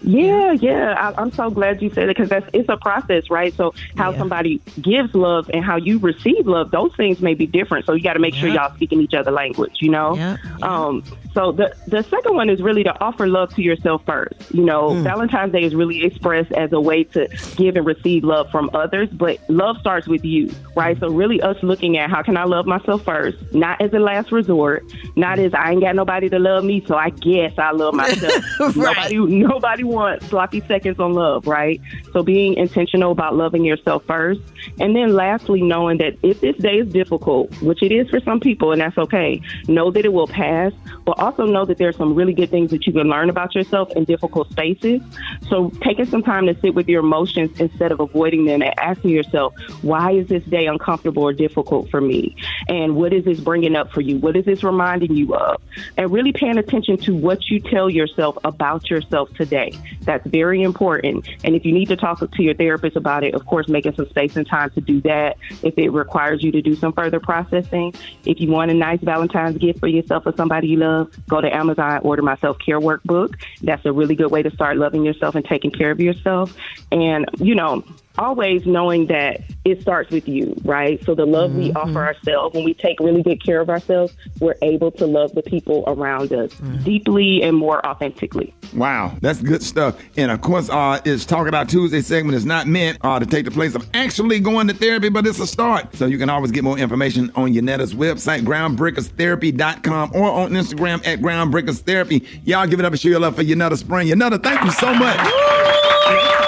Yeah, 0.03 0.53
yeah. 0.53 0.95
I, 0.97 1.21
I'm 1.21 1.33
so 1.33 1.51
glad 1.51 1.83
you 1.83 1.91
said 1.95 2.05
it 2.05 2.17
because 2.17 2.31
that's 2.31 2.49
it's 2.53 2.69
a 2.69 2.77
process, 2.77 3.25
right? 3.31 3.55
So 3.57 3.75
how 3.97 4.13
somebody 4.19 4.61
gives 4.81 5.15
love 5.15 5.51
and 5.53 5.65
how 5.65 5.77
you 5.77 5.99
receive 5.99 6.47
love, 6.47 6.71
those 6.71 6.91
things 6.97 7.21
may 7.21 7.35
be 7.35 7.47
different. 7.47 7.87
So 7.87 7.93
you 7.93 8.03
got 8.03 8.15
to 8.15 8.19
make 8.19 8.35
sure 8.35 8.49
y'all 8.49 8.75
speaking 8.75 9.01
each 9.01 9.15
other 9.15 9.31
language, 9.31 9.77
you 9.81 9.91
know. 9.91 10.15
Um. 10.63 11.03
So 11.35 11.53
the 11.53 11.75
the 11.87 12.03
second 12.03 12.35
one 12.35 12.51
is 12.51 12.61
really 12.61 12.83
to 12.85 13.01
offer 13.01 13.27
love 13.29 13.55
to 13.55 13.63
yourself 13.63 14.03
first. 14.05 14.53
You 14.53 14.65
know, 14.65 14.91
Hmm. 14.95 15.03
Valentine's 15.05 15.53
Day 15.53 15.63
is 15.63 15.75
really 15.75 16.03
expressed 16.05 16.51
as 16.53 16.73
a 16.73 16.81
way 16.81 17.05
to 17.05 17.29
give 17.57 17.77
and 17.77 17.87
receive 17.87 18.25
love 18.25 18.51
from 18.51 18.69
others, 18.75 19.09
but 19.13 19.39
love 19.49 19.77
starts 19.79 20.09
with 20.09 20.25
you, 20.25 20.51
right? 20.75 20.99
So 20.99 21.09
really, 21.09 21.41
us 21.41 21.57
looking 21.63 21.99
at 21.99 22.11
how 22.11 22.23
can 22.23 22.37
I 22.37 22.45
love 22.45 22.67
myself 22.67 23.05
first, 23.05 23.39
not 23.55 23.81
as 23.81 23.93
a 23.93 23.99
last 24.01 24.33
resort, 24.33 24.85
not 25.17 25.39
as 25.39 25.55
I 25.55 25.71
ain't 25.73 25.81
got 25.83 25.95
nobody 25.95 26.29
to 26.31 26.39
love 26.39 26.65
me, 26.65 26.83
so 26.87 26.97
I 26.97 27.11
guess 27.11 27.53
I 27.59 27.71
love 27.73 27.95
myself. 27.95 28.45
Nobody 28.77 29.17
nobody 29.19 29.85
wants 29.85 30.27
sloppy 30.27 30.61
seconds 30.63 30.99
on 30.99 31.13
love, 31.15 31.47
right? 31.47 31.81
So 32.13 32.23
being 32.23 32.55
intentional 32.55 33.13
about 33.13 33.37
loving 33.37 33.65
yourself 33.65 34.05
first. 34.07 34.41
And 34.81 34.97
then 34.97 35.15
lastly, 35.15 35.63
knowing 35.63 35.99
that 35.99 36.17
if 36.23 36.41
this 36.41 36.57
day 36.57 36.79
is 36.79 36.93
difficult, 36.93 37.51
which 37.63 37.83
it 37.83 37.93
is 37.93 38.09
for 38.11 38.21
some 38.21 38.41
people, 38.41 38.73
and 38.73 38.81
that's 38.81 38.99
okay, 38.99 39.41
know 39.69 39.91
that 39.91 40.05
it 40.05 40.13
will 40.13 40.27
pass, 40.27 40.73
but 41.05 41.19
also 41.21 41.45
know 41.45 41.65
that 41.67 41.79
there's 41.79 41.97
some 41.97 42.15
really 42.15 42.33
good 42.33 42.51
things 42.51 42.71
that 42.71 42.87
you 42.87 42.93
can 42.93 43.09
learn 43.09 43.31
about 43.31 43.55
yourself 43.55 43.91
in 43.93 44.05
difficult 44.05 44.51
spaces. 44.51 45.01
So 45.49 45.71
taking 45.83 46.07
some 46.07 46.23
time 46.23 46.47
to 46.47 46.59
sit 46.61 46.75
with 46.75 46.89
your 46.89 47.01
emotions 47.01 47.61
instead 47.61 47.93
of 47.93 48.01
avoiding 48.01 48.45
them 48.47 48.63
and 48.63 48.79
asking 48.79 49.11
yourself, 49.11 49.55
why 49.83 50.13
is 50.13 50.27
this 50.29 50.45
day 50.45 50.67
uncomfortable 50.67 51.23
or 51.23 51.33
difficult 51.33 51.91
for 51.91 52.01
me? 52.01 52.37
And 52.69 52.97
what 52.97 53.13
is 53.13 53.25
this 53.25 53.41
bringing 53.41 53.77
up 53.77 53.93
for 53.93 54.01
you? 54.01 54.19
What 54.19 54.37
is 54.37 54.45
this 54.45 54.65
reminding 54.65 55.15
you 55.15 55.35
of? 55.35 55.61
And 55.97 56.11
really 56.11 56.33
paying 56.33 56.59
attention 56.59 56.97
to 56.99 57.15
what 57.15 57.49
you 57.49 57.61
tell 57.61 57.91
yourself 57.91 58.39
about 58.45 58.91
yourself 58.91 59.33
today. 59.35 59.73
That's 60.03 60.27
very 60.27 60.63
important. 60.63 61.29
And 61.45 61.55
if 61.55 61.65
you 61.65 61.73
need 61.73 61.89
to 61.89 61.97
talk 61.97 62.21
to 62.21 62.43
your 62.43 62.55
therapist 62.55 62.97
about 62.97 63.25
it, 63.25 63.35
of 63.35 63.47
course, 63.47 63.69
making 63.69 63.95
some 63.95 64.09
space 64.09 64.37
and 64.37 64.47
time 64.47 64.71
to 64.71 64.81
do 64.81 65.01
that. 65.03 65.37
If 65.63 65.79
it 65.79 65.91
requires 65.91 66.43
you 66.43 66.53
to 66.53 66.63
do 66.63 66.75
some 66.75 66.93
further 66.93 67.21
processing, 67.21 67.95
if 68.25 68.41
you 68.41 68.51
want 68.51 68.71
a 68.71 68.75
nice 68.75 69.01
Valentine's 69.01 69.59
gift 69.59 69.81
for 69.81 69.87
yourself 69.87 70.27
or 70.27 70.35
somebody 70.37 70.69
you 70.69 70.77
love, 70.79 71.10
go 71.29 71.41
to 71.41 71.55
Amazon, 71.55 72.01
order 72.03 72.23
my 72.23 72.37
self 72.37 72.59
care 72.59 72.81
workbook. 72.81 73.35
That's 73.63 73.85
a 73.85 73.93
really 73.93 74.15
good 74.15 74.31
way 74.31 74.43
to 74.43 74.51
start 74.51 74.77
loving 74.77 75.05
yourself 75.05 75.35
and 75.35 75.45
taking 75.45 75.71
care 75.71 75.91
of 75.91 76.01
yourself. 76.01 76.57
And, 76.91 77.27
you 77.39 77.55
know, 77.55 77.85
always 78.19 78.67
knowing 78.67 79.07
that 79.07 79.41
it 79.65 79.81
starts 79.81 80.11
with 80.11 80.29
you, 80.29 80.55
right? 80.65 81.03
So 81.05 81.15
the 81.15 81.27
love 81.27 81.55
we 81.55 81.73
offer 81.73 82.05
ourselves, 82.05 82.55
when 82.55 82.65
we 82.65 82.75
take 82.75 82.99
really 83.01 83.23
good 83.23 83.43
care 83.45 83.61
of 83.61 83.71
ourselves, 83.71 84.15
we're 84.41 84.57
able 84.63 84.91
to 84.93 85.07
love 85.07 85.35
the 85.35 85.43
people 85.43 85.85
around 85.87 86.33
us 86.33 86.53
deeply 86.83 87.43
and 87.43 87.57
more 87.57 87.85
authentically. 87.87 88.55
Wow, 88.75 89.17
that's 89.21 89.41
good 89.43 89.63
stuff. 89.63 89.99
And 90.17 90.31
of 90.31 90.41
course, 90.41 90.71
uh, 90.71 91.01
it's 91.05 91.25
Talk 91.25 91.47
It 91.49 91.55
Out 91.55 91.69
Tuesday 91.69 92.01
segment 92.01 92.37
is 92.37 92.45
not 92.45 92.67
meant 92.67 92.99
uh, 93.03 93.19
to 93.19 93.27
take 93.27 93.45
the 93.45 93.51
place 93.51 93.75
of 93.75 93.89
actually 93.95 94.41
going 94.41 94.69
to 94.69 94.75
therapy, 94.75 95.09
but 95.09 95.27
it's 95.27 95.41
a 95.41 95.47
start. 95.47 95.95
So 95.97 96.07
you 96.07 96.19
can 96.19 96.31
always 96.31 96.51
get 96.51 96.65
more 96.65 96.79
information 96.79 97.31
on 97.35 97.53
Yanetta's 97.53 97.95
website, 97.95 98.41
groundbreakerstherapy.com, 98.43 100.13
or 100.15 100.31
on 100.31 100.51
Instagram 100.51 101.07
at 101.07 101.21
groundbreakerstherapy. 101.21 102.27
Y'all 102.45 102.67
give 102.67 102.79
it 102.81 102.85
up 102.85 102.93
and 102.93 103.01
show 103.01 103.09
your 103.09 103.21
love 103.21 103.37
for 103.37 103.43
Yanetta 103.43 103.77
Spring. 103.77 104.09
Yanetta, 104.09 104.43
thank 104.43 104.63
you 104.65 104.71
so 104.73 104.95
much. 104.95 106.40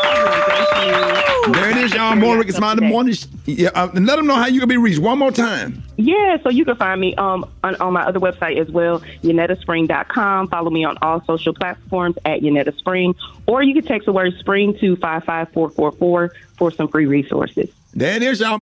There 1.51 1.71
it 1.71 1.77
is, 1.77 1.93
y'all. 1.93 2.15
More 2.15 2.39
Rick 2.39 2.49
and 2.49 2.57
Smiley 2.57 2.87
Morning. 2.87 3.15
Yeah, 3.47 3.71
uh, 3.75 3.91
and 3.95 4.07
let 4.07 4.17
them 4.17 4.27
know 4.27 4.37
how 4.37 4.47
you 4.47 4.61
can 4.61 4.69
be 4.69 4.77
reached 4.77 5.01
one 5.01 5.19
more 5.19 5.33
time. 5.33 5.83
Yeah, 5.97 6.37
so 6.43 6.51
you 6.51 6.65
can 6.65 6.77
find 6.77 7.01
me 7.01 7.15
um, 7.17 7.45
on, 7.65 7.75
on 7.77 7.93
my 7.93 8.05
other 8.07 8.21
website 8.21 8.59
as 8.59 8.71
well, 8.71 9.01
YanettaSpring.com. 9.23 10.49
Follow 10.49 10.71
me 10.71 10.85
on 10.85 10.99
all 11.03 11.23
social 11.25 11.53
platforms 11.53 12.17
at 12.25 12.41
Yanetta 12.41 12.77
Spring, 12.79 13.15
or 13.47 13.63
you 13.63 13.75
can 13.75 13.85
text 13.85 14.07
the 14.07 14.13
word 14.13 14.35
spring 14.39 14.79
to 14.79 14.95
55444 14.97 16.33
for 16.57 16.71
some 16.71 16.89
free 16.89 17.07
resources. 17.07 17.71
There 17.95 18.15
it 18.17 18.23
is, 18.23 18.41
y'all. 18.41 18.61